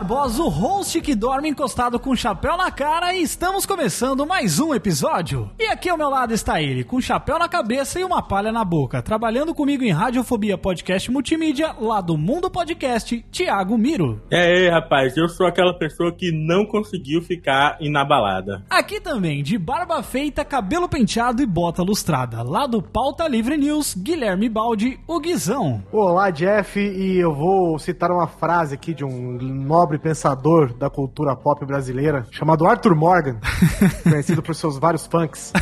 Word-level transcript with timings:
Barbosa, 0.00 0.42
o 0.42 0.48
que 0.98 1.14
dorme 1.14 1.48
encostado 1.48 2.00
com 2.00 2.10
um 2.10 2.16
chapéu 2.16 2.56
na 2.56 2.70
cara 2.70 3.14
e 3.14 3.22
estamos 3.22 3.64
começando 3.64 4.26
mais 4.26 4.58
um 4.58 4.74
episódio. 4.74 5.50
E 5.58 5.66
aqui 5.66 5.88
ao 5.88 5.96
meu 5.96 6.08
lado 6.08 6.32
está 6.34 6.60
ele, 6.60 6.82
com 6.82 6.96
um 6.96 7.00
chapéu 7.00 7.38
na 7.38 7.48
cabeça 7.48 8.00
e 8.00 8.04
uma 8.04 8.22
palha 8.22 8.50
na 8.50 8.64
boca, 8.64 9.02
trabalhando 9.02 9.54
comigo 9.54 9.84
em 9.84 9.92
Radiofobia 9.92 10.58
Podcast 10.58 11.10
Multimídia, 11.10 11.74
lá 11.78 12.00
do 12.00 12.16
Mundo 12.16 12.50
Podcast, 12.50 13.24
Thiago 13.30 13.76
Miro. 13.78 14.20
E 14.30 14.34
aí, 14.34 14.68
rapaz, 14.68 15.16
eu 15.16 15.28
sou 15.28 15.46
aquela 15.46 15.74
pessoa 15.74 16.10
que 16.10 16.32
não 16.32 16.64
conseguiu 16.64 17.20
ficar 17.20 17.76
inabalada. 17.80 18.64
Aqui 18.70 19.00
também, 19.00 19.42
de 19.42 19.58
barba 19.58 20.02
feita, 20.02 20.44
cabelo 20.44 20.88
penteado 20.88 21.42
e 21.42 21.46
bota 21.46 21.82
lustrada, 21.82 22.42
lá 22.42 22.66
do 22.66 22.82
Pauta 22.82 23.28
Livre 23.28 23.56
News, 23.58 23.94
Guilherme 23.94 24.48
Baldi, 24.48 24.98
o 25.06 25.20
Guizão. 25.20 25.82
Olá, 25.92 26.30
Jeff, 26.30 26.80
e 26.80 27.18
eu 27.18 27.34
vou 27.34 27.78
citar 27.78 28.10
uma 28.10 28.26
frase 28.26 28.74
aqui 28.74 28.94
de 28.94 29.04
um 29.04 29.38
nobre 29.40 29.98
pensador 29.98 30.79
da 30.80 30.88
cultura 30.88 31.36
pop 31.36 31.64
brasileira, 31.66 32.26
chamado 32.30 32.66
Arthur 32.66 32.96
Morgan, 32.96 33.38
conhecido 34.02 34.42
por 34.42 34.54
seus 34.54 34.78
vários 34.78 35.06
funks. 35.06 35.52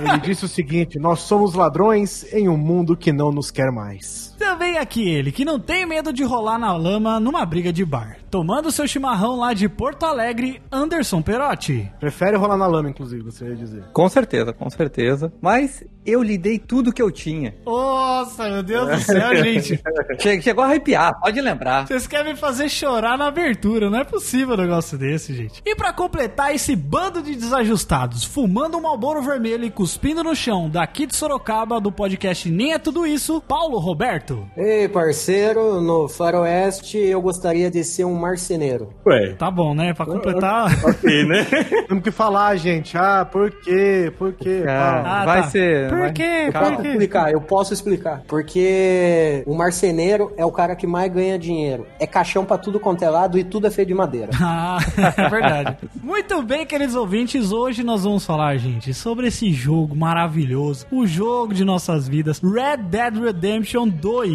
Ele 0.00 0.18
disse 0.18 0.44
o 0.44 0.48
seguinte: 0.48 0.98
Nós 0.98 1.20
somos 1.20 1.54
ladrões 1.54 2.24
em 2.32 2.48
um 2.48 2.56
mundo 2.56 2.96
que 2.96 3.12
não 3.12 3.30
nos 3.30 3.52
quer 3.52 3.70
mais. 3.70 4.27
Também 4.48 4.78
aqui 4.78 5.06
ele, 5.06 5.30
que 5.30 5.44
não 5.44 5.60
tem 5.60 5.84
medo 5.84 6.10
de 6.10 6.24
rolar 6.24 6.58
na 6.58 6.74
lama 6.74 7.20
numa 7.20 7.44
briga 7.44 7.70
de 7.70 7.84
bar. 7.84 8.16
Tomando 8.30 8.70
seu 8.72 8.86
chimarrão 8.88 9.36
lá 9.36 9.52
de 9.52 9.68
Porto 9.68 10.04
Alegre, 10.04 10.60
Anderson 10.72 11.20
Perotti. 11.22 11.90
Prefere 12.00 12.36
rolar 12.36 12.56
na 12.56 12.66
lama, 12.66 12.88
inclusive, 12.90 13.22
você 13.22 13.46
ia 13.46 13.54
dizer. 13.56 13.84
Com 13.92 14.08
certeza, 14.08 14.52
com 14.52 14.68
certeza. 14.70 15.30
Mas 15.40 15.84
eu 16.04 16.22
lhe 16.22 16.36
dei 16.38 16.58
tudo 16.58 16.92
que 16.92 17.00
eu 17.02 17.10
tinha. 17.10 17.54
Nossa, 17.64 18.48
meu 18.48 18.62
Deus 18.62 18.88
do 18.90 18.98
céu, 19.00 19.36
gente. 19.44 19.80
Che- 20.18 20.40
Chegou 20.42 20.64
a 20.64 20.66
arrepiar, 20.68 21.18
pode 21.20 21.40
lembrar. 21.40 21.86
Vocês 21.86 22.06
querem 22.06 22.32
me 22.32 22.38
fazer 22.38 22.68
chorar 22.70 23.16
na 23.18 23.28
abertura, 23.28 23.90
não 23.90 23.98
é 23.98 24.04
possível 24.04 24.54
um 24.54 24.58
negócio 24.58 24.96
desse, 24.98 25.34
gente. 25.34 25.62
E 25.64 25.74
pra 25.76 25.92
completar 25.92 26.54
esse 26.54 26.74
bando 26.74 27.22
de 27.22 27.34
desajustados, 27.34 28.24
fumando 28.24 28.76
um 28.78 28.82
Malboro 28.82 29.22
vermelho 29.22 29.64
e 29.64 29.70
cuspindo 29.70 30.22
no 30.24 30.34
chão, 30.34 30.68
daqui 30.70 31.06
de 31.06 31.14
Sorocaba, 31.16 31.80
do 31.80 31.92
podcast 31.92 32.50
Nem 32.50 32.72
é 32.72 32.78
Tudo 32.78 33.06
Isso, 33.06 33.40
Paulo 33.42 33.78
Roberto. 33.78 34.37
Ei, 34.56 34.88
parceiro, 34.88 35.80
no 35.80 36.08
Faroeste 36.08 36.98
eu 36.98 37.20
gostaria 37.20 37.70
de 37.70 37.82
ser 37.84 38.04
um 38.04 38.14
marceneiro. 38.14 38.88
Ué, 39.06 39.34
Tá 39.38 39.50
bom, 39.50 39.74
né? 39.74 39.92
Pra 39.94 40.06
completar... 40.06 40.66
ok, 40.84 41.24
né? 41.24 41.46
Temos 41.88 42.02
que 42.02 42.10
falar, 42.10 42.56
gente. 42.56 42.96
Ah, 42.96 43.24
por 43.30 43.50
quê? 43.50 44.12
Por 44.18 44.32
quê? 44.32 44.64
Ah, 44.68 45.22
Ah, 45.22 45.24
vai 45.24 45.42
tá. 45.42 45.48
ser. 45.48 45.88
Por 45.88 45.98
vai- 45.98 46.12
quê? 46.12 46.44
Eu 46.48 46.52
Por 46.52 46.60
posso 46.62 46.82
quê? 46.82 46.88
explicar, 46.88 47.32
eu 47.32 47.40
posso 47.40 47.72
explicar. 47.74 48.22
Porque 48.28 49.42
o 49.46 49.54
marceneiro 49.54 50.32
é 50.36 50.44
o 50.44 50.52
cara 50.52 50.74
que 50.76 50.86
mais 50.86 51.12
ganha 51.12 51.38
dinheiro. 51.38 51.86
É 51.98 52.06
caixão 52.06 52.44
pra 52.44 52.58
tudo 52.58 52.78
quanto 52.80 53.02
é 53.04 53.10
lado 53.10 53.38
e 53.38 53.44
tudo 53.44 53.66
é 53.66 53.70
feito 53.70 53.88
de 53.88 53.94
madeira. 53.94 54.30
Ah, 54.40 54.78
é 54.96 55.28
verdade. 55.28 55.76
Muito 56.02 56.42
bem, 56.42 56.64
queridos 56.66 56.94
ouvintes, 56.94 57.52
hoje 57.52 57.82
nós 57.84 58.02
vamos 58.04 58.24
falar, 58.24 58.56
gente, 58.56 58.92
sobre 58.94 59.28
esse 59.28 59.52
jogo 59.52 59.94
maravilhoso, 59.94 60.86
o 60.90 61.06
jogo 61.06 61.52
de 61.54 61.64
nossas 61.64 62.08
vidas, 62.08 62.40
Red 62.40 62.78
Dead 62.88 63.14
Redemption 63.16 63.88
2, 63.88 64.27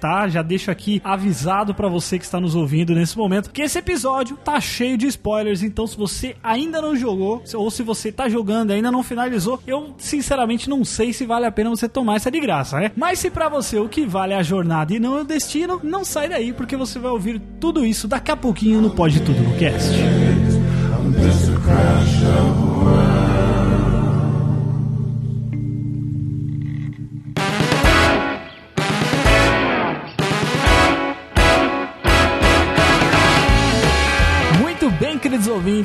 tá? 0.00 0.28
Já 0.28 0.42
deixo 0.42 0.70
aqui 0.70 1.00
avisado 1.04 1.74
pra 1.74 1.88
você 1.88 2.18
que 2.18 2.24
está 2.24 2.40
nos 2.40 2.54
ouvindo 2.54 2.94
nesse 2.94 3.16
momento 3.16 3.50
que 3.50 3.62
esse 3.62 3.78
episódio 3.78 4.36
tá 4.36 4.60
cheio 4.60 4.96
de 4.96 5.06
spoilers, 5.06 5.62
então 5.62 5.86
se 5.86 5.96
você 5.96 6.36
ainda 6.42 6.80
não 6.80 6.96
jogou 6.96 7.42
ou 7.54 7.70
se 7.70 7.82
você 7.82 8.10
tá 8.10 8.28
jogando 8.28 8.70
e 8.70 8.74
ainda 8.74 8.90
não 8.90 9.02
finalizou, 9.02 9.60
eu 9.66 9.94
sinceramente 9.98 10.68
não 10.68 10.84
sei 10.84 11.12
se 11.12 11.24
vale 11.26 11.46
a 11.46 11.52
pena 11.52 11.70
você 11.70 11.88
tomar 11.88 12.16
essa 12.16 12.30
de 12.30 12.40
graça, 12.40 12.78
né? 12.78 12.92
Mas 12.96 13.18
se 13.18 13.30
pra 13.30 13.48
você 13.48 13.78
o 13.78 13.88
que 13.88 14.06
vale 14.06 14.32
é 14.32 14.36
a 14.36 14.42
jornada 14.42 14.94
e 14.94 14.98
não 14.98 15.16
é 15.16 15.20
o 15.22 15.24
destino, 15.24 15.80
não 15.82 16.04
sai 16.04 16.28
daí 16.28 16.52
porque 16.52 16.76
você 16.76 16.98
vai 16.98 17.10
ouvir 17.10 17.40
tudo 17.60 17.84
isso 17.84 18.08
daqui 18.08 18.30
a 18.30 18.36
pouquinho 18.36 18.80
no 18.80 18.90
Pode 18.90 19.20
Tudo 19.20 19.40
no 19.42 19.56
Cast. 19.56 19.90
Muito 21.02 22.75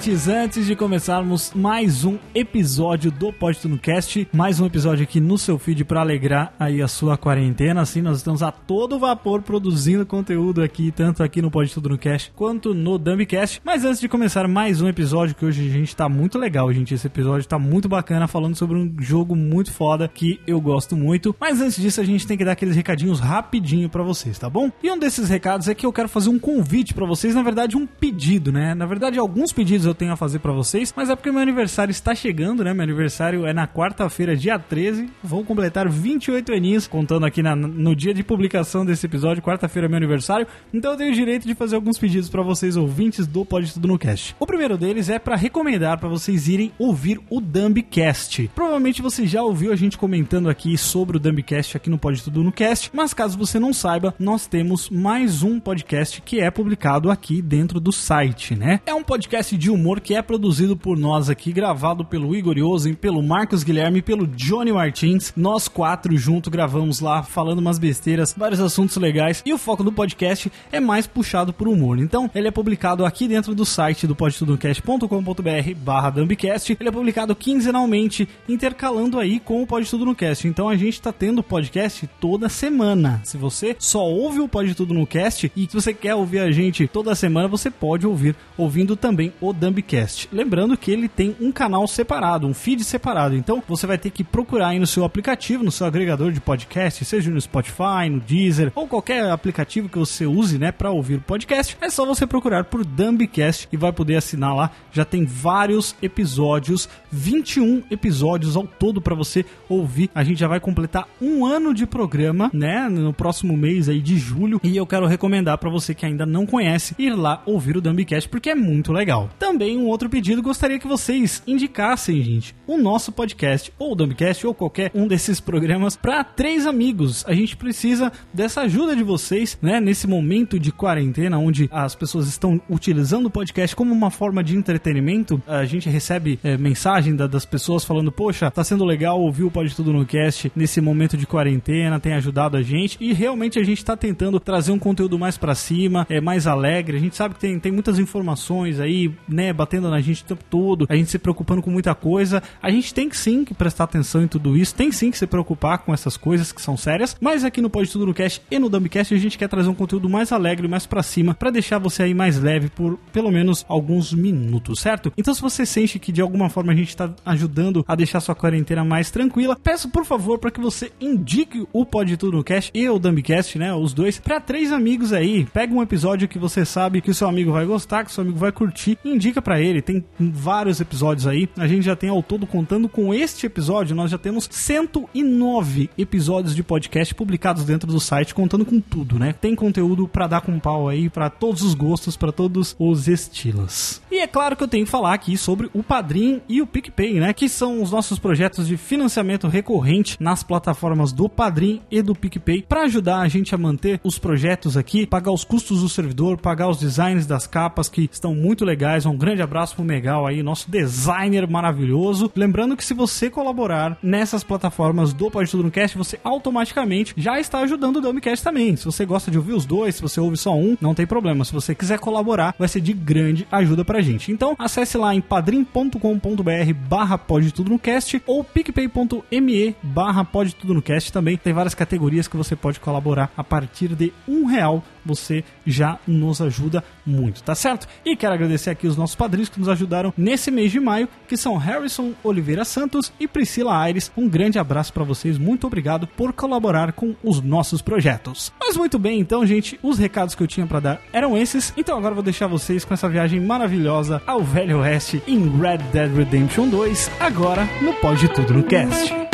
ouvintes, 0.01 0.27
antes 0.27 0.65
de 0.65 0.75
começarmos 0.75 1.51
mais 1.53 2.03
um 2.03 2.17
episódio 2.33 3.11
do 3.11 3.31
Pode 3.31 3.59
Tudo 3.59 3.77
Cast, 3.77 4.27
mais 4.33 4.59
um 4.59 4.65
episódio 4.65 5.03
aqui 5.03 5.19
no 5.19 5.37
seu 5.37 5.59
feed 5.59 5.85
para 5.85 6.01
alegrar 6.01 6.55
aí 6.59 6.81
a 6.81 6.87
sua 6.87 7.17
quarentena, 7.17 7.81
assim 7.81 8.01
nós 8.01 8.17
estamos 8.17 8.41
a 8.41 8.51
todo 8.51 8.97
vapor 8.97 9.43
produzindo 9.43 10.03
conteúdo 10.03 10.63
aqui, 10.63 10.91
tanto 10.91 11.21
aqui 11.21 11.39
no 11.39 11.51
Pode 11.51 11.71
Tudo 11.71 11.89
no 11.89 11.99
Cast 11.99 12.31
quanto 12.35 12.73
no 12.73 12.97
Dumbcast. 12.97 13.61
Mas 13.63 13.85
antes 13.85 13.99
de 13.99 14.09
começar 14.09 14.47
mais 14.47 14.81
um 14.81 14.87
episódio 14.87 15.35
que 15.35 15.45
hoje 15.45 15.67
a 15.67 15.71
gente 15.71 15.95
tá 15.95 16.09
muito 16.09 16.39
legal, 16.39 16.73
gente, 16.73 16.95
esse 16.95 17.05
episódio 17.05 17.47
tá 17.47 17.59
muito 17.59 17.87
bacana 17.87 18.27
falando 18.27 18.55
sobre 18.55 18.77
um 18.77 18.95
jogo 18.99 19.35
muito 19.35 19.71
foda 19.71 20.07
que 20.07 20.39
eu 20.47 20.59
gosto 20.59 20.97
muito. 20.97 21.35
Mas 21.39 21.61
antes 21.61 21.79
disso 21.79 22.01
a 22.01 22.05
gente 22.05 22.25
tem 22.25 22.37
que 22.37 22.45
dar 22.45 22.53
aqueles 22.53 22.75
recadinhos 22.75 23.19
rapidinho 23.19 23.87
para 23.87 24.01
vocês, 24.01 24.39
tá 24.39 24.49
bom? 24.49 24.71
E 24.81 24.89
um 24.89 24.97
desses 24.97 25.29
recados 25.29 25.67
é 25.67 25.75
que 25.75 25.85
eu 25.85 25.93
quero 25.93 26.09
fazer 26.09 26.29
um 26.29 26.39
convite 26.39 26.91
para 26.91 27.05
vocês, 27.05 27.35
na 27.35 27.43
verdade 27.43 27.77
um 27.77 27.85
pedido, 27.85 28.51
né? 28.51 28.73
Na 28.73 28.87
verdade 28.87 29.19
alguns 29.19 29.51
pedidos 29.51 29.90
eu 29.91 29.95
tenho 29.95 30.11
a 30.11 30.15
fazer 30.15 30.39
para 30.39 30.51
vocês, 30.51 30.93
mas 30.95 31.09
é 31.09 31.15
porque 31.15 31.31
meu 31.31 31.41
aniversário 31.41 31.91
está 31.91 32.15
chegando, 32.15 32.63
né? 32.63 32.73
Meu 32.73 32.83
aniversário 32.83 33.45
é 33.45 33.53
na 33.53 33.67
quarta-feira, 33.67 34.35
dia 34.35 34.57
13. 34.57 35.09
Vou 35.23 35.43
completar 35.43 35.87
28 35.89 36.53
aninhos, 36.53 36.87
contando 36.87 37.25
aqui 37.25 37.41
na- 37.43 37.55
no 37.55 37.95
dia 37.95 38.13
de 38.13 38.23
publicação 38.23 38.85
desse 38.85 39.05
episódio, 39.05 39.43
quarta-feira 39.43 39.87
é 39.87 39.89
meu 39.89 39.97
aniversário. 39.97 40.47
Então 40.73 40.91
eu 40.91 40.97
tenho 40.97 41.11
o 41.11 41.15
direito 41.15 41.47
de 41.47 41.53
fazer 41.55 41.75
alguns 41.75 41.97
pedidos 41.97 42.29
para 42.29 42.41
vocês 42.41 42.75
ouvintes 42.77 43.27
do 43.27 43.45
Pode 43.45 43.73
Tudo 43.73 43.87
no 43.87 43.97
Cast. 43.99 44.35
O 44.39 44.45
primeiro 44.47 44.77
deles 44.77 45.09
é 45.09 45.19
para 45.19 45.35
recomendar 45.35 45.97
para 45.97 46.09
vocês 46.09 46.47
irem 46.47 46.71
ouvir 46.79 47.19
o 47.29 47.39
Dumbcast. 47.41 48.49
Provavelmente 48.53 49.01
você 49.01 49.25
já 49.25 49.41
ouviu 49.41 49.71
a 49.71 49.75
gente 49.75 49.97
comentando 49.97 50.49
aqui 50.49 50.77
sobre 50.77 51.17
o 51.17 51.19
Dumbcast 51.19 51.77
aqui 51.77 51.89
no 51.89 51.97
Pode 51.97 52.21
Tudo 52.23 52.43
no 52.43 52.51
Cast, 52.51 52.89
mas 52.93 53.13
caso 53.13 53.37
você 53.37 53.59
não 53.59 53.73
saiba, 53.73 54.13
nós 54.19 54.45
temos 54.47 54.89
mais 54.89 55.41
um 55.43 55.59
podcast 55.59 56.21
que 56.21 56.39
é 56.39 56.51
publicado 56.51 57.09
aqui 57.09 57.41
dentro 57.41 57.79
do 57.79 57.91
site, 57.91 58.55
né? 58.55 58.79
É 58.85 58.93
um 58.93 59.03
podcast 59.03 59.57
de 59.57 59.70
humor 59.71 59.99
que 59.99 60.13
é 60.13 60.21
produzido 60.21 60.75
por 60.77 60.97
nós 60.97 61.29
aqui, 61.29 61.51
gravado 61.51 62.05
pelo 62.05 62.35
Igor 62.35 62.57
Yosen, 62.57 62.93
pelo 62.93 63.23
Marcos 63.23 63.63
Guilherme 63.63 63.99
e 63.99 64.01
pelo 64.01 64.27
Johnny 64.27 64.71
Martins. 64.71 65.33
Nós 65.35 65.67
quatro 65.67 66.15
junto 66.17 66.51
gravamos 66.51 66.99
lá, 66.99 67.23
falando 67.23 67.59
umas 67.59 67.79
besteiras, 67.79 68.35
vários 68.37 68.59
assuntos 68.59 68.97
legais. 68.97 69.41
E 69.45 69.53
o 69.53 69.57
foco 69.57 69.83
do 69.83 69.91
podcast 69.91 70.51
é 70.71 70.79
mais 70.79 71.07
puxado 71.07 71.53
por 71.53 71.67
humor. 71.67 71.99
Então, 71.99 72.29
ele 72.35 72.47
é 72.47 72.51
publicado 72.51 73.05
aqui 73.05 73.27
dentro 73.27 73.55
do 73.55 73.65
site 73.65 74.05
do 74.05 74.15
podtudocast.com.br 74.15 75.75
barra 75.77 76.09
Dumbcast. 76.09 76.77
Ele 76.79 76.89
é 76.89 76.91
publicado 76.91 77.35
quinzenalmente, 77.35 78.27
intercalando 78.47 79.19
aí 79.19 79.39
com 79.39 79.61
o 79.63 79.67
Pode 79.67 79.89
Tudo 79.89 80.05
no 80.05 80.15
Cast. 80.15 80.47
Então, 80.47 80.69
a 80.69 80.75
gente 80.75 81.01
tá 81.01 81.11
tendo 81.11 81.41
podcast 81.41 82.07
toda 82.19 82.49
semana. 82.49 83.21
Se 83.23 83.37
você 83.37 83.75
só 83.79 84.03
ouve 84.03 84.39
o 84.39 84.47
Pode 84.47 84.75
Tudo 84.75 84.93
no 84.93 85.07
Cast 85.07 85.51
e 85.55 85.67
se 85.67 85.73
você 85.73 85.93
quer 85.93 86.15
ouvir 86.15 86.39
a 86.39 86.51
gente 86.51 86.87
toda 86.87 87.15
semana, 87.15 87.47
você 87.47 87.69
pode 87.69 88.05
ouvir 88.05 88.35
ouvindo 88.57 88.95
também 88.95 89.31
o 89.39 89.53
Dumbcast. 89.61 90.27
Lembrando 90.31 90.75
que 90.75 90.89
ele 90.89 91.07
tem 91.07 91.35
um 91.39 91.51
canal 91.51 91.87
separado, 91.87 92.47
um 92.47 92.53
feed 92.53 92.83
separado. 92.83 93.35
Então 93.35 93.61
você 93.67 93.85
vai 93.85 93.95
ter 93.95 94.09
que 94.09 94.23
procurar 94.23 94.69
aí 94.69 94.79
no 94.79 94.87
seu 94.87 95.05
aplicativo, 95.05 95.63
no 95.63 95.71
seu 95.71 95.85
agregador 95.85 96.31
de 96.31 96.41
podcast, 96.41 97.05
seja 97.05 97.29
no 97.29 97.39
Spotify, 97.39 98.09
no 98.09 98.19
Deezer 98.19 98.71
ou 98.73 98.87
qualquer 98.87 99.29
aplicativo 99.29 99.87
que 99.87 99.99
você 99.99 100.25
use, 100.25 100.57
né, 100.57 100.71
para 100.71 100.89
ouvir 100.89 101.15
o 101.15 101.21
podcast. 101.21 101.77
É 101.79 101.91
só 101.91 102.07
você 102.07 102.25
procurar 102.25 102.63
por 102.63 102.83
Dumbcast 102.83 103.67
e 103.71 103.77
vai 103.77 103.93
poder 103.93 104.15
assinar 104.15 104.55
lá. 104.55 104.71
Já 104.91 105.05
tem 105.05 105.25
vários 105.25 105.95
episódios, 106.01 106.89
21 107.11 107.83
episódios 107.91 108.55
ao 108.55 108.65
todo 108.65 108.99
para 108.99 109.13
você 109.13 109.45
ouvir. 109.69 110.09
A 110.15 110.23
gente 110.23 110.39
já 110.39 110.47
vai 110.47 110.59
completar 110.59 111.07
um 111.21 111.45
ano 111.45 111.71
de 111.71 111.85
programa, 111.85 112.49
né, 112.51 112.89
no 112.89 113.13
próximo 113.13 113.55
mês 113.55 113.87
aí 113.87 114.01
de 114.01 114.17
julho. 114.17 114.59
E 114.63 114.75
eu 114.75 114.87
quero 114.87 115.05
recomendar 115.05 115.59
para 115.59 115.69
você 115.69 115.93
que 115.93 116.05
ainda 116.05 116.25
não 116.25 116.47
conhece 116.47 116.95
ir 116.97 117.13
lá 117.13 117.43
ouvir 117.45 117.77
o 117.77 117.81
Dumbcast 117.81 118.27
porque 118.27 118.49
é 118.49 118.55
muito 118.55 118.91
legal. 118.91 119.29
Também 119.51 119.77
um 119.77 119.87
outro 119.87 120.09
pedido, 120.09 120.41
gostaria 120.41 120.79
que 120.79 120.87
vocês 120.87 121.43
indicassem, 121.45 122.21
gente, 122.23 122.55
o 122.65 122.77
nosso 122.77 123.11
podcast, 123.11 123.71
ou 123.77 123.91
o 123.91 123.95
Dumbcast, 123.95 124.47
ou 124.47 124.53
qualquer 124.53 124.91
um 124.95 125.05
desses 125.07 125.41
programas, 125.41 125.97
para 125.97 126.23
três 126.23 126.65
amigos. 126.65 127.25
A 127.27 127.33
gente 127.33 127.57
precisa 127.57 128.13
dessa 128.33 128.61
ajuda 128.61 128.95
de 128.95 129.03
vocês, 129.03 129.57
né, 129.61 129.81
nesse 129.81 130.07
momento 130.07 130.57
de 130.57 130.71
quarentena, 130.71 131.37
onde 131.37 131.67
as 131.69 131.93
pessoas 131.95 132.27
estão 132.27 132.61
utilizando 132.69 133.25
o 133.25 133.29
podcast 133.29 133.75
como 133.75 133.93
uma 133.93 134.09
forma 134.09 134.41
de 134.41 134.55
entretenimento. 134.55 135.41
A 135.45 135.65
gente 135.65 135.89
recebe 135.89 136.39
é, 136.43 136.57
mensagem 136.57 137.13
da- 137.13 137.27
das 137.27 137.45
pessoas 137.45 137.83
falando, 137.83 138.09
poxa, 138.11 138.49
tá 138.49 138.63
sendo 138.63 138.85
legal 138.85 139.19
ouvir 139.19 139.43
o 139.43 139.51
Pode 139.51 139.75
Tudo 139.75 139.91
no 139.91 140.05
Cast 140.05 140.49
nesse 140.55 140.79
momento 140.79 141.17
de 141.17 141.27
quarentena, 141.27 141.99
tem 141.99 142.13
ajudado 142.13 142.55
a 142.55 142.61
gente, 142.61 142.95
e 143.01 143.11
realmente 143.11 143.59
a 143.59 143.63
gente 143.63 143.83
tá 143.83 143.97
tentando 143.97 144.39
trazer 144.39 144.71
um 144.71 144.79
conteúdo 144.79 145.19
mais 145.19 145.37
pra 145.37 145.53
cima, 145.55 146.07
é 146.09 146.21
mais 146.21 146.47
alegre. 146.47 146.95
A 146.95 146.99
gente 147.01 147.17
sabe 147.17 147.35
que 147.35 147.41
tem, 147.41 147.59
tem 147.59 147.71
muitas 147.71 147.99
informações 147.99 148.79
aí, 148.79 149.11
né, 149.27 149.40
batendo 149.53 149.89
na 149.89 150.01
gente 150.01 150.23
o 150.23 150.25
tempo 150.25 150.43
todo, 150.49 150.85
a 150.89 150.95
gente 150.95 151.09
se 151.09 151.17
preocupando 151.17 151.61
com 151.61 151.69
muita 151.71 151.95
coisa. 151.95 152.43
A 152.61 152.69
gente 152.69 152.93
tem 152.93 153.07
que 153.07 153.17
sim 153.17 153.45
que 153.45 153.53
prestar 153.53 153.85
atenção 153.85 154.23
em 154.23 154.27
tudo 154.27 154.57
isso, 154.57 154.75
tem 154.75 154.91
sim 154.91 155.09
que 155.09 155.17
se 155.17 155.25
preocupar 155.25 155.79
com 155.79 155.93
essas 155.93 156.17
coisas 156.17 156.51
que 156.51 156.61
são 156.61 156.75
sérias, 156.75 157.15
mas 157.19 157.43
aqui 157.43 157.61
no 157.61 157.69
Pode 157.69 157.91
Tudo 157.91 158.05
no 158.05 158.13
Cast 158.13 158.41
e 158.51 158.59
no 158.59 158.69
Dumbcast 158.69 159.13
a 159.13 159.17
gente 159.17 159.37
quer 159.37 159.47
trazer 159.47 159.69
um 159.69 159.73
conteúdo 159.73 160.09
mais 160.09 160.31
alegre, 160.31 160.67
mais 160.67 160.85
pra 160.85 161.01
cima, 161.01 161.33
pra 161.33 161.49
deixar 161.49 161.79
você 161.79 162.03
aí 162.03 162.13
mais 162.13 162.39
leve 162.39 162.69
por 162.69 162.97
pelo 163.13 163.31
menos 163.31 163.65
alguns 163.67 164.13
minutos, 164.13 164.79
certo? 164.79 165.11
Então 165.17 165.33
se 165.33 165.41
você 165.41 165.65
sente 165.65 165.99
que 165.99 166.11
de 166.11 166.21
alguma 166.21 166.49
forma 166.49 166.71
a 166.71 166.75
gente 166.75 166.95
tá 166.95 167.09
ajudando 167.25 167.83
a 167.87 167.95
deixar 167.95 168.19
sua 168.19 168.35
quarentena 168.35 168.83
mais 168.83 169.09
tranquila, 169.09 169.57
peço 169.61 169.89
por 169.89 170.05
favor 170.05 170.39
para 170.39 170.51
que 170.51 170.59
você 170.59 170.91
indique 170.99 171.65
o 171.71 171.85
Pode 171.85 172.17
Tudo 172.17 172.37
no 172.37 172.43
Cast 172.43 172.71
e 172.73 172.87
o 172.89 172.99
Dumbcast, 172.99 173.57
né, 173.57 173.73
os 173.73 173.93
dois, 173.93 174.19
pra 174.19 174.39
três 174.39 174.71
amigos 174.71 175.13
aí. 175.13 175.45
Pega 175.53 175.73
um 175.73 175.81
episódio 175.81 176.27
que 176.27 176.39
você 176.39 176.65
sabe 176.65 177.01
que 177.01 177.11
o 177.11 177.13
seu 177.13 177.27
amigo 177.27 177.51
vai 177.51 177.65
gostar, 177.65 178.03
que 178.03 178.11
o 178.11 178.13
seu 178.13 178.23
amigo 178.23 178.37
vai 178.37 178.51
curtir, 178.51 178.97
e 179.03 179.17
indica 179.31 179.41
pra 179.41 179.59
ele. 179.59 179.81
Tem 179.81 180.03
vários 180.19 180.79
episódios 180.79 181.25
aí. 181.25 181.49
A 181.57 181.67
gente 181.67 181.83
já 181.83 181.95
tem 181.95 182.09
ao 182.09 182.21
todo 182.21 182.45
contando 182.45 182.87
com 182.87 183.13
este 183.13 183.45
episódio, 183.45 183.95
nós 183.95 184.11
já 184.11 184.17
temos 184.17 184.47
109 184.51 185.89
episódios 185.97 186.53
de 186.53 186.61
podcast 186.61 187.15
publicados 187.15 187.63
dentro 187.63 187.91
do 187.91 187.99
site, 187.99 188.35
contando 188.35 188.65
com 188.65 188.79
tudo, 188.79 189.17
né? 189.17 189.33
Tem 189.33 189.55
conteúdo 189.55 190.07
pra 190.07 190.27
dar 190.27 190.41
com 190.41 190.59
pau 190.59 190.87
aí, 190.87 191.09
pra 191.09 191.29
todos 191.29 191.61
os 191.61 191.73
gostos, 191.73 192.17
pra 192.17 192.31
todos 192.31 192.75
os 192.77 193.07
estilos. 193.07 194.01
E 194.11 194.19
é 194.19 194.27
claro 194.27 194.55
que 194.55 194.63
eu 194.63 194.67
tenho 194.67 194.85
que 194.85 194.91
falar 194.91 195.13
aqui 195.13 195.37
sobre 195.37 195.69
o 195.73 195.81
Padrim 195.81 196.41
e 196.47 196.61
o 196.61 196.67
PicPay, 196.67 197.19
né? 197.19 197.33
Que 197.33 197.47
são 197.47 197.81
os 197.81 197.91
nossos 197.91 198.19
projetos 198.19 198.67
de 198.67 198.77
financiamento 198.77 199.47
recorrente 199.47 200.17
nas 200.19 200.43
plataformas 200.43 201.11
do 201.11 201.29
Padrim 201.29 201.81
e 201.89 202.01
do 202.01 202.13
PicPay 202.13 202.65
para 202.67 202.83
ajudar 202.83 203.19
a 203.19 203.27
gente 203.27 203.55
a 203.55 203.57
manter 203.57 203.99
os 204.03 204.19
projetos 204.19 204.75
aqui, 204.75 205.05
pagar 205.05 205.31
os 205.31 205.43
custos 205.43 205.81
do 205.81 205.89
servidor, 205.89 206.37
pagar 206.37 206.69
os 206.69 206.77
designs 206.77 207.25
das 207.25 207.47
capas 207.47 207.87
que 207.87 208.09
estão 208.11 208.35
muito 208.35 208.65
legais. 208.65 209.05
Grande 209.21 209.41
abraço 209.43 209.75
pro 209.75 209.85
Megal 209.85 210.25
aí, 210.25 210.41
nosso 210.41 210.69
designer 210.69 211.47
maravilhoso. 211.47 212.31
Lembrando 212.35 212.75
que 212.75 212.83
se 212.83 212.95
você 212.95 213.29
colaborar 213.29 213.95
nessas 214.01 214.43
plataformas 214.43 215.13
do 215.13 215.29
Pode 215.29 215.51
Tudo 215.51 215.63
no 215.63 215.69
Cast, 215.69 215.95
você 215.95 216.19
automaticamente 216.23 217.13
já 217.15 217.39
está 217.39 217.59
ajudando 217.59 217.97
o 217.97 218.01
Dumbcast 218.01 218.43
também. 218.43 218.75
Se 218.75 218.83
você 218.83 219.05
gosta 219.05 219.29
de 219.29 219.37
ouvir 219.37 219.53
os 219.53 219.63
dois, 219.63 219.95
se 219.95 220.01
você 220.01 220.19
ouve 220.19 220.37
só 220.37 220.55
um, 220.55 220.75
não 220.81 220.95
tem 220.95 221.05
problema. 221.05 221.45
Se 221.45 221.53
você 221.53 221.75
quiser 221.75 221.99
colaborar, 221.99 222.55
vai 222.57 222.67
ser 222.67 222.81
de 222.81 222.93
grande 222.93 223.47
ajuda 223.51 223.85
pra 223.85 224.01
gente. 224.01 224.31
Então, 224.31 224.55
acesse 224.57 224.97
lá 224.97 225.13
em 225.13 225.21
padrim.com.br 225.21 226.73
barra 226.89 227.17
Pode 227.17 227.51
Tudo 227.51 227.69
no 227.69 227.77
Cast 227.77 228.21
ou 228.25 228.43
picpay.me 228.43 229.75
barra 229.83 230.25
Pode 230.25 230.55
Tudo 230.55 230.73
no 230.73 230.81
Cast 230.81 231.13
também. 231.13 231.37
Tem 231.37 231.53
várias 231.53 231.75
categorias 231.75 232.27
que 232.27 232.35
você 232.35 232.55
pode 232.55 232.79
colaborar 232.79 233.31
a 233.37 233.43
partir 233.43 233.89
de 233.89 234.11
um 234.27 234.45
real. 234.45 234.83
Você 235.05 235.43
já 235.65 235.99
nos 236.07 236.41
ajuda 236.41 236.83
muito, 237.05 237.43
tá 237.43 237.55
certo? 237.55 237.87
E 238.05 238.15
quero 238.15 238.33
agradecer 238.33 238.69
aqui 238.69 238.87
os 238.87 238.97
nossos 238.97 239.15
padrinhos 239.15 239.49
que 239.49 239.59
nos 239.59 239.69
ajudaram 239.69 240.13
nesse 240.17 240.51
mês 240.51 240.71
de 240.71 240.79
maio, 240.79 241.07
que 241.27 241.37
são 241.37 241.57
Harrison 241.57 242.13
Oliveira 242.23 242.65
Santos 242.65 243.11
e 243.19 243.27
Priscila 243.27 243.77
Aires. 243.77 244.11
Um 244.15 244.27
grande 244.27 244.59
abraço 244.59 244.93
pra 244.93 245.03
vocês, 245.03 245.37
muito 245.37 245.67
obrigado 245.67 246.07
por 246.07 246.33
colaborar 246.33 246.93
com 246.93 247.15
os 247.23 247.41
nossos 247.41 247.81
projetos. 247.81 248.51
Mas 248.59 248.77
muito 248.77 248.97
bem, 248.99 249.19
então, 249.19 249.45
gente, 249.45 249.79
os 249.81 249.97
recados 249.97 250.35
que 250.35 250.43
eu 250.43 250.47
tinha 250.47 250.67
pra 250.67 250.79
dar 250.79 251.01
eram 251.11 251.37
esses. 251.37 251.73
Então 251.77 251.97
agora 251.97 252.13
vou 252.13 252.23
deixar 252.23 252.47
vocês 252.47 252.85
com 252.85 252.93
essa 252.93 253.09
viagem 253.09 253.39
maravilhosa 253.39 254.21
ao 254.25 254.41
Velho 254.41 254.79
Oeste 254.79 255.21
em 255.27 255.49
Red 255.59 255.79
Dead 255.91 256.15
Redemption 256.15 256.67
2, 256.69 257.11
agora 257.19 257.67
no 257.81 257.93
Pode 257.95 258.27
Tudo 258.29 258.53
no 258.53 258.63
Cast. 258.63 259.30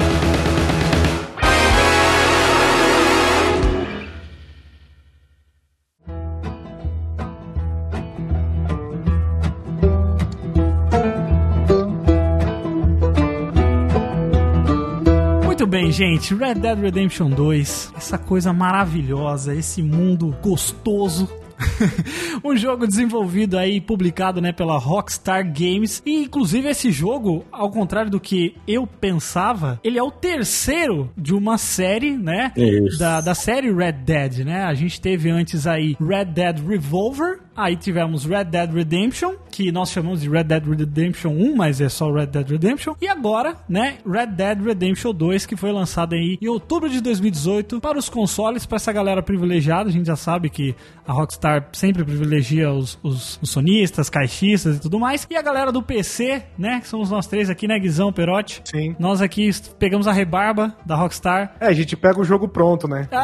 Muito 15.57 15.71
bem, 15.71 15.91
gente. 15.91 16.35
Red 16.35 16.53
Dead 16.53 16.77
Redemption 16.77 17.31
2, 17.31 17.93
essa 17.97 18.15
coisa 18.15 18.53
maravilhosa, 18.53 19.55
esse 19.55 19.81
mundo 19.81 20.35
gostoso. 20.39 21.27
um 22.45 22.55
jogo 22.55 22.85
desenvolvido 22.85 23.57
aí, 23.57 23.81
publicado 23.81 24.39
né, 24.39 24.51
pela 24.51 24.77
Rockstar 24.77 25.43
Games. 25.43 26.03
E 26.05 26.25
inclusive 26.25 26.69
esse 26.69 26.91
jogo, 26.91 27.43
ao 27.51 27.71
contrário 27.71 28.11
do 28.11 28.19
que 28.19 28.55
eu 28.67 28.85
pensava, 28.85 29.79
ele 29.83 29.97
é 29.97 30.03
o 30.03 30.11
terceiro 30.11 31.09
de 31.17 31.33
uma 31.33 31.57
série, 31.57 32.15
né? 32.15 32.53
Da, 32.99 33.19
da 33.19 33.33
série 33.33 33.73
Red 33.73 33.93
Dead, 33.93 34.45
né? 34.45 34.63
A 34.63 34.75
gente 34.75 35.01
teve 35.01 35.27
antes 35.31 35.65
aí 35.65 35.97
Red 35.99 36.25
Dead 36.25 36.59
Revolver. 36.59 37.39
Aí 37.57 37.75
tivemos 37.75 38.23
Red 38.23 38.43
Dead 38.45 38.71
Redemption, 38.71 39.33
que 39.49 39.71
nós 39.71 39.89
chamamos 39.89 40.21
de 40.21 40.29
Red 40.29 40.43
Dead 40.43 40.63
Redemption 40.63 41.31
1, 41.31 41.55
mas 41.55 41.81
é 41.81 41.89
só 41.89 42.11
Red 42.11 42.27
Dead 42.27 42.47
Redemption. 42.47 42.93
E 43.01 43.07
agora, 43.07 43.55
né, 43.67 43.97
Red 44.05 44.27
Dead 44.27 44.61
Redemption 44.61 45.11
2, 45.11 45.47
que 45.47 45.55
foi 45.55 45.71
lançado 45.71 46.13
aí 46.13 46.37
em 46.39 46.47
outubro 46.47 46.87
de 46.87 47.01
2018 47.01 47.81
para 47.81 47.97
os 47.97 48.09
consoles, 48.09 48.67
para 48.67 48.75
essa 48.75 48.93
galera 48.93 49.23
privilegiada. 49.23 49.89
A 49.89 49.91
gente 49.91 50.05
já 50.05 50.15
sabe 50.15 50.51
que 50.51 50.75
a 51.07 51.11
Rockstar 51.11 51.69
sempre 51.73 52.03
privilegia 52.03 52.71
os, 52.71 52.99
os, 53.01 53.39
os 53.41 53.49
sonistas, 53.49 54.07
caixistas 54.07 54.75
e 54.75 54.79
tudo 54.79 54.99
mais. 54.99 55.25
E 55.27 55.35
a 55.35 55.41
galera 55.41 55.71
do 55.71 55.81
PC, 55.81 56.43
né, 56.59 56.79
que 56.79 56.87
somos 56.87 57.09
nós 57.09 57.25
três 57.25 57.49
aqui, 57.49 57.67
né, 57.67 57.79
Guizão, 57.79 58.13
Perotti? 58.13 58.61
Sim. 58.65 58.95
Nós 58.99 59.19
aqui 59.19 59.49
pegamos 59.79 60.07
a 60.07 60.11
rebarba 60.11 60.75
da 60.85 60.95
Rockstar. 60.95 61.55
É, 61.59 61.65
a 61.65 61.73
gente 61.73 61.97
pega 61.97 62.19
o 62.19 62.23
jogo 62.23 62.47
pronto, 62.47 62.87
né? 62.87 63.07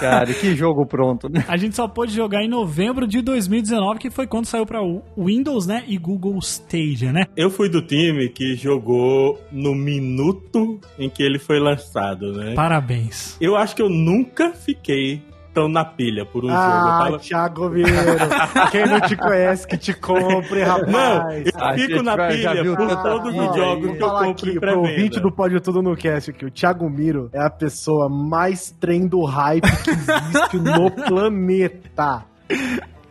Cara, 0.00 0.32
que 0.32 0.56
jogo 0.56 0.86
pronto, 0.86 1.28
né? 1.28 1.44
A 1.46 1.58
gente 1.58 1.73
só 1.74 1.88
pôde 1.88 2.12
jogar 2.14 2.42
em 2.42 2.48
novembro 2.48 3.06
de 3.06 3.20
2019, 3.20 3.98
que 3.98 4.10
foi 4.10 4.26
quando 4.26 4.46
saiu 4.46 4.64
para 4.64 4.80
Windows, 5.16 5.66
né, 5.66 5.84
e 5.86 5.98
Google 5.98 6.38
Stadia, 6.38 7.12
né? 7.12 7.26
Eu 7.36 7.50
fui 7.50 7.68
do 7.68 7.82
time 7.82 8.28
que 8.28 8.54
jogou 8.54 9.40
no 9.50 9.74
minuto 9.74 10.80
em 10.98 11.08
que 11.08 11.22
ele 11.22 11.38
foi 11.38 11.58
lançado, 11.58 12.32
né? 12.32 12.54
Parabéns. 12.54 13.36
Eu 13.40 13.56
acho 13.56 13.74
que 13.74 13.82
eu 13.82 13.88
nunca 13.88 14.52
fiquei 14.52 15.22
tão 15.54 15.68
na 15.68 15.84
pilha 15.84 16.26
por 16.26 16.44
um 16.44 16.48
jogo. 16.48 16.58
Eu 16.60 17.14
Ah, 17.14 17.18
Thiago 17.18 17.70
Mineiro. 17.70 17.94
Quem 18.72 18.86
não 18.86 19.00
te 19.00 19.16
conhece, 19.16 19.66
que 19.66 19.78
te 19.78 19.94
compre, 19.94 20.62
rapaz. 20.64 20.90
Não, 20.90 21.30
eu 21.32 21.52
A 21.56 21.74
fico 21.74 22.02
na 22.02 22.16
pilha 22.28 22.74
por 22.76 23.02
todos 23.02 23.34
os 23.34 23.56
jogos 23.56 23.90
que 23.90 23.96
eu 23.96 23.98
falar 24.06 24.24
compro 24.24 24.30
aqui 24.48 24.60
pro 24.60 24.80
ouvinte 24.80 25.20
do 25.20 25.30
Pode 25.32 25.60
Tudo 25.60 25.80
no 25.82 25.96
Cast 25.96 26.32
que 26.32 26.44
o 26.44 26.50
Thiago 26.50 26.90
Miro 26.90 27.30
é 27.32 27.40
a 27.40 27.50
pessoa 27.50 28.08
mais 28.08 28.70
trem 28.80 29.06
do 29.06 29.24
hype 29.24 29.62
que 29.62 29.90
existe 29.90 30.56
no 30.58 30.90
planeta. 31.06 32.24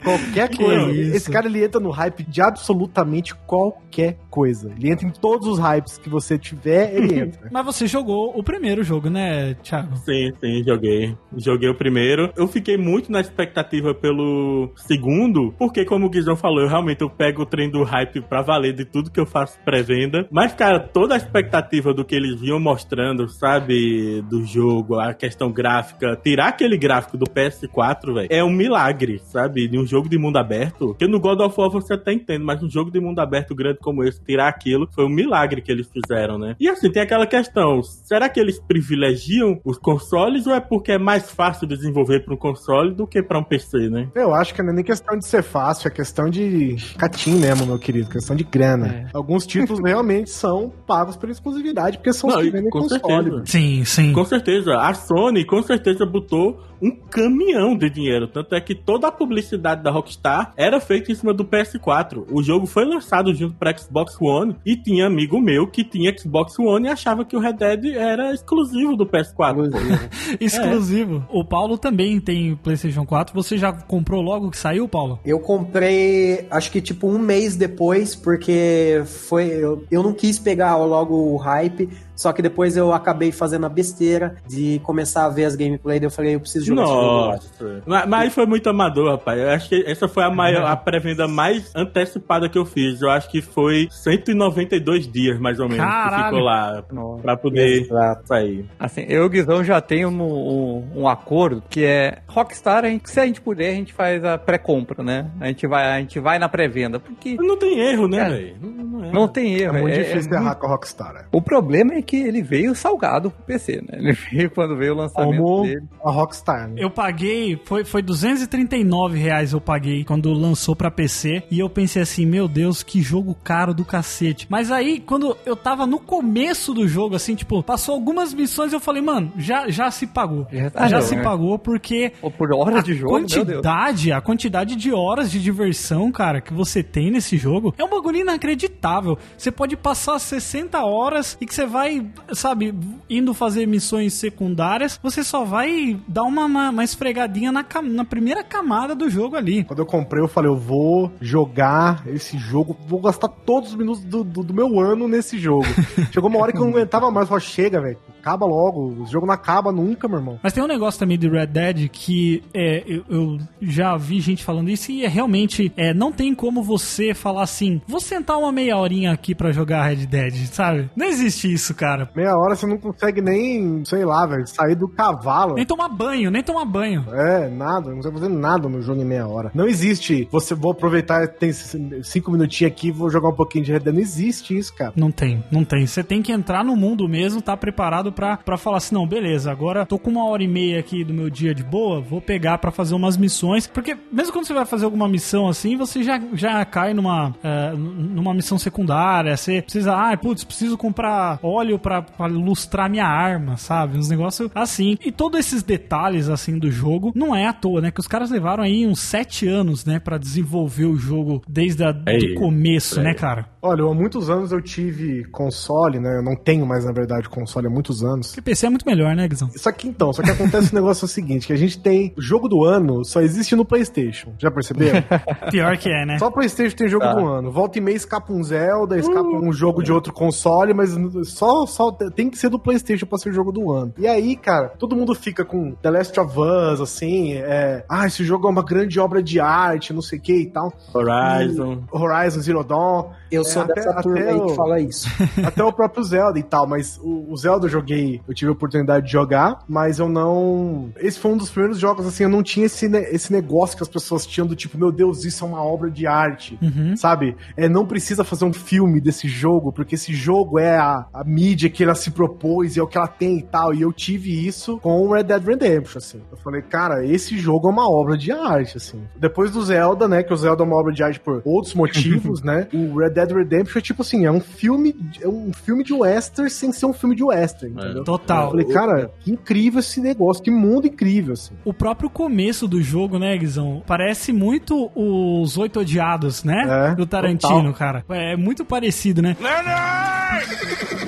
Qualquer 0.04 0.50
Que 0.50 0.58
coisa. 0.58 0.92
isso? 0.92 1.16
Esse 1.16 1.32
cara 1.32 1.48
ele 1.48 1.64
entra 1.64 1.80
no 1.80 1.90
hype 1.92 2.24
de 2.24 2.42
absolutamente 2.42 3.34
qualquer 3.36 4.18
coisa. 4.30 4.72
Ele 4.78 4.92
entra 4.92 5.08
em 5.08 5.12
todos 5.12 5.48
os 5.48 5.60
hypes 5.60 5.98
que 5.98 6.10
você 6.10 6.38
tiver, 6.38 6.94
ele 6.96 7.20
entra. 7.20 7.50
Mas 7.52 7.66
você 7.66 7.88
jogou 7.88 8.38
o 8.38 8.44
primeiro 8.44 8.84
jogo, 8.84 9.10
né, 9.10 9.54
Thiago? 9.64 9.96
Sim, 9.98 10.32
sim, 10.40 10.64
joguei. 10.66 11.16
Joguei 11.38 11.70
o 11.70 11.76
primeiro. 11.76 12.32
Eu 12.36 12.48
fiquei 12.48 12.78
muito 12.78 13.12
na 13.12 13.22
expectativa 13.22 13.94
pelo 13.94 14.72
segundo, 14.76 15.54
porque, 15.58 15.86
como 15.86 16.06
o 16.08 16.10
Guizão 16.10 16.36
falou, 16.36 16.62
eu 16.62 16.68
realmente 16.68 17.02
eu 17.02 17.10
pego 17.10 17.44
o 17.44 17.46
trem 17.46 17.70
do 17.70 17.84
hype 17.84 18.22
pra 18.22 18.42
valer 18.42 18.74
de 18.74 18.86
tudo 18.86 19.12
que 19.12 19.20
eu 19.20 19.26
faço 19.26 19.60
pré-venda. 19.64 20.28
Mas, 20.32 20.54
cara, 20.54 20.80
toda 20.80 21.14
a 21.14 21.18
expectativa 21.18 21.94
do 21.94 22.04
que 22.04 22.16
eles 22.16 22.40
vinham 22.42 22.60
mostrando, 22.60 23.28
sabe, 23.30 24.22
do 24.30 24.44
jogo, 24.46 25.00
a 25.00 25.14
questão 25.14 25.52
gráfica, 25.52 26.16
tirar 26.24 26.48
aquele 26.50 26.78
gráfico 26.78 27.18
do 27.18 27.26
PS4, 27.26 28.14
velho, 28.14 28.28
é 28.30 28.44
um 28.44 28.52
milagre, 28.52 29.20
sabe, 29.26 29.68
de 29.68 29.78
um 29.78 29.86
jogo 29.94 30.10
de 30.10 30.18
mundo 30.18 30.38
aberto. 30.38 30.88
Porque 30.88 31.08
no 31.08 31.20
God 31.20 31.40
of 31.40 31.56
War 31.60 31.70
você 31.70 31.94
até 31.94 32.12
entende, 32.14 32.44
mas 32.44 32.62
um 32.64 32.70
jogo 32.70 32.90
de 32.92 33.00
mundo 33.00 33.20
aberto 33.20 33.54
grande 33.56 33.78
como 33.80 34.04
esse, 34.04 34.20
tirar 34.24 34.48
aquilo, 34.48 34.88
foi 34.94 35.06
um 35.06 35.10
milagre 35.10 35.62
que 35.62 35.72
eles 35.72 35.88
fizeram, 35.88 36.38
né? 36.38 36.56
E 36.60 36.68
assim, 36.68 36.92
tem 36.92 37.02
aquela 37.02 37.28
questão, 37.28 37.82
será 37.84 38.28
que 38.28 38.40
eles 38.40 38.60
privilegiam 38.60 39.60
os 39.64 39.78
consoles 39.78 40.48
ou 40.48 40.54
é 40.54 40.60
porque 40.60 40.94
é 40.94 40.98
mais 40.98 41.30
fácil 41.30 41.68
desenvolver 41.68 42.22
para 42.22 42.34
um 42.34 42.38
console 42.38 42.94
do 42.94 43.06
que 43.06 43.22
para 43.22 43.38
um 43.40 43.44
PC, 43.44 43.90
né? 43.90 44.10
Eu 44.16 44.34
acho 44.34 44.54
que 44.54 44.62
não 44.64 44.72
é 44.72 44.74
nem 44.74 44.84
questão 44.84 45.18
de 45.18 45.28
ser 45.28 45.44
fácil, 45.44 45.88
é 45.88 45.92
questão 45.92 46.30
de 46.30 46.76
catim 46.98 47.36
mesmo, 47.36 47.66
meu 47.66 47.78
querido. 47.78 48.10
Questão 48.10 48.36
de 48.36 48.44
grana. 48.44 49.10
Alguns 49.14 49.46
títulos 49.46 49.80
realmente 49.86 50.30
são 50.30 50.72
pagos 50.88 51.16
pela 51.16 51.32
exclusividade, 51.32 51.98
porque 51.98 52.14
são 52.14 52.30
os 52.30 52.36
Não, 52.36 52.42
que 52.42 52.48
e 52.48 52.52
vendem 52.52 52.70
com 52.70 52.80
console. 52.82 53.02
certeza. 53.02 53.44
Sim, 53.46 53.86
sim. 53.86 54.14
Com 54.14 54.26
certeza, 54.26 54.76
a 54.78 54.94
Sony 54.94 55.46
com 55.46 55.62
certeza 55.62 56.06
botou 56.06 56.60
um 56.84 56.92
caminhão 56.92 57.78
de 57.78 57.90
dinheiro. 57.90 58.28
Tanto 58.28 58.54
é 58.54 58.60
que 58.60 58.76
toda 58.76 59.08
a 59.08 59.12
publicidade 59.12 59.82
da 59.82 59.90
Rockstar 59.90 60.54
era 60.58 60.82
feito 60.82 61.12
em 61.12 61.16
cima 61.16 61.34
do 61.34 61.46
PS4. 61.46 62.26
O 62.30 62.44
jogo 62.44 62.66
foi 62.66 62.84
lançado 62.84 63.34
junto 63.34 63.56
para 63.56 63.76
Xbox 63.78 64.18
One 64.20 64.58
e 64.66 64.76
tinha 64.76 65.08
amigo 65.08 65.40
meu 65.40 65.66
que 65.66 65.84
tinha 65.84 66.16
Xbox 66.18 66.60
One 66.60 66.88
e 66.88 66.92
achava 66.92 67.24
que 67.24 67.38
o 67.38 67.40
Red 67.40 67.54
Dead 67.54 67.96
era 67.96 68.34
exclusivo 68.34 68.98
do 68.98 69.06
PS4. 69.06 69.72
Exclusivo. 70.42 71.26
O 71.32 71.46
Paulo 71.46 71.78
também 71.78 72.20
tem 72.20 72.56
PlayStation 72.56 73.06
4. 73.06 73.34
Você 73.34 73.58
já 73.58 73.72
comprou 73.72 74.22
logo 74.22 74.52
que 74.52 74.58
saiu, 74.58 74.88
Paulo? 74.88 75.20
Eu 75.26 75.40
comprei, 75.40 76.46
acho 76.52 76.70
que 76.70 76.82
tipo 76.82 77.08
um 77.08 77.18
mês 77.18 77.56
depois, 77.56 78.16
porque 78.16 79.04
foi. 79.06 79.48
Eu, 79.48 79.86
eu 79.90 80.04
não 80.04 80.14
quis 80.14 80.38
pegar 80.38 80.76
logo 80.76 81.16
o 81.16 81.38
hype, 81.38 81.90
só 82.16 82.32
que 82.34 82.42
depois 82.42 82.76
eu 82.78 82.94
acabei 82.94 83.32
fazendo 83.32 83.66
a 83.66 83.70
besteira 83.70 84.36
de 84.48 84.80
começar 84.84 85.26
a 85.26 85.30
ver 85.30 85.46
as 85.46 85.56
gameplay. 85.56 86.00
daí 86.00 86.08
Eu 86.08 86.12
falei, 86.12 86.36
eu 86.36 86.40
preciso 86.40 86.66
jogar 86.66 86.84
esse 86.84 86.92
jogo. 86.92 87.02
Nossa. 87.04 87.84
Mas, 87.86 88.08
mas 88.08 88.34
foi 88.34 88.46
muito 88.46 88.70
amador, 88.70 89.12
rapaz. 89.12 89.40
Eu 89.40 89.50
acho 89.50 89.70
que 89.70 89.84
essa 89.88 90.08
foi 90.08 90.24
a 90.24 90.30
maior, 90.30 90.66
a 90.66 90.76
pré-venda 90.76 91.28
mais 91.28 91.72
antecipada 91.76 92.48
que 92.50 92.58
eu 92.58 92.66
fiz. 92.66 93.02
Eu 93.02 93.10
acho 93.10 93.30
que 93.30 93.42
foi 93.42 93.88
192 93.92 95.08
dias, 95.12 95.40
mais 95.40 95.60
ou 95.60 95.68
menos, 95.68 95.84
que 95.86 95.92
Caralho. 95.92 96.24
ficou 96.26 96.40
lá 96.40 96.84
pra 97.22 97.38
poder 97.38 97.82
Exato. 97.82 98.28
sair. 98.28 98.66
Assim, 98.80 99.06
eu 99.08 99.24
e 99.24 99.26
o 99.26 99.30
Guizão 99.30 99.64
já 99.64 99.82
tem 99.82 100.06
um, 100.06 100.22
um, 100.22 100.88
um 100.96 101.08
acordo 101.08 101.64
que 101.70 101.84
é 101.84 102.20
Rockstar, 102.28 102.86
a 102.86 102.90
gente, 102.90 103.10
se 103.10 103.20
a 103.20 103.26
gente 103.26 103.42
puder, 103.42 103.70
a 103.70 103.76
gente 103.76 103.94
faz 103.94 104.24
a 104.24 104.38
pré-compra, 104.38 105.04
né? 105.04 105.30
A 105.40 105.48
gente 105.48 105.66
vai, 105.68 105.92
a 105.92 106.00
gente 106.00 106.20
vai 106.20 106.38
na 106.40 106.48
pré-venda, 106.50 107.00
porque 107.00 107.36
Não 107.40 107.58
tem 107.58 107.80
erro, 107.80 108.08
né, 108.08 108.20
É. 108.20 108.30
velho? 108.30 108.56
Não, 108.62 108.72
não 109.00 109.06
é. 109.06 109.12
não 109.12 109.28
tem 109.28 109.56
É 109.56 109.60
erro. 109.64 109.80
muito 109.80 109.94
é- 109.98 110.02
é 110.02 110.04
difícil 110.04 110.34
errar 110.34 110.56
com 110.56 110.68
a 110.68 110.70
Rockstar. 110.70 111.14
né? 111.14 111.26
O 111.32 111.42
problema 111.42 111.94
é 111.96 112.02
que 112.04 112.18
ele 112.18 112.42
veio 112.42 112.76
salgado 112.76 113.32
pro 113.32 113.44
PC, 113.46 113.82
né? 113.82 113.98
Ele 114.00 114.12
veio 114.32 114.52
quando 114.52 114.76
veio 114.76 114.94
o 114.94 114.98
lançamento 114.98 115.42
Como 115.42 115.64
dele. 115.64 115.84
a 116.04 116.12
Rockstar, 116.12 116.68
né? 116.68 116.76
Eu 116.78 116.90
paguei, 116.90 117.60
foi, 117.66 117.84
foi 117.84 118.02
239 118.02 119.18
reais 119.18 119.54
eu 119.54 119.62
paguei 119.62 120.04
quando 120.04 120.32
lançou 120.34 120.76
pra 120.76 120.92
PC. 120.92 121.44
E 121.50 121.60
eu 121.60 121.70
pensei 121.70 122.02
assim, 122.02 122.26
meu 122.26 122.48
Deus, 122.48 122.84
que 122.84 123.02
jogo 123.02 123.36
caro 123.44 123.74
do 123.74 123.86
cacete. 123.86 124.46
Mas 124.50 124.72
aí, 124.72 125.00
quando 125.00 125.38
eu 125.46 125.56
tava 125.56 125.86
no 125.86 126.00
começo 126.00 126.74
do 126.74 126.88
jogo, 126.88 127.16
assim, 127.16 127.36
tipo, 127.36 127.62
passou 127.64 127.96
algumas 127.96 128.34
missões, 128.34 128.74
eu 128.74 128.80
falei, 128.80 129.02
mano, 129.02 129.32
já, 129.38 129.70
já 129.70 129.90
se 129.92 130.08
pagou. 130.08 130.48
Já 130.52 130.64
Já, 130.64 130.70
tá 130.72 130.90
bom, 130.90 131.02
se 131.02 131.16
né? 131.16 131.24
pagou 131.24 131.60
porque 131.60 132.12
Pô, 132.22 132.30
Por 132.32 132.54
hora 132.54 132.82
de 132.82 132.94
jogo, 132.96 133.12
meu 133.14 133.22
Deus. 133.28 133.34
quantidade, 133.46 134.12
a 134.12 134.22
quantidade 134.22 134.76
de 134.76 134.92
horas 134.94 135.32
de 135.32 135.40
diversão, 135.42 136.12
cara, 136.12 136.42
que 136.42 136.54
você 136.54 136.82
tem 136.84 137.12
nesse 137.12 137.38
jogo 137.38 137.74
é 137.78 137.84
um 137.84 137.90
bagulho 137.90 138.18
inacreditável. 138.18 139.18
Você 139.38 139.52
pode 139.52 139.76
passar 139.78 140.20
60 140.20 140.84
horas 140.84 141.38
e 141.40 141.46
que 141.46 141.54
você 141.54 141.66
vai, 141.66 141.93
sabe, 142.34 142.74
indo 143.10 143.34
fazer 143.34 143.66
missões 143.68 144.14
secundárias, 144.14 145.00
você 145.02 145.24
só 145.24 145.44
vai 145.44 146.00
dar 146.08 146.24
uma, 146.24 146.46
uma, 146.46 146.70
uma 146.70 146.84
esfregadinha 146.84 147.52
na, 147.52 147.66
na 147.84 148.06
primeira 148.06 148.44
camada 148.44 148.96
do 148.96 149.10
jogo 149.10 149.36
ali. 149.36 149.64
Quando 149.64 149.80
eu 149.80 149.86
comprei, 149.86 150.22
eu 150.22 150.28
falei, 150.28 150.50
eu 150.50 150.58
vou 150.58 151.12
jogar 151.22 152.04
esse 152.08 152.38
jogo, 152.38 152.78
vou 152.88 153.02
gastar 153.02 153.28
todos 153.28 153.72
os 153.72 153.76
minutos 153.76 154.04
do, 154.04 154.24
do, 154.24 154.44
do 154.44 154.54
meu 154.54 154.80
ano 154.80 155.08
nesse 155.08 155.38
jogo. 155.38 155.66
Chegou 156.12 156.30
uma 156.30 156.40
hora 156.40 156.52
que 156.52 156.58
eu 156.58 156.64
não 156.64 156.72
aguentava 156.72 157.10
mais, 157.12 157.26
eu 157.26 157.30
falei, 157.30 157.46
chega, 157.46 157.82
velho, 157.82 157.98
acaba 158.22 158.46
logo, 158.46 159.04
o 159.04 159.06
jogo 159.06 159.26
não 159.26 159.34
acaba 159.34 159.72
nunca, 159.72 160.08
meu 160.08 160.18
irmão. 160.18 160.40
Mas 160.42 160.54
tem 160.54 160.64
um 160.64 160.68
negócio 160.68 161.00
também 161.00 161.18
de 161.18 161.28
Red 161.28 161.48
Dead 161.48 161.90
que 161.90 162.42
é, 162.54 162.84
eu, 162.88 163.04
eu 163.10 163.38
já 163.62 163.98
vi 163.98 164.22
gente 164.22 164.44
falando 164.44 164.70
isso 164.70 164.92
e 164.92 165.04
é 165.04 165.08
realmente 165.08 165.72
é, 165.76 165.94
não 165.94 166.12
tem 166.12 166.34
como 166.34 166.64
você 166.64 167.14
falar 167.14 167.44
assim, 167.44 167.82
vou 167.88 168.00
sentar 168.00 168.38
uma 168.38 168.52
meia 168.52 168.78
horinha 168.78 169.12
aqui 169.12 169.36
pra 169.36 169.52
jogar 169.52 169.88
Red 169.88 170.06
Dead, 170.06 170.34
sabe? 170.48 170.90
Não 170.96 171.06
existe 171.06 171.52
isso, 171.52 171.74
cara. 171.74 171.83
Meia 172.16 172.38
hora 172.38 172.56
você 172.56 172.66
não 172.66 172.78
consegue 172.78 173.22
nem, 173.22 173.84
sei 173.86 174.06
lá, 174.06 174.26
velho, 174.26 174.48
sair 174.48 174.76
do 174.76 174.88
cavalo. 174.88 175.56
Nem 175.56 175.66
tomar 175.66 175.90
banho, 175.90 176.32
nem 176.32 176.44
tomar 176.44 176.66
banho. 176.66 177.06
É, 177.12 177.50
nada, 177.50 177.90
não 177.90 177.98
consegue 177.98 178.16
fazer 178.16 178.30
nada 178.30 178.70
no 178.70 178.82
jogo 178.82 179.02
em 179.02 179.06
meia 179.06 179.28
hora. 179.28 179.52
Não 179.54 179.68
existe, 179.68 180.28
você 180.32 180.56
vou 180.56 180.72
aproveitar, 180.72 181.28
tem 181.28 181.52
cinco 181.52 182.32
minutinhos 182.32 182.72
aqui, 182.72 182.92
vou 182.92 183.10
jogar 183.10 183.30
um 183.30 183.36
pouquinho 183.36 183.66
de 183.66 183.72
Red 183.72 183.80
Dead. 183.80 183.94
Não 183.94 184.02
existe 184.02 184.58
isso, 184.58 184.74
cara. 184.74 184.94
Não 184.96 185.12
tem, 185.12 185.44
não 185.52 185.64
tem. 185.64 185.86
Você 185.86 186.04
tem 186.04 186.22
que 186.22 186.32
entrar 186.32 186.64
no 186.64 186.76
mundo 186.76 187.08
mesmo, 187.08 187.42
tá 187.42 187.56
preparado 187.56 188.12
pra, 188.12 188.38
pra 188.38 188.58
falar 188.58 188.78
assim, 188.78 188.96
não, 188.96 189.08
beleza, 189.08 189.52
agora 189.52 189.86
tô 189.86 190.00
com 190.00 190.10
uma 190.10 190.26
hora 190.26 190.44
e 190.44 190.48
meia 190.48 190.80
aqui 190.80 191.04
do 191.04 191.14
meu 191.14 191.30
dia 191.30 191.54
de 191.54 191.64
boa, 191.64 192.02
vou 192.02 192.22
pegar 192.22 192.58
pra 192.58 192.72
fazer 192.72 192.96
umas 192.96 193.18
missões, 193.18 193.68
porque 193.68 193.98
mesmo 194.12 194.34
quando 194.34 194.46
você 194.46 194.54
vai 194.54 194.66
fazer 194.66 194.86
alguma 194.86 195.08
missão 195.08 195.48
assim, 195.48 195.76
você 195.76 196.04
já, 196.04 196.22
já 196.34 196.64
cai 196.66 196.94
numa, 196.94 197.36
é, 197.44 197.72
numa 197.74 198.34
missão 198.34 198.58
secundária, 198.58 199.36
você 199.36 199.62
precisa, 199.62 199.94
ah, 199.94 200.16
putz, 200.18 200.44
preciso 200.44 200.78
comprar 200.78 201.40
óleo 201.42 201.73
pra, 201.80 202.02
pra 202.02 202.26
lustrar 202.26 202.90
minha 202.90 203.06
arma, 203.06 203.58
sabe? 203.58 203.98
Uns 203.98 204.10
negócios 204.10 204.50
assim. 204.54 204.98
E 205.04 205.12
todos 205.12 205.40
esses 205.40 205.64
detalhes, 205.64 206.30
assim, 206.30 206.58
do 206.58 206.72
jogo, 206.72 207.12
não 207.16 207.36
é 207.36 207.48
à 207.48 207.54
toa, 207.54 207.82
né? 207.82 207.92
Que 207.92 208.00
os 208.00 208.08
caras 208.08 208.30
levaram 208.30 208.64
aí 208.64 208.86
uns 208.86 209.00
sete 209.00 209.48
anos, 209.48 209.86
né, 209.86 210.00
pra 210.00 210.18
desenvolver 210.18 210.86
o 210.86 210.96
jogo 210.98 211.42
desde 211.48 211.84
o 211.84 211.88
É 212.06 212.18
isso, 212.18 212.36
começo, 212.36 213.00
é. 213.00 213.04
né, 213.04 213.14
cara? 213.14 213.53
Olha, 213.66 213.82
há 213.86 213.94
muitos 213.94 214.30
anos 214.30 214.52
eu 214.52 214.62
tive 214.62 215.24
console, 215.32 215.98
né? 215.98 216.18
Eu 216.18 216.22
não 216.22 216.36
tenho 216.36 216.66
mais, 216.66 216.84
na 216.84 216.92
verdade, 216.92 217.30
console 217.30 217.68
há 217.68 217.70
muitos 217.70 218.04
anos. 218.04 218.28
Porque 218.28 218.42
PC 218.42 218.66
é 218.66 218.70
muito 218.70 218.86
melhor, 218.86 219.16
né, 219.16 219.26
Guizão? 219.26 219.50
Só 219.56 219.72
que 219.72 219.88
então, 219.88 220.12
só 220.12 220.22
que 220.22 220.30
acontece 220.30 220.74
o 220.74 220.76
negócio 220.76 221.06
é 221.06 221.08
o 221.08 221.10
seguinte, 221.10 221.48
que 221.48 221.54
a 221.54 221.58
gente 221.58 221.80
tem 221.80 222.14
o 222.18 222.22
jogo 222.22 222.50
do 222.50 222.66
ano 222.66 223.06
só 223.06 223.22
existe 223.22 223.56
no 223.56 223.64
PlayStation. 223.64 224.34
Já 224.38 224.52
perceberam? 224.52 225.02
Pior 225.50 225.78
que 225.78 225.88
é, 225.90 226.06
né? 226.06 226.20
Só 226.20 226.28
o 226.28 226.32
PlayStation 226.32 226.76
tem 226.76 226.90
jogo 226.90 227.06
Tá. 227.06 227.14
do 227.14 227.26
ano. 227.26 227.52
Volta 227.54 227.78
e 227.78 227.82
meia 227.82 227.96
escapa 227.96 228.34
um 228.34 228.44
Zelda, 228.44 228.98
escapa 229.00 229.22
um 229.30 229.54
jogo 229.54 229.82
de 229.82 229.94
outro 229.94 230.12
console, 230.12 230.74
mas 230.74 230.94
só, 231.30 231.66
só 231.66 231.90
tem 231.92 232.30
que 232.30 232.38
ser 232.38 232.50
do 232.50 232.60
PlayStation 232.60 233.06
pra 233.06 233.18
ser 233.18 233.32
jogo 233.32 233.54
do 233.54 233.72
ano. 233.72 233.94
E 233.98 234.06
aí, 234.08 234.36
cara, 234.36 234.70
todo 234.78 234.94
mundo 234.94 235.16
fica 235.16 235.46
com 235.46 235.72
The 235.76 235.90
Last 235.90 236.20
of 236.20 236.34
Us, 236.38 236.82
assim, 236.82 237.34
é, 237.36 237.86
ah, 237.88 238.06
esse 238.08 238.26
jogo 238.26 238.46
é 238.46 238.52
uma 238.52 238.64
grande 238.64 239.00
obra 239.00 239.24
de 239.24 239.40
arte, 239.40 239.94
não 239.94 240.02
sei 240.02 240.20
o 240.20 240.22
que 240.22 240.34
e 240.34 240.46
tal. 240.48 240.74
Horizon. 240.94 241.84
Horizon 241.92 242.42
Zero 242.42 242.64
Dawn. 242.64 243.12
Eu 243.32 243.44
sou 243.54 243.62
até- 243.64 243.74
dessa 243.76 244.02
turma 244.02 244.20
aí 244.20 244.36
o- 244.36 244.46
que 244.48 244.56
fala 244.56 244.80
isso. 244.80 245.08
Até 245.46 245.64
o 245.64 245.72
próprio 245.74 246.04
Zelda 246.04 246.40
e 246.40 246.44
tal, 246.44 246.66
mas 246.68 246.98
o, 247.02 247.32
o 247.32 247.38
Zelda 247.38 247.66
eu 247.66 247.70
joguei, 247.70 248.22
eu 248.28 248.34
tive 248.34 248.50
a 248.50 248.54
oportunidade 248.54 249.06
de 249.06 249.12
jogar, 249.12 249.60
mas 249.68 250.00
eu 250.00 250.08
não. 250.10 250.90
Esse 250.98 251.20
foi 251.20 251.32
um 251.32 251.38
dos 251.38 251.50
primeiros 251.50 251.78
jogos, 251.80 252.06
assim, 252.06 252.24
eu 252.24 252.30
não 252.30 252.44
tinha 252.44 252.66
esse, 252.66 252.86
esse 252.86 253.32
negócio 253.32 253.76
que 253.78 253.84
as 253.84 253.90
pessoas 253.90 254.26
tinham 254.26 254.48
do 254.48 254.56
tipo, 254.56 254.78
meu 254.78 254.92
Deus, 254.92 255.26
isso 255.26 255.44
é 255.44 255.48
uma 255.48 255.64
obra 255.64 255.90
de 255.90 256.06
arte, 256.08 256.58
sabe? 256.96 257.36
É, 257.58 257.68
não 257.70 257.86
precisa 257.86 258.24
fazer 258.24 258.46
um 258.46 258.54
filme 258.54 259.00
desse 259.02 259.28
jogo, 259.28 259.72
porque 259.72 259.96
esse 259.96 260.14
jogo 260.14 260.60
é 260.60 260.78
a, 260.78 261.06
a 261.14 261.24
mídia 261.24 261.70
que 261.70 261.84
ela 261.84 261.96
se 261.96 262.12
propôs 262.12 262.76
e 262.76 262.80
é 262.80 262.84
o 262.84 262.88
que 262.88 262.98
ela 262.98 263.08
tem 263.08 263.38
e 263.40 263.44
tal. 263.44 263.74
E 263.74 263.82
eu 263.82 263.92
tive 263.92 264.46
isso 264.46 264.78
com 264.80 265.02
o 265.02 265.14
Red 265.14 265.24
Dead 265.24 265.44
Redemption, 265.46 265.98
assim. 265.98 266.22
Eu 266.32 266.38
falei, 266.38 266.62
cara, 266.62 267.06
esse 267.06 267.38
jogo 267.38 267.68
é 267.68 267.72
uma 267.72 267.90
obra 267.90 268.18
de 268.18 268.32
arte, 268.32 268.78
assim. 268.78 269.02
Depois 269.18 269.52
do 269.52 269.62
Zelda, 269.64 270.08
né, 270.08 270.24
que 270.24 270.34
o 270.34 270.38
Zelda 270.38 270.64
é 270.64 270.66
uma 270.66 270.76
obra 270.76 270.94
de 270.94 271.04
arte 271.04 271.20
por 271.20 271.42
outros 271.46 271.74
motivos, 271.74 272.42
né? 272.44 272.68
O 272.74 272.98
Red 272.98 273.12
Dead 273.12 273.32
Redemption 273.32 273.43
é 273.52 273.82
tipo 273.82 274.02
assim, 274.02 274.26
é 274.26 274.32
um 274.32 274.40
filme, 274.40 274.96
é 275.22 275.28
um 275.28 275.52
filme 275.54 275.84
de 275.84 275.94
western 275.94 276.50
sem 276.50 276.72
ser 276.72 276.86
um 276.86 276.94
filme 276.94 277.16
de 277.16 277.24
western, 277.24 277.74
entendeu? 277.74 277.98
Eu 277.98 278.04
Total. 278.04 278.50
falei, 278.52 278.66
cara, 278.66 279.12
que 279.20 279.32
incrível 279.32 279.80
esse 279.80 280.00
negócio, 280.00 280.44
que 280.44 280.52
mundo 280.52 280.88
incrível, 280.88 281.34
assim. 281.34 281.54
O 281.64 281.74
próprio 281.74 282.10
começo 282.10 282.68
do 282.68 282.82
jogo, 282.82 283.20
né, 283.20 283.38
Guizão? 283.38 283.84
Parece 283.86 284.32
muito 284.32 284.92
os 284.96 285.58
Oito 285.58 285.80
Odiados, 285.80 286.44
né? 286.44 286.92
É, 286.92 286.96
do 286.96 287.06
Tarantino, 287.06 287.72
total. 287.72 287.74
cara. 287.74 288.06
É 288.10 288.36
muito 288.36 288.64
parecido, 288.66 289.22
né? 289.22 289.36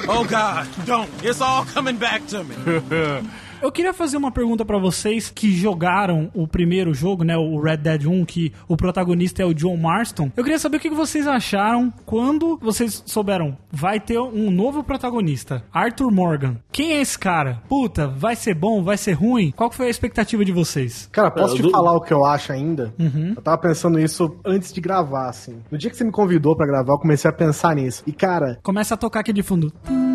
Oh 0.08 0.24
God, 0.24 0.68
don't. 0.86 1.10
It's 1.24 1.42
all 1.42 1.66
coming 1.74 1.96
back 1.96 2.26
to 2.28 2.44
me. 2.44 2.54
Eu 3.66 3.72
queria 3.72 3.96
fazer 3.96 4.16
uma 4.16 4.32
pergunta 4.32 4.64
pra 4.64 4.78
vocês 4.78 5.32
que 5.34 5.52
jogaram 5.52 6.30
o 6.36 6.48
primeiro 6.48 6.94
jogo, 6.94 7.24
né, 7.24 7.36
o 7.36 7.60
Red 7.60 7.78
Dead 7.78 8.06
1, 8.06 8.24
que 8.24 8.54
o 8.68 8.78
protagonista 8.78 9.42
é 9.42 9.46
o 9.46 9.56
John 9.56 9.76
Marston. 9.76 10.32
Eu 10.38 10.44
queria 10.44 10.60
saber 10.60 10.78
o 10.78 10.80
que 10.80 10.88
vocês 10.92 11.26
acharam 11.26 11.92
quando 12.06 12.60
vocês 12.62 13.02
souberam, 13.08 13.58
vai 13.72 14.00
ter 14.00 14.20
um 14.20 14.52
novo 14.52 14.84
protagonista, 14.84 15.64
Arthur 15.74 16.12
Morgan. 16.12 16.58
Quem 16.72 16.92
é 16.94 17.02
esse 17.02 17.18
cara? 17.18 17.64
Puta, 17.68 18.08
vai 18.08 18.36
ser 18.36 18.54
bom, 18.54 18.84
vai 18.84 18.98
ser 18.98 19.14
ruim? 19.14 19.50
Qual 19.56 19.72
foi 19.72 19.88
a 19.88 19.90
expectativa 19.90 20.46
de 20.46 20.52
vocês? 20.52 21.10
Cara, 21.12 21.32
posso 21.32 21.54
É, 21.56 21.58
te 21.58 21.64
do- 21.64 21.72
falar 21.72 21.94
o 21.94 22.02
que 22.02 22.14
eu 22.14 22.24
acho 22.24 22.52
ainda? 22.54 22.94
Eu 23.36 23.42
tava 23.42 23.58
pensando 23.58 23.98
nisso 23.98 24.38
antes 24.46 24.72
de 24.72 24.80
gravar, 24.80 25.28
assim. 25.28 25.58
No 25.72 25.78
dia 25.80 25.90
que 25.90 25.98
você 25.98 26.04
me 26.04 26.12
convidou 26.12 26.56
pra 26.56 26.68
gravar, 26.68 26.94
eu 26.94 27.00
comecei 27.00 27.28
a 27.28 27.34
pensar 27.34 27.74
nisso. 27.76 28.04
E, 28.06 28.14
cara, 28.14 28.60
Começa 28.62 28.94
a 28.94 28.98
tocar 28.98 29.22
aqui 29.22 29.34
de 29.34 29.42
fundo. 29.42 29.72
Tum. 29.84 30.15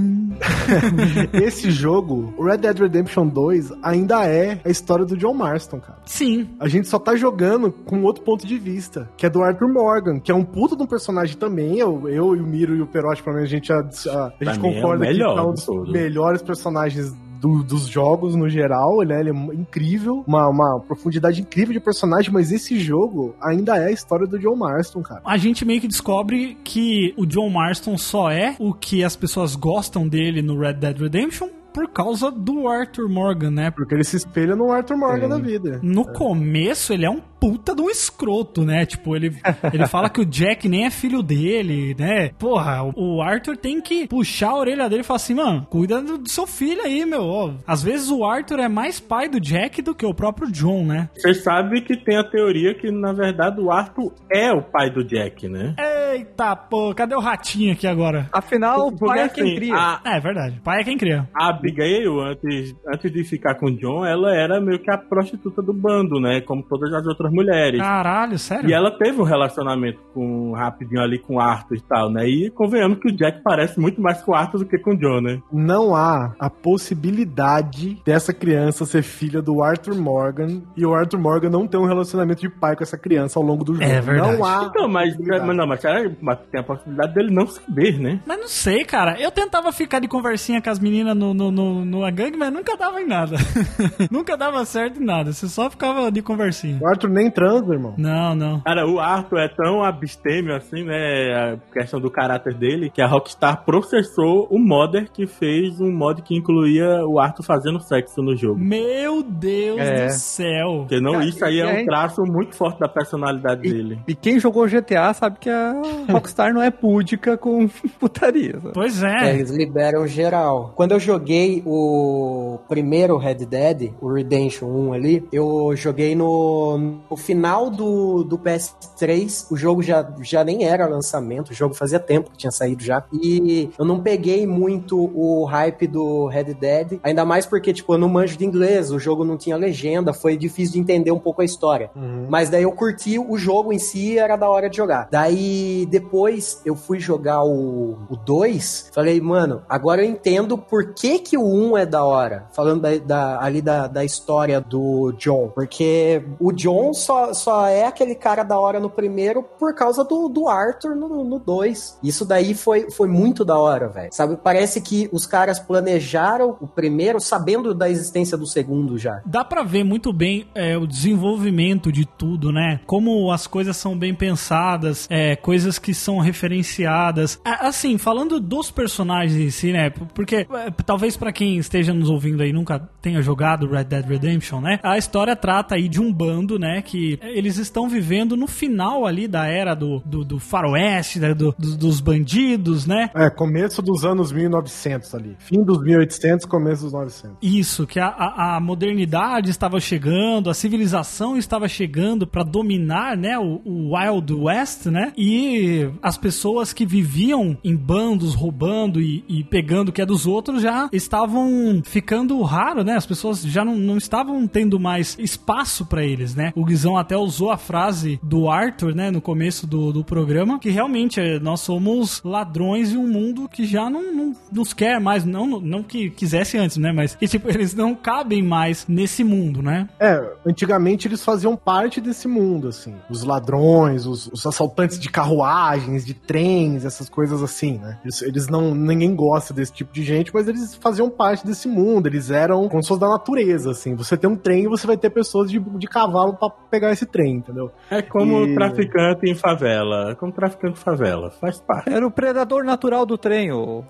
esse 1.34 1.70
jogo, 1.70 2.34
o 2.36 2.44
Red 2.44 2.58
Dead 2.58 2.78
Redemption 2.78 3.28
2, 3.28 3.72
ainda 3.82 4.26
é 4.26 4.60
a 4.64 4.68
história 4.70 5.04
do 5.04 5.16
John 5.16 5.34
Marston, 5.34 5.80
cara. 5.80 5.98
Sim, 6.04 6.48
A 6.58 6.68
gente 6.68 6.88
só 6.88 6.98
tá 6.98 7.16
jogando 7.16 7.70
com 7.70 8.02
outro 8.02 8.22
ponto 8.22 8.46
de 8.46 8.58
vista, 8.58 9.08
que 9.16 9.26
é 9.26 9.30
do 9.30 9.42
Arthur 9.42 9.72
Morgan, 9.72 10.18
que 10.18 10.30
é 10.30 10.34
um 10.34 10.44
puta 10.44 10.76
de 10.76 10.82
um 10.82 10.86
personagem 10.86 11.36
também. 11.36 11.78
Eu, 11.78 12.08
eu 12.08 12.36
e 12.36 12.40
o 12.40 12.46
Miro 12.46 12.74
e 12.76 12.82
o 12.82 12.86
Perotti, 12.86 13.22
pelo 13.22 13.36
menos, 13.36 13.50
a 13.50 13.54
gente, 13.54 13.72
a, 13.72 13.78
a, 13.78 14.32
a 14.40 14.44
gente 14.44 14.58
é 14.58 14.60
concorda 14.60 15.04
que 15.04 15.12
melhor 15.12 15.38
é 15.38 15.42
um 15.42 15.54
de 15.54 15.64
dos 15.64 15.92
melhores 15.92 16.42
personagens 16.42 17.12
do- 17.44 17.62
dos 17.62 17.86
jogos 17.86 18.34
no 18.34 18.48
geral, 18.48 18.98
né? 19.06 19.20
Ele 19.20 19.30
é 19.30 19.32
incrível, 19.54 20.24
uma, 20.26 20.48
uma 20.48 20.80
profundidade 20.80 21.40
incrível 21.42 21.74
de 21.74 21.80
personagem, 21.80 22.32
mas 22.32 22.50
esse 22.50 22.78
jogo 22.78 23.34
ainda 23.42 23.76
é 23.76 23.86
a 23.88 23.90
história 23.90 24.26
do 24.26 24.38
John 24.38 24.56
Marston, 24.56 25.02
cara. 25.02 25.20
a 25.24 25.36
gente 25.36 25.64
meio 25.64 25.80
que 25.80 25.88
descobre 25.88 26.56
que 26.64 27.12
o 27.16 27.26
John 27.26 27.50
Marston 27.50 27.98
só 27.98 28.30
é 28.30 28.56
o 28.58 28.72
que 28.72 29.04
as 29.04 29.14
pessoas 29.16 29.54
gostam 29.54 30.08
dele 30.08 30.40
no 30.40 30.58
Red 30.58 30.74
Dead 30.74 30.98
Redemption 30.98 31.48
por 31.72 31.88
causa 31.88 32.30
do 32.30 32.68
Arthur 32.68 33.08
Morgan, 33.08 33.50
né? 33.50 33.70
Porque 33.70 33.94
ele 33.94 34.04
se 34.04 34.16
espelha 34.16 34.54
no 34.54 34.70
Arthur 34.70 34.96
Morgan 34.96 35.28
da 35.28 35.38
vida. 35.38 35.80
No 35.82 36.04
começo, 36.06 36.92
ele 36.92 37.04
é 37.04 37.10
um 37.10 37.20
puta 37.44 37.74
de 37.74 37.82
um 37.82 37.90
escroto, 37.90 38.64
né? 38.64 38.86
Tipo, 38.86 39.14
ele, 39.14 39.36
ele 39.70 39.86
fala 39.86 40.08
que 40.08 40.18
o 40.18 40.24
Jack 40.24 40.66
nem 40.66 40.86
é 40.86 40.90
filho 40.90 41.22
dele, 41.22 41.94
né? 41.98 42.30
Porra, 42.38 42.90
o 42.96 43.20
Arthur 43.20 43.54
tem 43.54 43.82
que 43.82 44.08
puxar 44.08 44.48
a 44.48 44.56
orelha 44.56 44.88
dele 44.88 45.02
e 45.02 45.04
falar 45.04 45.16
assim, 45.16 45.34
mano, 45.34 45.66
cuida 45.68 46.00
do, 46.00 46.26
seu 46.26 46.46
filho 46.46 46.80
aí, 46.82 47.04
meu. 47.04 47.22
Ó, 47.22 47.52
às 47.66 47.82
vezes 47.82 48.10
o 48.10 48.24
Arthur 48.24 48.60
é 48.60 48.68
mais 48.68 48.98
pai 48.98 49.28
do 49.28 49.38
Jack 49.38 49.82
do 49.82 49.94
que 49.94 50.06
o 50.06 50.14
próprio 50.14 50.50
John, 50.50 50.86
né? 50.86 51.10
Você 51.14 51.34
sabe 51.34 51.82
que 51.82 52.02
tem 52.02 52.16
a 52.16 52.24
teoria 52.24 52.74
que, 52.74 52.90
na 52.90 53.12
verdade, 53.12 53.60
o 53.60 53.70
Arthur 53.70 54.14
é 54.32 54.50
o 54.50 54.62
pai 54.62 54.88
do 54.88 55.04
Jack, 55.04 55.46
né? 55.46 55.74
Eita, 56.14 56.56
pô, 56.56 56.94
cadê 56.94 57.14
o 57.14 57.20
ratinho 57.20 57.74
aqui 57.74 57.86
agora? 57.86 58.26
Afinal, 58.32 58.88
o 58.88 58.98
pai 58.98 59.24
é 59.24 59.28
quem 59.28 59.44
assim, 59.44 59.56
cria. 59.56 59.74
A, 59.74 60.00
É, 60.06 60.18
verdade. 60.18 60.60
Pai 60.64 60.80
é 60.80 60.84
quem 60.84 60.96
cria. 60.96 61.28
a 61.34 61.50
Abigail, 61.50 62.20
antes, 62.20 62.74
antes 62.90 63.12
de 63.12 63.22
ficar 63.22 63.56
com 63.56 63.66
o 63.66 63.76
John, 63.76 64.06
ela 64.06 64.34
era 64.34 64.58
meio 64.62 64.78
que 64.78 64.90
a 64.90 64.96
prostituta 64.96 65.60
do 65.60 65.74
bando, 65.74 66.18
né? 66.18 66.40
Como 66.40 66.62
todas 66.62 66.90
as 66.94 67.06
outras 67.06 67.33
mulheres. 67.34 67.80
Caralho, 67.80 68.38
sério? 68.38 68.68
E 68.68 68.72
ela 68.72 68.90
teve 68.90 69.20
um 69.20 69.24
relacionamento 69.24 69.98
com 70.12 70.52
rapidinho 70.52 71.00
ali 71.00 71.18
com 71.18 71.36
o 71.36 71.40
Arthur 71.40 71.76
e 71.76 71.80
tal, 71.80 72.10
né? 72.10 72.26
E 72.28 72.50
convenhamos 72.50 72.98
que 72.98 73.08
o 73.08 73.16
Jack 73.16 73.42
parece 73.42 73.78
muito 73.80 74.00
mais 74.00 74.22
com 74.22 74.32
o 74.32 74.34
Arthur 74.34 74.58
do 74.58 74.66
que 74.66 74.78
com 74.78 74.92
o 74.92 74.96
John, 74.96 75.20
né? 75.20 75.40
Não 75.52 75.94
há 75.94 76.34
a 76.38 76.48
possibilidade 76.48 78.00
dessa 78.04 78.32
criança 78.32 78.86
ser 78.86 79.02
filha 79.02 79.42
do 79.42 79.62
Arthur 79.62 79.94
Morgan 79.94 80.62
e 80.76 80.86
o 80.86 80.94
Arthur 80.94 81.18
Morgan 81.18 81.50
não 81.50 81.66
ter 81.66 81.78
um 81.78 81.86
relacionamento 81.86 82.40
de 82.40 82.48
pai 82.48 82.76
com 82.76 82.82
essa 82.82 82.96
criança 82.96 83.38
ao 83.38 83.44
longo 83.44 83.64
do 83.64 83.74
jogo. 83.74 83.84
É 83.84 84.00
verdade. 84.00 84.36
Não 84.36 84.44
há. 84.44 84.64
Então, 84.64 84.88
mas, 84.88 85.16
mas 85.18 85.56
não, 85.56 85.66
mas, 85.66 85.80
mas 86.20 86.38
tem 86.50 86.60
a 86.60 86.64
possibilidade 86.64 87.14
dele 87.14 87.30
não 87.32 87.46
saber, 87.46 87.98
né? 87.98 88.20
Mas 88.26 88.38
não 88.38 88.48
sei, 88.48 88.84
cara. 88.84 89.20
Eu 89.20 89.30
tentava 89.30 89.72
ficar 89.72 89.98
de 89.98 90.08
conversinha 90.08 90.62
com 90.62 90.70
as 90.70 90.78
meninas 90.78 91.16
no, 91.16 91.34
no, 91.34 91.50
no, 91.50 91.84
no 91.84 92.00
gangue, 92.12 92.36
mas 92.36 92.52
nunca 92.52 92.76
dava 92.76 93.00
em 93.00 93.06
nada. 93.06 93.36
nunca 94.10 94.36
dava 94.36 94.64
certo 94.64 95.00
em 95.00 95.04
nada. 95.04 95.32
Você 95.32 95.48
só 95.48 95.68
ficava 95.70 96.10
de 96.10 96.22
conversinha. 96.22 96.78
O 96.80 96.86
Arthur 96.86 97.10
nem 97.10 97.23
transa, 97.30 97.72
irmão. 97.72 97.94
Não, 97.96 98.34
não. 98.34 98.60
Cara, 98.60 98.86
o 98.88 98.98
Arthur 98.98 99.38
é 99.38 99.48
tão 99.48 99.82
abstêmio 99.82 100.54
assim, 100.54 100.84
né? 100.84 101.54
A 101.54 101.72
questão 101.72 102.00
do 102.00 102.10
caráter 102.10 102.54
dele, 102.54 102.90
que 102.90 103.00
a 103.02 103.06
Rockstar 103.06 103.64
processou 103.64 104.46
o 104.50 104.58
modder 104.58 105.10
que 105.12 105.26
fez 105.26 105.80
um 105.80 105.90
mod 105.92 106.22
que 106.22 106.36
incluía 106.36 107.04
o 107.06 107.18
Arthur 107.18 107.42
fazendo 107.44 107.80
sexo 107.80 108.22
no 108.22 108.36
jogo. 108.36 108.58
Meu 108.58 109.22
Deus 109.22 109.78
É. 109.80 110.06
do 110.06 110.12
céu. 110.12 110.78
Porque 110.80 111.00
não, 111.00 111.12
Cara, 111.12 111.24
isso 111.24 111.44
aí 111.44 111.60
é 111.60 111.80
e 111.80 111.82
um 111.82 111.86
traço 111.86 112.22
muito 112.22 112.54
forte 112.54 112.78
da 112.80 112.88
personalidade 112.88 113.62
dele. 113.62 113.98
E 114.06 114.14
quem 114.14 114.38
jogou 114.38 114.66
GTA 114.66 115.12
sabe 115.14 115.38
que 115.38 115.50
a 115.50 115.74
Rockstar 116.10 116.52
não 116.52 116.62
é 116.62 116.70
púdica 116.70 117.36
com 117.36 117.68
putaria. 117.98 118.54
sabe? 118.60 118.74
Pois 118.74 119.02
É, 119.02 119.30
é. 119.30 119.34
eles 119.34 119.50
liberam 119.50 120.06
geral. 120.06 120.72
Quando 120.74 120.92
eu 120.92 121.00
joguei 121.00 121.62
o 121.66 122.58
primeiro 122.68 123.16
Red 123.16 123.46
Dead, 123.46 123.92
o 124.00 124.12
Redemption 124.12 124.66
1 124.68 124.92
ali, 124.92 125.24
eu 125.32 125.74
joguei 125.76 126.14
no, 126.14 126.98
no 127.14 127.16
final 127.16 127.70
do, 127.70 128.24
do 128.24 128.36
PS3. 128.36 129.46
O 129.50 129.56
jogo 129.56 129.82
já, 129.82 130.06
já 130.20 130.42
nem 130.42 130.64
era 130.64 130.86
lançamento, 130.86 131.50
o 131.50 131.54
jogo 131.54 131.74
fazia 131.74 132.00
tempo 132.00 132.30
que 132.30 132.36
tinha 132.38 132.50
saído 132.50 132.82
já. 132.82 133.04
E 133.12 133.70
eu 133.78 133.84
não 133.84 134.00
peguei 134.00 134.46
muito 134.46 134.98
o 135.14 135.44
hype 135.44 135.86
do 135.86 136.26
Red 136.26 136.54
Dead, 136.54 136.98
ainda 137.02 137.24
mais 137.24 137.46
porque, 137.46 137.72
tipo, 137.72 137.94
eu 137.94 137.98
não 137.98 138.08
manjo 138.08 138.36
de 138.36 138.44
inglês, 138.44 138.90
o 138.90 138.98
jogo 138.98 139.24
não 139.24 139.36
tinha 139.36 139.56
legenda, 139.56 140.12
foi 140.12 140.36
difícil 140.36 140.74
de 140.74 140.80
entender 140.80 141.12
um 141.12 141.18
pouco 141.18 141.40
a 141.40 141.44
história. 141.44 141.90
Mas 142.28 142.50
daí 142.50 142.64
eu 142.64 142.72
curti 142.72 143.18
o 143.18 143.36
jogo 143.38 143.72
em 143.72 143.78
si, 143.78 144.18
era 144.18 144.36
da 144.36 144.50
hora 144.50 144.68
de 144.68 144.76
jogar. 144.76 145.08
Daí 145.10 145.86
depois 145.86 146.60
eu 146.64 146.74
fui 146.74 146.98
jogar 146.98 147.44
o 147.44 147.96
2, 148.24 148.90
falei, 148.92 149.20
mano, 149.20 149.62
agora 149.68 150.04
eu 150.04 150.10
entendo 150.10 150.58
por 150.58 150.94
que 150.94 151.18
que 151.20 151.36
o 151.38 151.44
1 151.44 151.64
um 151.72 151.78
é 151.78 151.86
da 151.86 152.04
hora. 152.04 152.46
Falando 152.52 152.82
da, 152.82 152.96
da- 152.98 153.38
ali 153.44 153.62
da, 153.62 153.86
da 153.86 154.04
história 154.04 154.60
do 154.60 155.12
John. 155.18 155.50
Porque 155.54 156.22
o 156.40 156.50
John 156.52 156.92
só, 157.04 157.32
só 157.34 157.66
é 157.66 157.86
aquele 157.86 158.14
cara 158.14 158.42
da 158.42 158.58
hora 158.58 158.80
no 158.80 158.90
primeiro 158.90 159.42
por 159.42 159.74
causa 159.74 160.02
do, 160.04 160.28
do 160.28 160.48
Arthur 160.48 160.94
no 160.94 161.38
2. 161.38 161.98
Isso 162.02 162.24
daí 162.24 162.54
foi, 162.54 162.90
foi 162.90 163.08
muito 163.08 163.44
da 163.44 163.58
hora, 163.58 163.88
velho. 163.88 164.08
Sabe, 164.12 164.36
parece 164.42 164.80
que 164.80 165.08
os 165.12 165.26
caras 165.26 165.58
planejaram 165.58 166.56
o 166.60 166.66
primeiro 166.66 167.20
sabendo 167.20 167.74
da 167.74 167.88
existência 167.88 168.36
do 168.36 168.46
segundo 168.46 168.98
já. 168.98 169.20
Dá 169.26 169.44
pra 169.44 169.62
ver 169.62 169.84
muito 169.84 170.12
bem 170.12 170.46
é, 170.54 170.76
o 170.76 170.86
desenvolvimento 170.86 171.90
de 171.92 172.04
tudo, 172.06 172.50
né? 172.52 172.80
Como 172.86 173.30
as 173.32 173.46
coisas 173.46 173.76
são 173.76 173.96
bem 173.96 174.14
pensadas, 174.14 175.06
é, 175.10 175.36
coisas 175.36 175.78
que 175.78 175.92
são 175.94 176.18
referenciadas. 176.18 177.40
A- 177.44 177.64
Assim, 177.74 177.96
falando 177.98 178.38
dos 178.40 178.70
personagens 178.70 179.40
em 179.40 179.50
si, 179.50 179.72
né? 179.72 179.90
Porque 179.90 180.46
é, 180.50 180.70
talvez 180.84 181.16
pra 181.16 181.32
quem 181.32 181.56
esteja 181.56 181.92
nos 181.94 182.08
ouvindo 182.10 182.42
aí 182.42 182.52
nunca 182.52 182.78
tenha 183.00 183.20
jogado 183.22 183.66
Red 183.68 183.84
Dead 183.84 184.04
Redemption, 184.06 184.60
né? 184.60 184.78
A 184.82 184.96
história 184.98 185.34
trata 185.34 185.74
aí 185.74 185.88
de 185.88 186.00
um 186.00 186.12
bando, 186.12 186.58
né? 186.58 186.82
Que 186.82 186.93
eles 187.22 187.56
estão 187.58 187.88
vivendo 187.88 188.36
no 188.36 188.46
final 188.46 189.06
ali 189.06 189.26
da 189.28 189.46
era 189.46 189.74
do, 189.74 190.00
do, 190.04 190.24
do 190.24 190.38
faroeste, 190.38 191.18
né, 191.18 191.34
do- 191.34 191.54
do- 191.58 191.76
dos 191.76 192.00
bandidos, 192.00 192.86
né? 192.86 193.10
É, 193.14 193.28
começo 193.30 193.80
dos 193.82 194.04
anos 194.04 194.32
1900 194.32 195.14
ali. 195.14 195.36
Fim 195.38 195.62
dos 195.64 195.82
1800, 195.82 196.46
começo 196.46 196.84
dos 196.84 196.92
900. 196.92 197.36
Isso, 197.42 197.86
que 197.86 197.98
a, 197.98 198.06
a, 198.06 198.56
a 198.56 198.60
modernidade 198.60 199.50
estava 199.50 199.80
chegando, 199.80 200.50
a 200.50 200.54
civilização 200.54 201.36
estava 201.36 201.68
chegando 201.68 202.26
para 202.26 202.42
dominar, 202.42 203.16
né, 203.16 203.38
o, 203.38 203.60
o 203.64 203.94
Wild 203.96 204.32
West, 204.34 204.86
né? 204.86 205.12
E 205.16 205.88
as 206.02 206.16
pessoas 206.18 206.72
que 206.72 206.86
viviam 206.86 207.56
em 207.64 207.74
bandos, 207.76 208.34
roubando 208.34 209.00
e, 209.00 209.24
e 209.28 209.42
pegando 209.44 209.88
o 209.88 209.92
que 209.92 210.00
é 210.02 210.06
dos 210.06 210.26
outros 210.26 210.62
já 210.62 210.88
estavam 210.92 211.80
ficando 211.84 212.40
raro, 212.42 212.82
né? 212.84 212.94
As 212.96 213.06
pessoas 213.06 213.42
já 213.42 213.64
não, 213.64 213.76
não 213.76 213.96
estavam 213.96 214.46
tendo 214.46 214.78
mais 214.78 215.16
espaço 215.18 215.86
para 215.86 216.04
eles, 216.04 216.34
né? 216.34 216.52
O 216.54 216.64
Guizão 216.74 216.96
até 216.96 217.16
usou 217.16 217.52
a 217.52 217.56
frase 217.56 218.18
do 218.20 218.50
Arthur, 218.50 218.94
né, 218.96 219.08
no 219.08 219.20
começo 219.20 219.64
do, 219.64 219.92
do 219.92 220.04
programa, 220.04 220.58
que 220.58 220.70
realmente 220.70 221.20
é, 221.20 221.38
nós 221.38 221.60
somos 221.60 222.20
ladrões 222.24 222.92
em 222.92 222.96
um 222.96 223.06
mundo 223.06 223.48
que 223.48 223.64
já 223.64 223.88
não, 223.88 224.12
não 224.12 224.32
nos 224.50 224.72
quer 224.72 225.00
mais, 225.00 225.24
não, 225.24 225.60
não 225.60 225.84
que 225.84 226.10
quisesse 226.10 226.58
antes, 226.58 226.76
né? 226.76 226.90
Mas 226.92 227.14
que, 227.14 227.28
tipo, 227.28 227.48
eles 227.50 227.74
não 227.74 227.94
cabem 227.94 228.42
mais 228.42 228.86
nesse 228.88 229.22
mundo, 229.22 229.62
né? 229.62 229.88
É, 230.00 230.20
antigamente 230.44 231.06
eles 231.06 231.24
faziam 231.24 231.56
parte 231.56 232.00
desse 232.00 232.26
mundo, 232.26 232.68
assim. 232.68 232.94
Os 233.08 233.22
ladrões, 233.22 234.04
os, 234.04 234.26
os 234.26 234.44
assaltantes 234.44 234.98
de 234.98 235.08
carruagens, 235.08 236.04
de 236.04 236.12
trens, 236.12 236.84
essas 236.84 237.08
coisas 237.08 237.40
assim, 237.40 237.78
né? 237.78 237.98
Eles, 238.02 238.22
eles 238.22 238.48
não. 238.48 238.74
Ninguém 238.74 239.14
gosta 239.14 239.54
desse 239.54 239.72
tipo 239.72 239.92
de 239.92 240.02
gente, 240.02 240.32
mas 240.34 240.48
eles 240.48 240.74
faziam 240.74 241.08
parte 241.08 241.46
desse 241.46 241.68
mundo. 241.68 242.08
Eles 242.08 242.30
eram 242.30 242.68
fosse 242.68 242.98
da 242.98 243.08
natureza, 243.08 243.70
assim. 243.70 243.94
Você 243.94 244.16
tem 244.16 244.28
um 244.28 244.36
trem 244.36 244.64
e 244.64 244.68
você 244.68 244.86
vai 244.86 244.96
ter 244.96 245.10
pessoas 245.10 245.48
de, 245.50 245.60
de 245.60 245.86
cavalo 245.86 246.34
pra 246.34 246.50
pegar 246.70 246.92
esse 246.92 247.06
trem, 247.06 247.36
entendeu? 247.36 247.70
É 247.90 248.02
como 248.02 248.44
E- 248.46 248.54
traficante 248.54 249.28
em 249.30 249.34
favela. 249.34 250.10
É 250.12 250.14
como 250.14 250.32
traficante 250.32 250.78
em 250.78 250.82
favela. 250.82 251.30
Faz 251.40 251.60
parte. 251.60 251.90
Era 251.92 252.06
o 252.06 252.10
predador 252.10 252.64
natural 252.64 253.04
do 253.06 253.16
trem, 253.18 253.52
o, 253.52 253.80
o- 253.80 253.84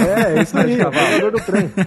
É, 0.00 0.38
é 0.38 0.42
isso 0.42 0.56
aí, 0.58 0.80
é 0.80 0.88
o 0.88 0.92
jogador 0.92 1.30
do 1.32 1.40
trem. 1.40 1.70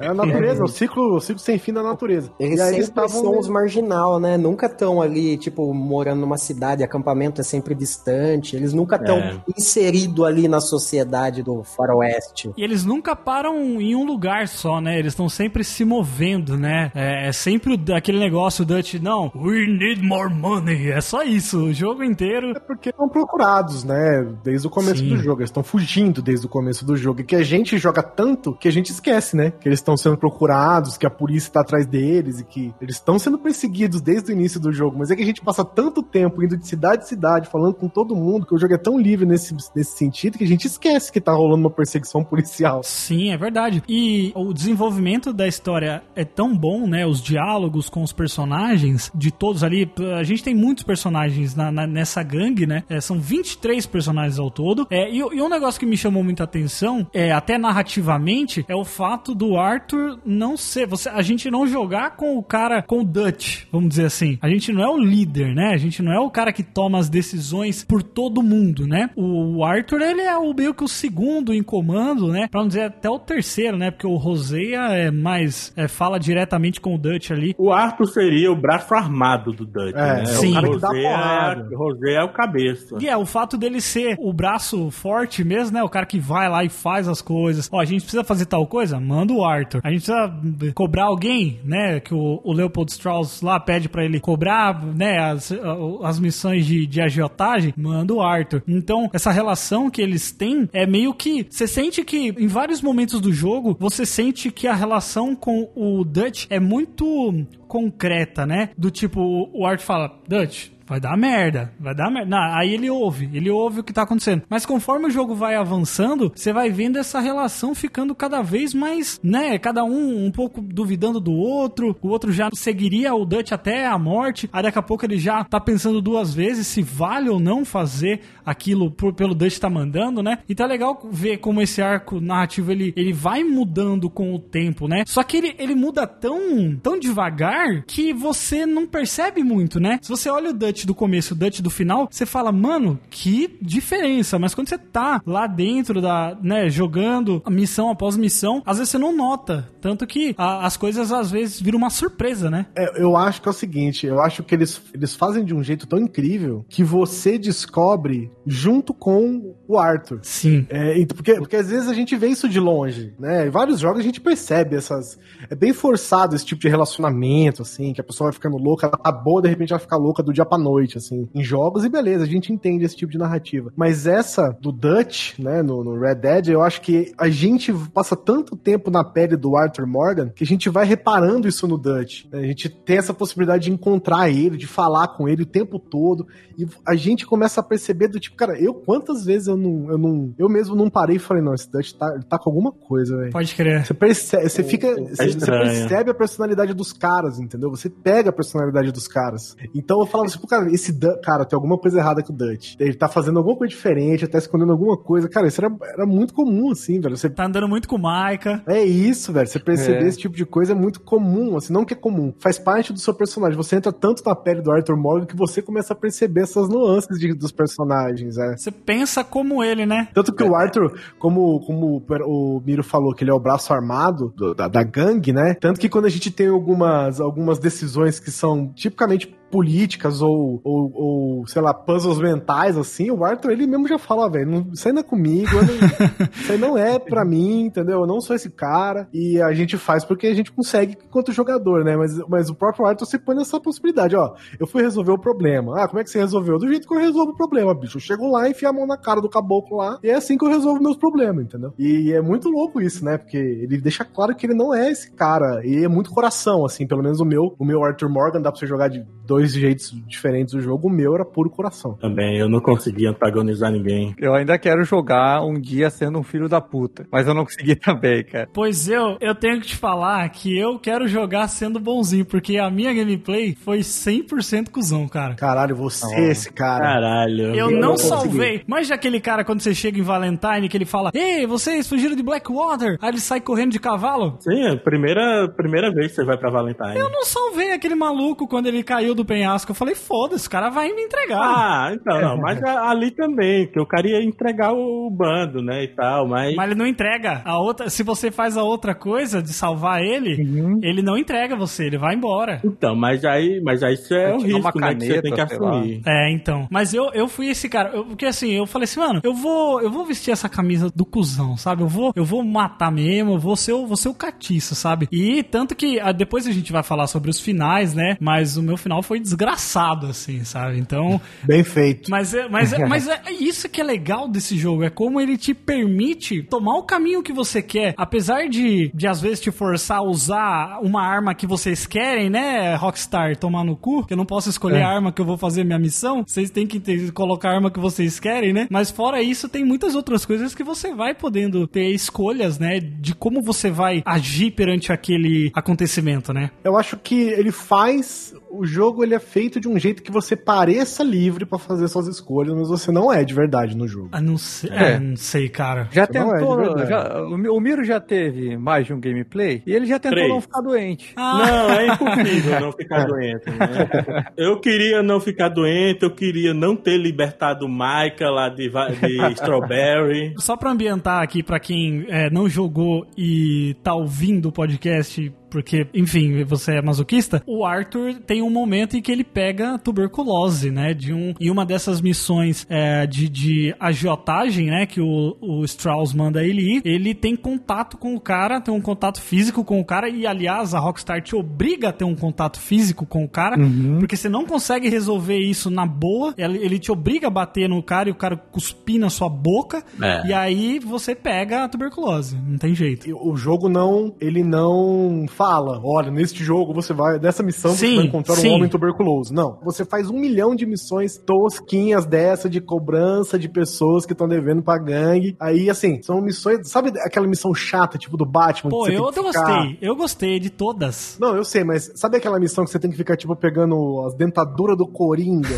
É 0.00 0.06
a 0.06 0.14
natureza, 0.14 0.62
o 0.62 0.68
ciclo, 0.68 1.16
o 1.16 1.20
ciclo 1.20 1.40
sem 1.40 1.58
fim 1.58 1.72
da 1.72 1.82
natureza. 1.82 2.30
Eles 2.38 2.58
e 2.58 2.62
aí 2.62 2.66
sempre 2.68 2.76
eles 2.78 2.88
estavam. 2.88 3.08
são 3.08 3.38
os 3.38 3.48
marginal, 3.48 4.20
né? 4.20 4.36
Nunca 4.36 4.66
estão 4.66 5.02
ali, 5.02 5.36
tipo, 5.36 5.74
morando 5.74 6.20
numa 6.20 6.38
cidade, 6.38 6.82
acampamento 6.84 7.40
é 7.40 7.44
sempre 7.44 7.74
distante. 7.74 8.54
Eles 8.54 8.72
nunca 8.72 8.96
estão 8.96 9.18
É. 9.18 9.36
inseridos 9.58 10.24
ali 10.24 10.46
na 10.46 10.60
sociedade 10.60 11.42
do 11.42 11.62
faroeste. 11.64 12.50
E 12.56 12.62
eles 12.62 12.84
nunca 12.84 13.16
param 13.16 13.56
em 13.80 13.94
um 13.96 14.04
lugar 14.06 14.46
só, 14.46 14.80
né? 14.80 14.96
Eles 14.98 15.12
estão 15.12 15.28
sempre 15.28 15.64
se 15.64 15.84
movendo, 15.84 16.56
né? 16.56 16.90
É, 16.94 17.28
é 17.28 17.32
sempre 17.32 17.78
aquele 17.94 18.18
negócio 18.20 18.64
Dutch, 18.64 18.94
não, 18.94 19.13
we 19.34 19.66
need 19.66 20.02
more 20.02 20.32
money. 20.32 20.90
É 20.90 21.00
só 21.00 21.22
isso, 21.22 21.66
o 21.66 21.72
jogo 21.72 22.02
inteiro. 22.02 22.52
É 22.56 22.60
porque 22.60 22.90
estão 22.90 23.08
procurados, 23.08 23.84
né? 23.84 24.26
Desde 24.42 24.66
o 24.66 24.70
começo 24.70 25.00
Sim. 25.00 25.08
do 25.10 25.16
jogo. 25.18 25.40
Eles 25.40 25.50
estão 25.50 25.62
fugindo 25.62 26.22
desde 26.22 26.46
o 26.46 26.48
começo 26.48 26.84
do 26.84 26.96
jogo. 26.96 27.20
E 27.20 27.24
que 27.24 27.36
a 27.36 27.42
gente 27.42 27.76
joga 27.78 28.02
tanto 28.02 28.54
que 28.54 28.68
a 28.68 28.72
gente 28.72 28.90
esquece, 28.90 29.36
né? 29.36 29.50
Que 29.50 29.68
eles 29.68 29.78
estão 29.78 29.96
sendo 29.96 30.16
procurados, 30.16 30.96
que 30.96 31.06
a 31.06 31.10
polícia 31.10 31.52
tá 31.52 31.60
atrás 31.60 31.86
deles 31.86 32.40
e 32.40 32.44
que 32.44 32.74
eles 32.80 32.96
estão 32.96 33.18
sendo 33.18 33.38
perseguidos 33.38 34.00
desde 34.00 34.30
o 34.30 34.34
início 34.34 34.60
do 34.60 34.72
jogo. 34.72 34.96
Mas 34.98 35.10
é 35.10 35.16
que 35.16 35.22
a 35.22 35.26
gente 35.26 35.42
passa 35.42 35.64
tanto 35.64 36.02
tempo 36.02 36.42
indo 36.42 36.56
de 36.56 36.66
cidade 36.66 37.04
em 37.04 37.06
cidade, 37.06 37.48
falando 37.48 37.74
com 37.74 37.88
todo 37.88 38.14
mundo, 38.14 38.46
que 38.46 38.54
o 38.54 38.58
jogo 38.58 38.74
é 38.74 38.78
tão 38.78 38.98
livre 38.98 39.26
nesse, 39.26 39.54
nesse 39.74 39.96
sentido 39.96 40.38
que 40.38 40.44
a 40.44 40.48
gente 40.48 40.66
esquece 40.66 41.12
que 41.12 41.20
tá 41.20 41.32
rolando 41.32 41.60
uma 41.60 41.70
perseguição 41.70 42.24
policial. 42.24 42.82
Sim, 42.82 43.30
é 43.32 43.36
verdade. 43.36 43.82
E 43.88 44.32
o 44.34 44.52
desenvolvimento 44.52 45.32
da 45.32 45.46
história 45.46 46.02
é 46.14 46.24
tão 46.24 46.56
bom, 46.56 46.86
né? 46.86 47.06
Os 47.06 47.22
diálogos 47.22 47.88
com 47.88 48.02
os 48.02 48.12
personagens, 48.12 48.93
de 49.14 49.30
todos 49.30 49.62
ali. 49.64 49.90
A 50.18 50.22
gente 50.22 50.42
tem 50.42 50.54
muitos 50.54 50.84
personagens 50.84 51.54
na- 51.54 51.70
na- 51.72 51.86
nessa 51.86 52.22
gangue, 52.22 52.66
né? 52.66 52.82
É, 52.88 53.00
são 53.00 53.18
23 53.18 53.86
personagens 53.86 54.38
ao 54.38 54.50
todo. 54.50 54.86
É, 54.90 55.10
e, 55.10 55.18
e 55.18 55.42
um 55.42 55.48
negócio 55.48 55.78
que 55.80 55.86
me 55.86 55.96
chamou 55.96 56.22
muita 56.22 56.44
atenção, 56.44 57.06
é, 57.12 57.32
até 57.32 57.58
narrativamente, 57.58 58.64
é 58.68 58.74
o 58.74 58.84
fato 58.84 59.34
do 59.34 59.56
Arthur 59.56 60.18
não 60.24 60.56
ser. 60.56 60.86
Você, 60.86 61.08
a 61.08 61.22
gente 61.22 61.50
não 61.50 61.66
jogar 61.66 62.16
com 62.16 62.36
o 62.36 62.42
cara, 62.42 62.82
com 62.82 63.00
o 63.00 63.04
Dutch, 63.04 63.64
vamos 63.70 63.90
dizer 63.90 64.06
assim. 64.06 64.38
A 64.42 64.48
gente 64.48 64.72
não 64.72 64.82
é 64.82 64.88
o 64.88 64.98
líder, 64.98 65.54
né? 65.54 65.72
A 65.72 65.76
gente 65.76 66.02
não 66.02 66.12
é 66.12 66.18
o 66.20 66.30
cara 66.30 66.52
que 66.52 66.62
toma 66.62 66.98
as 66.98 67.08
decisões 67.08 67.84
por 67.84 68.02
todo 68.02 68.42
mundo, 68.42 68.86
né? 68.86 69.10
O 69.16 69.64
Arthur, 69.64 70.00
ele 70.02 70.22
é 70.22 70.36
o 70.36 70.52
meio 70.54 70.74
que 70.74 70.84
o 70.84 70.88
segundo 70.88 71.52
em 71.54 71.62
comando, 71.62 72.28
né? 72.28 72.48
Pra 72.50 72.60
não 72.60 72.68
dizer 72.68 72.82
até 72.84 73.08
o 73.08 73.18
terceiro, 73.18 73.76
né? 73.76 73.90
Porque 73.90 74.06
o 74.06 74.16
Roseia 74.16 74.80
é 74.90 75.10
mais. 75.10 75.72
é, 75.76 75.88
fala 75.88 76.18
diretamente 76.18 76.80
com 76.80 76.94
o 76.94 76.98
Dutch 76.98 77.30
ali. 77.30 77.54
O 77.58 77.72
Arthur 77.72 78.06
seria 78.06 78.50
o 78.50 78.56
braço 78.56 78.83
armado 78.92 79.52
do 79.52 79.64
Dutch, 79.64 79.94
É, 79.94 80.16
né? 80.18 80.26
sim. 80.26 80.48
O 80.48 80.50
o 80.50 80.54
cara 80.54 80.68
que 80.70 80.78
dá 80.80 80.88
Rosé 80.88 81.02
porrada. 81.02 81.68
é, 81.72 81.76
Rosé 81.76 82.12
é 82.14 82.22
o 82.24 82.28
cabeça. 82.32 82.96
E 83.00 83.08
é, 83.08 83.16
o 83.16 83.24
fato 83.24 83.56
dele 83.56 83.80
ser 83.80 84.16
o 84.18 84.32
braço 84.32 84.90
forte 84.90 85.42
mesmo, 85.44 85.74
né? 85.76 85.82
O 85.82 85.88
cara 85.88 86.04
que 86.04 86.18
vai 86.18 86.48
lá 86.48 86.64
e 86.64 86.68
faz 86.68 87.08
as 87.08 87.22
coisas. 87.22 87.68
Ó, 87.72 87.80
a 87.80 87.84
gente 87.84 88.02
precisa 88.02 88.24
fazer 88.24 88.46
tal 88.46 88.66
coisa? 88.66 88.98
Manda 89.00 89.32
o 89.32 89.44
Arthur. 89.44 89.80
A 89.84 89.90
gente 89.90 90.04
precisa 90.04 90.26
hum, 90.26 90.72
cobrar 90.74 91.04
alguém, 91.04 91.60
né? 91.64 92.00
Que 92.00 92.12
o, 92.12 92.40
o 92.44 92.52
Leopold 92.52 92.90
Strauss 92.90 93.40
lá 93.40 93.58
pede 93.60 93.88
pra 93.88 94.04
ele 94.04 94.20
cobrar, 94.20 94.82
né? 94.84 95.18
As, 95.18 95.50
a- 95.52 96.08
as 96.08 96.18
missões 96.18 96.66
de, 96.66 96.86
de 96.86 97.00
agiotagem? 97.00 97.72
Manda 97.76 98.12
o 98.12 98.20
Arthur. 98.20 98.62
Então, 98.66 99.08
essa 99.12 99.30
relação 99.30 99.88
que 99.90 100.02
eles 100.02 100.32
têm 100.32 100.68
é 100.72 100.86
meio 100.86 101.14
que. 101.14 101.46
Você 101.48 101.66
sente 101.66 102.02
que 102.04 102.28
em 102.36 102.46
vários 102.48 102.82
momentos 102.82 103.20
do 103.20 103.32
jogo, 103.32 103.76
você 103.78 104.04
sente 104.04 104.50
que 104.50 104.66
a 104.66 104.74
relação 104.74 105.34
com 105.36 105.70
o 105.74 106.04
Dutch 106.04 106.46
é 106.50 106.58
muito 106.58 107.44
concreta, 107.64 108.46
né? 108.46 108.70
Do 108.76 108.90
tipo, 108.90 109.50
o 109.52 109.66
Arthur 109.66 109.84
fala, 109.84 110.22
Dutch, 110.28 110.68
Vai 110.86 111.00
dar 111.00 111.16
merda, 111.16 111.72
vai 111.80 111.94
dar 111.94 112.10
merda. 112.10 112.30
Não, 112.30 112.56
aí 112.56 112.74
ele 112.74 112.90
ouve, 112.90 113.30
ele 113.32 113.50
ouve 113.50 113.80
o 113.80 113.84
que 113.84 113.92
tá 113.92 114.02
acontecendo. 114.02 114.42
Mas 114.48 114.66
conforme 114.66 115.06
o 115.06 115.10
jogo 115.10 115.34
vai 115.34 115.54
avançando, 115.54 116.32
você 116.34 116.52
vai 116.52 116.70
vendo 116.70 116.98
essa 116.98 117.20
relação 117.20 117.74
ficando 117.74 118.14
cada 118.14 118.42
vez 118.42 118.74
mais, 118.74 119.18
né? 119.22 119.58
Cada 119.58 119.82
um 119.84 120.26
um 120.26 120.30
pouco 120.30 120.60
duvidando 120.60 121.18
do 121.20 121.32
outro. 121.32 121.96
O 122.02 122.08
outro 122.08 122.32
já 122.32 122.50
seguiria 122.52 123.14
o 123.14 123.24
Dutch 123.24 123.52
até 123.52 123.86
a 123.86 123.98
morte. 123.98 124.48
Aí 124.52 124.62
daqui 124.62 124.78
a 124.78 124.82
pouco 124.82 125.04
ele 125.06 125.18
já 125.18 125.42
tá 125.44 125.58
pensando 125.58 126.02
duas 126.02 126.34
vezes 126.34 126.66
se 126.66 126.82
vale 126.82 127.30
ou 127.30 127.40
não 127.40 127.64
fazer 127.64 128.20
aquilo 128.44 128.90
por, 128.90 129.14
pelo 129.14 129.34
Dutch 129.34 129.58
tá 129.58 129.70
mandando, 129.70 130.22
né? 130.22 130.38
Então 130.48 130.66
é 130.66 130.68
legal 130.68 131.00
ver 131.10 131.38
como 131.38 131.62
esse 131.62 131.80
arco 131.80 132.20
narrativo 132.20 132.70
ele, 132.70 132.92
ele 132.96 133.12
vai 133.12 133.42
mudando 133.42 134.10
com 134.10 134.34
o 134.34 134.38
tempo, 134.38 134.86
né? 134.86 135.04
Só 135.06 135.22
que 135.22 135.38
ele, 135.38 135.54
ele 135.58 135.74
muda 135.74 136.06
tão, 136.06 136.76
tão 136.76 136.98
devagar 136.98 137.84
que 137.86 138.12
você 138.12 138.66
não 138.66 138.86
percebe 138.86 139.42
muito, 139.42 139.80
né? 139.80 139.98
Se 140.02 140.08
você 140.08 140.28
olha 140.28 140.50
o 140.50 140.52
Dutch 140.52 140.73
do 140.82 140.94
começo 140.94 141.32
e 141.32 141.34
o 141.34 141.38
Dutch 141.38 141.60
do 141.60 141.70
final, 141.70 142.08
você 142.10 142.26
fala, 142.26 142.50
mano, 142.50 142.98
que 143.10 143.56
diferença. 143.62 144.38
Mas 144.38 144.54
quando 144.54 144.68
você 144.68 144.78
tá 144.78 145.22
lá 145.26 145.46
dentro 145.46 146.00
da, 146.00 146.36
né, 146.42 146.68
jogando 146.68 147.42
missão 147.48 147.88
após 147.90 148.16
missão, 148.16 148.62
às 148.66 148.78
vezes 148.78 148.90
você 148.90 148.98
não 148.98 149.16
nota. 149.16 149.68
Tanto 149.80 150.06
que 150.06 150.34
a- 150.36 150.66
as 150.66 150.76
coisas 150.76 151.12
às 151.12 151.30
vezes 151.30 151.60
viram 151.60 151.78
uma 151.78 151.90
surpresa, 151.90 152.50
né? 152.50 152.66
É, 152.74 153.02
eu 153.02 153.16
acho 153.16 153.40
que 153.42 153.48
é 153.48 153.50
o 153.50 153.54
seguinte, 153.54 154.06
eu 154.06 154.20
acho 154.20 154.42
que 154.42 154.54
eles, 154.54 154.80
eles 154.92 155.14
fazem 155.14 155.44
de 155.44 155.54
um 155.54 155.62
jeito 155.62 155.86
tão 155.86 155.98
incrível 155.98 156.64
que 156.68 156.82
você 156.82 157.38
descobre 157.38 158.30
junto 158.46 158.92
com 158.94 159.54
o 159.68 159.78
Arthur. 159.78 160.18
Sim. 160.22 160.66
É, 160.68 161.04
porque, 161.06 161.34
porque 161.34 161.56
às 161.56 161.68
vezes 161.70 161.88
a 161.88 161.94
gente 161.94 162.16
vê 162.16 162.28
isso 162.28 162.48
de 162.48 162.58
longe, 162.60 163.12
né? 163.18 163.46
Em 163.46 163.50
vários 163.50 163.80
jogos 163.80 164.00
a 164.00 164.02
gente 164.02 164.20
percebe 164.20 164.76
essas. 164.76 165.18
É 165.50 165.54
bem 165.54 165.72
forçado 165.72 166.34
esse 166.34 166.44
tipo 166.44 166.60
de 166.60 166.68
relacionamento, 166.68 167.62
assim, 167.62 167.92
que 167.92 168.00
a 168.00 168.04
pessoa 168.04 168.28
vai 168.30 168.34
ficando 168.34 168.56
louca, 168.56 168.86
ela 168.86 168.96
tá 168.96 169.12
boa, 169.12 169.42
de 169.42 169.48
repente 169.48 169.72
ela 169.72 169.80
fica 169.80 169.96
louca 169.96 170.22
do 170.22 170.32
dia 170.32 170.44
pra 170.44 170.56
noite, 170.64 170.98
assim. 170.98 171.28
Em 171.34 171.44
jogos, 171.44 171.84
e 171.84 171.88
beleza, 171.88 172.24
a 172.24 172.26
gente 172.26 172.52
entende 172.52 172.84
esse 172.84 172.96
tipo 172.96 173.12
de 173.12 173.18
narrativa. 173.18 173.72
Mas 173.76 174.06
essa 174.06 174.56
do 174.60 174.72
Dutch, 174.72 175.38
né, 175.38 175.62
no, 175.62 175.84
no 175.84 175.98
Red 175.98 176.16
Dead, 176.16 176.48
eu 176.48 176.62
acho 176.62 176.80
que 176.80 177.12
a 177.18 177.28
gente 177.28 177.72
passa 177.92 178.16
tanto 178.16 178.56
tempo 178.56 178.90
na 178.90 179.04
pele 179.04 179.36
do 179.36 179.56
Arthur 179.56 179.86
Morgan 179.86 180.30
que 180.34 180.42
a 180.42 180.46
gente 180.46 180.68
vai 180.68 180.86
reparando 180.86 181.46
isso 181.46 181.68
no 181.68 181.76
Dutch. 181.78 182.24
né? 182.32 182.40
A 182.40 182.46
gente 182.46 182.68
tem 182.68 182.96
essa 182.96 183.12
possibilidade 183.12 183.64
de 183.64 183.72
encontrar 183.72 184.30
ele, 184.30 184.56
de 184.56 184.66
falar 184.66 185.08
com 185.08 185.28
ele 185.28 185.42
o 185.42 185.46
tempo 185.46 185.78
todo. 185.78 186.26
E 186.56 186.66
a 186.86 186.94
gente 186.94 187.26
começa 187.26 187.60
a 187.60 187.64
perceber 187.64 188.08
do 188.08 188.18
tipo, 188.18 188.36
cara, 188.36 188.58
eu 188.58 188.74
quantas 188.74 189.24
vezes 189.24 189.48
eu 189.48 189.56
não. 189.56 189.90
Eu, 189.90 189.98
não, 189.98 190.34
eu 190.38 190.48
mesmo 190.48 190.74
não 190.74 190.88
parei 190.88 191.16
e 191.16 191.18
falei, 191.18 191.42
não, 191.42 191.54
esse 191.54 191.70
Dutch 191.70 191.92
tá, 191.92 192.18
tá 192.28 192.38
com 192.38 192.50
alguma 192.50 192.72
coisa, 192.72 193.16
velho. 193.16 193.32
Pode 193.32 193.54
crer. 193.54 193.84
Você 193.84 193.94
percebe, 193.94 194.48
você 194.48 194.62
fica. 194.62 194.94
Você, 194.94 195.16
você 195.16 195.24
estranho. 195.26 195.62
percebe 195.62 196.10
a 196.10 196.14
personalidade 196.14 196.74
dos 196.74 196.92
caras, 196.92 197.38
entendeu? 197.38 197.70
Você 197.70 197.90
pega 197.90 198.30
a 198.30 198.32
personalidade 198.32 198.92
dos 198.92 199.08
caras. 199.08 199.56
Então 199.74 200.00
eu 200.00 200.06
falava 200.06 200.28
assim, 200.28 200.38
pô, 200.38 200.46
cara, 200.58 200.72
esse 200.72 200.92
Dutch, 200.92 201.20
cara, 201.22 201.44
tem 201.44 201.56
alguma 201.56 201.78
coisa 201.78 201.98
errada 201.98 202.22
com 202.22 202.32
o 202.32 202.36
Dutch. 202.36 202.74
Ele 202.78 202.94
tá 202.94 203.08
fazendo 203.08 203.38
alguma 203.38 203.56
coisa 203.56 203.74
diferente, 203.74 204.26
tá 204.26 204.38
escondendo 204.38 204.72
alguma 204.72 204.96
coisa. 204.96 205.28
Cara, 205.28 205.46
isso 205.46 205.60
era, 205.64 205.74
era 205.94 206.06
muito 206.06 206.32
comum, 206.34 206.70
assim, 206.72 207.00
velho. 207.00 207.16
Você 207.16 207.28
Tá 207.30 207.46
andando 207.46 207.68
muito 207.68 207.88
com 207.88 207.96
o 207.96 208.02
Maika. 208.02 208.62
é 208.66 208.82
isso, 208.84 209.32
velho. 209.32 209.46
Você 209.46 209.58
perceber 209.58 210.04
É. 210.04 210.08
esse 210.08 210.18
tipo 210.18 210.36
de 210.36 210.44
coisa 210.46 210.72
é 210.72 210.74
muito 210.74 211.00
comum, 211.00 211.56
assim, 211.56 211.72
não 211.72 211.84
que 211.84 211.92
é 211.94 211.96
comum. 211.96 212.32
Faz 212.38 212.58
parte 212.58 212.92
do 212.92 212.98
seu 212.98 213.14
personagem. 213.14 213.56
Você 213.56 213.76
entra 213.76 213.92
tanto 213.92 214.22
na 214.24 214.34
pele 214.34 214.60
do 214.62 214.70
Arthur 214.70 214.96
Morgan 214.96 215.26
que 215.26 215.36
você 215.36 215.60
começa 215.62 215.92
a 215.92 215.96
perceber 215.96 216.42
essas 216.42 216.68
nuances 216.68 217.18
de- 217.18 217.34
dos 217.34 217.52
personagens, 217.52 218.36
é. 218.38 218.56
Você 218.56 218.70
pensa 218.70 219.24
como 219.24 219.62
ele, 219.62 219.84
né? 219.86 220.08
Tanto 220.14 220.32
que 220.34 220.42
o 220.44 220.54
Arthur, 220.54 220.98
como, 221.18 221.60
como 221.66 222.02
o 222.26 222.60
Miro 222.64 222.82
falou, 222.84 223.14
que 223.14 223.24
ele 223.24 223.30
é 223.30 223.34
o 223.34 223.40
braço 223.40 223.72
armado 223.72 224.32
do- 224.36 224.54
da, 224.54 224.68
da 224.68 224.82
gangue, 224.82 225.32
né? 225.32 225.54
Tanto 225.54 225.80
que 225.80 225.88
quando 225.88 226.04
a 226.06 226.10
gente 226.10 226.30
tem 226.30 226.48
algumas, 226.48 227.20
algumas 227.20 227.58
decisões 227.58 228.20
que 228.20 228.30
são 228.30 228.68
tipicamente 228.74 229.34
políticas 229.54 230.20
ou, 230.20 230.60
ou, 230.64 230.90
ou, 230.94 231.46
sei 231.46 231.62
lá, 231.62 231.72
puzzles 231.72 232.18
mentais, 232.18 232.76
assim, 232.76 233.08
o 233.12 233.24
Arthur, 233.24 233.52
ele 233.52 233.68
mesmo 233.68 233.86
já 233.86 234.00
fala, 234.00 234.28
velho, 234.28 234.66
isso 234.72 234.88
aí 234.88 234.92
não 234.92 235.00
é 235.00 235.04
comigo, 235.04 235.48
não- 235.54 236.26
isso 236.34 236.50
aí 236.52 236.58
não 236.58 236.76
é 236.76 236.98
pra 236.98 237.24
mim, 237.24 237.66
entendeu? 237.66 238.00
Eu 238.00 238.06
não 238.06 238.20
sou 238.20 238.34
esse 238.34 238.50
cara, 238.50 239.06
e 239.12 239.40
a 239.40 239.52
gente 239.54 239.76
faz 239.76 240.04
porque 240.04 240.26
a 240.26 240.34
gente 240.34 240.50
consegue 240.50 240.98
enquanto 241.06 241.30
jogador, 241.30 241.84
né? 241.84 241.96
Mas, 241.96 242.18
mas 242.28 242.50
o 242.50 242.54
próprio 242.56 242.84
Arthur 242.84 243.06
se 243.06 243.16
põe 243.16 243.36
nessa 243.36 243.60
possibilidade, 243.60 244.16
ó, 244.16 244.34
eu 244.58 244.66
fui 244.66 244.82
resolver 244.82 245.12
o 245.12 245.18
problema. 245.18 245.80
Ah, 245.80 245.86
como 245.86 246.00
é 246.00 246.04
que 246.04 246.10
você 246.10 246.18
resolveu? 246.18 246.58
Do 246.58 246.66
jeito 246.66 246.88
que 246.88 246.92
eu 246.94 246.98
resolvo 246.98 247.30
o 247.30 247.36
problema, 247.36 247.72
bicho. 247.72 247.98
Eu 247.98 248.00
chego 248.02 248.28
lá, 248.28 248.48
enfio 248.48 248.68
a 248.68 248.72
mão 248.72 248.88
na 248.88 248.96
cara 248.96 249.20
do 249.20 249.28
caboclo 249.28 249.76
lá, 249.76 250.00
e 250.02 250.10
é 250.10 250.14
assim 250.14 250.36
que 250.36 250.44
eu 250.44 250.48
resolvo 250.48 250.82
meus 250.82 250.96
problemas, 250.96 251.44
entendeu? 251.44 251.72
E 251.78 252.12
é 252.12 252.20
muito 252.20 252.48
louco 252.48 252.80
isso, 252.80 253.04
né? 253.04 253.16
Porque 253.18 253.36
ele 253.36 253.78
deixa 253.78 254.04
claro 254.04 254.34
que 254.34 254.46
ele 254.46 254.54
não 254.54 254.74
é 254.74 254.90
esse 254.90 255.12
cara, 255.12 255.64
e 255.64 255.84
é 255.84 255.88
muito 255.88 256.10
coração, 256.10 256.64
assim, 256.64 256.88
pelo 256.88 257.02
menos 257.04 257.20
o 257.20 257.24
meu, 257.24 257.54
o 257.56 257.64
meu 257.64 257.84
Arthur 257.84 258.08
Morgan 258.08 258.40
dá 258.42 258.50
pra 258.50 258.58
você 258.58 258.66
jogar 258.66 258.88
de 258.88 259.04
dois 259.26 259.52
jeitos 259.52 259.90
diferentes 260.06 260.54
do 260.54 260.60
jogo, 260.60 260.88
o 260.88 260.90
meu 260.90 261.14
era 261.14 261.24
puro 261.24 261.50
coração. 261.50 261.94
Também, 261.94 262.38
eu 262.38 262.48
não 262.48 262.60
consegui 262.60 263.06
antagonizar 263.06 263.70
ninguém. 263.70 264.14
Eu 264.18 264.34
ainda 264.34 264.58
quero 264.58 264.84
jogar 264.84 265.42
um 265.42 265.60
dia 265.60 265.90
sendo 265.90 266.18
um 266.18 266.22
filho 266.22 266.48
da 266.48 266.60
puta. 266.60 267.06
Mas 267.10 267.26
eu 267.26 267.34
não 267.34 267.44
consegui 267.44 267.74
também, 267.76 268.24
cara. 268.24 268.48
Pois 268.52 268.88
eu, 268.88 269.16
eu 269.20 269.34
tenho 269.34 269.60
que 269.60 269.68
te 269.68 269.76
falar 269.76 270.28
que 270.28 270.56
eu 270.56 270.78
quero 270.78 271.08
jogar 271.08 271.48
sendo 271.48 271.80
bonzinho, 271.80 272.24
porque 272.24 272.58
a 272.58 272.70
minha 272.70 272.92
gameplay 272.92 273.54
foi 273.54 273.80
100% 273.80 274.70
cuzão, 274.70 275.08
cara. 275.08 275.34
Caralho, 275.34 275.74
você 275.74 276.06
é 276.14 276.30
esse 276.30 276.52
cara. 276.52 276.84
Caralho. 276.84 277.54
Eu 277.54 277.64
Eu 277.64 277.70
não, 277.70 277.90
não 277.90 277.96
salvei. 277.96 278.62
Mas 278.66 278.90
aquele 278.90 279.20
cara 279.20 279.44
quando 279.44 279.60
você 279.60 279.74
chega 279.74 279.98
em 279.98 280.02
Valentine 280.02 280.68
que 280.68 280.76
ele 280.76 280.84
fala: 280.84 281.10
Ei, 281.14 281.46
vocês 281.46 281.88
fugiram 281.88 282.14
de 282.16 282.22
Blackwater? 282.22 282.98
Aí 283.00 283.10
ele 283.10 283.20
sai 283.20 283.40
correndo 283.40 283.72
de 283.72 283.80
cavalo? 283.80 284.36
Sim, 284.40 284.60
é 284.66 284.72
a 284.72 284.76
primeira, 284.76 285.48
primeira 285.48 285.92
vez 285.92 286.08
que 286.08 286.16
você 286.16 286.24
vai 286.24 286.36
pra 286.36 286.50
Valentine. 286.50 286.96
Eu 286.96 287.10
não 287.10 287.24
salvei 287.24 287.72
aquele 287.72 287.94
maluco 287.94 288.46
quando 288.46 288.66
ele 288.66 288.82
caiu 288.82 289.13
do 289.14 289.24
penhasco. 289.24 289.70
Eu 289.70 289.74
falei: 289.74 289.94
Foda-se, 289.94 290.46
o 290.46 290.50
cara 290.50 290.68
vai 290.70 290.92
me 290.92 291.02
entregar. 291.02 291.40
Ah, 291.40 291.90
então, 291.94 292.20
não, 292.20 292.36
mas 292.38 292.62
ali 292.64 293.10
também, 293.10 293.66
que 293.66 293.78
eu 293.78 293.86
queria 293.86 294.22
entregar 294.22 294.72
o 294.72 295.10
bando, 295.10 295.62
né, 295.62 295.84
e 295.84 295.88
tal, 295.88 296.26
mas... 296.28 296.54
Mas 296.54 296.66
ele 296.70 296.78
não 296.78 296.86
entrega. 296.86 297.42
A 297.44 297.58
outra, 297.58 297.88
se 297.90 298.02
você 298.02 298.30
faz 298.30 298.56
a 298.56 298.62
outra 298.62 298.94
coisa 298.94 299.42
de 299.42 299.52
salvar 299.52 300.00
ele, 300.02 300.78
ele 300.82 301.02
não 301.02 301.16
entrega 301.16 301.56
você, 301.56 301.86
ele 301.86 301.98
vai 301.98 302.14
embora. 302.14 302.60
Então, 302.64 302.94
mas 302.94 303.24
aí, 303.24 303.60
mas 303.62 303.82
aí 303.82 303.94
isso 303.94 304.14
é 304.14 304.32
o 304.32 304.38
uma 304.38 304.46
risco, 304.46 304.80
né, 304.80 304.94
que 304.94 305.06
você 305.06 305.22
tem 305.22 305.32
que 305.32 305.36
caneta, 305.36 305.54
assumir. 305.54 306.02
É, 306.06 306.32
então. 306.32 306.66
Mas 306.70 306.92
eu, 306.94 307.10
eu 307.12 307.28
fui 307.28 307.48
esse 307.48 307.68
cara. 307.68 307.90
eu- 307.90 308.04
porque 308.04 308.26
assim, 308.26 308.50
eu 308.52 308.66
falei 308.66 308.84
assim, 308.84 309.00
mano, 309.00 309.20
eu 309.22 309.34
vou, 309.34 309.80
eu 309.80 309.90
vou 309.90 310.04
vestir 310.04 310.30
essa 310.30 310.48
camisa 310.48 310.90
do 310.94 311.04
cuzão, 311.04 311.56
sabe? 311.56 311.82
Eu 311.82 311.88
vou, 311.88 312.12
eu 312.14 312.24
vou 312.24 312.42
matar 312.44 312.90
mesmo, 312.90 313.32
eu 313.34 313.38
vou 313.38 313.56
ser, 313.56 313.72
o- 313.72 313.86
vou 313.86 313.96
ser 313.96 314.08
o 314.08 314.14
catiço, 314.14 314.74
sabe? 314.74 315.08
E 315.12 315.42
tanto 315.42 315.74
que 315.74 315.98
ah, 316.00 316.12
depois 316.12 316.46
a 316.46 316.52
gente 316.52 316.72
vai 316.72 316.82
falar 316.82 317.06
sobre 317.06 317.30
os 317.30 317.40
finais, 317.40 317.94
né? 317.94 318.16
Mas 318.20 318.56
o 318.56 318.62
meu 318.62 318.76
final 318.76 319.02
foi 319.04 319.20
desgraçado, 319.20 320.06
assim, 320.06 320.44
sabe? 320.44 320.78
Então. 320.78 321.20
Bem 321.44 321.62
feito. 321.62 322.10
Mas 322.10 322.34
é, 322.34 322.48
mas, 322.48 322.72
é, 322.72 322.86
mas 322.86 323.08
é 323.08 323.20
isso 323.38 323.68
que 323.68 323.80
é 323.80 323.84
legal 323.84 324.28
desse 324.28 324.56
jogo, 324.56 324.82
é 324.82 324.90
como 324.90 325.20
ele 325.20 325.36
te 325.36 325.54
permite 325.54 326.42
tomar 326.42 326.76
o 326.76 326.82
caminho 326.82 327.22
que 327.22 327.32
você 327.32 327.62
quer, 327.62 327.94
apesar 327.96 328.48
de, 328.48 328.90
de 328.94 329.06
às 329.06 329.20
vezes 329.20 329.40
te 329.40 329.50
forçar 329.50 329.98
a 329.98 330.02
usar 330.02 330.78
uma 330.82 331.02
arma 331.02 331.34
que 331.34 331.46
vocês 331.46 331.86
querem, 331.86 332.30
né, 332.30 332.74
Rockstar, 332.76 333.36
tomar 333.36 333.64
no 333.64 333.76
cu, 333.76 334.04
que 334.06 334.12
eu 334.12 334.16
não 334.16 334.26
posso 334.26 334.48
escolher 334.48 334.82
a 334.82 334.88
arma 334.88 335.12
que 335.12 335.20
eu 335.20 335.24
vou 335.24 335.36
fazer 335.36 335.64
minha 335.64 335.78
missão, 335.78 336.24
vocês 336.26 336.50
têm 336.50 336.66
que 336.66 336.80
ter- 336.80 337.12
colocar 337.12 337.50
a 337.50 337.54
arma 337.54 337.70
que 337.70 337.78
vocês 337.80 338.18
querem, 338.18 338.52
né? 338.52 338.66
Mas 338.70 338.90
fora 338.90 339.22
isso, 339.22 339.48
tem 339.48 339.64
muitas 339.64 339.94
outras 339.94 340.24
coisas 340.24 340.54
que 340.54 340.64
você 340.64 340.94
vai 340.94 341.14
podendo 341.14 341.66
ter 341.66 341.90
escolhas, 341.90 342.58
né, 342.58 342.80
de 342.80 343.14
como 343.14 343.42
você 343.42 343.70
vai 343.70 344.02
agir 344.04 344.50
perante 344.52 344.92
aquele 344.92 345.50
acontecimento, 345.54 346.32
né? 346.32 346.50
Eu 346.62 346.76
acho 346.76 346.96
que 346.96 347.14
ele 347.14 347.52
faz 347.52 348.33
o 348.58 348.64
jogo 348.66 349.02
ele 349.04 349.14
é 349.14 349.18
feito 349.18 349.58
de 349.60 349.68
um 349.68 349.78
jeito 349.78 350.02
que 350.02 350.10
você 350.12 350.36
pareça 350.36 351.02
livre 351.02 351.44
pra 351.46 351.58
fazer 351.58 351.88
suas 351.88 352.06
escolhas, 352.06 352.54
mas 352.54 352.68
você 352.68 352.90
não 352.92 353.12
é 353.12 353.24
de 353.24 353.34
verdade 353.34 353.76
no 353.76 353.86
jogo. 353.88 354.08
Ah, 354.12 354.20
não 354.20 354.36
sei, 354.36 354.70
É. 354.70 354.92
é, 354.92 354.98
não 354.98 355.16
sei, 355.16 355.48
cara. 355.48 355.88
Já 355.92 356.08
Não 356.12 356.34
é 356.34 356.38
tentou. 356.38 356.56
verdade. 356.56 356.88
já- 356.88 357.22
o 357.22 357.36
Mi- 357.36 357.48
o 357.48 357.60
Miro 357.60 357.84
já 357.84 358.00
teve 358.00 358.56
mais 358.56 358.86
de 358.86 358.92
um 358.92 359.00
gameplay 359.00 359.62
e 359.66 359.72
ele 359.72 359.86
já 359.86 359.98
tentou 359.98 360.16
Três. 360.18 360.32
não 360.32 360.40
ficar 360.40 360.60
doente. 360.60 361.12
Ah, 361.16 361.38
Não, 361.46 361.70
é 361.70 361.86
impossível 361.88 362.60
não 362.60 362.72
ficar 362.76 363.04
doente. 363.06 363.50
Né? 363.50 364.24
Eu 364.36 364.60
queria 364.60 365.02
não 365.02 365.20
ficar 365.20 365.48
doente, 365.48 366.02
eu 366.02 366.10
queria 366.10 366.52
não 366.54 366.76
ter 366.76 366.96
libertado 366.98 367.66
o 367.66 367.68
Micah 367.68 368.30
lá 368.30 368.48
de, 368.48 368.68
de 368.68 369.32
Strawberry. 369.34 370.34
Só 370.38 370.56
pra 370.56 370.70
ambientar 370.70 371.22
aqui 371.22 371.42
pra 371.42 371.58
quem 371.58 372.06
é, 372.08 372.30
não 372.30 372.48
jogou 372.48 373.06
e 373.16 373.76
tá 373.82 373.94
ouvindo 373.94 374.48
o 374.48 374.52
podcast 374.52 375.32
porque, 375.54 375.86
enfim, 375.94 376.42
você 376.42 376.78
é 376.78 376.82
masoquista, 376.82 377.40
o 377.46 377.64
Arthur 377.64 378.14
tem 378.26 378.42
um 378.42 378.50
momento 378.50 378.96
em 378.96 379.00
que 379.00 379.12
ele 379.12 379.22
pega 379.22 379.78
tuberculose, 379.78 380.68
né? 380.68 380.92
De 380.92 381.12
um, 381.14 381.32
em 381.40 381.48
uma 381.48 381.64
dessas 381.64 382.00
missões 382.00 382.66
é, 382.68 383.06
de, 383.06 383.28
de 383.28 383.72
agiotagem, 383.78 384.66
né? 384.66 384.84
Que 384.84 385.00
o, 385.00 385.36
o 385.40 385.64
Strauss 385.64 386.12
manda 386.12 386.42
ele 386.42 386.78
ir, 386.78 386.82
ele 386.84 387.14
tem 387.14 387.36
contato 387.36 387.96
com 387.96 388.16
o 388.16 388.20
cara, 388.20 388.60
tem 388.60 388.74
um 388.74 388.80
contato 388.80 389.20
físico 389.20 389.62
com 389.64 389.78
o 389.78 389.84
cara, 389.84 390.08
e 390.08 390.26
aliás, 390.26 390.74
a 390.74 390.80
Rockstar 390.80 391.22
te 391.22 391.36
obriga 391.36 391.90
a 391.90 391.92
ter 391.92 392.04
um 392.04 392.16
contato 392.16 392.58
físico 392.58 393.06
com 393.06 393.22
o 393.22 393.28
cara, 393.28 393.56
porque 394.00 394.16
você 394.16 394.28
não 394.28 394.44
consegue 394.44 394.88
resolver 394.88 395.38
isso 395.38 395.70
na 395.70 395.86
boa, 395.86 396.34
ele, 396.36 396.58
ele 396.58 396.80
te 396.80 396.90
obriga 396.90 397.28
a 397.28 397.30
bater 397.30 397.68
no 397.68 397.80
cara 397.80 398.08
e 398.08 398.12
o 398.12 398.16
cara 398.16 398.36
cuspir 398.36 398.98
na 398.98 399.08
sua 399.08 399.28
boca, 399.28 399.84
É. 400.02 400.26
e 400.26 400.32
aí 400.32 400.80
você 400.80 401.14
pega 401.14 401.62
a 401.62 401.68
tuberculose, 401.68 402.36
não 402.44 402.58
tem 402.58 402.74
jeito. 402.74 403.08
E 403.08 403.14
O 403.14 403.36
jogo 403.36 403.68
não, 403.68 404.12
ele 404.20 404.42
não 404.42 405.26
fala, 405.44 405.78
olha, 405.84 406.10
neste 406.10 406.42
jogo 406.42 406.72
você 406.72 406.94
vai, 406.94 407.18
nessa 407.18 407.42
missão 407.42 407.72
você 407.72 407.86
Sim, 407.86 407.96
vai 407.96 408.04
encontrar 408.06 408.34
sim. 408.36 408.48
um 408.48 408.54
homem 408.54 408.68
tuberculoso. 408.68 409.32
Não, 409.34 409.58
você 409.62 409.84
faz 409.84 410.08
um 410.08 410.18
milhão 410.18 410.54
de 410.54 410.64
missões 410.64 411.18
tosquinhas 411.18 412.06
dessa, 412.06 412.48
de 412.48 412.60
cobrança 412.60 413.38
de 413.38 413.48
pessoas 413.48 414.06
que 414.06 414.12
estão 414.12 414.26
devendo 414.26 414.62
pra 414.62 414.78
gangue. 414.78 415.36
Aí, 415.38 415.68
assim, 415.68 416.02
são 416.02 416.20
missões, 416.22 416.70
sabe 416.70 416.92
aquela 417.00 417.26
missão 417.26 417.52
chata, 417.54 417.98
tipo 417.98 418.16
do 418.16 418.24
Batman? 418.24 418.70
Pô, 418.70 418.86
você 418.86 418.96
eu, 418.96 419.06
que 419.12 419.20
gostei, 419.20 419.42
ficar- 419.42 419.76
eu 419.82 419.96
gostei 419.96 420.40
de 420.40 420.48
todas. 420.50 421.16
Não, 421.20 421.36
eu 421.36 421.44
sei, 421.44 421.62
mas 421.62 421.92
sabe 421.94 422.16
aquela 422.16 422.38
missão 422.40 422.64
que 422.64 422.70
você 422.70 422.78
tem 422.78 422.90
que 422.90 422.96
ficar, 422.96 423.16
tipo, 423.16 423.36
pegando 423.36 424.02
as 424.06 424.14
dentaduras 424.14 424.76
do 424.78 424.86
Coringa 424.86 425.48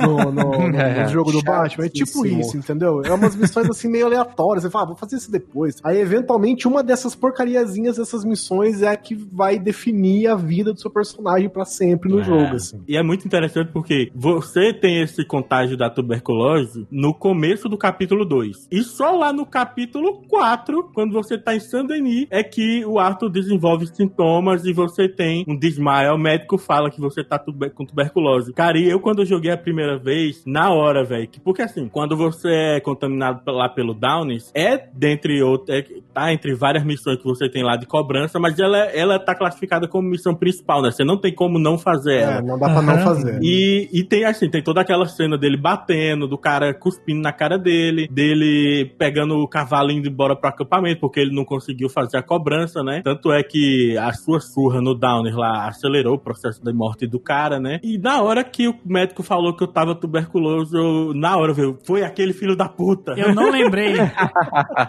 no, 0.00 0.30
no- 0.30 0.68
no- 0.68 0.74
É, 0.84 1.04
no 1.04 1.08
jogo 1.08 1.32
do 1.32 1.42
Batman? 1.42 1.86
É 1.86 1.88
tipo 1.88 2.24
isso, 2.26 2.56
entendeu? 2.56 3.02
É 3.04 3.12
umas 3.12 3.34
missões, 3.34 3.68
assim, 3.68 3.88
meio 3.88 4.06
aleatórias. 4.06 4.62
Você 4.64 4.70
fala, 4.70 4.84
ah, 4.84 4.88
vou 4.88 4.96
fazer 4.96 5.16
isso 5.16 5.30
depois. 5.30 5.76
Aí, 5.82 5.98
eventualmente, 5.98 6.66
uma 6.68 6.82
dessas 6.82 7.14
porcariazinhas 7.14 7.96
dessas 7.96 8.24
missões 8.24 8.82
é 8.82 8.88
a 8.88 8.96
que 8.96 9.13
vai 9.14 9.58
definir 9.58 10.26
a 10.26 10.34
vida 10.34 10.72
do 10.72 10.80
seu 10.80 10.90
personagem 10.90 11.48
pra 11.48 11.64
sempre 11.64 12.10
no 12.10 12.20
É. 12.20 12.24
jogo, 12.24 12.56
assim. 12.56 12.82
E 12.88 12.96
é 12.96 13.02
muito 13.02 13.26
interessante 13.26 13.70
porque 13.72 14.10
você 14.14 14.72
tem 14.72 15.00
esse 15.00 15.24
contágio 15.24 15.76
da 15.76 15.88
tuberculose 15.90 16.86
no 16.90 17.12
começo 17.14 17.68
do 17.68 17.76
capítulo 17.76 18.24
2. 18.24 18.68
E 18.70 18.82
só 18.82 19.12
lá 19.12 19.32
no 19.32 19.46
capítulo 19.46 20.22
4, 20.28 20.90
quando 20.94 21.12
você 21.12 21.36
tá 21.38 21.54
em 21.54 21.60
Saint-Denis, 21.60 22.26
é 22.30 22.42
que 22.42 22.84
o 22.84 22.98
Arthur 22.98 23.30
desenvolve 23.30 23.86
sintomas 23.86 24.64
e 24.64 24.72
você 24.72 25.08
tem 25.08 25.44
um 25.48 25.56
desmaio. 25.56 26.14
O 26.14 26.18
médico 26.18 26.58
fala 26.58 26.90
que 26.90 27.00
você 27.00 27.22
tá 27.24 27.38
tuber- 27.38 27.72
com 27.72 27.84
tuberculose. 27.84 28.52
Cara, 28.52 28.78
e 28.78 28.88
eu 28.88 29.00
quando 29.00 29.20
eu 29.22 29.26
joguei 29.26 29.50
a 29.50 29.56
primeira 29.56 29.98
vez, 29.98 30.42
na 30.46 30.70
hora, 30.70 31.04
velho. 31.04 31.28
que- 31.28 31.40
Porque 31.40 31.62
assim, 31.62 31.88
quando 31.88 32.16
você 32.16 32.48
é 32.76 32.80
contaminado 32.80 33.40
lá 33.50 33.68
pelo 33.68 33.94
Downs, 33.94 34.50
é 34.54 34.76
dentre 34.94 35.42
outras, 35.42 35.78
é, 35.78 35.86
tá 36.14 36.32
entre 36.32 36.54
várias 36.54 36.84
missões 36.84 37.18
que 37.18 37.24
você 37.24 37.48
tem 37.48 37.62
lá 37.62 37.76
de 37.76 37.86
cobrança, 37.86 38.38
mas 38.38 38.58
ela, 38.58 38.78
ela 38.78 39.18
tá 39.18 39.34
classificada 39.34 39.88
como 39.88 40.08
missão 40.08 40.34
principal, 40.34 40.80
né? 40.80 40.90
Você 40.90 41.04
não 41.04 41.20
tem 41.20 41.34
como 41.34 41.58
não 41.58 41.76
fazer 41.76 42.20
ela. 42.20 42.38
É, 42.38 42.42
não 42.42 42.58
dá 42.58 42.70
pra 42.70 42.82
não 42.82 42.94
Aham. 42.94 43.02
fazer. 43.02 43.38
E, 43.42 43.88
e 43.92 44.04
tem 44.04 44.24
assim, 44.24 44.48
tem 44.48 44.62
toda 44.62 44.80
aquela 44.80 45.06
cena 45.06 45.36
dele 45.36 45.56
batendo, 45.56 46.28
do 46.28 46.38
cara 46.38 46.72
cuspindo 46.72 47.20
na 47.20 47.32
cara 47.32 47.58
dele, 47.58 48.06
dele 48.08 48.94
pegando 48.96 49.34
o 49.36 49.48
cavalo 49.48 49.90
e 49.90 49.94
indo 49.94 50.08
embora 50.08 50.36
pro 50.36 50.48
acampamento, 50.48 51.00
porque 51.00 51.20
ele 51.20 51.34
não 51.34 51.44
conseguiu 51.44 51.88
fazer 51.88 52.16
a 52.16 52.22
cobrança, 52.22 52.82
né? 52.82 53.02
Tanto 53.02 53.32
é 53.32 53.42
que 53.42 53.96
a 53.98 54.12
sua 54.12 54.40
surra 54.40 54.80
no 54.80 54.94
Downer 54.94 55.36
lá 55.36 55.66
acelerou 55.66 56.14
o 56.14 56.18
processo 56.18 56.62
de 56.62 56.72
morte 56.72 57.06
do 57.06 57.18
cara, 57.18 57.58
né? 57.58 57.80
E 57.82 57.98
na 57.98 58.22
hora 58.22 58.44
que 58.44 58.68
o 58.68 58.74
médico 58.84 59.22
falou 59.22 59.56
que 59.56 59.64
eu 59.64 59.68
tava 59.68 59.94
tuberculoso, 59.94 60.76
eu, 60.76 61.14
na 61.14 61.36
hora, 61.36 61.52
viu, 61.52 61.78
foi 61.84 62.02
aquele 62.02 62.32
filho 62.32 62.54
da 62.54 62.68
puta. 62.68 63.14
Eu 63.16 63.34
não 63.34 63.50
lembrei. 63.52 63.96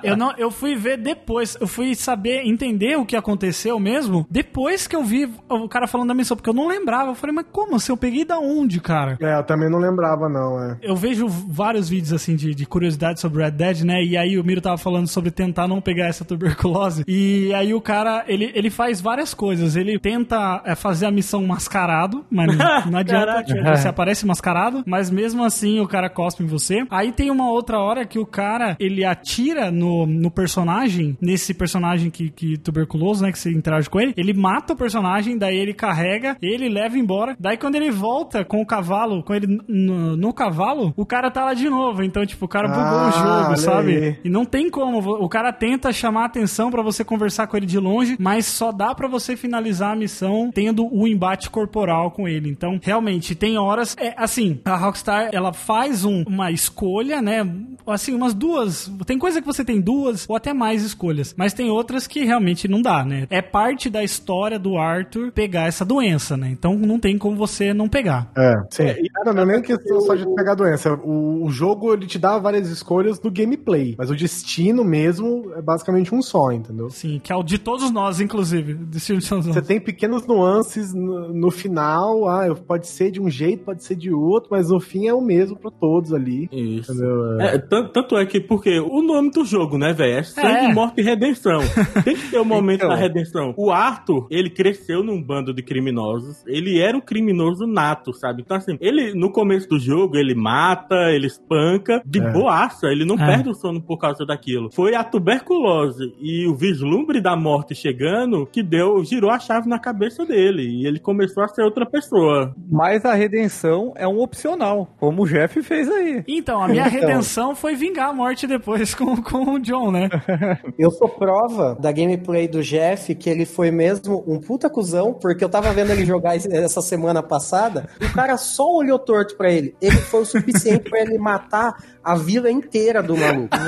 eu 0.03 0.15
não, 0.15 0.33
eu 0.37 0.51
fui 0.51 0.75
ver 0.75 0.97
depois, 0.97 1.14
eu 1.59 1.67
fui 1.67 1.95
saber, 1.95 2.45
entender 2.45 2.97
o 2.97 3.05
que 3.05 3.15
aconteceu 3.15 3.79
mesmo, 3.79 4.25
depois 4.29 4.87
que 4.87 4.95
eu 4.95 5.03
vi 5.03 5.29
o 5.49 5.67
cara 5.67 5.87
falando 5.87 6.09
da 6.09 6.13
missão, 6.13 6.37
porque 6.37 6.49
eu 6.49 6.53
não 6.53 6.67
lembrava. 6.67 7.11
Eu 7.11 7.15
falei, 7.15 7.35
mas 7.35 7.45
como 7.51 7.75
assim? 7.75 7.91
Eu 7.91 7.97
peguei 7.97 8.25
da 8.25 8.39
onde, 8.39 8.79
cara? 8.79 9.17
É, 9.21 9.37
eu 9.37 9.43
também 9.43 9.69
não 9.69 9.79
lembrava, 9.79 10.27
não, 10.29 10.61
é. 10.61 10.77
Eu 10.81 10.95
vejo 10.95 11.27
vários 11.27 11.89
vídeos 11.89 12.13
assim 12.13 12.35
de, 12.35 12.53
de 12.53 12.65
curiosidade 12.65 13.19
sobre 13.19 13.43
Red 13.43 13.51
Dead, 13.51 13.81
né? 13.81 14.03
E 14.03 14.17
aí 14.17 14.37
o 14.37 14.43
Miro 14.43 14.61
tava 14.61 14.77
falando 14.77 15.07
sobre 15.07 15.31
tentar 15.31 15.67
não 15.67 15.81
pegar 15.81 16.07
essa 16.07 16.25
tuberculose. 16.25 17.03
E 17.07 17.53
aí 17.53 17.73
o 17.73 17.81
cara, 17.81 18.23
ele, 18.27 18.51
ele 18.55 18.69
faz 18.69 19.01
várias 19.01 19.33
coisas. 19.33 19.75
Ele 19.75 19.99
tenta 19.99 20.61
é, 20.65 20.75
fazer 20.75 21.05
a 21.05 21.11
missão 21.11 21.43
mascarado, 21.45 22.25
mas 22.29 22.55
não, 22.85 22.99
adianta, 22.99 23.43
tipo, 23.43 23.63
você 23.63 23.87
aparece 23.87 24.25
mascarado, 24.25 24.83
mas 24.85 25.09
mesmo 25.09 25.43
assim 25.43 25.79
o 25.79 25.87
cara 25.87 26.09
cospe 26.09 26.43
em 26.43 26.47
você. 26.47 26.85
Aí 26.89 27.11
tem 27.11 27.29
uma 27.29 27.49
outra 27.49 27.79
hora 27.79 28.05
que 28.05 28.19
o 28.19 28.25
cara, 28.25 28.75
ele 28.79 29.03
atira 29.03 29.71
no, 29.71 30.05
no 30.05 30.31
personagem, 30.31 31.04
nesse 31.21 31.53
personagem 31.53 32.09
que, 32.09 32.29
que 32.29 32.57
tuberculoso, 32.57 33.23
né? 33.23 33.31
Que 33.31 33.39
você 33.39 33.51
interage 33.51 33.89
com 33.89 33.99
ele. 33.99 34.13
Ele 34.17 34.33
mata 34.33 34.73
o 34.73 34.75
personagem, 34.75 35.37
daí 35.37 35.57
ele 35.57 35.73
carrega, 35.73 36.37
ele 36.41 36.69
leva 36.69 36.97
embora. 36.97 37.35
Daí 37.39 37.57
quando 37.57 37.75
ele 37.75 37.91
volta 37.91 38.43
com 38.45 38.61
o 38.61 38.65
cavalo, 38.65 39.23
com 39.23 39.33
ele 39.33 39.59
no, 39.67 40.15
no 40.17 40.33
cavalo, 40.33 40.93
o 40.95 41.05
cara 41.05 41.29
tá 41.31 41.43
lá 41.45 41.53
de 41.53 41.69
novo. 41.69 42.03
Então, 42.03 42.25
tipo, 42.25 42.45
o 42.45 42.47
cara 42.49 42.67
bugou 42.67 42.83
Ah, 42.83 43.07
o 43.07 43.11
jogo, 43.11 43.57
sabe? 43.57 43.95
aí. 43.97 44.17
E 44.23 44.29
não 44.29 44.45
tem 44.45 44.69
como. 44.69 44.99
O 44.99 45.29
cara 45.29 45.51
tenta 45.53 45.91
chamar 45.91 46.23
a 46.23 46.25
atenção 46.25 46.69
pra 46.71 46.81
você 46.81 47.03
conversar 47.03 47.47
com 47.47 47.57
ele 47.57 47.65
de 47.65 47.79
longe, 47.79 48.15
mas 48.19 48.45
só 48.45 48.71
dá 48.71 48.93
pra 48.95 49.07
você 49.07 49.35
finalizar 49.35 49.93
a 49.93 49.95
missão 49.95 50.51
tendo 50.53 50.87
o 50.91 51.07
embate 51.07 51.49
corporal 51.49 52.11
com 52.11 52.27
ele. 52.27 52.49
Então, 52.49 52.79
realmente, 52.81 53.35
tem 53.35 53.57
horas. 53.57 53.95
É, 53.99 54.13
assim, 54.17 54.59
a 54.65 54.75
Rockstar, 54.75 55.29
ela 55.31 55.53
faz 55.53 56.03
um- 56.05 56.23
uma 56.27 56.51
escolha, 56.51 57.21
né? 57.21 57.45
Assim, 57.87 58.13
umas 58.15 58.33
duas. 58.33 58.91
Tem 59.05 59.17
coisa 59.19 59.39
que 59.41 59.45
você 59.47 59.63
tem 59.63 59.79
duas 59.79 60.25
ou 60.27 60.35
até 60.35 60.53
mais 60.53 60.83
escolhas, 60.95 61.33
mas 61.37 61.53
tem 61.53 61.69
outras 61.69 62.07
que 62.07 62.23
realmente 62.23 62.67
não 62.67 62.81
dá, 62.81 63.03
né? 63.03 63.27
É 63.29 63.41
parte 63.41 63.89
da 63.89 64.03
história 64.03 64.57
do 64.57 64.77
Arthur 64.77 65.31
pegar 65.31 65.67
essa 65.67 65.83
doença, 65.83 66.37
né? 66.37 66.49
Então 66.51 66.77
não 66.77 66.97
tem 66.99 67.17
como 67.17 67.35
você 67.35 67.73
não 67.73 67.87
pegar. 67.89 68.31
É, 68.37 68.53
sim. 68.71 68.83
É, 68.83 68.99
e- 69.01 69.09
não, 69.25 69.33
não 69.33 69.43
é 69.43 69.45
nem 69.45 69.61
questão 69.61 69.99
só 70.01 70.15
de 70.15 70.25
pegar 70.35 70.55
doença. 70.55 70.93
O, 70.93 71.43
o 71.45 71.49
jogo, 71.49 71.93
ele 71.93 72.05
te 72.05 72.17
dá 72.17 72.37
várias 72.37 72.69
escolhas 72.69 73.19
no 73.21 73.29
gameplay, 73.31 73.95
mas 73.97 74.09
o 74.09 74.15
destino 74.15 74.83
mesmo 74.83 75.51
é 75.55 75.61
basicamente 75.61 76.13
um 76.13 76.21
só, 76.21 76.51
entendeu? 76.51 76.89
Sim, 76.89 77.19
que 77.23 77.31
é 77.31 77.35
o 77.35 77.43
de 77.43 77.57
todos 77.57 77.91
nós, 77.91 78.19
inclusive. 78.21 78.73
De 78.75 78.99
Silvio 78.99 79.25
Santos. 79.25 79.47
Você 79.47 79.61
tem 79.61 79.79
pequenas 79.79 80.25
nuances 80.25 80.93
no, 80.93 81.33
no 81.33 81.51
final, 81.51 82.27
ah, 82.29 82.55
pode 82.55 82.87
ser 82.87 83.11
de 83.11 83.19
um 83.21 83.29
jeito, 83.29 83.63
pode 83.65 83.83
ser 83.83 83.95
de 83.95 84.11
outro, 84.11 84.49
mas 84.51 84.69
no 84.69 84.79
fim 84.79 85.07
é 85.07 85.13
o 85.13 85.21
mesmo 85.21 85.57
pra 85.57 85.71
todos 85.71 86.13
ali. 86.13 86.47
Isso. 86.51 86.91
Entendeu? 86.91 87.41
É, 87.41 87.57
tan- 87.57 87.87
tanto 87.87 88.17
é 88.17 88.25
que, 88.25 88.39
porque 88.39 88.79
o 88.79 89.01
nome 89.01 89.31
do 89.31 89.43
jogo, 89.43 89.77
né, 89.77 89.91
velho? 89.93 90.19
É 90.19 90.23
sangue, 90.23 90.47
É. 90.71 90.73
morte 90.85 90.99
e 91.01 91.03
redenção. 91.03 91.59
Tem 92.03 92.15
que 92.15 92.29
ter 92.29 92.39
o 92.39 92.45
momento 92.45 92.77
Então. 92.77 92.89
da 92.89 92.95
redenção. 92.95 93.53
O 93.57 93.71
Arthur, 93.71 94.27
ele 94.29 94.49
cresceu 94.49 95.03
num 95.03 95.21
bando 95.21 95.53
de 95.53 95.61
criminosos. 95.63 96.43
Ele 96.47 96.79
era 96.79 96.97
um 96.97 97.01
criminoso 97.01 97.65
nato, 97.67 98.13
sabe? 98.13 98.41
Então, 98.41 98.57
assim, 98.57 98.77
ele, 98.79 99.13
no 99.13 99.31
começo 99.31 99.67
do 99.69 99.79
jogo, 99.79 100.15
ele 100.17 100.35
mata, 100.35 100.95
ele 101.11 101.27
espanca, 101.27 102.01
de 102.05 102.19
É. 102.21 102.31
boaça. 102.31 102.87
Ele 102.87 103.05
não 103.05 103.15
É. 103.15 103.25
perde 103.25 103.49
o 103.49 103.53
sono 103.53 103.81
por 103.81 103.97
causa 103.97 104.25
daquilo. 104.25 104.69
Foi 104.73 104.95
a 104.95 105.03
tuberculose 105.03 106.13
e 106.21 106.47
o 106.47 106.55
vislumbre 106.55 107.21
da 107.21 107.35
morte 107.35 107.73
chegando 107.75 108.45
que 108.51 108.61
deu, 108.63 109.03
girou 109.03 109.29
a 109.31 109.39
chave 109.39 109.67
na 109.69 109.79
cabeça 109.79 110.25
dele. 110.25 110.63
E 110.63 110.85
ele 110.87 110.99
começou 110.99 111.43
a 111.43 111.47
ser 111.47 111.63
outra 111.63 111.85
pessoa. 111.85 112.53
Mas 112.69 113.05
a 113.05 113.13
redenção 113.13 113.93
é 113.95 114.07
um 114.07 114.19
opcional, 114.19 114.87
como 114.99 115.23
o 115.23 115.27
Jeff 115.27 115.61
fez 115.63 115.89
aí. 115.89 116.23
Então, 116.27 116.61
a 116.61 116.67
minha 116.67 116.87
Então. 116.87 116.99
redenção 116.99 117.55
foi 117.55 117.75
vingar 117.75 118.09
a 118.09 118.13
morte 118.13 118.47
depois 118.47 118.93
com, 118.93 119.15
com 119.21 119.53
o 119.55 119.59
John, 119.59 119.91
né? 119.91 120.09
Eu 120.77 120.91
sou 120.91 121.07
prova 121.07 121.75
da 121.79 121.91
gameplay 121.91 122.47
do 122.47 122.61
Jeff 122.61 123.13
que 123.15 123.29
ele 123.29 123.45
foi 123.45 123.71
mesmo 123.71 124.23
um 124.27 124.39
puta 124.39 124.69
cuzão, 124.69 125.13
porque 125.13 125.43
eu 125.43 125.49
tava 125.49 125.71
vendo 125.71 125.91
ele 125.91 126.05
jogar 126.05 126.35
essa 126.35 126.81
semana 126.81 127.23
passada, 127.23 127.87
e 128.01 128.05
o 128.05 128.13
cara 128.13 128.37
só 128.37 128.65
olhou 128.75 128.99
torto 128.99 129.35
pra 129.37 129.51
ele. 129.51 129.75
Ele 129.81 129.95
foi 129.95 130.21
o 130.21 130.25
suficiente 130.25 130.89
pra 130.89 130.99
ele 131.01 131.17
matar 131.17 131.75
a 132.03 132.15
vila 132.15 132.51
inteira 132.51 133.01
do 133.01 133.15
maluco. 133.17 133.49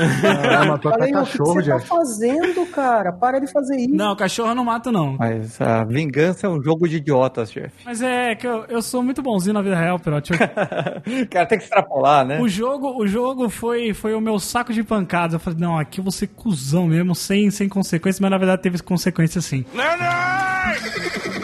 Ah, 0.57 0.65
matou 0.65 0.91
até 0.91 0.99
Falei, 1.07 1.13
o 1.13 1.17
que 1.25 1.31
cachorro, 1.31 1.53
você 1.55 1.69
tá 1.69 1.77
Jeff. 1.77 1.87
fazendo, 1.87 2.65
cara? 2.71 3.11
Para 3.11 3.39
de 3.39 3.51
fazer 3.51 3.75
isso. 3.77 3.95
Não, 3.95 4.15
cachorro 4.15 4.49
eu 4.51 4.55
não 4.55 4.63
mato, 4.65 4.91
não. 4.91 5.15
Mas 5.17 5.59
a 5.61 5.83
vingança 5.83 6.47
é 6.47 6.49
um 6.49 6.61
jogo 6.61 6.87
de 6.87 6.97
idiotas, 6.97 7.51
Jeff. 7.51 7.71
Mas 7.85 8.01
é 8.01 8.35
que 8.35 8.47
eu, 8.47 8.65
eu 8.65 8.81
sou 8.81 9.03
muito 9.03 9.21
bonzinho 9.21 9.53
na 9.53 9.61
vida 9.61 9.75
real, 9.75 9.99
Perotti. 9.99 10.33
Eu- 10.33 10.39
Cara, 11.29 11.45
tem 11.45 11.57
que 11.57 11.63
extrapolar, 11.65 12.25
né? 12.25 12.39
O 12.41 12.47
jogo, 12.47 13.01
o 13.01 13.07
jogo 13.07 13.49
foi, 13.49 13.93
foi 13.93 14.13
o 14.15 14.21
meu 14.21 14.39
saco 14.39 14.73
de 14.73 14.83
pancadas. 14.83 15.33
Eu 15.33 15.39
falei, 15.39 15.59
não, 15.59 15.77
aqui 15.77 15.99
eu 15.99 16.03
vou 16.03 16.11
ser 16.11 16.27
cuzão 16.27 16.86
mesmo, 16.87 17.15
sem, 17.15 17.51
sem 17.51 17.67
consequências, 17.69 18.19
mas 18.19 18.31
na 18.31 18.37
verdade 18.37 18.61
teve 18.61 18.81
consequências 18.81 19.45
sim. 19.45 19.65
Leonard! 19.73 20.81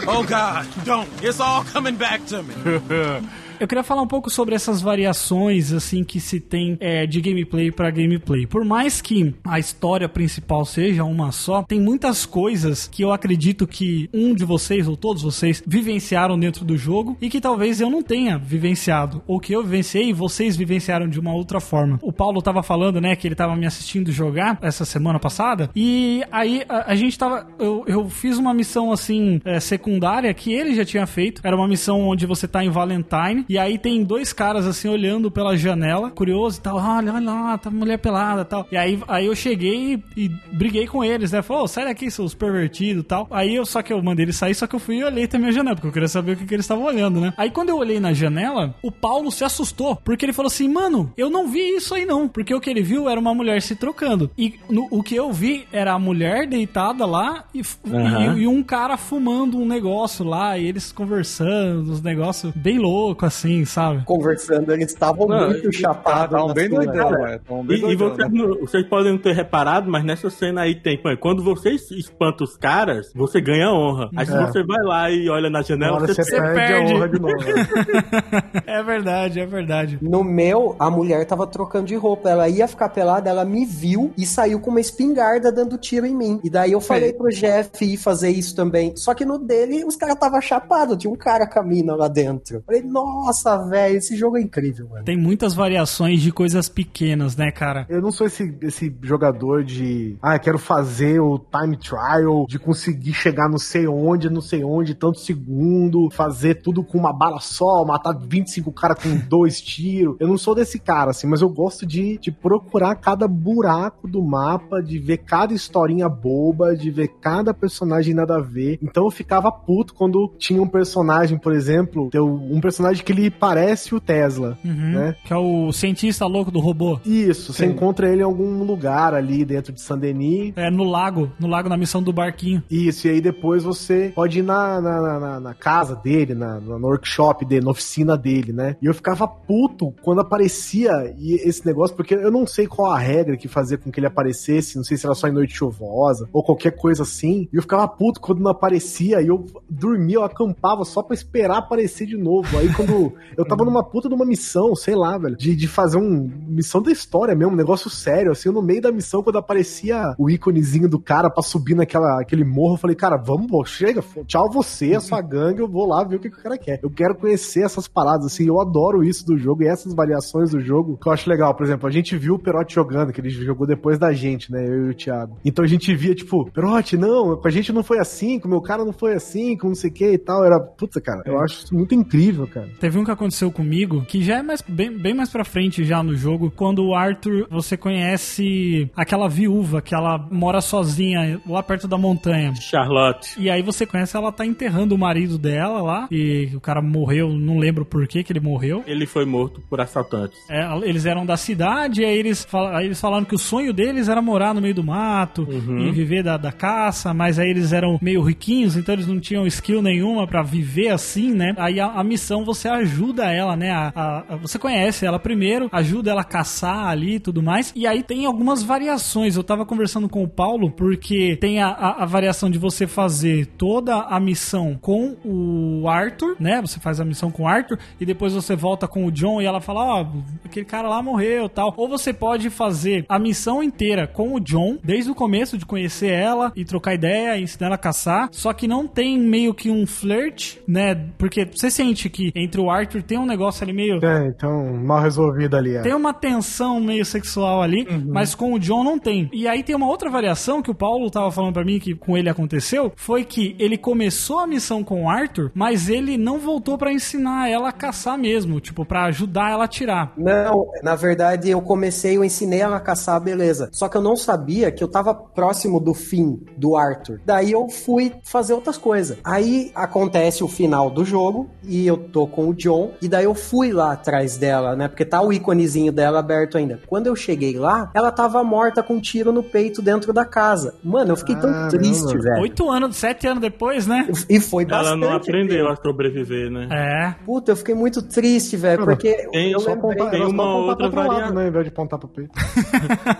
Oh 0.06 0.22
God, 0.22 0.66
don't. 0.84 1.08
It's 1.22 1.40
all 1.40 1.64
coming 1.64 1.94
back 1.96 2.24
to 2.26 2.42
me. 2.42 2.54
Eu 3.60 3.68
queria 3.68 3.84
falar 3.84 4.02
um 4.02 4.06
pouco 4.06 4.28
sobre 4.28 4.54
essas 4.54 4.80
variações 4.80 5.72
assim 5.72 6.02
que 6.02 6.20
se 6.20 6.40
tem 6.40 6.76
é, 6.80 7.06
de 7.06 7.20
gameplay 7.20 7.70
pra 7.70 7.90
gameplay. 7.90 8.46
Por 8.46 8.64
mais 8.64 9.00
que 9.00 9.34
a 9.44 9.58
história 9.58 10.08
principal 10.08 10.64
seja 10.64 11.04
uma 11.04 11.30
só, 11.30 11.62
tem 11.62 11.80
muitas 11.80 12.26
coisas 12.26 12.88
que 12.88 13.02
eu 13.02 13.12
acredito 13.12 13.66
que 13.66 14.08
um 14.12 14.34
de 14.34 14.44
vocês 14.44 14.88
ou 14.88 14.96
todos 14.96 15.22
vocês 15.22 15.62
vivenciaram 15.64 16.38
dentro 16.38 16.64
do 16.64 16.76
jogo 16.76 17.16
e 17.20 17.30
que 17.30 17.40
talvez 17.40 17.80
eu 17.80 17.88
não 17.88 18.02
tenha 18.02 18.36
vivenciado 18.36 19.22
ou 19.26 19.38
que 19.38 19.52
eu 19.52 19.62
vivenciei 19.62 20.08
e 20.08 20.12
vocês 20.12 20.56
vivenciaram 20.56 21.08
de 21.08 21.20
uma 21.20 21.32
outra 21.32 21.60
forma. 21.60 21.98
O 22.02 22.12
Paulo 22.12 22.42
tava 22.42 22.62
falando, 22.62 23.00
né, 23.00 23.14
que 23.14 23.28
ele 23.28 23.36
tava 23.36 23.54
me 23.54 23.66
assistindo 23.66 24.10
jogar 24.10 24.58
essa 24.62 24.84
semana 24.84 25.20
passada 25.20 25.70
e 25.76 26.22
aí 26.32 26.64
a, 26.68 26.92
a 26.92 26.94
gente 26.96 27.16
tava 27.18 27.46
eu, 27.58 27.84
eu 27.86 28.08
fiz 28.10 28.36
uma 28.36 28.52
missão 28.52 28.92
assim 28.92 29.40
é, 29.44 29.60
secundária 29.60 30.32
que 30.34 30.52
ele 30.52 30.74
já 30.74 30.84
tinha 30.84 31.06
feito. 31.06 31.40
Era 31.44 31.56
uma 31.56 31.68
missão 31.68 32.00
onde 32.00 32.26
você 32.26 32.48
tá 32.48 32.64
em 32.64 32.68
Valentine 32.68 33.43
e 33.48 33.58
aí 33.58 33.78
tem 33.78 34.02
dois 34.04 34.32
caras 34.32 34.66
assim 34.66 34.88
olhando 34.88 35.30
pela 35.30 35.56
janela, 35.56 36.10
curioso 36.10 36.58
e 36.58 36.62
tal. 36.62 36.76
Olha, 36.76 37.12
olha 37.14 37.24
lá, 37.30 37.58
tá 37.58 37.70
mulher 37.70 37.98
pelada 37.98 38.42
e 38.42 38.44
tal. 38.44 38.66
E 38.70 38.76
aí, 38.76 38.98
aí 39.08 39.26
eu 39.26 39.34
cheguei 39.34 40.02
e, 40.16 40.24
e 40.24 40.28
briguei 40.52 40.86
com 40.86 41.02
eles, 41.04 41.32
né? 41.32 41.42
Falou, 41.42 41.64
"Ô, 41.64 41.68
sai 41.68 41.84
daqui, 41.84 42.10
seus 42.10 42.34
pervertidos 42.34 43.02
e 43.02 43.06
tal. 43.06 43.26
Aí 43.30 43.54
eu 43.54 43.64
só 43.66 43.82
que 43.82 43.92
eu 43.92 44.02
mandei 44.02 44.24
eles 44.24 44.36
sair, 44.36 44.54
só 44.54 44.66
que 44.66 44.74
eu 44.74 44.80
fui 44.80 44.96
e 44.98 45.04
olhei 45.04 45.26
também 45.26 45.48
a 45.48 45.52
janela, 45.52 45.74
porque 45.76 45.88
eu 45.88 45.92
queria 45.92 46.08
saber 46.08 46.32
o 46.32 46.36
que, 46.36 46.44
que 46.46 46.54
eles 46.54 46.64
estavam 46.64 46.84
olhando, 46.84 47.20
né? 47.20 47.32
Aí 47.36 47.50
quando 47.50 47.68
eu 47.70 47.76
olhei 47.78 48.00
na 48.00 48.12
janela, 48.12 48.74
o 48.82 48.90
Paulo 48.90 49.30
se 49.30 49.44
assustou, 49.44 49.96
porque 49.96 50.24
ele 50.24 50.32
falou 50.32 50.48
assim, 50.48 50.68
mano, 50.68 51.12
eu 51.16 51.30
não 51.30 51.48
vi 51.48 51.76
isso 51.76 51.94
aí 51.94 52.04
não. 52.04 52.28
Porque 52.28 52.54
o 52.54 52.60
que 52.60 52.70
ele 52.70 52.82
viu 52.82 53.08
era 53.08 53.18
uma 53.20 53.34
mulher 53.34 53.60
se 53.62 53.74
trocando. 53.76 54.30
E 54.36 54.54
no- 54.68 54.88
o 54.90 55.02
que 55.02 55.14
eu 55.14 55.32
vi 55.32 55.66
era 55.72 55.92
a 55.92 55.98
mulher 55.98 56.46
deitada 56.46 57.04
lá 57.06 57.44
e, 57.54 57.62
Aham. 57.86 58.36
e- 58.38 58.42
e 58.42 58.46
um 58.46 58.62
cara 58.62 58.96
fumando 58.96 59.58
um 59.58 59.66
negócio 59.66 60.24
lá, 60.24 60.58
e 60.58 60.66
eles 60.66 60.92
conversando, 60.92 61.92
uns 61.92 62.02
negócios 62.02 62.52
bem 62.54 62.78
loucos, 62.78 63.26
assim, 63.34 63.64
sabe? 63.64 64.04
Conversando, 64.04 64.72
eles 64.72 64.90
estavam 64.90 65.26
muito 65.26 65.72
chapados. 65.72 66.34
Estavam 66.34 66.54
bem 66.54 66.68
doidão, 66.68 67.10
velho. 67.10 67.40
Tavam 67.40 67.64
bem 67.64 67.76
E, 67.78 67.92
e 67.92 67.96
vocês, 67.96 68.18
né? 68.18 68.28
não- 68.32 68.60
vocês 68.60 68.86
podem 68.86 69.12
não 69.12 69.18
ter 69.18 69.34
reparado, 69.34 69.90
mas 69.90 70.04
nessa 70.04 70.30
cena 70.30 70.62
aí 70.62 70.74
tem, 70.74 71.00
quando 71.20 71.42
você 71.42 71.70
espanta 71.70 72.44
os 72.44 72.56
caras, 72.56 73.12
você 73.14 73.40
ganha 73.40 73.70
honra. 73.70 74.08
Aí 74.16 74.26
se 74.26 74.34
É. 74.34 74.46
você 74.46 74.62
vai 74.62 74.82
lá 74.82 75.10
e 75.10 75.28
olha 75.28 75.50
na 75.50 75.62
janela, 75.62 76.00
você, 76.00 76.22
você 76.22 76.40
perde, 76.40 76.54
perde. 76.54 76.92
a 76.92 76.96
honra 76.96 77.08
de 77.08 77.18
novo. 77.20 77.34
É 78.66 78.82
verdade, 78.82 79.40
é 79.40 79.46
verdade. 79.46 79.98
No 80.00 80.22
meu, 80.24 80.74
a 80.78 80.90
mulher 80.90 81.24
tava 81.26 81.46
trocando 81.46 81.86
de 81.86 81.96
roupa. 81.96 82.28
Ela 82.30 82.48
ia 82.48 82.66
ficar 82.68 82.88
pelada, 82.88 83.28
ela 83.30 83.44
me 83.44 83.64
viu 83.64 84.12
e 84.16 84.24
saiu 84.26 84.60
com 84.60 84.70
uma 84.70 84.80
espingarda 84.80 85.50
dando 85.52 85.76
tiro 85.78 86.06
em 86.06 86.14
mim. 86.14 86.40
E 86.42 86.50
daí 86.50 86.72
eu 86.72 86.80
falei 86.80 87.12
pro 87.12 87.28
Jeff 87.30 87.84
ir 87.84 87.96
fazer 87.96 88.30
isso 88.30 88.54
também. 88.54 88.96
Só 88.96 89.14
que 89.14 89.24
no 89.24 89.38
dele, 89.38 89.84
os 89.84 89.96
caras 89.96 90.16
tava 90.16 90.40
chapado. 90.40 90.96
Tinha 90.96 91.12
um 91.12 91.16
cara 91.16 91.46
com 91.46 91.58
a 91.58 91.62
mina 91.62 91.94
lá 91.94 92.08
dentro. 92.08 92.62
Falei, 92.66 92.82
nossa, 92.82 93.23
velho, 93.68 93.96
esse 93.96 94.16
jogo 94.16 94.36
é 94.36 94.40
incrível, 94.40 94.88
mano. 94.88 95.04
Tem 95.04 95.16
muitas 95.16 95.54
variações 95.54 96.20
de 96.20 96.32
coisas 96.32 96.68
pequenas, 96.68 97.36
né, 97.36 97.50
cara? 97.50 97.86
Eu 97.88 98.00
não 98.02 98.10
sou 98.10 98.26
esse, 98.26 98.56
esse 98.62 98.94
jogador 99.02 99.64
de. 99.64 100.16
Ah, 100.20 100.38
quero 100.38 100.58
fazer 100.58 101.20
o 101.20 101.38
time 101.38 101.76
trial, 101.76 102.46
de 102.48 102.58
conseguir 102.58 103.12
chegar 103.12 103.48
não 103.48 103.58
sei 103.58 103.86
onde, 103.86 104.30
não 104.30 104.40
sei 104.40 104.64
onde, 104.64 104.94
tanto 104.94 105.18
segundo, 105.18 106.10
fazer 106.10 106.62
tudo 106.62 106.82
com 106.82 106.98
uma 106.98 107.12
bala 107.12 107.40
só, 107.40 107.84
matar 107.84 108.12
25 108.12 108.72
caras 108.72 109.02
com 109.02 109.16
dois 109.28 109.60
tiros. 109.60 110.16
Eu 110.18 110.28
não 110.28 110.38
sou 110.38 110.54
desse 110.54 110.78
cara, 110.78 111.10
assim, 111.10 111.26
mas 111.26 111.40
eu 111.40 111.48
gosto 111.48 111.86
de, 111.86 112.18
de 112.18 112.30
procurar 112.30 112.94
cada 112.96 113.26
buraco 113.28 114.08
do 114.08 114.22
mapa, 114.22 114.82
de 114.82 114.98
ver 114.98 115.18
cada 115.18 115.54
historinha 115.54 116.08
boba, 116.08 116.76
de 116.76 116.90
ver 116.90 117.08
cada 117.20 117.54
personagem 117.54 118.14
nada 118.14 118.36
a 118.36 118.40
ver. 118.40 118.78
Então 118.82 119.04
eu 119.04 119.10
ficava 119.10 119.50
puto 119.50 119.94
quando 119.94 120.32
tinha 120.38 120.62
um 120.62 120.68
personagem, 120.68 121.38
por 121.38 121.52
exemplo, 121.52 122.10
um 122.14 122.60
personagem 122.60 123.04
que 123.04 123.12
ele 123.14 123.30
parece 123.30 123.94
o 123.94 124.00
Tesla, 124.00 124.58
Uhum. 124.64 124.72
né? 124.92 125.16
Que 125.24 125.32
é 125.32 125.36
o 125.36 125.72
cientista 125.72 126.26
louco 126.26 126.50
do 126.50 126.60
robô. 126.60 126.98
Isso, 127.04 127.52
você 127.52 127.64
Sim. 127.66 127.72
encontra 127.72 128.08
ele 128.10 128.20
em 128.20 128.24
algum 128.24 128.62
lugar 128.64 129.14
ali 129.14 129.44
dentro 129.44 129.72
de 129.72 129.80
Saint-Denis. 129.80 130.52
É, 130.56 130.70
no 130.70 130.84
lago, 130.84 131.30
no 131.38 131.46
lago 131.48 131.68
na 131.68 131.76
missão 131.76 132.02
do 132.02 132.12
barquinho. 132.12 132.62
Isso, 132.70 133.06
e 133.06 133.10
aí 133.10 133.20
depois 133.20 133.62
você 133.64 134.12
pode 134.14 134.40
ir 134.40 134.42
na, 134.42 134.80
na, 134.80 135.00
na- 135.20 135.40
na- 135.40 135.54
casa 135.54 135.94
dele, 135.96 136.34
na, 136.34 136.60
na- 136.60 136.78
no 136.78 136.86
workshop 136.88 137.44
dele, 137.44 137.64
na 137.64 137.70
oficina 137.70 138.16
dele, 138.18 138.52
né? 138.52 138.76
E 138.82 138.86
eu 138.86 138.92
ficava 138.94 139.26
puto 139.26 139.94
quando 140.02 140.20
aparecia 140.20 140.90
esse 141.18 141.64
negócio, 141.64 141.94
porque 141.96 142.14
eu 142.14 142.30
não 142.30 142.46
sei 142.46 142.66
qual 142.66 142.90
a 142.92 142.98
regra 142.98 143.36
que 143.36 143.48
fazia 143.48 143.78
com 143.78 143.90
que 143.90 144.00
ele 144.00 144.06
aparecesse, 144.06 144.76
não 144.76 144.84
sei 144.84 144.96
se 144.96 145.06
era 145.06 145.14
só 145.14 145.28
em 145.28 145.32
noite 145.32 145.54
chuvosa 145.54 146.28
ou 146.32 146.42
qualquer 146.42 146.72
coisa 146.72 147.02
assim. 147.02 147.48
E 147.52 147.56
eu 147.56 147.62
ficava 147.62 147.86
puto 147.88 148.20
quando 148.20 148.40
não 148.40 148.50
aparecia 148.50 149.20
e 149.22 149.28
eu 149.28 149.44
dormia, 149.70 150.16
eu 150.16 150.24
acampava 150.24 150.84
só 150.84 151.02
pra 151.02 151.14
esperar 151.14 151.58
aparecer 151.58 152.06
de 152.06 152.16
novo. 152.16 152.58
Aí 152.58 152.72
quando 152.74 153.03
eu 153.36 153.44
tava 153.44 153.64
numa 153.64 153.82
puta 153.82 154.08
de 154.08 154.14
uma 154.14 154.24
missão, 154.24 154.74
sei 154.74 154.94
lá, 154.94 155.16
velho, 155.18 155.36
de, 155.36 155.54
de 155.54 155.68
fazer 155.68 155.98
um 155.98 156.30
missão 156.48 156.82
da 156.82 156.90
história 156.90 157.34
mesmo, 157.34 157.52
um 157.52 157.56
negócio 157.56 157.90
sério, 157.90 158.32
assim, 158.32 158.50
no 158.50 158.62
meio 158.62 158.82
da 158.82 158.92
missão, 158.92 159.22
quando 159.22 159.38
aparecia 159.38 160.14
o 160.18 160.30
íconezinho 160.30 160.88
do 160.88 160.98
cara 160.98 161.30
pra 161.30 161.42
subir 161.42 161.74
naquela, 161.74 162.20
aquele 162.20 162.44
morro, 162.44 162.74
eu 162.74 162.78
falei, 162.78 162.96
cara, 162.96 163.16
vamos, 163.16 163.48
pô, 163.48 163.64
chega, 163.64 164.02
tchau 164.26 164.50
você, 164.50 164.94
a 164.94 165.00
sua 165.00 165.20
gangue, 165.20 165.60
eu 165.60 165.68
vou 165.68 165.86
lá 165.86 166.04
ver 166.04 166.16
o 166.16 166.20
que, 166.20 166.30
que 166.30 166.38
o 166.38 166.42
cara 166.42 166.58
quer. 166.58 166.80
Eu 166.82 166.90
quero 166.90 167.14
conhecer 167.14 167.62
essas 167.62 167.88
paradas, 167.88 168.26
assim, 168.26 168.46
eu 168.46 168.60
adoro 168.60 169.02
isso 169.02 169.26
do 169.26 169.36
jogo 169.36 169.62
e 169.62 169.66
essas 169.66 169.94
variações 169.94 170.50
do 170.50 170.60
jogo 170.60 170.98
que 171.00 171.08
eu 171.08 171.12
acho 171.12 171.28
legal. 171.28 171.54
Por 171.54 171.64
exemplo, 171.64 171.88
a 171.88 171.92
gente 171.92 172.16
viu 172.16 172.34
o 172.34 172.38
Perotti 172.38 172.74
jogando, 172.74 173.12
que 173.12 173.20
ele 173.20 173.30
jogou 173.30 173.66
depois 173.66 173.98
da 173.98 174.12
gente, 174.12 174.50
né, 174.50 174.66
eu 174.66 174.86
e 174.86 174.90
o 174.90 174.94
Thiago. 174.94 175.36
Então 175.44 175.64
a 175.64 175.68
gente 175.68 175.94
via, 175.94 176.14
tipo, 176.14 176.50
Perotti, 176.50 176.96
não, 176.96 177.36
com 177.36 177.48
a 177.48 177.50
gente 177.50 177.72
não 177.72 177.82
foi 177.82 177.98
assim, 177.98 178.38
com 178.38 178.48
o 178.48 178.50
meu 178.50 178.60
cara 178.60 178.84
não 178.84 178.92
foi 178.92 179.14
assim, 179.14 179.56
com 179.56 179.68
não 179.68 179.74
sei 179.74 179.90
o 179.90 179.92
que 179.92 180.12
e 180.12 180.18
tal. 180.18 180.44
Era, 180.44 180.60
puta, 180.60 181.00
cara, 181.00 181.22
eu 181.26 181.38
acho 181.40 181.64
isso 181.64 181.74
muito 181.74 181.94
incrível, 181.94 182.46
cara. 182.46 182.68
Teve 182.80 182.93
um 182.98 183.04
que 183.04 183.10
aconteceu 183.10 183.50
comigo, 183.50 184.04
que 184.06 184.22
já 184.22 184.38
é 184.38 184.42
mais, 184.42 184.62
bem, 184.66 184.90
bem 184.96 185.14
mais 185.14 185.30
pra 185.30 185.44
frente 185.44 185.84
já 185.84 186.02
no 186.02 186.14
jogo, 186.16 186.50
quando 186.54 186.84
o 186.84 186.94
Arthur, 186.94 187.46
você 187.50 187.76
conhece 187.76 188.90
aquela 188.96 189.28
viúva 189.28 189.80
que 189.82 189.94
ela 189.94 190.18
mora 190.30 190.60
sozinha 190.60 191.40
lá 191.46 191.62
perto 191.62 191.86
da 191.88 191.96
montanha. 191.98 192.54
Charlotte. 192.56 193.34
E 193.38 193.50
aí 193.50 193.62
você 193.62 193.86
conhece, 193.86 194.16
ela 194.16 194.32
tá 194.32 194.44
enterrando 194.46 194.94
o 194.94 194.98
marido 194.98 195.38
dela 195.38 195.82
lá, 195.82 196.08
e 196.10 196.50
o 196.54 196.60
cara 196.60 196.80
morreu, 196.82 197.30
não 197.30 197.58
lembro 197.58 197.84
por 197.84 198.06
que 198.06 198.22
que 198.22 198.32
ele 198.32 198.40
morreu. 198.40 198.82
Ele 198.86 199.06
foi 199.06 199.24
morto 199.24 199.60
por 199.68 199.80
assaltantes. 199.80 200.38
É, 200.50 200.66
eles 200.88 201.06
eram 201.06 201.24
da 201.26 201.36
cidade, 201.36 202.02
e 202.02 202.04
aí 202.04 202.16
eles, 202.18 202.44
fal- 202.44 202.74
aí 202.74 202.86
eles 202.86 203.00
falaram 203.00 203.24
que 203.24 203.34
o 203.34 203.38
sonho 203.38 203.72
deles 203.72 204.08
era 204.08 204.20
morar 204.22 204.54
no 204.54 204.60
meio 204.60 204.74
do 204.74 204.84
mato 204.84 205.46
e 205.50 205.90
viver 205.92 206.22
da, 206.22 206.36
da 206.36 206.52
caça, 206.52 207.12
mas 207.14 207.38
aí 207.38 207.50
eles 207.50 207.72
eram 207.72 207.98
meio 208.00 208.22
riquinhos, 208.22 208.76
então 208.76 208.94
eles 208.94 209.06
não 209.06 209.18
tinham 209.20 209.46
skill 209.46 209.82
nenhuma 209.82 210.26
pra 210.26 210.42
viver 210.42 210.88
assim, 210.90 211.32
né? 211.32 211.54
Aí 211.58 211.80
a, 211.80 211.86
a 211.86 212.04
missão 212.04 212.44
você 212.44 212.68
ajuda 212.68 212.83
ela, 213.24 213.56
né? 213.56 213.70
A, 213.70 213.92
a- 213.94 214.24
a- 214.30 214.36
você 214.36 214.58
conhece 214.58 215.04
ela 215.06 215.18
primeiro, 215.18 215.68
ajuda 215.72 216.10
ela 216.10 216.20
a 216.20 216.24
caçar 216.24 216.88
ali 216.88 217.14
e 217.16 217.20
tudo 217.20 217.42
mais, 217.42 217.72
e 217.74 217.86
aí 217.86 218.02
tem 218.02 218.26
algumas 218.26 218.62
variações. 218.62 219.36
Eu 219.36 219.44
tava 219.44 219.64
conversando 219.66 220.08
com 220.08 220.22
o 220.22 220.28
Paulo, 220.28 220.70
porque 220.70 221.36
tem 221.40 221.60
a, 221.60 221.68
a- 221.68 222.04
variação 222.06 222.50
de 222.50 222.58
você 222.58 222.86
fazer 222.86 223.46
toda 223.58 223.96
a 223.96 224.20
missão 224.20 224.78
com 224.80 225.16
o 225.24 225.88
Arthur, 225.88 226.36
né? 226.38 226.60
Você 226.60 226.78
faz 226.80 227.00
a 227.00 227.04
missão 227.04 227.30
com 227.30 227.44
o 227.44 227.48
Arthur 227.48 227.78
e 228.00 228.04
depois 228.06 228.32
você 228.32 228.54
volta 228.54 228.86
com 228.86 229.04
o 229.06 229.10
John 229.12 229.40
e 229.40 229.46
ela 229.46 229.60
fala, 229.60 229.80
ó, 230.00 230.06
aquele 230.44 230.64
cara 230.66 230.88
lá 230.88 231.02
morreu 231.02 231.48
tal. 231.48 231.72
Ou 231.76 231.88
você 231.88 232.12
pode 232.12 232.50
fazer 232.50 233.04
a 233.08 233.18
missão 233.18 233.62
inteira 233.62 234.06
com 234.06 234.34
o 234.34 234.40
John, 234.40 234.78
desde 234.82 235.10
o 235.10 235.14
começo 235.14 235.56
de 235.58 235.64
conhecer 235.66 236.10
ela 236.12 236.52
e 236.54 236.64
trocar 236.64 236.94
ideia, 236.94 237.38
ensinar 237.38 237.66
ela 237.66 237.74
a 237.76 237.78
caçar, 237.78 238.28
só 238.32 238.52
que 238.52 238.68
não 238.68 238.86
tem 238.86 239.18
meio 239.18 239.54
que 239.54 239.70
um 239.70 239.86
flirt, 239.86 240.56
né? 240.66 240.94
Porque 241.18 241.44
você 241.44 241.70
sente 241.70 242.08
que 242.08 242.30
entre 242.34 242.60
o 242.60 242.63
Arthur 242.70 243.02
tem 243.02 243.18
um 243.18 243.26
negócio 243.26 243.62
ali 243.64 243.72
meio. 243.72 244.04
É, 244.04 244.28
então, 244.28 244.74
mal 244.74 245.00
resolvido 245.00 245.56
ali, 245.56 245.76
é. 245.76 245.82
Tem 245.82 245.94
uma 245.94 246.12
tensão 246.12 246.80
meio 246.80 247.04
sexual 247.04 247.62
ali, 247.62 247.86
mas 248.06 248.34
com 248.34 248.54
o 248.54 248.58
John 248.58 248.84
não 248.84 248.98
tem. 248.98 249.28
E 249.32 249.46
aí 249.48 249.62
tem 249.62 249.74
uma 249.74 249.86
outra 249.86 250.10
variação 250.10 250.62
que 250.62 250.70
o 250.70 250.74
Paulo 250.74 251.10
tava 251.10 251.30
falando 251.30 251.54
pra 251.54 251.64
mim 251.64 251.78
que 251.78 251.94
com 251.94 252.16
ele 252.16 252.28
aconteceu, 252.28 252.92
foi 252.96 253.24
que 253.24 253.54
ele 253.58 253.76
começou 253.76 254.38
a 254.38 254.46
missão 254.46 254.82
com 254.82 255.04
o 255.04 255.10
Arthur, 255.10 255.50
mas 255.54 255.88
ele 255.88 256.16
não 256.16 256.38
voltou 256.38 256.78
pra 256.78 256.92
ensinar 256.92 257.48
ela 257.48 257.68
a 257.68 257.72
caçar 257.72 258.18
mesmo, 258.18 258.60
tipo, 258.60 258.84
pra 258.84 259.04
ajudar 259.04 259.50
ela 259.50 259.64
a 259.64 259.68
tirar. 259.68 260.12
Não, 260.16 260.66
na 260.82 260.94
verdade 260.94 261.50
eu 261.50 261.60
comecei, 261.60 262.16
eu 262.16 262.24
ensinei 262.24 262.60
ela 262.60 262.76
a 262.76 262.80
caçar, 262.80 263.20
beleza. 263.20 263.68
Só 263.72 263.88
que 263.88 263.96
eu 263.96 264.02
não 264.02 264.16
sabia 264.16 264.70
que 264.70 264.82
eu 264.82 264.88
tava 264.88 265.14
próximo 265.14 265.80
do 265.80 265.94
fim 265.94 266.40
do 266.56 266.76
Arthur. 266.76 267.20
Daí 267.24 267.52
eu 267.52 267.68
fui 267.68 268.12
fazer 268.22 268.54
outras 268.54 268.78
coisas. 268.78 269.18
Aí 269.24 269.70
acontece 269.74 270.42
o 270.42 270.48
final 270.48 270.90
do 270.90 271.04
jogo 271.04 271.48
e 271.62 271.86
eu 271.86 271.96
tô 271.96 272.26
com 272.26 272.48
o 272.48 272.53
o 272.54 272.56
John, 272.56 272.92
e 273.02 273.08
daí 273.08 273.24
eu 273.24 273.34
fui 273.34 273.72
lá 273.72 273.92
atrás 273.92 274.36
dela, 274.36 274.74
né? 274.76 274.88
Porque 274.88 275.04
tá 275.04 275.20
o 275.20 275.32
íconezinho 275.32 275.92
dela 275.92 276.20
aberto 276.20 276.56
ainda. 276.58 276.80
Quando 276.86 277.06
eu 277.06 277.16
cheguei 277.16 277.58
lá, 277.58 277.90
ela 277.94 278.10
tava 278.10 278.42
morta 278.44 278.82
com 278.82 278.94
um 278.94 279.00
tiro 279.00 279.32
no 279.32 279.42
peito 279.42 279.82
dentro 279.82 280.12
da 280.12 280.24
casa. 280.24 280.74
Mano, 280.82 281.12
eu 281.12 281.16
fiquei 281.16 281.34
tão 281.36 281.50
Caramba. 281.52 281.68
triste, 281.70 282.16
velho. 282.18 282.42
Oito 282.42 282.70
anos, 282.70 282.96
sete 282.96 283.26
anos 283.26 283.40
depois, 283.40 283.86
né? 283.86 284.08
E 284.28 284.40
foi 284.40 284.64
Ela 284.64 284.78
bastante. 284.78 285.00
não 285.00 285.12
aprendeu 285.14 285.68
a 285.68 285.76
sobreviver, 285.76 286.50
né? 286.50 286.68
É. 286.70 287.14
Puta, 287.24 287.52
eu 287.52 287.56
fiquei 287.56 287.74
muito 287.74 288.00
triste, 288.02 288.56
velho, 288.56 288.84
porque 288.84 289.28
tem 289.32 289.50
eu 289.52 289.60
só 289.60 289.70
lembrei... 289.74 289.96
Ponta- 289.96 290.10
Tem 290.14 290.22
uma 290.22 290.54
outra 290.56 290.88
variável. 290.88 291.34
né? 291.34 291.42
Ao 291.42 291.48
invés 291.48 291.64
de 291.64 291.70
apontar 291.70 291.98
pro 291.98 292.08
peito. 292.08 292.30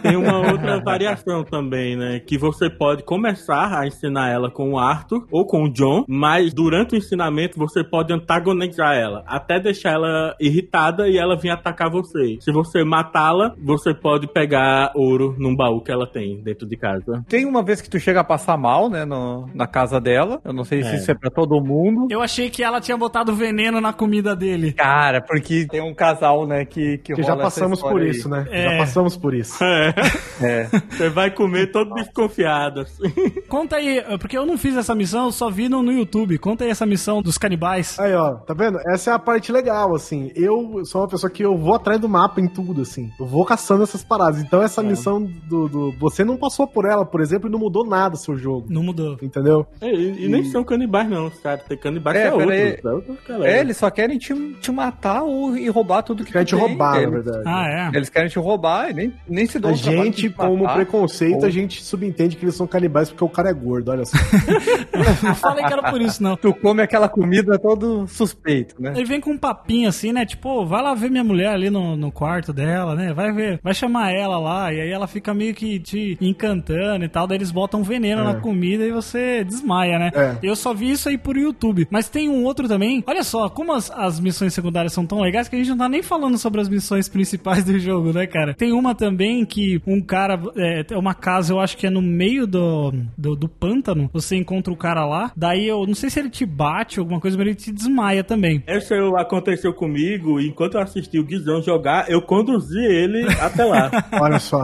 Tem 0.02 0.16
uma 0.16 0.38
outra 0.50 0.80
variação 0.80 1.42
também, 1.44 1.96
né? 1.96 2.20
Que 2.20 2.38
você 2.38 2.68
pode 2.70 3.02
começar 3.02 3.78
a 3.78 3.86
ensinar 3.86 4.30
ela 4.30 4.50
com 4.50 4.72
o 4.72 4.78
Arthur 4.78 5.26
ou 5.30 5.46
com 5.46 5.64
o 5.64 5.72
John, 5.72 6.04
mas 6.08 6.52
durante 6.54 6.94
o 6.94 6.98
ensinamento 6.98 7.58
você 7.58 7.82
pode 7.82 8.12
antagonizar 8.12 8.94
ela, 8.94 9.23
até 9.26 9.58
deixar 9.60 9.92
ela 9.92 10.34
irritada 10.40 11.08
e 11.08 11.16
ela 11.18 11.36
vir 11.36 11.50
atacar 11.50 11.90
você. 11.90 12.38
Se 12.40 12.52
você 12.52 12.84
matá-la, 12.84 13.54
você 13.62 13.94
pode 13.94 14.26
pegar 14.26 14.90
ouro 14.94 15.34
num 15.38 15.54
baú 15.54 15.80
que 15.80 15.90
ela 15.92 16.06
tem 16.06 16.40
dentro 16.42 16.66
de 16.66 16.76
casa. 16.76 17.24
Tem 17.28 17.44
uma 17.44 17.62
vez 17.62 17.80
que 17.80 17.88
tu 17.90 17.98
chega 17.98 18.20
a 18.20 18.24
passar 18.24 18.56
mal, 18.56 18.88
né, 18.88 19.04
no- 19.04 19.48
na 19.54 19.66
casa 19.66 20.00
dela. 20.00 20.40
Eu 20.44 20.52
não 20.52 20.64
sei 20.64 20.82
se 20.82 20.90
É. 20.90 20.94
isso 20.96 21.10
é 21.10 21.14
pra 21.14 21.30
todo 21.30 21.60
mundo. 21.62 22.08
Eu 22.10 22.20
achei 22.22 22.50
que 22.50 22.62
ela 22.62 22.80
tinha 22.80 22.96
botado 22.96 23.34
veneno 23.34 23.80
na 23.80 23.92
comida 23.92 24.34
dele. 24.36 24.72
Cara, 24.72 25.20
porque 25.20 25.66
tem 25.70 25.80
um 25.80 25.94
casal, 25.94 26.46
né, 26.46 26.64
que, 26.64 26.98
que 26.98 27.14
Que 27.14 27.22
já 27.22 27.36
passamos 27.36 27.80
por 27.80 28.02
história 28.02 28.10
isso, 28.10 28.32
aí. 28.34 28.40
né? 28.44 28.48
É. 28.50 28.70
Já 28.72 28.78
passamos 28.78 29.16
por 29.16 29.34
isso. 29.34 29.62
É, 29.64 29.94
É. 30.40 30.64
você 30.90 31.08
vai 31.08 31.30
comer 31.30 31.70
todo 31.72 31.94
desconfiado. 31.94 32.80
assim. 32.80 33.02
Conta 33.48 33.76
aí, 33.76 34.02
porque 34.18 34.36
eu 34.36 34.46
não 34.46 34.56
fiz 34.58 34.76
essa 34.76 34.94
missão, 34.94 35.26
eu 35.26 35.32
só 35.32 35.50
vi 35.50 35.68
no, 35.68 35.82
no 35.82 35.92
YouTube. 35.92 36.38
Conta 36.38 36.64
aí 36.64 36.70
essa 36.70 36.86
missão 36.86 37.22
dos 37.22 37.38
canibais. 37.38 37.98
Aí, 37.98 38.14
ó, 38.14 38.34
tá 38.34 38.54
vendo? 38.54 38.78
Essa 38.86 39.10
é 39.10 39.13
a 39.14 39.18
parte 39.18 39.50
legal, 39.52 39.94
assim. 39.94 40.30
Eu 40.34 40.84
sou 40.84 41.00
uma 41.02 41.08
pessoa 41.08 41.30
que 41.30 41.44
eu 41.44 41.56
vou 41.56 41.74
atrás 41.74 42.00
do 42.00 42.08
mapa 42.08 42.40
em 42.40 42.48
tudo, 42.48 42.82
assim. 42.82 43.10
Eu 43.18 43.26
vou 43.26 43.44
caçando 43.44 43.82
essas 43.82 44.02
paradas. 44.04 44.40
Então, 44.42 44.62
essa 44.62 44.82
missão 44.82 45.22
do, 45.22 45.68
do- 45.68 45.92
Você 45.98 46.24
não 46.24 46.36
passou 46.36 46.66
por 46.66 46.84
ela, 46.84 47.04
por 47.04 47.20
exemplo, 47.20 47.48
e 47.48 47.52
não 47.52 47.58
mudou 47.58 47.86
nada 47.86 48.14
o 48.14 48.18
seu 48.18 48.36
jogo. 48.36 48.66
Não 48.68 48.82
mudou. 48.82 49.16
Entendeu? 49.22 49.66
É, 49.80 49.92
e, 49.92 50.24
e 50.24 50.28
nem 50.28 50.44
são 50.44 50.62
canibais, 50.64 51.08
não, 51.08 51.30
cara. 51.30 51.58
Tem 51.58 51.76
canibais 51.78 52.16
É, 52.16 52.20
que 52.20 52.26
é 52.26 52.30
aí. 52.30 52.70
outro. 52.70 52.88
É 52.88 52.92
outro. 52.94 53.44
É, 53.44 53.60
eles 53.60 53.76
só 53.76 53.90
querem 53.90 54.18
te, 54.18 54.34
te 54.60 54.70
matar 54.72 55.22
ou, 55.22 55.56
e 55.56 55.68
roubar 55.68 56.02
tudo 56.02 56.24
que 56.24 56.32
Quer 56.32 56.44
tu 56.44 56.48
te 56.48 56.56
tem, 56.56 56.60
roubar, 56.68 56.92
na 56.94 57.02
eles, 57.02 57.12
verdade. 57.24 57.42
Ah, 57.46 57.90
é? 57.92 57.96
Eles 57.96 58.08
querem 58.10 58.28
te 58.28 58.38
roubar 58.38 58.90
e 58.90 58.94
nem, 58.94 59.12
nem 59.28 59.46
se 59.46 59.58
dão 59.58 59.70
A 59.70 59.74
gente, 59.74 60.22
te 60.22 60.30
como 60.30 60.62
matar. 60.64 60.74
preconceito, 60.76 61.40
ou- 61.42 61.46
a 61.46 61.50
gente 61.50 61.82
subentende 61.82 62.36
que 62.36 62.44
eles 62.44 62.54
são 62.54 62.66
canibais 62.66 63.10
porque 63.10 63.24
o 63.24 63.28
cara 63.28 63.50
é 63.50 63.52
gordo, 63.54 63.90
olha 63.90 64.04
só. 64.04 64.16
Não 65.22 65.34
falei 65.34 65.64
que 65.64 65.72
era 65.72 65.90
por 65.90 66.00
isso, 66.00 66.22
não. 66.22 66.36
Tu 66.36 66.52
come 66.54 66.82
aquela 66.82 67.08
comida 67.08 67.58
todo 67.58 68.06
suspeito, 68.06 68.74
né? 68.80 68.92
Ele 69.04 69.10
vem 69.10 69.20
com 69.20 69.30
um 69.32 69.38
papinho 69.38 69.88
assim, 69.88 70.12
né? 70.12 70.24
Tipo, 70.24 70.48
"Ô, 70.48 70.66
vai 70.66 70.82
lá 70.82 70.94
ver 70.94 71.10
minha 71.10 71.22
mulher 71.24 71.48
ali 71.48 71.68
no, 71.70 71.96
no 71.96 72.10
quarto 72.10 72.52
dela, 72.52 72.94
né? 72.94 73.12
Vai 73.12 73.32
ver, 73.32 73.60
vai 73.62 73.74
chamar 73.74 74.12
ela 74.12 74.38
lá, 74.38 74.72
e 74.72 74.80
aí 74.80 74.90
ela 74.90 75.06
fica 75.06 75.34
meio 75.34 75.54
que 75.54 75.78
te 75.78 76.16
encantando 76.20 77.04
e 77.04 77.08
tal. 77.08 77.26
Daí 77.26 77.36
eles 77.38 77.50
botam 77.50 77.82
veneno 77.82 78.22
É. 78.22 78.24
na 78.24 78.34
comida 78.34 78.84
e 78.84 78.90
você 78.92 79.44
desmaia, 79.44 79.98
né? 79.98 80.10
É. 80.14 80.36
Eu 80.42 80.56
só 80.56 80.72
vi 80.72 80.90
isso 80.90 81.08
aí 81.08 81.18
por 81.18 81.36
YouTube. 81.36 81.86
Mas 81.90 82.08
tem 82.08 82.28
um 82.28 82.44
outro 82.44 82.66
também. 82.66 83.02
Olha 83.06 83.22
só, 83.22 83.48
como 83.48 83.72
as, 83.72 83.90
as 83.90 84.18
missões 84.18 84.54
secundárias 84.54 84.92
são 84.92 85.04
tão 85.06 85.20
legais 85.20 85.48
que 85.48 85.56
a 85.56 85.58
gente 85.58 85.70
não 85.70 85.78
tá 85.78 85.88
nem 85.88 86.02
falando 86.02 86.38
sobre 86.38 86.60
as 86.60 86.68
missões 86.68 87.08
principais 87.08 87.62
do 87.64 87.76
jogo, 87.78 88.12
né, 88.12 88.26
cara? 88.26 88.54
Tem 88.54 88.72
uma 88.72 88.94
também 88.94 89.44
que 89.44 89.80
um 89.86 90.00
cara. 90.00 90.40
É 90.56 90.84
é 90.90 90.98
uma 90.98 91.14
casa, 91.14 91.52
eu 91.52 91.60
acho 91.60 91.76
que 91.76 91.86
é 91.86 91.90
no 91.90 92.02
meio 92.02 92.46
do, 92.46 92.92
do, 93.16 93.34
do 93.34 93.48
pântano. 93.48 94.08
Você 94.12 94.36
encontra 94.36 94.72
o 94.72 94.76
cara 94.76 95.04
lá. 95.04 95.32
Daí 95.36 95.66
eu 95.66 95.86
não 95.86 95.94
sei 95.94 96.08
se 96.10 96.20
ele 96.20 96.30
te 96.30 96.44
bate 96.46 97.00
ou 97.00 97.04
alguma 97.04 97.20
coisa, 97.20 97.36
mas 97.36 97.46
ele 97.46 97.54
te 97.56 97.72
desmaia 97.72 98.22
também. 98.22 98.62
Essa 98.66 98.93
eu- 98.94 99.16
aconteceu 99.16 99.72
comigo, 99.72 100.40
enquanto 100.40 100.74
eu 100.74 100.80
assisti 100.80 101.18
o 101.18 101.24
Guizão 101.24 101.60
jogar, 101.62 102.10
eu 102.10 102.22
conduzi 102.22 102.78
ele 102.78 103.26
até 103.40 103.64
lá. 103.64 103.90
Olha 104.20 104.38
só. 104.38 104.62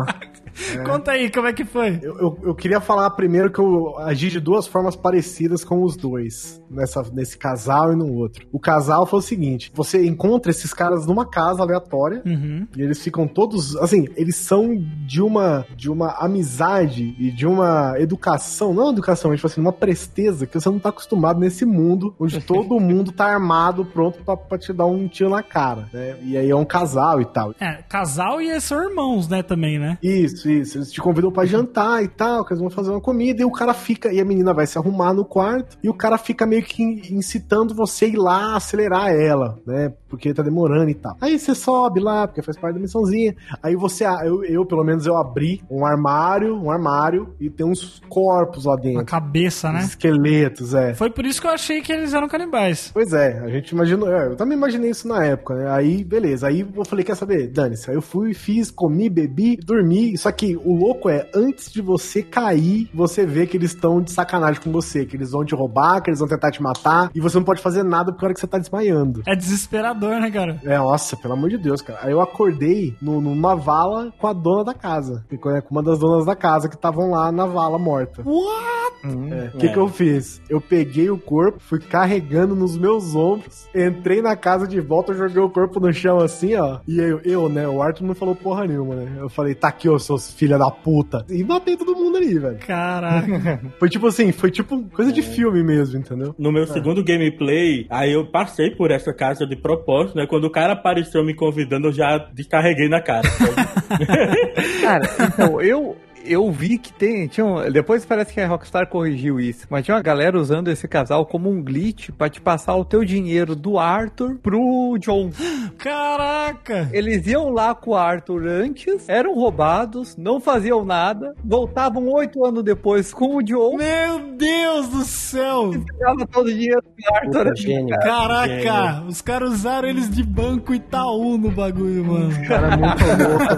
Conta 0.85 1.13
aí, 1.13 1.31
como 1.31 1.47
é 1.47 1.53
que 1.53 1.65
foi? 1.65 1.99
Eu, 2.03 2.19
eu, 2.19 2.39
eu 2.45 2.55
queria 2.55 2.81
falar 2.81 3.11
primeiro 3.11 3.51
que 3.51 3.59
eu 3.59 3.99
agi 3.99 4.29
de 4.29 4.41
duas 4.41 4.67
formas 4.67 4.95
parecidas 4.97 5.65
com 5.65 5.83
os 5.83 5.97
dois, 5.97 6.63
nessa, 6.71 7.03
nesse 7.13 7.37
casal 7.39 7.93
e 7.93 7.97
no 7.97 8.13
outro. 8.15 8.47
O 8.53 8.59
casal 8.59 9.07
foi 9.07 9.19
o 9.19 9.23
seguinte: 9.23 9.71
você 9.75 10.05
encontra 10.07 10.51
esses 10.51 10.73
caras 10.75 11.07
numa 11.07 11.27
casa 11.27 11.63
aleatória 11.63 12.23
Uhum. 12.25 12.67
e 12.77 12.83
eles 12.83 13.03
ficam 13.03 13.27
todos, 13.27 13.77
assim, 13.77 14.07
eles 14.17 14.37
são 14.37 14.77
de 15.07 15.23
uma 15.23 15.65
de 15.77 15.91
uma 15.91 16.11
amizade 16.19 17.15
e 17.19 17.31
de 17.31 17.47
uma 17.47 17.95
educação, 17.99 18.73
não 18.75 18.91
educação, 18.91 19.31
mas 19.31 19.39
tipo 19.39 19.47
assim, 19.47 19.61
uma 19.61 19.73
presteza 19.73 20.47
que 20.47 20.59
você 20.59 20.69
não 20.69 20.79
tá 20.79 20.89
acostumado 20.91 21.39
nesse 21.41 21.65
mundo 21.65 22.15
onde 22.19 22.41
todo 22.45 22.79
mundo 22.81 23.13
tá 23.13 23.27
armado, 23.27 23.85
pronto 23.85 24.23
pra, 24.25 24.37
pra 24.37 24.59
te 24.59 24.73
dar 24.73 24.87
um 24.87 25.09
tiro 25.09 25.31
na 25.31 25.43
cara, 25.43 25.89
né? 25.93 26.17
E 26.23 26.37
aí 26.37 26.51
é 26.51 26.57
um 26.57 26.65
casal 26.65 27.21
e 27.21 27.25
tal. 27.25 27.55
É, 27.61 27.83
casal 27.89 28.41
e 28.41 28.61
são 28.61 28.83
irmãos, 28.83 29.29
né, 29.29 29.43
também, 29.43 29.79
né? 29.79 29.99
Isso, 30.03 30.39
isso. 30.49 30.78
Eles 30.78 30.93
te 30.93 31.01
convidam 31.01 31.32
pra 31.32 31.45
jantar 31.45 32.03
e 32.05 32.09
tal, 32.09 32.45
que 32.45 32.53
eles 32.53 32.61
vão 32.61 32.70
fazer 32.70 32.91
uma 32.91 33.01
comida, 33.01 33.43
e 33.43 33.45
o 33.45 33.51
cara 33.51 33.74
fica, 33.74 34.12
e 34.12 34.20
a 34.20 34.24
menina 34.24 34.55
vai 34.55 34.66
se 34.66 34.78
arrumar 34.78 35.12
no 35.12 35.24
quarto, 35.24 35.76
e 35.82 35.88
o 35.88 35.95
cara 35.95 36.16
fica 36.18 36.47
meio 36.47 36.62
que 36.62 36.82
in- 36.82 37.01
incitando 37.16 37.74
você 37.74 38.05
a 38.05 38.09
ir 38.09 38.16
lá 38.16 38.57
acelerar 38.57 39.11
ela, 39.11 39.59
né? 39.66 39.93
Porque 40.09 40.32
tá 40.34 40.43
demorando 40.43 40.91
e 40.91 40.95
tal. 40.95 41.16
Aí 41.20 41.38
você 41.38 41.55
sobe 41.55 42.01
lá, 42.01 42.26
porque 42.26 42.43
faz 42.43 42.57
parte 42.59 42.74
da 42.74 42.80
missãozinha. 42.80 43.34
Aí 43.62 43.76
você, 43.76 44.05
eu, 44.24 44.45
eu 44.45 44.64
pelo 44.66 44.82
menos, 44.84 45.07
eu 45.07 45.16
abri 45.16 45.62
um 45.70 45.84
armário, 45.86 46.57
um 46.57 46.70
armário, 46.70 47.34
e 47.41 47.49
tem 47.51 47.66
uns 47.66 48.01
corpos 48.09 48.64
lá 48.64 48.76
dentro. 48.76 49.05
cabeça, 49.05 49.70
né? 49.72 49.80
Esqueletos, 49.80 50.74
é. 50.74 50.95
Foi 50.95 51.11
por 51.11 51.24
isso 51.24 51.41
que 51.41 51.47
eu 51.47 51.51
achei 51.53 51.80
que 51.80 51.93
eles 51.93 52.12
eram 52.12 52.28
canibais. 52.28 52.91
Pois 52.93 53.12
é, 53.12 53.38
a 53.38 53.49
gente 53.49 53.70
imaginou, 53.70 54.09
é, 54.12 54.26
eu 54.28 54.36
também 54.36 54.57
imaginei 54.57 54.91
isso 54.91 55.07
na 55.09 55.24
época, 55.24 55.55
né? 55.55 55.70
Aí, 55.70 56.03
beleza, 56.05 56.49
aí 56.49 56.61
eu 56.74 56.84
falei, 56.84 57.05
quer 57.05 57.14
saber, 57.16 57.47
dane-se. 57.49 57.88
Aí 57.91 57.97
eu 57.97 58.03
fui, 58.03 58.34
fiz, 58.34 58.70
comi, 58.70 59.09
bebi, 59.09 59.57
dormi. 59.57 60.16
Só 60.18 60.30
que 60.33 60.57
o 60.57 60.74
louco 60.76 61.09
é, 61.09 61.28
antes 61.35 61.70
de 61.72 61.81
você 61.81 62.22
cair, 62.22 62.89
você 62.95 63.24
vê 63.26 63.47
que 63.47 63.57
eles 63.57 63.72
estão 63.72 64.01
de 64.01 64.11
sacanagem 64.11 64.61
com 64.62 64.70
você, 64.72 65.05
que 65.05 65.16
eles 65.16 65.31
vão 65.33 65.45
te 65.45 65.55
roubar, 65.55 66.01
que 66.03 66.11
eles 66.11 66.20
vão 66.20 66.28
tentar 66.28 66.51
te 66.51 66.62
matar, 66.62 67.11
e 67.14 67.20
você 67.20 67.37
não 67.39 67.45
pode 67.45 67.61
fazer 67.62 67.83
nada 67.83 68.12
porque 68.12 68.24
a 68.24 68.26
hora 68.26 68.35
que 68.35 68.41
você 68.41 68.47
tá 68.47 68.59
desmaiando. 68.59 69.22
É 69.26 69.35
desesperador, 69.35 70.20
né, 70.20 70.31
cara? 70.31 70.61
É, 70.64 70.78
nossa, 70.78 71.16
pelo 71.16 71.35
amor 71.35 71.51
de 71.51 71.59
Deus, 71.59 71.81
cara. 71.83 72.01
Aí 72.03 72.12
eu 72.12 72.20
acordei 72.20 72.95
no- 73.01 73.20
numa 73.20 73.55
vala 73.55 74.12
com 74.18 74.26
a 74.26 74.33
dona 74.33 74.64
da 74.64 74.74
casa. 74.74 75.24
e 75.31 75.37
Com 75.37 75.51
uma 75.70 75.83
das 75.83 75.99
donas 75.99 76.24
da 76.26 76.37
casa 76.37 76.68
que 76.68 76.74
estavam 76.74 77.11
lá 77.11 77.31
na 77.33 77.47
vala 77.47 77.78
morta. 77.78 78.22
O 78.22 79.59
que, 79.59 79.66
É. 79.66 79.72
que 79.72 79.78
eu 79.78 79.89
fiz? 79.89 80.43
Eu 80.49 80.61
peguei 80.61 81.11
o 81.11 81.16
corpo, 81.18 81.59
fui 81.61 81.78
carregando 81.78 82.55
nos 82.55 82.76
meus 82.76 83.14
ombros, 83.14 83.66
entrei 83.74 84.20
na 84.20 84.37
casa 84.37 84.66
de 84.66 84.78
volta, 84.81 85.14
joguei 85.14 85.41
o 85.43 85.49
corpo 85.49 85.81
no 85.81 85.93
chão 85.93 86.18
assim, 86.18 86.55
ó. 86.57 86.78
E 86.87 86.99
eu, 86.99 87.20
eu 87.24 87.49
né? 87.49 87.66
O 87.66 87.81
Arthur 87.83 88.05
não 88.07 88.14
falou 88.14 88.35
porra 88.35 88.66
nenhuma, 88.66 88.95
né? 88.95 89.16
Eu 89.18 89.28
falei, 89.31 89.55
tá 89.55 89.68
aqui, 89.68 89.89
ô 89.89 89.99
seus 90.21 90.35
filha 90.35 90.59
da 90.59 90.71
puta. 90.71 91.25
E 91.29 91.43
matei 91.43 91.77
todo 91.77 91.97
mundo 91.97 92.16
ali, 92.16 92.39
velho. 92.39 92.59
Caraca. 92.59 93.61
Foi 93.79 93.89
tipo 93.89 94.07
assim, 94.07 94.33
foi 94.33 94.51
tipo 94.51 94.83
coisa 94.91 95.12
de 95.12 95.23
filme 95.23 95.62
mesmo, 95.62 95.99
entendeu? 95.99 96.35
No 96.39 96.53
meu 96.53 96.66
segundo 96.66 97.03
gameplay, 97.03 97.87
aí 97.89 98.12
eu 98.12 98.27
passei 98.27 98.71
por 98.71 98.91
essa 98.91 99.12
casa 99.12 99.47
de 99.47 99.57
propósito, 99.57 100.16
né? 100.16 100.27
Quando 100.27 100.45
o 100.45 100.51
cara 100.51 100.75
apareceu 100.75 101.25
me 101.25 101.35
convidando, 101.35 101.89
eu 101.89 101.93
já 101.93 102.18
descarreguei 102.33 102.89
na 102.89 103.01
cara. 103.01 103.29
Cara, 104.81 105.03
então, 105.21 105.61
eu. 105.61 105.97
Eu 106.25 106.51
vi 106.51 106.79
que 106.79 106.93
tem. 106.93 107.27
Tinha 107.27 107.45
um- 107.47 107.71
depois 107.71 108.05
parece 108.05 108.33
que 108.33 108.41
a 108.41 108.47
Rockstar 108.47 108.87
corrigiu 108.89 109.41
isso. 109.41 109.66
Mas 109.71 109.85
tinha 109.85 109.97
uma 109.97 110.03
galera 110.03 110.39
usando 110.39 110.68
esse 110.68 110.87
casal 110.87 111.25
como 111.27 111.49
um 111.51 111.62
glitch 111.62 112.11
pra 112.16 112.29
te 112.29 112.41
passar 112.41 112.75
o 112.77 112.85
teu 112.85 113.05
dinheiro 113.05 113.55
do 113.57 113.79
Arthur 113.79 114.37
pro 114.43 114.97
John. 114.99 115.31
Caraca. 115.79 116.89
Eles 116.93 117.27
iam 117.27 117.49
lá 117.51 117.75
com 117.75 117.91
o 117.93 117.95
Arthur 117.97 118.47
antes, 118.47 119.09
eram 119.09 119.35
roubados, 119.35 120.16
não 120.16 120.41
faziam 120.41 120.85
nada, 120.85 121.35
voltavam 121.45 122.07
oito 122.12 122.45
anos 122.45 122.62
depois 122.62 123.12
com 123.12 123.37
o 123.37 123.43
John, 123.43 123.77
Meu 123.77 124.18
Deus 124.37 124.89
do 124.89 125.03
céu. 125.05 125.71
pegava 125.71 126.27
todo 126.27 126.47
o 126.49 126.53
dinheiro 126.55 126.83
do 126.83 127.14
Arthur. 127.14 127.45
Puta, 127.51 127.57
gênio. 127.57 127.97
Caraca, 128.01 129.05
os 129.07 129.21
caras 129.23 129.51
usaram 129.53 129.89
eles 129.89 130.11
de 130.11 130.23
banco 130.23 130.75
Itaú 130.75 131.39
no 131.39 131.51
bagulho, 131.51 132.05
mano. 132.05 132.31
Cara 132.47 132.68
é 132.68 132.77
muito 132.77 133.05
louco, 133.29 133.57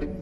velho. 0.00 0.04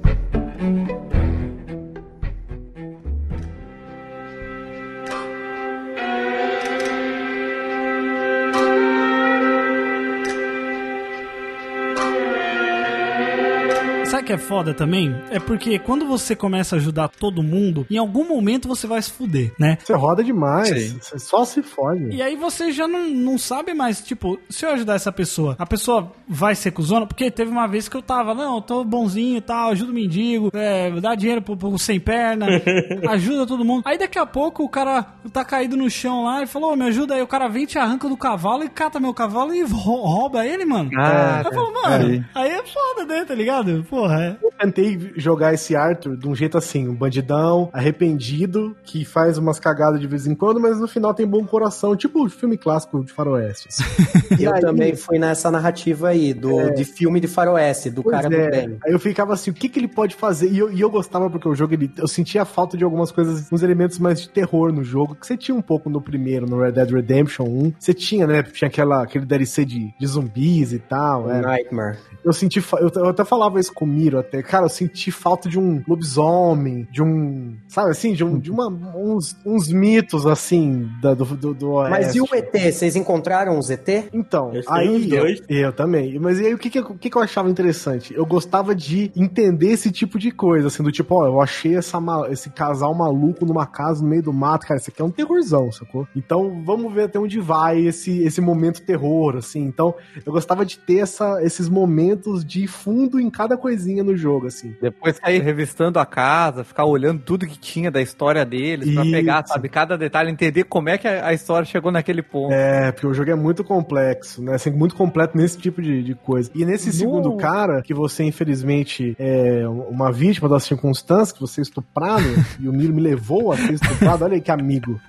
Sabe 14.23 14.27
que 14.27 14.33
é 14.33 14.39
foda 14.39 14.73
também? 14.73 15.13
É 15.31 15.41
porque 15.41 15.79
quando 15.81 16.07
você 16.07 16.37
começa 16.37 16.77
a 16.77 16.79
ajudar 16.79 17.09
todo 17.09 17.43
mundo, 17.43 17.85
em 17.91 17.97
algum 17.99 18.27
momento 18.29 18.69
você 18.69 18.87
vai 18.87 19.03
se 19.03 19.11
fuder, 19.11 19.53
né? 19.59 19.79
Você 19.83 19.93
roda 19.95 20.23
demais, 20.23 20.69
Sim. 20.69 20.99
você 21.01 21.19
só 21.19 21.45
se 21.45 21.61
fode. 21.61 22.15
E 22.15 22.23
aí 22.23 22.37
você 22.37 22.71
já 22.71 22.87
não, 22.87 23.09
não 23.09 23.37
sabe 23.37 23.75
mais, 23.75 24.01
tipo, 24.01 24.39
se 24.49 24.65
eu 24.65 24.71
ajudar 24.71 24.95
essa 24.95 25.11
pessoa, 25.11 25.57
a 25.59 25.67
pessoa 25.67 26.13
vai 26.29 26.55
ser 26.55 26.71
cuzona? 26.71 27.05
Porque 27.05 27.31
teve 27.33 27.51
uma 27.51 27.67
vez 27.67 27.89
que 27.89 27.97
eu 27.97 28.03
tava, 28.03 28.33
não, 28.33 28.57
eu 28.57 28.61
tô 28.63 28.85
bonzinho 28.85 29.39
e 29.39 29.41
tal, 29.41 29.71
ajuda 29.71 29.91
o 29.91 29.95
mendigo, 29.95 30.51
é, 30.55 30.91
dá 31.01 31.17
dinheiro 31.17 31.43
pro, 31.43 31.57
pro 31.57 31.77
sem 31.79 31.99
perna, 31.99 32.47
ajuda 33.11 33.45
todo 33.47 33.65
mundo. 33.65 33.83
Aí 33.85 33.99
daqui 33.99 34.19
a 34.21 34.27
pouco 34.27 34.63
o 34.63 34.69
cara 34.69 35.03
tá 35.33 35.45
caído 35.45 35.77
no 35.77 35.91
chão 35.91 36.25
lá 36.25 36.43
e 36.43 36.47
falou, 36.47 36.73
ô, 36.73 36.77
me 36.77 36.85
ajuda 36.87 37.15
aí. 37.15 37.23
O 37.23 37.27
cara 37.27 37.49
vem, 37.49 37.67
te 37.67 37.77
arranca 37.79 38.09
do 38.09 38.17
cavalo 38.17 38.63
e 38.63 38.69
cata 38.69 39.01
meu 39.01 39.13
cavalo 39.15 39.53
e 39.53 39.63
rou- 39.63 40.07
rouba 40.07 40.47
ele, 40.47 40.65
mano. 40.65 40.91
Ah, 40.97 41.39
Aí 41.41 41.45
eu 41.47 41.53
falo, 41.53 41.73
mano, 41.83 42.15
é. 42.15 42.25
aí 42.35 42.51
é 42.51 42.63
foda, 42.65 43.05
né, 43.07 43.25
tá 43.25 43.35
ligado? 43.35 43.85
Porra, 43.91 44.13
é. 44.23 44.37
Eu 44.43 44.51
tentei 44.59 45.13
jogar 45.17 45.53
esse 45.55 45.75
Arthur 45.77 46.17
de 46.17 46.29
um 46.29 46.35
jeito 46.35 46.57
assim, 46.59 46.89
um 46.89 46.95
bandidão, 46.95 47.69
arrependido, 47.73 48.77
que 48.85 49.05
faz 49.05 49.39
umas 49.39 49.59
cagadas 49.59 50.01
de 50.01 50.07
vez 50.07 50.27
em 50.27 50.35
quando, 50.35 50.61
mas 50.61 50.79
no 50.81 50.89
final 50.89 51.15
tem 51.15 51.27
bom 51.27 51.45
coração, 51.45 51.97
tipo 51.97 52.25
o 52.25 52.29
filme 52.29 52.57
clássico 52.57 53.05
de 53.05 53.13
faroeste. 53.13 53.69
assim. 53.69 53.83
E 54.39 54.45
Eu 54.45 54.55
aí- 54.55 54.61
também 54.61 54.95
fui 54.97 55.19
nessa 55.19 55.51
narrativa 55.51 56.09
aí, 56.09 56.33
do, 56.33 56.71
de 56.75 56.85
filme 56.85 57.21
de 57.21 57.29
faroeste, 57.29 57.91
do 57.91 58.03
Pois 58.03 58.17
cara 58.17 58.29
do 58.29 58.35
é. 58.37 58.51
bem. 58.51 58.79
Aí 58.85 58.93
eu 58.93 58.99
ficava 58.99 59.35
assim, 59.35 59.51
o 59.51 59.55
que, 59.55 59.69
que 59.69 59.79
ele 59.79 59.89
pode 59.89 60.15
fazer? 60.15 60.51
E 60.51 60.59
eu, 60.59 60.73
e 60.73 60.81
eu 60.81 60.91
gostava 60.91 61.29
porque 61.29 61.49
o 61.49 61.55
jogo, 61.55 61.75
ele, 61.75 61.91
eu 61.99 62.09
sentia 62.09 62.43
a 62.43 62.45
falta 62.45 62.77
de 62.77 62.85
algumas 62.85 63.11
coisas, 63.13 63.51
uns 63.53 63.63
elementos 63.63 63.99
mais 63.99 64.21
de 64.21 64.29
terror 64.29 64.73
no 64.73 64.83
jogo, 64.83 65.15
que 65.15 65.27
você 65.27 65.37
tinha 65.37 65.55
um 65.55 65.63
pouco 65.63 65.89
no 65.91 66.01
primeiro, 66.01 66.47
no 66.47 66.61
Red 66.61 66.73
Dead 66.73 66.91
Redemption 66.91 67.45
1. 67.47 67.73
Você 67.79 67.93
tinha, 67.95 68.27
né? 68.27 68.43
Tinha 68.43 68.69
aquela, 68.69 69.03
aquele 69.03 69.27
DLC 69.27 69.65
de, 69.65 69.93
de 69.99 70.07
zumbis 70.07 70.73
e 70.73 70.79
tal. 70.79 71.31
é. 71.31 71.41
Nightmare. 71.41 71.99
Eu 72.25 72.33
senti. 72.33 72.63
Eu, 72.81 72.91
eu 72.95 73.09
até 73.09 73.25
falava 73.25 73.59
isso 73.61 73.73
com 73.73 73.85
até. 74.19 74.43
Cara, 74.43 74.65
eu 74.65 74.69
senti 74.69 75.11
falta 75.11 75.49
de 75.49 75.59
um 75.59 75.83
lobisomem, 75.87 76.87
de 76.91 77.03
um. 77.03 77.57
Sabe 77.69 77.91
assim? 77.91 78.13
De, 78.13 78.25
um, 78.25 78.39
de 78.39 78.51
uma, 78.51 78.69
uns, 78.69 79.37
uns 79.45 79.69
mitos, 79.73 80.27
assim, 80.27 80.89
da- 81.01 81.15
do, 81.15 81.25
do, 81.25 81.55
do 81.55 81.73
Mas 81.89 82.15
e 82.15 82.21
o. 82.21 82.27
ET? 82.33 82.53
Vocês 82.73 82.97
encontraram 82.97 83.59
os 83.59 83.71
ET? 83.71 83.89
Então, 84.13 84.51
tem 84.51 84.63
aí 84.69 84.89
os 84.89 85.07
dois. 85.07 85.41
Eu, 85.49 85.59
eu 85.59 85.73
também. 85.73 86.19
Mas 86.19 86.39
e 86.41 86.47
aí 86.47 86.55
o 86.55 86.59
que 86.59 86.71
que, 86.71 86.79
eu- 86.79 86.85
o 86.85 86.99
que 86.99 87.09
que 87.11 87.17
eu 87.17 87.23
achava 87.23 87.49
interessante? 87.51 88.15
Eu 88.15 88.27
gostava 88.27 88.75
de 88.75 89.11
entender 89.17 89.69
esse 89.69 89.91
tipo 89.91 90.19
de 90.19 90.31
coisa, 90.31 90.69
assim, 90.69 90.83
do 90.83 90.91
tipo, 90.93 91.15
ó, 91.15 91.27
eu 91.27 91.41
achei 91.41 91.77
essa, 91.77 91.99
esse 92.31 92.51
casal 92.51 92.95
maluco 92.95 93.45
numa 93.45 93.67
casa 93.67 94.03
no 94.03 94.09
meio 94.09 94.23
do 94.23 94.33
mato, 94.33 94.67
cara, 94.67 94.79
isso 94.81 94.91
aqui 94.91 95.01
é 95.01 95.05
um 95.05 95.11
terrorzão, 95.11 95.71
sacou? 95.73 96.07
Então, 96.17 96.63
vamos 96.65 96.93
ver 96.93 97.05
até 97.05 97.19
onde 97.19 97.39
vai 97.41 97.81
esse, 97.81 98.23
esse 98.23 98.41
momento 98.41 98.83
terror, 98.83 99.37
assim. 99.37 99.61
Então, 99.63 99.95
eu 100.25 100.33
gostava 100.33 100.65
de 100.65 100.79
ter 100.79 100.99
essa, 100.99 101.43
esses 101.43 101.69
momentos 101.69 102.45
de 102.45 102.67
fundo 102.67 103.21
em 103.21 103.31
cada 103.31 103.57
coisinha 103.57 103.92
no 104.01 104.17
jogo, 104.17 104.47
assim. 104.47 104.77
Depois 104.81 105.17
sair 105.17 105.41
revistando 105.43 105.99
a 105.99 106.07
casa, 106.07 106.63
ficar 106.63 106.85
olhando 106.85 107.21
tudo 107.21 107.49
que 107.49 107.59
tinha 107.59 107.91
da 107.91 108.01
história 108.01 108.45
deles, 108.45 108.95
pra 108.95 109.03
Isso. 109.03 109.11
pegar, 109.13 109.45
sabe, 109.45 109.69
cada 109.69 109.99
detalhe, 109.99 110.31
entender 110.31 110.63
como 110.65 110.89
é 110.89 110.97
que 110.97 111.09
a, 111.09 111.33
história 111.33 111.67
chegou 111.67 111.91
naquele 111.91 112.23
ponto. 112.23 112.53
É, 112.53 112.93
porque 112.93 113.09
o 113.09 113.13
jogo 113.13 113.31
é 113.33 113.35
muito 113.35 113.65
complexo, 113.65 114.41
né? 114.41 114.55
Assim, 114.55 114.71
muito 114.71 114.95
completo 114.95 115.37
nesse 115.37 115.59
tipo 115.59 115.83
de, 115.83 116.03
de 116.05 116.15
coisa. 116.15 116.49
E 116.55 116.65
nesse 116.65 116.87
No- 116.87 116.93
segundo 116.93 117.37
cara, 117.37 117.83
que 117.83 117.93
você 117.93 118.23
infelizmente 118.23 119.17
é 119.19 119.67
uma 119.67 120.13
vítima 120.13 120.49
das 120.49 120.63
circunstâncias, 120.63 121.33
que 121.33 121.41
você 121.41 121.61
é 121.61 121.63
estuprado, 121.63 122.23
e 122.61 122.69
o 122.69 122.73
Miro 122.73 122.95
me 122.95 123.01
levou 123.01 123.51
a 123.51 123.57
ser 123.57 123.73
estuprado, 123.73 124.25
olha 124.25 124.35
aí 124.35 124.41
que 124.41 124.53
amigo. 124.53 125.01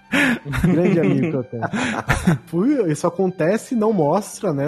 Grande 0.64 1.00
amigo 1.00 1.30
que 1.30 1.36
eu 1.36 1.44
tenho. 1.44 2.92
Isso 2.92 3.06
acontece, 3.08 3.76
não 3.76 3.92
mostra, 3.92 4.54
né? 4.54 4.68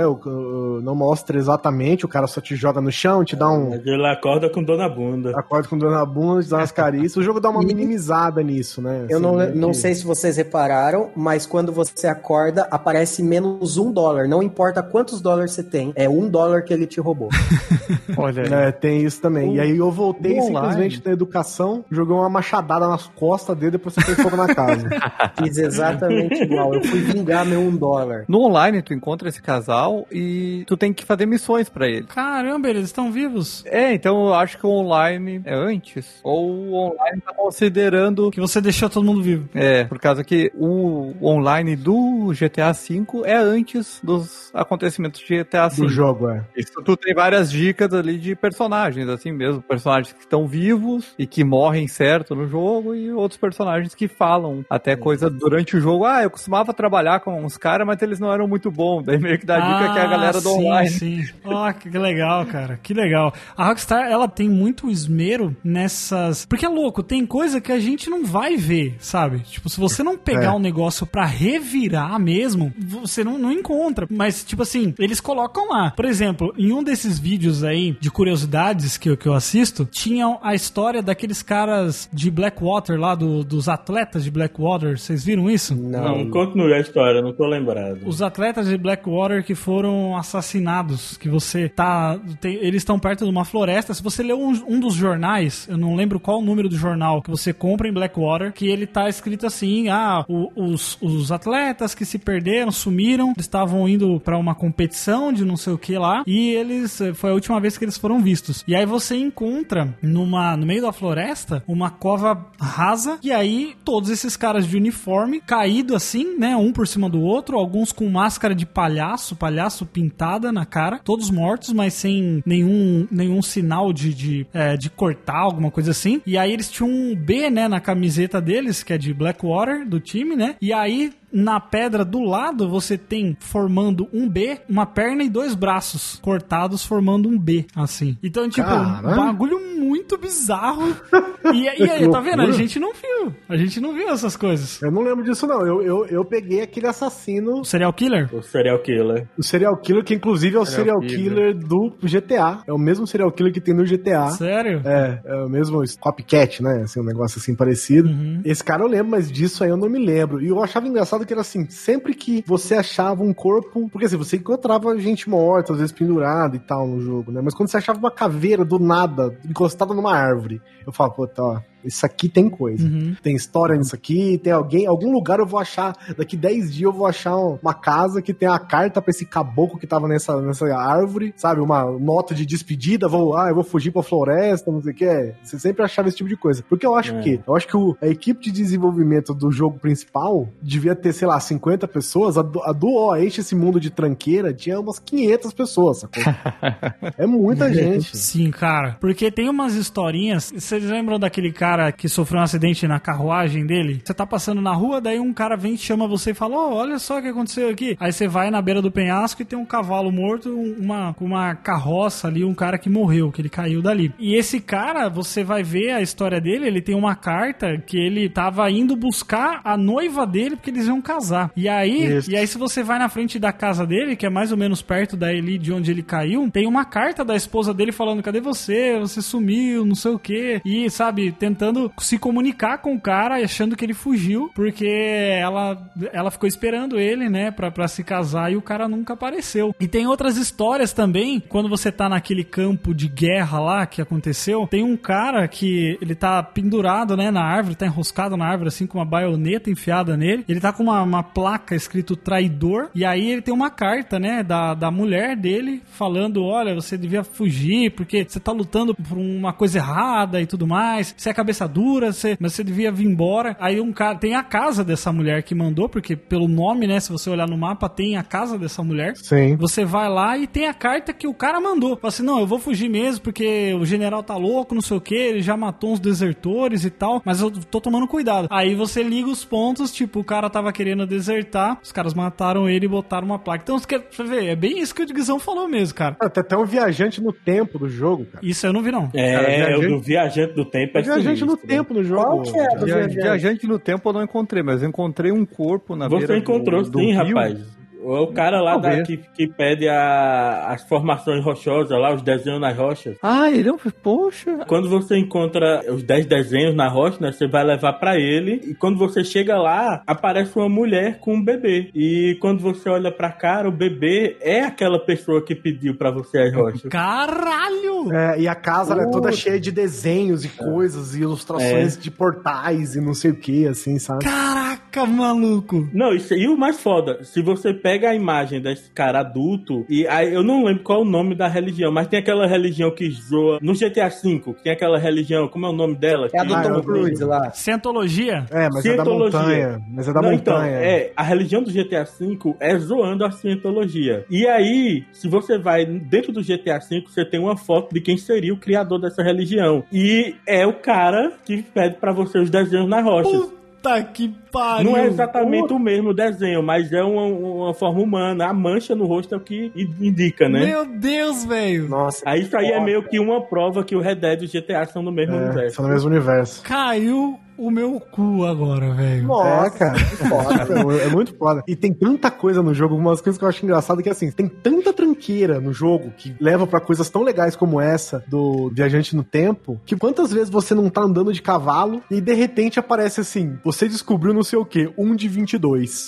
Não 0.84 0.96
mostra 0.96 1.38
exatamente, 1.38 2.06
o 2.06 2.08
cara 2.08 2.28
só 2.28 2.42
te 2.42 2.56
joga 2.56 2.82
no 2.82 2.92
chão, 2.92 3.24
te 3.24 3.36
dá 3.36 3.50
um. 3.50 3.70
Mas 3.70 3.84
ele 4.06 4.14
acorda 4.16 4.50
com 4.50 4.64
dor 4.64 4.78
na 4.78 4.88
bunda. 4.90 5.32
Acorda 5.36 5.68
com 5.68 5.78
dor 5.78 5.92
na 5.92 6.06
bunda, 6.06 6.44
dá 6.48 6.58
umas 6.58 6.72
carícias. 6.72 7.16
O 7.18 7.24
jogo 7.24 7.40
dá 7.40 7.50
uma 7.50 7.64
E- 7.64 7.66
minimizada 7.66 8.42
nisso, 8.42 8.82
né? 8.82 9.06
Eu 9.10 9.18
Assim, 9.18 9.26
não, 9.26 9.36
meio 9.36 9.56
não 9.56 9.74
sei 9.74 9.94
se 9.96 10.04
vocês 10.06 10.38
repararam, 10.38 11.10
mas 11.16 11.46
quando 11.46 11.72
você 11.72 12.08
acorda, 12.08 12.68
aparece 12.72 13.22
menos 13.24 13.78
um 13.78 13.92
dólar. 13.92 14.28
Não 14.28 14.42
importa 14.44 14.82
quantos 14.84 15.22
dólares 15.22 15.52
você 15.52 15.64
tem, 15.64 15.92
é 15.96 16.08
um 16.10 16.30
dólar 16.30 16.62
que 16.64 16.74
ele 16.74 16.86
te 16.86 17.00
roubou. 17.00 17.30
Olha 18.18 18.44
aí. 18.44 18.54
É, 18.68 18.72
tem 18.72 19.04
isso 19.04 19.22
também. 19.22 19.50
O- 19.52 19.56
e 19.56 19.60
aí 19.60 19.78
eu 19.78 19.92
voltei 19.92 20.42
simplesmente 20.42 20.96
online. 20.96 20.98
da 21.04 21.12
educação, 21.12 21.84
joguei 21.92 22.16
uma 22.16 22.30
machadada 22.30 22.88
nas 22.88 23.08
costas 23.08 23.56
dele, 23.58 23.72
depois 23.72 23.96
você 23.96 24.02
fez 24.02 24.22
fogo 24.22 24.36
na 24.36 24.54
casa. 24.54 24.88
Fiz 25.38 25.58
exatamente 25.58 26.44
igual. 26.44 26.74
Eu 26.74 26.84
fui 26.84 27.00
vingar 27.02 27.46
meu 27.46 27.60
um 27.60 27.76
dólar. 27.76 28.26
No 28.28 28.42
online, 28.42 28.82
tu 28.82 28.94
encontra 28.94 29.30
esse 29.30 29.42
casal 29.42 30.06
e 30.12 30.64
tu 30.68 30.78
tem 30.78 30.94
que 30.94 31.04
fazer 31.06 31.26
missões 31.26 31.70
pra 31.70 31.88
ele. 31.88 32.04
Caramba, 32.08 32.70
eles 32.70 32.86
estão 32.86 33.12
vivos. 33.12 33.64
É, 33.66 33.95
então 33.96 34.28
eu 34.28 34.34
acho 34.34 34.58
que 34.58 34.66
o 34.66 34.70
online 34.70 35.42
é 35.44 35.54
antes. 35.54 36.20
Ou 36.24 36.52
o 36.52 36.74
online 36.76 37.22
tá 37.22 37.34
considerando. 37.34 38.30
Que 38.32 38.40
você 38.40 38.62
deixou 38.62 38.90
todo 38.90 39.06
mundo 39.06 39.24
vivo. 39.24 39.50
É, 39.56 39.86
por 39.86 40.00
causa 40.00 40.24
que 40.24 40.52
o 40.56 41.14
online 41.22 41.76
do 41.76 42.32
GTA 42.34 42.72
V 42.72 43.06
é 43.26 43.36
antes 43.36 44.00
dos 44.04 44.52
acontecimentos 44.54 45.20
de 45.22 45.44
GTA 45.44 45.68
V. 45.68 45.82
do 45.82 45.90
jogo, 45.90 46.30
é. 46.30 46.44
Isso 46.56 46.82
tu 46.84 46.96
tem 46.96 47.14
várias 47.14 47.52
dicas 47.52 47.92
ali 47.94 48.18
de 48.18 48.36
personagens, 48.36 49.08
assim 49.10 49.32
mesmo. 49.32 49.62
Personagens 49.62 50.14
que 50.14 50.20
estão 50.20 50.46
vivos 50.48 51.16
e 51.18 51.26
que 51.26 51.44
morrem 51.44 51.88
certo 51.88 52.36
no 52.36 52.48
jogo, 52.48 52.94
e 52.94 53.12
outros 53.12 53.40
personagens 53.40 53.96
que 53.96 54.08
falam 54.08 54.64
até 54.70 54.96
coisa 54.96 55.30
durante 55.30 55.76
o 55.76 55.82
jogo. 55.82 56.06
Ah, 56.06 56.24
eu 56.24 56.30
costumava 56.30 56.74
trabalhar 56.74 57.20
com 57.22 57.44
uns 57.44 57.58
caras, 57.58 57.88
mas 57.88 58.02
eles 58.02 58.20
não 58.20 58.32
eram 58.32 58.48
muito 58.48 58.70
bons. 58.70 59.04
Daí 59.04 59.18
meio 59.18 59.40
que 59.40 59.46
dá 59.46 59.60
dica 59.60 59.94
que 59.94 60.00
é 60.00 60.04
a 60.04 60.08
galera 60.08 60.42
do 60.42 60.50
sim, 60.50 60.66
online. 60.66 60.90
Sim, 60.90 61.24
Ó, 61.44 61.72
que 61.74 61.90
que 61.96 61.98
legal, 61.98 62.46
cara. 62.46 62.78
Que 62.84 62.94
legal. 62.94 63.34
A 63.56 63.68
Rockstar, 63.68 63.85
ela 63.94 64.28
tem 64.28 64.50
muito 64.50 64.90
esmero 64.90 65.56
nessas. 65.64 66.46
Porque 66.46 66.66
é 66.66 66.70
louco, 66.70 67.04
tem 67.04 67.26
coisa 67.26 67.60
que 67.62 67.72
a 67.72 67.80
gente 67.80 68.10
não 68.10 68.26
vai 68.26 68.56
ver, 68.58 68.96
sabe? 69.00 69.40
Tipo, 69.40 69.70
se 69.70 69.80
você 69.80 70.02
não 70.04 70.18
pegar 70.18 70.46
É. 70.48 70.52
um 70.52 70.60
negócio 70.60 71.06
pra 71.06 71.26
revirar 71.26 72.20
mesmo, 72.20 72.74
você 72.78 73.24
não, 73.24 73.38
não 73.38 73.52
encontra. 73.52 74.08
Mas, 74.10 74.44
tipo 74.44 74.62
assim, 74.64 74.94
eles 75.00 75.20
colocam 75.20 75.70
lá. 75.70 75.92
Por 75.92 76.06
exemplo, 76.06 76.54
em 76.58 76.72
um 76.72 76.84
desses 76.84 77.20
vídeos 77.20 77.64
aí 77.64 77.96
de 78.00 78.10
curiosidades 78.10 78.98
que, 78.98 79.10
eu- 79.10 79.18
que 79.18 79.28
eu 79.28 79.34
assisto, 79.34 79.86
tinham 79.86 80.40
a 80.42 80.56
história 80.56 81.02
daqueles 81.02 81.42
caras 81.42 82.10
de 82.12 82.30
Blackwater 82.32 83.00
lá, 83.00 83.14
do- 83.16 83.44
dos 83.44 83.68
atletas 83.70 84.24
de 84.24 84.32
Blackwater. 84.32 84.98
Vocês 84.98 85.24
viram 85.24 85.50
isso? 85.50 85.76
Não, 85.76 86.30
continue 86.30 86.74
a 86.74 86.80
história, 86.80 87.22
não 87.22 87.34
tô 87.34 87.46
lembrado. 87.46 88.00
Os 88.06 88.22
atletas 88.22 88.68
de 88.68 88.78
Blackwater 88.78 89.44
que 89.44 89.56
foram 89.56 90.16
assassinados, 90.18 91.18
que 91.18 91.30
você 91.30 91.68
tá. 91.70 92.20
tem- 92.40 92.56
eles 92.56 92.82
estão 92.82 92.98
perto 93.00 93.24
de 93.26 93.30
uma 93.32 93.46
floresta. 93.46 93.75
Se 93.82 94.04
você 94.04 94.24
ler 94.24 94.34
um, 94.34 94.52
um 94.68 94.80
dos 94.80 94.94
jornais, 94.94 95.68
eu 95.70 95.78
não 95.78 95.96
lembro 95.96 96.20
qual 96.20 96.40
o 96.40 96.44
número 96.46 96.70
do 96.70 96.78
jornal 96.78 97.22
que 97.22 97.30
você 97.30 97.54
compra 97.54 97.88
em 97.88 97.94
Blackwater, 97.94 98.52
que 98.54 98.68
ele 98.68 98.86
tá 98.88 99.08
escrito 99.10 99.46
assim: 99.46 99.90
ah, 99.90 100.26
o- 100.28 100.52
os, 100.56 100.98
os 101.02 101.32
atletas 101.32 101.94
que 101.96 102.06
se 102.06 102.18
perderam, 102.20 102.72
sumiram, 102.72 103.34
estavam 103.38 103.88
indo 103.88 104.20
pra 104.20 104.38
uma 104.38 104.56
competição 104.56 105.32
de 105.34 105.44
não 105.46 105.58
sei 105.58 105.74
o 105.74 105.78
que 105.78 105.98
lá, 105.98 106.24
e 106.28 106.50
eles. 106.52 107.00
eh, 107.02 107.14
Foi 107.14 107.32
a 107.32 107.34
última 107.34 107.60
vez 107.60 107.78
que 107.78 107.86
eles 107.86 107.98
foram 107.98 108.22
vistos. 108.22 108.64
E 108.68 108.76
aí 108.76 108.86
você 108.86 109.16
encontra 109.18 109.96
numa, 110.02 110.56
no 110.58 110.66
meio 110.66 110.82
da 110.82 110.92
floresta 110.92 111.64
uma 111.68 111.90
cova 111.90 112.46
rasa, 112.60 113.18
e 113.24 113.32
aí 113.32 113.76
todos 113.84 114.10
esses 114.10 114.36
caras 114.38 114.68
de 114.68 114.76
uniforme 114.78 115.40
caído 115.42 115.96
assim, 115.96 116.38
né? 116.38 116.56
Um 116.56 116.72
por 116.72 116.88
cima 116.88 117.10
do 117.10 117.22
outro, 117.22 117.58
alguns 117.58 117.92
com 117.92 118.10
máscara 118.10 118.54
de 118.56 118.66
palhaço, 118.66 119.36
palhaço 119.36 119.86
pintada 119.86 120.52
na 120.52 120.66
cara, 120.66 121.00
todos 121.04 121.30
mortos, 121.30 121.72
mas 121.74 121.94
sem 121.94 122.42
nenhum, 122.46 123.08
nenhum 123.12 123.42
sinal 123.42 123.65
de, 123.94 124.14
de, 124.14 124.48
é, 124.54 124.78
de 124.78 124.90
cortar, 124.90 125.40
alguma 125.40 125.72
coisa 125.72 125.92
assim. 125.92 126.22
E 126.26 126.38
aí 126.38 126.52
eles 126.52 126.72
tinham 126.72 126.90
um 126.90 127.16
B, 127.16 127.50
né, 127.50 127.68
na 127.68 127.80
camiseta 127.80 128.42
deles, 128.42 128.84
que 128.84 128.94
é 128.94 128.98
de 128.98 129.14
Blackwater, 129.14 129.88
do 129.88 130.00
time, 130.00 130.36
né? 130.36 130.56
E 130.62 130.72
aí 130.72 131.12
na 131.36 131.60
pedra 131.60 132.06
do 132.06 132.22
lado 132.22 132.70
você 132.70 132.98
tem 132.98 133.36
formando 133.40 134.08
um 134.14 134.30
B, 134.30 134.58
uma 134.70 134.86
perna 134.86 135.22
e 135.24 135.30
dois 135.30 135.54
braços 135.54 136.18
cortados 136.22 136.86
formando 136.86 137.28
um 137.28 137.38
B, 137.38 137.66
assim. 137.76 138.18
Então, 138.24 138.48
tipo, 138.50 138.68
um 138.68 139.02
Caramba. 139.02 139.16
bagulho 139.16 139.60
muito 139.78 140.18
bizarro. 140.18 140.96
E, 141.54 141.62
e 141.62 141.68
aí, 141.68 142.10
tá 142.10 142.20
vendo? 142.20 142.42
A 142.42 142.52
gente 142.52 142.80
não 142.80 142.92
viu. 142.92 143.32
A 143.48 143.56
gente 143.56 143.80
não 143.80 143.94
viu 143.94 144.10
essas 144.10 144.36
coisas. 144.36 144.82
Eu 144.82 144.92
não 144.92 145.04
lembro 145.04 145.24
disso, 145.24 145.46
não. 145.46 145.64
Eu, 145.64 145.82
eu, 145.84 146.06
eu 146.08 146.26
peguei 146.26 146.62
aquele 146.62 146.88
assassino, 146.88 147.60
O 147.60 147.64
serial 147.64 147.94
killer? 147.94 148.34
O 148.34 148.42
serial 148.42 148.80
killer. 148.80 149.28
o 149.38 149.44
serial 149.44 149.78
killer, 149.78 150.04
que 150.04 150.16
inclusive 150.16 150.56
é 150.56 150.60
o 150.60 150.66
serial, 150.66 151.00
Serial 151.02 151.20
killer. 151.20 151.56
do 151.56 151.94
GTA. 152.02 152.64
É 152.68 152.74
o 152.74 152.80
mesmo 152.80 153.06
serial 153.06 153.32
killer 153.32 153.54
que 153.54 153.62
tem 153.62 153.76
no 153.76 153.84
GTA. 153.84 154.30
Sério? 154.32 154.82
É, 154.86 155.22
é 155.24 155.36
o 155.46 155.50
mesmo 155.50 155.80
copycat, 156.00 156.64
né? 156.64 156.82
Assim, 156.84 157.00
um 157.00 157.06
negócio 157.06 157.38
assim 157.38 157.56
parecido. 157.56 158.10
Uhum. 158.10 158.42
Esse 158.44 158.64
cara 158.64 158.82
eu 158.82 158.88
lembro, 158.88 159.12
mas 159.12 159.32
disso 159.32 159.64
aí 159.64 159.70
eu 159.70 159.78
não 159.78 159.88
me 159.88 160.04
lembro. 160.04 160.42
E 160.42 160.48
eu 160.48 160.64
achava 160.64 160.88
engraçado 160.88 161.25
que 161.26 161.34
era 161.34 161.42
assim, 161.42 161.70
sempre 161.70 162.14
que 162.14 162.44
você 162.46 162.76
achava 162.76 163.24
um 163.24 163.34
corpo. 163.34 163.90
Porque 163.90 164.06
assim, 164.06 164.18
você 164.18 164.38
encontrava 164.38 164.98
gente 164.98 165.30
morta, 165.30 165.74
às 165.74 165.80
vezes 165.80 165.92
pendurada 165.92 166.56
e 166.56 166.60
tal 166.60 166.88
no 166.88 167.02
jogo, 167.02 167.32
né? 167.32 167.42
Mas 167.44 167.54
quando 167.54 167.70
você 167.70 167.78
achava 167.78 168.00
uma 168.00 168.12
caveira 168.12 168.64
do 168.64 168.80
nada, 168.80 169.38
encostada 169.48 169.94
numa 169.94 170.16
árvore, 170.16 170.62
eu 170.86 170.94
falava, 170.94 171.16
puta, 171.16 171.42
ó. 171.42 171.60
Isso 171.86 172.06
aqui 172.06 172.28
tem 172.28 172.50
coisa. 172.50 172.90
Tem 173.22 173.36
história 173.36 173.76
nisso 173.76 173.96
aqui, 173.96 174.38
tem 174.44 174.52
alguém, 174.54 174.86
algum 174.88 175.12
lugar 175.12 175.40
eu 175.40 175.46
vou 175.46 175.60
achar, 175.60 175.96
daqui 176.18 176.36
10 176.36 176.74
dias 176.74 176.82
eu 176.86 176.94
vou 176.94 177.06
achar 177.08 177.36
um- 177.38 177.58
uma 177.62 177.74
casa 177.74 178.22
que 178.22 178.34
tem 178.34 178.48
a 178.50 178.60
carta 178.60 179.02
pra 179.02 179.12
esse 179.12 179.26
caboclo 179.26 179.80
que 179.80 179.88
tava 179.88 180.08
nessa, 180.08 180.42
nessa 180.42 180.66
árvore, 180.76 181.34
sabe? 181.38 181.62
Uma 181.62 181.84
nota 182.00 182.34
de 182.34 182.46
despedida, 182.46 183.08
vou, 183.08 183.36
ah, 183.38 183.50
eu 183.50 183.56
vou 183.56 183.64
fugir 183.64 183.92
pra 183.92 184.04
floresta, 184.04 184.72
não 184.72 184.82
sei 184.82 184.92
o 184.92 184.96
que. 184.96 185.06
É, 185.06 185.36
Você 185.44 185.60
sempre 185.60 185.84
achava 185.84 186.08
esse 186.08 186.18
tipo 186.18 186.30
de 186.30 186.36
coisa. 186.38 186.64
Porque 186.68 186.86
eu 186.86 186.96
acho 186.96 187.14
É. 187.16 187.20
que, 187.22 187.40
eu 187.48 187.56
acho 187.56 187.68
que 187.68 187.78
o- 187.78 187.96
a 188.02 188.08
equipe 188.08 188.42
de 188.44 188.52
desenvolvimento 188.52 189.34
do 189.34 189.52
jogo 189.52 189.78
principal 189.80 190.48
devia 190.62 190.96
ter, 190.96 191.14
sei 191.14 191.28
lá, 191.28 191.40
50 191.40 191.88
pessoas. 191.88 192.38
A 192.38 192.42
do, 192.42 192.62
a 192.64 192.72
do 192.72 192.88
Ó, 192.96 193.16
Enche 193.18 193.42
esse 193.42 193.56
mundo 193.56 193.80
de 193.80 193.90
tranqueira 193.90 194.54
tinha 194.54 194.80
umas 194.80 195.00
500 195.00 195.54
pessoas, 195.54 196.00
sacou? 196.00 196.24
é 197.18 197.26
muita 197.26 197.72
gente. 197.74 198.16
Sim, 198.18 198.52
cara. 198.52 198.98
Porque 199.00 199.30
tem 199.32 199.50
umas 199.50 199.74
historinhas. 199.76 200.52
Vocês 200.56 200.84
lembram 200.84 201.20
daquele 201.20 201.52
cara 201.52 201.75
que 201.92 202.08
sofreu 202.10 202.40
um 202.40 202.44
acidente 202.44 202.88
na 202.88 203.00
carruagem 203.00 203.66
dele? 203.66 204.02
Você 204.04 204.14
tá 204.14 204.26
passando 204.26 204.62
na 204.62 204.74
rua, 204.74 205.00
daí 205.02 205.20
um 205.20 205.34
cara 205.34 205.56
vem, 205.56 205.78
chama 205.78 206.08
você 206.08 206.32
e 206.32 206.34
fala: 206.34 206.56
Ó, 206.56 206.74
olha 206.76 207.00
só 207.00 207.20
o 207.20 207.22
que 207.22 207.28
aconteceu 207.28 207.70
aqui. 207.70 207.96
Aí 208.00 208.12
você 208.12 208.28
vai 208.28 208.50
na 208.50 208.62
beira 208.62 208.82
do 208.82 208.92
penhasco 208.92 209.42
e 209.42 209.46
tem 209.46 209.58
um 209.58 209.66
cavalo 209.66 210.12
morto, 210.12 210.50
um- 210.50 210.76
uma, 210.80 211.16
uma 211.20 211.56
carroça 211.56 212.28
ali, 212.28 212.44
um 212.44 212.54
cara 212.54 212.78
que 212.78 212.90
morreu, 212.90 213.32
que 213.32 213.42
ele 213.42 213.50
caiu 213.50 213.82
dali. 213.82 214.14
E 214.20 214.36
esse 214.36 214.60
cara, 214.60 215.10
você 215.10 215.44
vai 215.44 215.64
ver 215.64 215.92
a 215.92 216.02
história 216.02 216.40
dele, 216.42 216.68
ele 216.68 216.82
tem 216.82 216.96
uma 216.96 217.16
carta 217.16 217.78
que 217.86 217.98
ele 217.98 218.30
tava 218.30 218.70
indo 218.72 218.96
buscar 218.96 219.62
a 219.64 219.78
noiva 219.78 220.26
dele 220.26 220.56
porque 220.56 220.70
eles 220.70 220.88
iam 220.88 221.02
casar. 221.02 221.52
E 221.56 221.68
aí, 221.68 222.18
Isso. 222.18 222.32
e 222.32 222.36
aí 222.38 222.48
se 222.48 222.58
você 222.58 222.84
vai 222.84 223.00
na 223.00 223.10
frente 223.10 223.38
da 223.40 223.52
casa 223.52 223.86
dele, 223.86 224.16
que 224.16 224.26
é 224.26 224.30
mais 224.30 224.52
ou 224.52 224.58
menos 224.58 224.82
perto 224.82 225.16
da 225.18 225.26
ali 225.28 225.58
de 225.58 225.74
onde 225.74 225.92
ele 225.92 226.02
caiu, 226.04 226.50
tem 226.52 226.66
uma 226.68 226.86
carta 226.86 227.26
da 227.26 227.36
esposa 227.36 227.74
dele 227.74 227.92
falando: 227.92 228.24
cadê 228.24 228.40
você? 228.40 228.98
Você 229.00 229.22
sumiu, 229.22 229.84
não 229.86 229.96
sei 229.96 230.12
o 230.12 230.20
quê. 230.20 230.62
E, 230.64 230.90
sabe, 230.90 231.32
tentando 231.32 231.65
se 232.00 232.18
comunicar 232.18 232.80
com 232.80 232.96
o 232.96 233.00
cara, 233.00 233.44
achando 233.44 233.76
que 233.76 233.86
ele 233.86 233.94
fugiu, 233.94 234.52
porque 234.54 234.88
ela, 234.88 235.78
ela 236.12 236.32
ficou 236.32 236.48
esperando 236.48 237.00
ele, 237.00 237.30
né, 237.30 237.52
pra, 237.52 237.72
pra 237.72 237.88
se 237.88 238.04
casar 238.04 238.52
e 238.52 238.56
o 238.56 238.62
cara 238.62 238.88
nunca 238.88 239.14
apareceu. 239.14 239.76
E 239.80 239.88
tem 239.88 240.08
outras 240.08 240.38
histórias 240.38 240.94
também, 240.94 241.40
quando 241.40 241.70
você 241.70 241.92
tá 241.92 242.10
naquele 242.10 242.44
campo 242.44 242.94
de 242.94 243.08
guerra 243.08 243.60
lá 243.60 243.86
que 243.86 244.02
aconteceu, 244.02 244.68
tem 244.68 244.84
um 244.84 244.98
cara 244.98 245.48
que 245.48 245.98
ele 246.02 246.16
tá 246.16 246.42
pendurado, 246.44 247.16
né, 247.16 247.32
na 247.32 247.44
árvore, 247.44 247.76
tá 247.76 247.86
enroscado 247.86 248.36
na 248.36 248.46
árvore, 248.46 248.70
assim, 248.70 248.88
com 248.88 248.98
uma 248.98 249.06
baioneta 249.06 249.70
enfiada 249.70 250.18
nele. 250.18 250.44
Ele 250.48 250.60
tá 250.60 250.74
com 250.74 250.84
uma, 250.84 251.02
uma 251.02 251.24
placa 251.24 251.76
escrito 251.76 252.16
traidor, 252.16 252.90
e 252.94 253.06
aí 253.06 253.30
ele 253.30 253.42
tem 253.42 253.54
uma 253.54 253.70
carta, 253.70 254.20
né, 254.20 254.44
da, 254.44 254.74
da 254.74 254.92
mulher 254.92 255.36
dele, 255.36 255.82
falando: 255.86 256.44
olha, 256.44 256.74
você 256.74 256.98
devia 256.98 257.24
fugir, 257.24 257.92
porque 257.92 258.26
você 258.28 258.40
tá 258.40 258.52
lutando 258.52 258.96
por 258.96 259.18
uma 259.18 259.54
coisa 259.54 259.78
errada 259.78 260.42
e 260.42 260.46
tudo 260.46 260.68
mais, 260.68 261.14
você 261.16 261.30
é 261.30 261.34
cabeça 261.34 261.55
dura, 261.66 262.12
você, 262.12 262.36
mas 262.40 262.54
você 262.54 262.64
devia 262.64 262.92
vir 262.92 263.06
embora. 263.08 263.56
Aí 263.60 263.80
um 263.80 263.94
cara, 263.94 264.18
tem 264.18 264.36
a 264.36 264.44
casa 264.44 264.84
dessa 264.84 265.14
mulher 265.14 265.44
que 265.44 265.56
mandou, 265.56 265.88
porque 265.88 266.16
pelo 266.16 266.48
nome, 266.48 266.86
né, 266.88 267.00
se 267.00 267.10
você 267.12 267.30
olhar 267.30 267.48
no 267.48 267.58
mapa, 267.58 267.88
tem 267.88 268.18
a 268.18 268.24
casa 268.24 268.58
dessa 268.58 268.84
mulher. 268.84 269.14
Sim. 269.16 269.56
Você 269.56 269.86
vai 269.86 270.10
lá 270.10 270.38
e 270.38 270.46
tem 270.48 270.68
a 270.68 270.74
carta 270.74 271.14
que 271.14 271.28
o 271.28 271.34
cara 271.34 271.62
mandou. 271.62 271.96
Fala 271.96 272.10
assim: 272.10 272.24
não, 272.24 272.40
eu 272.40 272.46
vou 272.48 272.60
fugir 272.60 272.90
mesmo 272.90 273.24
porque 273.24 273.74
o 273.80 273.86
general 273.86 274.22
tá 274.22 274.36
louco, 274.36 274.76
não 274.76 274.82
sei 274.82 274.98
o 274.98 275.02
que, 275.02 275.16
ele 275.16 275.42
já 275.42 275.56
matou 275.56 275.94
uns 275.94 276.00
desertores 276.00 276.84
e 276.84 276.90
tal, 276.90 277.22
mas 277.24 277.40
eu 277.40 277.50
tô 277.52 277.80
tomando 277.80 278.08
cuidado. 278.08 278.48
Aí 278.52 278.76
você 278.76 279.02
liga 279.04 279.30
os 279.30 279.46
pontos, 279.46 279.92
tipo, 279.94 280.20
o 280.20 280.24
cara 280.24 280.50
tava 280.50 280.74
querendo 280.74 281.06
desertar, 281.06 281.80
os 281.84 281.92
caras 281.92 282.14
mataram 282.14 282.68
ele 282.68 282.86
e 282.86 282.90
botaram 282.90 283.26
uma 283.26 283.40
placa. 283.40 283.64
Então, 283.64 283.78
você 283.80 283.86
quer 283.88 284.04
você 284.12 284.24
vê, 284.24 284.48
é 284.48 284.56
bem 284.56 284.80
isso 284.80 284.94
que 284.96 285.02
o 285.02 285.06
Digzão 285.06 285.40
falou 285.40 285.68
mesmo, 285.68 285.96
cara. 285.96 286.16
Tem 286.16 286.42
até 286.42 286.58
um 286.58 286.66
viajante 286.66 287.22
no 287.22 287.32
tempo 287.32 287.78
do 287.80 287.88
jogo, 287.88 288.26
cara. 288.26 288.46
Isso 288.46 288.66
eu 288.66 288.74
não 288.74 288.82
vi, 288.82 288.92
não. 288.92 289.10
É, 289.14 289.34
Cara, 289.36 289.48
o 289.48 289.52
viajante- 289.56 289.88
do 289.88 290.00
viajante 290.00 290.54
do 290.56 290.66
tempo 290.66 290.98
é 290.98 291.02
viajante 291.02 291.35
no 291.44 291.52
sinistro. 291.52 291.68
tempo 291.68 291.94
no 291.94 292.04
jogo. 292.04 292.22
Qual 292.24 292.42
que 292.44 292.58
é 292.60 292.68
do 292.78 292.86
Via- 292.86 292.96
viajante? 292.96 293.16
Viajante 293.16 293.68
no 293.68 293.80
tempo 293.80 294.08
eu 294.10 294.14
não 294.14 294.24
encontrei, 294.24 294.64
mas 294.64 294.82
eu 294.82 294.90
encontrei 294.90 295.32
um 295.32 295.46
corpo 295.46 295.96
na 295.96 296.08
Você 296.08 296.20
beira 296.20 296.38
encontrou 296.38 296.84
do, 296.84 296.90
do 296.92 297.00
sim, 297.00 297.08
rio. 297.12 297.36
rapaz. 297.36 297.60
É 298.06 298.20
o 298.20 298.28
cara 298.28 298.62
lá 298.62 298.78
da- 298.78 299.02
que, 299.04 299.18
que 299.18 299.48
pede 299.48 299.88
a- 299.88 300.68
as 300.70 300.84
formações 300.84 301.44
rochosas 301.44 301.98
lá, 302.00 302.14
os 302.14 302.22
desenhos 302.22 302.60
nas 302.62 302.76
rochas. 302.78 303.16
Ah, 303.22 303.50
ele 303.52 303.70
é 303.70 303.72
um... 303.74 303.78
Poxa... 303.78 304.66
Quando 304.68 304.90
você 304.90 305.18
encontra 305.18 305.82
os 305.92 306.04
10 306.04 306.26
desenhos 306.26 306.76
na 306.76 306.88
rocha, 306.88 307.18
né, 307.20 307.32
você 307.32 307.48
vai 307.48 307.64
levar 307.64 307.94
pra 307.94 308.18
ele. 308.20 308.62
E 308.66 308.76
quando 308.76 308.98
você 308.98 309.24
chega 309.24 309.58
lá, 309.58 310.02
aparece 310.06 310.56
uma 310.58 310.70
mulher 310.70 311.20
com 311.20 311.36
um 311.36 311.44
bebê. 311.44 311.90
E 311.94 312.38
quando 312.42 312.60
você 312.62 312.90
olha 312.90 313.12
pra 313.12 313.32
cara, 313.32 313.68
o 313.68 313.72
bebê 313.72 314.38
é 314.42 314.62
aquela 314.62 315.00
pessoa 315.00 315.44
que 315.44 315.56
pediu 315.56 315.96
pra 315.96 316.12
você 316.12 316.40
as 316.40 316.54
rochas. 316.54 316.84
Caralho! 316.90 318.12
É, 318.14 318.40
e 318.42 318.48
a 318.48 318.56
casa 318.56 318.94
ela 318.94 319.04
é 319.04 319.10
toda 319.12 319.32
cheia 319.32 319.60
de 319.60 319.72
desenhos 319.72 320.46
e 320.46 320.50
coisas 320.50 321.16
e 321.16 321.22
ilustrações 321.22 321.98
de 321.98 322.12
portais 322.12 322.96
e 322.96 323.02
não 323.02 323.14
sei 323.14 323.32
o 323.32 323.36
que, 323.36 323.68
assim, 323.68 323.98
sabe? 324.00 324.24
Caraca, 324.24 325.06
maluco! 325.06 325.88
Não, 325.94 326.14
isso, 326.14 326.34
e 326.34 326.48
o 326.48 326.58
mais 326.58 326.80
foda, 326.80 327.24
se 327.24 327.42
você 327.42 327.74
pega 327.74 327.95
a 328.04 328.16
imagem 328.16 328.60
desse 328.62 328.90
cara 328.92 329.20
adulto, 329.20 329.86
e 329.88 330.08
aí 330.08 330.34
eu 330.34 330.44
não 330.44 330.64
lembro 330.66 330.84
qual 330.84 331.00
é 331.00 331.02
o 331.04 331.06
nome 331.06 331.36
da 331.36 331.48
religião, 331.48 331.92
mas 331.92 332.08
tem 332.08 332.20
aquela 332.20 332.48
religião 332.48 332.90
que 332.92 333.10
zoa. 333.10 333.60
No 333.62 333.74
GTA 333.74 334.10
V, 334.10 334.42
tem 334.64 334.72
aquela 334.74 334.98
religião, 334.98 335.48
como 335.48 335.66
é 335.66 335.70
o 335.70 335.74
nome 335.74 335.96
dela? 335.96 336.28
É 336.34 336.40
a 336.40 336.44
do 336.44 336.56
Ah, 336.56 336.62
Tom 336.64 336.82
Cruise 336.82 337.24
lá. 337.24 337.52
Cientologia? 337.52 338.46
É, 338.52 338.70
mas 338.70 338.86
é 338.86 338.96
da 338.96 339.04
Cientologia. 339.04 339.40
montanha. 339.40 339.82
Mas 339.90 340.08
é 340.08 340.14
da 340.14 340.22
Não, 340.22 340.32
montanha. 340.32 340.68
Então, 340.70 340.84
é, 340.84 341.12
a 341.16 341.24
religião 341.24 341.62
do 341.64 341.72
GTA 341.72 342.04
V 342.04 342.56
é 342.60 342.78
zoando 342.78 343.24
a 343.26 343.32
cientologia. 343.32 344.26
E 344.30 344.48
aí, 344.48 345.04
se 345.12 345.28
você 345.28 345.58
vai 345.58 345.86
dentro 345.86 346.32
do 346.32 346.42
GTA 346.42 346.80
V, 346.80 347.04
você 347.08 347.24
tem 347.26 347.40
uma 347.40 347.56
foto 347.58 347.94
de 347.94 348.02
quem 348.02 348.18
seria 348.18 348.54
o 348.54 348.58
criador 348.58 349.00
dessa 349.00 349.22
religião. 349.24 349.84
E 349.92 350.36
é 350.48 350.66
o 350.66 350.74
cara 350.74 351.34
que 351.46 351.62
pede 351.62 351.96
pra 351.98 352.12
você 352.12 352.40
os 352.40 352.50
desenhos 352.50 352.88
nas 352.88 353.04
rochas. 353.04 353.32
Puta 353.46 353.65
que 354.04 354.34
pariu! 354.52 354.92
Não 354.92 354.98
é 354.98 355.06
exatamente 355.08 355.74
o 355.74 355.80
mesmo 355.80 356.14
desenho, 356.14 356.62
mas 356.64 356.92
é 356.92 357.04
uma, 357.04 357.24
uma 357.24 357.74
forma 357.74 358.02
humana. 358.02 358.48
A 358.48 358.54
mancha 358.54 358.96
no 358.96 359.06
rosto 359.06 359.34
é 359.36 359.38
o 359.38 359.42
que 359.42 359.72
indica, 360.00 360.48
né? 360.50 360.66
Meu 360.66 360.86
Deus, 360.86 361.46
velho! 361.46 361.88
Nossa. 361.88 362.22
Aí 362.26 362.42
isso 362.42 362.56
aí 362.58 362.68
é 362.72 362.80
meio 362.80 363.04
que 363.04 363.20
uma 363.20 363.42
prova 363.42 363.84
que 363.84 363.96
o 363.96 364.02
Red 364.02 364.16
Dead 364.16 364.42
e 364.42 364.46
o 364.46 364.50
GTA 364.50 364.86
são 364.86 365.04
do 365.04 365.12
mesmo 365.12 365.36
É, 365.36 365.44
universo. 365.46 365.76
são 365.76 365.86
no 365.86 365.92
mesmo 365.92 366.10
universo. 366.10 366.62
Caiu 366.64 367.40
o 367.58 367.72
meu 367.72 368.00
cu 368.00 368.46
agora, 368.46 368.94
velho. 368.94 369.28
É, 369.44 369.70
cara, 369.70 370.00
foda. 370.00 371.00
é 371.04 371.08
muito 371.10 371.36
foda. 371.38 371.64
E 371.68 371.76
tem 371.76 371.94
tanta 371.94 372.30
coisa 372.30 372.62
no 372.62 372.74
jogo, 372.74 372.96
umas 372.96 373.22
coisas 373.22 373.38
que 373.38 373.44
eu 373.44 373.50
acho 373.50 373.64
engraçado 373.64 374.02
que 374.02 374.10
assim, 374.10 374.32
tem 374.32 374.48
tanta 374.48 374.94
tranqueira 374.94 375.60
no 375.60 375.74
jogo 375.74 376.12
que 376.18 376.36
leva 376.40 376.68
pra 376.68 376.80
coisas 376.80 377.10
tão 377.10 377.24
legais 377.24 377.56
como 377.56 377.80
essa 377.80 378.24
do 378.28 378.70
Viajante 378.74 379.16
no 379.16 379.24
Tempo, 379.24 379.80
que 379.86 379.96
quantas 379.96 380.32
vezes 380.32 380.50
você 380.50 380.74
não 380.74 380.90
tá 380.90 381.02
andando 381.02 381.34
de 381.34 381.42
cavalo 381.42 382.02
e 382.10 382.22
de 382.22 382.34
repente 382.34 382.80
aparece 382.80 383.22
assim, 383.22 383.58
você 383.64 383.88
descobriu 383.88 384.34
não 384.34 384.44
sei 384.44 384.60
o 384.60 384.66
que, 384.66 384.92
um 384.98 385.16
de 385.16 385.28
22. 385.28 386.08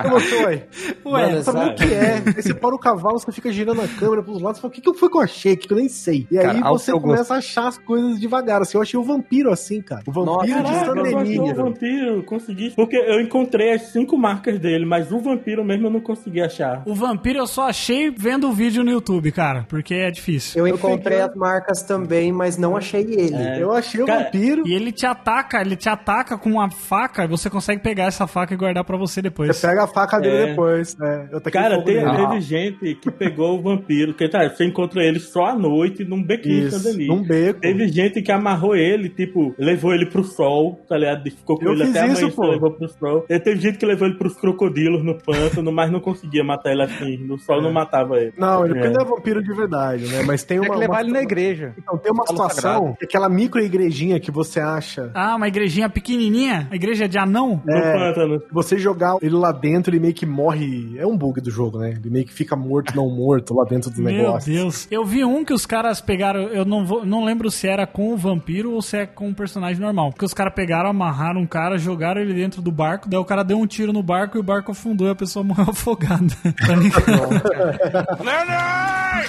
Então 0.00 0.10
você, 0.12 0.44
ué, 0.44 0.66
Ué, 1.04 1.26
Mano, 1.26 1.42
sabe 1.42 1.70
o 1.70 1.74
que 1.74 1.94
é? 1.94 2.22
Aí 2.26 2.42
você 2.42 2.54
para 2.54 2.74
o 2.74 2.78
cavalo, 2.78 3.18
você 3.18 3.32
fica 3.32 3.52
girando 3.52 3.80
a 3.80 3.88
câmera 3.88 4.22
pros 4.22 4.40
lados 4.40 4.58
e 4.58 4.62
fala, 4.62 4.70
o 4.70 4.74
que, 4.74 4.80
que 4.80 4.94
foi 4.94 5.08
que 5.08 5.16
eu 5.16 5.20
achei 5.20 5.56
que 5.56 5.72
eu 5.72 5.76
nem 5.76 5.88
sei? 5.88 6.26
E 6.30 6.36
Cara, 6.36 6.52
aí 6.52 6.60
você 6.60 6.92
começa 6.92 7.34
a 7.34 7.38
achar 7.38 7.68
as 7.68 7.78
coisas 7.78 8.20
devagar, 8.20 8.62
assim, 8.62 8.76
eu 8.76 8.82
achei 8.82 8.98
o 8.98 9.02
vampiro 9.02 9.50
assim, 9.50 9.80
cara. 9.80 10.02
O 10.10 10.24
vampiro 10.24 10.58
de 10.58 10.62
Caraca, 10.62 10.84
San 10.86 11.34
eu 11.34 11.42
o 11.44 11.54
vampiro, 11.54 12.22
consegui. 12.24 12.70
Porque 12.70 12.96
eu 12.96 13.20
encontrei 13.20 13.72
as 13.72 13.82
cinco 13.92 14.16
marcas 14.18 14.58
dele, 14.58 14.84
mas 14.84 15.10
o 15.12 15.18
vampiro 15.18 15.64
mesmo 15.64 15.86
eu 15.86 15.90
não 15.90 16.00
consegui 16.00 16.40
achar. 16.40 16.82
O 16.86 16.94
vampiro 16.94 17.38
eu 17.38 17.46
só 17.46 17.68
achei 17.68 18.10
vendo 18.10 18.48
o 18.48 18.52
vídeo 18.52 18.82
no 18.84 18.90
YouTube, 18.90 19.30
cara, 19.32 19.64
porque 19.68 19.94
é 19.94 20.10
difícil. 20.10 20.58
Eu 20.66 20.68
encontrei 20.74 21.20
as 21.20 21.34
marcas 21.34 21.82
também, 21.82 22.32
mas 22.32 22.56
não 22.56 22.76
achei 22.76 23.02
ele. 23.02 23.34
É. 23.36 23.62
Eu 23.62 23.72
achei 23.72 24.02
o 24.02 24.06
Cara, 24.06 24.24
vampiro. 24.24 24.66
E 24.66 24.74
ele 24.74 24.92
te 24.92 25.06
ataca, 25.06 25.60
ele 25.60 25.76
te 25.76 25.88
ataca 25.88 26.36
com 26.38 26.50
uma 26.50 26.70
faca 26.70 27.24
e 27.24 27.28
você 27.28 27.48
consegue 27.50 27.82
pegar 27.82 28.04
essa 28.04 28.26
faca 28.26 28.54
e 28.54 28.56
guardar 28.56 28.84
pra 28.84 28.96
você 28.96 29.20
depois. 29.22 29.56
Você 29.56 29.66
pega 29.66 29.84
a 29.84 29.86
faca 29.86 30.18
dele 30.18 30.36
É. 30.36 30.46
depois. 30.48 30.96
É, 31.00 31.28
eu 31.32 31.40
taquei 31.40 31.60
Cara, 31.60 31.78
nele. 31.78 32.00
teve 32.16 32.40
gente 32.40 32.94
que 32.96 33.10
pegou 33.10 33.58
o 33.58 33.62
vampiro, 33.62 34.14
que 34.14 34.28
tá, 34.28 34.48
você 34.48 34.64
encontra 34.64 35.02
ele 35.02 35.18
só 35.20 35.46
à 35.46 35.54
noite 35.54 36.04
num 36.04 36.22
bequinho 36.22 36.68
de 36.68 36.76
Isso, 36.76 36.82
Denis. 36.84 37.08
num 37.08 37.22
beco. 37.22 37.60
Teve 37.60 37.88
gente 37.88 38.22
que 38.22 38.32
amarrou 38.32 38.74
ele, 38.74 39.08
tipo, 39.08 39.54
levou 39.58 39.92
ele 39.94 39.99
pro 40.06 40.24
sol, 40.24 40.80
tá 40.88 40.96
ligado? 40.96 41.24
Ficou 41.30 41.56
com 41.58 41.64
Eu 41.64 41.72
ele 41.72 41.84
até 41.84 42.06
isso, 42.08 42.18
amanhã, 42.24 42.34
pô. 42.36 42.46
levou 42.46 42.70
pro 42.72 42.88
sol. 42.88 43.24
E 43.28 43.38
teve 43.38 43.60
gente 43.60 43.78
que 43.78 43.86
levou 43.86 44.06
ele 44.08 44.16
pros 44.18 44.34
crocodilos 44.34 45.04
no 45.04 45.16
pântano, 45.18 45.70
mas 45.72 45.90
não 45.90 46.00
conseguia 46.00 46.42
matar 46.44 46.72
ele 46.72 46.82
assim. 46.82 47.16
No 47.18 47.38
sol 47.38 47.60
não 47.62 47.72
matava 47.72 48.16
ele. 48.18 48.32
Não, 48.38 48.64
ele 48.66 48.78
É. 48.78 48.90
não 48.90 49.00
é 49.00 49.04
vampiro 49.04 49.42
de 49.42 49.52
verdade, 49.54 50.06
né? 50.08 50.22
Mas 50.26 50.44
tem 50.44 50.60
Tem 50.60 50.68
uma. 50.68 50.74
que 50.74 50.80
levar 50.80 50.94
uma- 50.94 51.00
ele 51.02 51.12
na 51.12 51.22
igreja. 51.22 51.74
Então, 51.78 51.96
tem 51.98 52.12
uma 52.12 52.26
situação, 52.26 52.96
aquela 53.02 53.28
micro 53.28 53.60
igrejinha 53.60 54.18
que 54.20 54.30
você 54.30 54.60
acha. 54.60 55.10
Ah, 55.14 55.36
uma 55.36 55.48
igrejinha 55.48 55.88
pequenininha? 55.88 56.68
A 56.70 56.76
igreja 56.76 57.08
de 57.08 57.18
anão? 57.18 57.62
No 57.66 57.74
É. 57.76 57.92
pântano. 57.98 58.40
Se 58.40 58.46
você 58.52 58.78
jogar 58.78 59.16
ele 59.22 59.34
lá 59.34 59.52
dentro, 59.52 59.92
ele 59.94 60.00
meio 60.00 60.14
que 60.14 60.26
morre. 60.26 60.98
É 60.98 61.06
um 61.06 61.16
bug 61.16 61.40
do 61.40 61.50
jogo, 61.50 61.78
né? 61.78 61.90
Ele 61.98 62.10
meio 62.10 62.24
que 62.26 62.32
fica 62.32 62.56
morto, 62.56 62.94
não 62.96 63.08
morto 63.08 63.54
lá 63.54 63.64
dentro 63.64 63.90
do 63.90 64.02
Meu 64.02 64.12
negócio. 64.12 64.52
Deus. 64.52 64.88
Eu 64.90 65.04
vi 65.04 65.24
um 65.24 65.44
que 65.44 65.52
os 65.52 65.66
caras 65.66 66.00
pegaram, 66.00 66.40
eu 66.48 66.64
não 66.64 66.84
vou, 66.84 67.04
não 67.04 67.24
lembro 67.24 67.50
se 67.50 67.66
era 67.68 67.86
com 67.86 68.12
o 68.12 68.16
vampiro 68.16 68.72
ou 68.72 68.82
se 68.82 68.96
é 68.98 69.06
com 69.06 69.28
um 69.28 69.34
personagem 69.34 69.80
normal. 69.80 69.89
Porque 70.10 70.24
os 70.24 70.34
caras 70.34 70.54
pegaram, 70.54 70.90
amarraram 70.90 71.40
um 71.40 71.46
cara, 71.46 71.78
jogaram 71.78 72.20
ele 72.20 72.34
dentro 72.34 72.60
do 72.62 72.70
barco, 72.70 73.08
daí 73.08 73.18
o 73.18 73.24
cara 73.24 73.42
deu 73.42 73.58
um 73.58 73.66
tiro 73.66 73.92
no 73.92 74.02
barco 74.02 74.36
e 74.36 74.40
o 74.40 74.42
barco 74.42 74.72
afundou 74.72 75.06
e 75.06 75.10
a 75.10 75.14
pessoa 75.14 75.44
morreu 75.44 75.66
afogada. 75.70 76.34
Tá 76.66 76.74
ligado? 76.74 78.22
Leonard! 78.24 79.28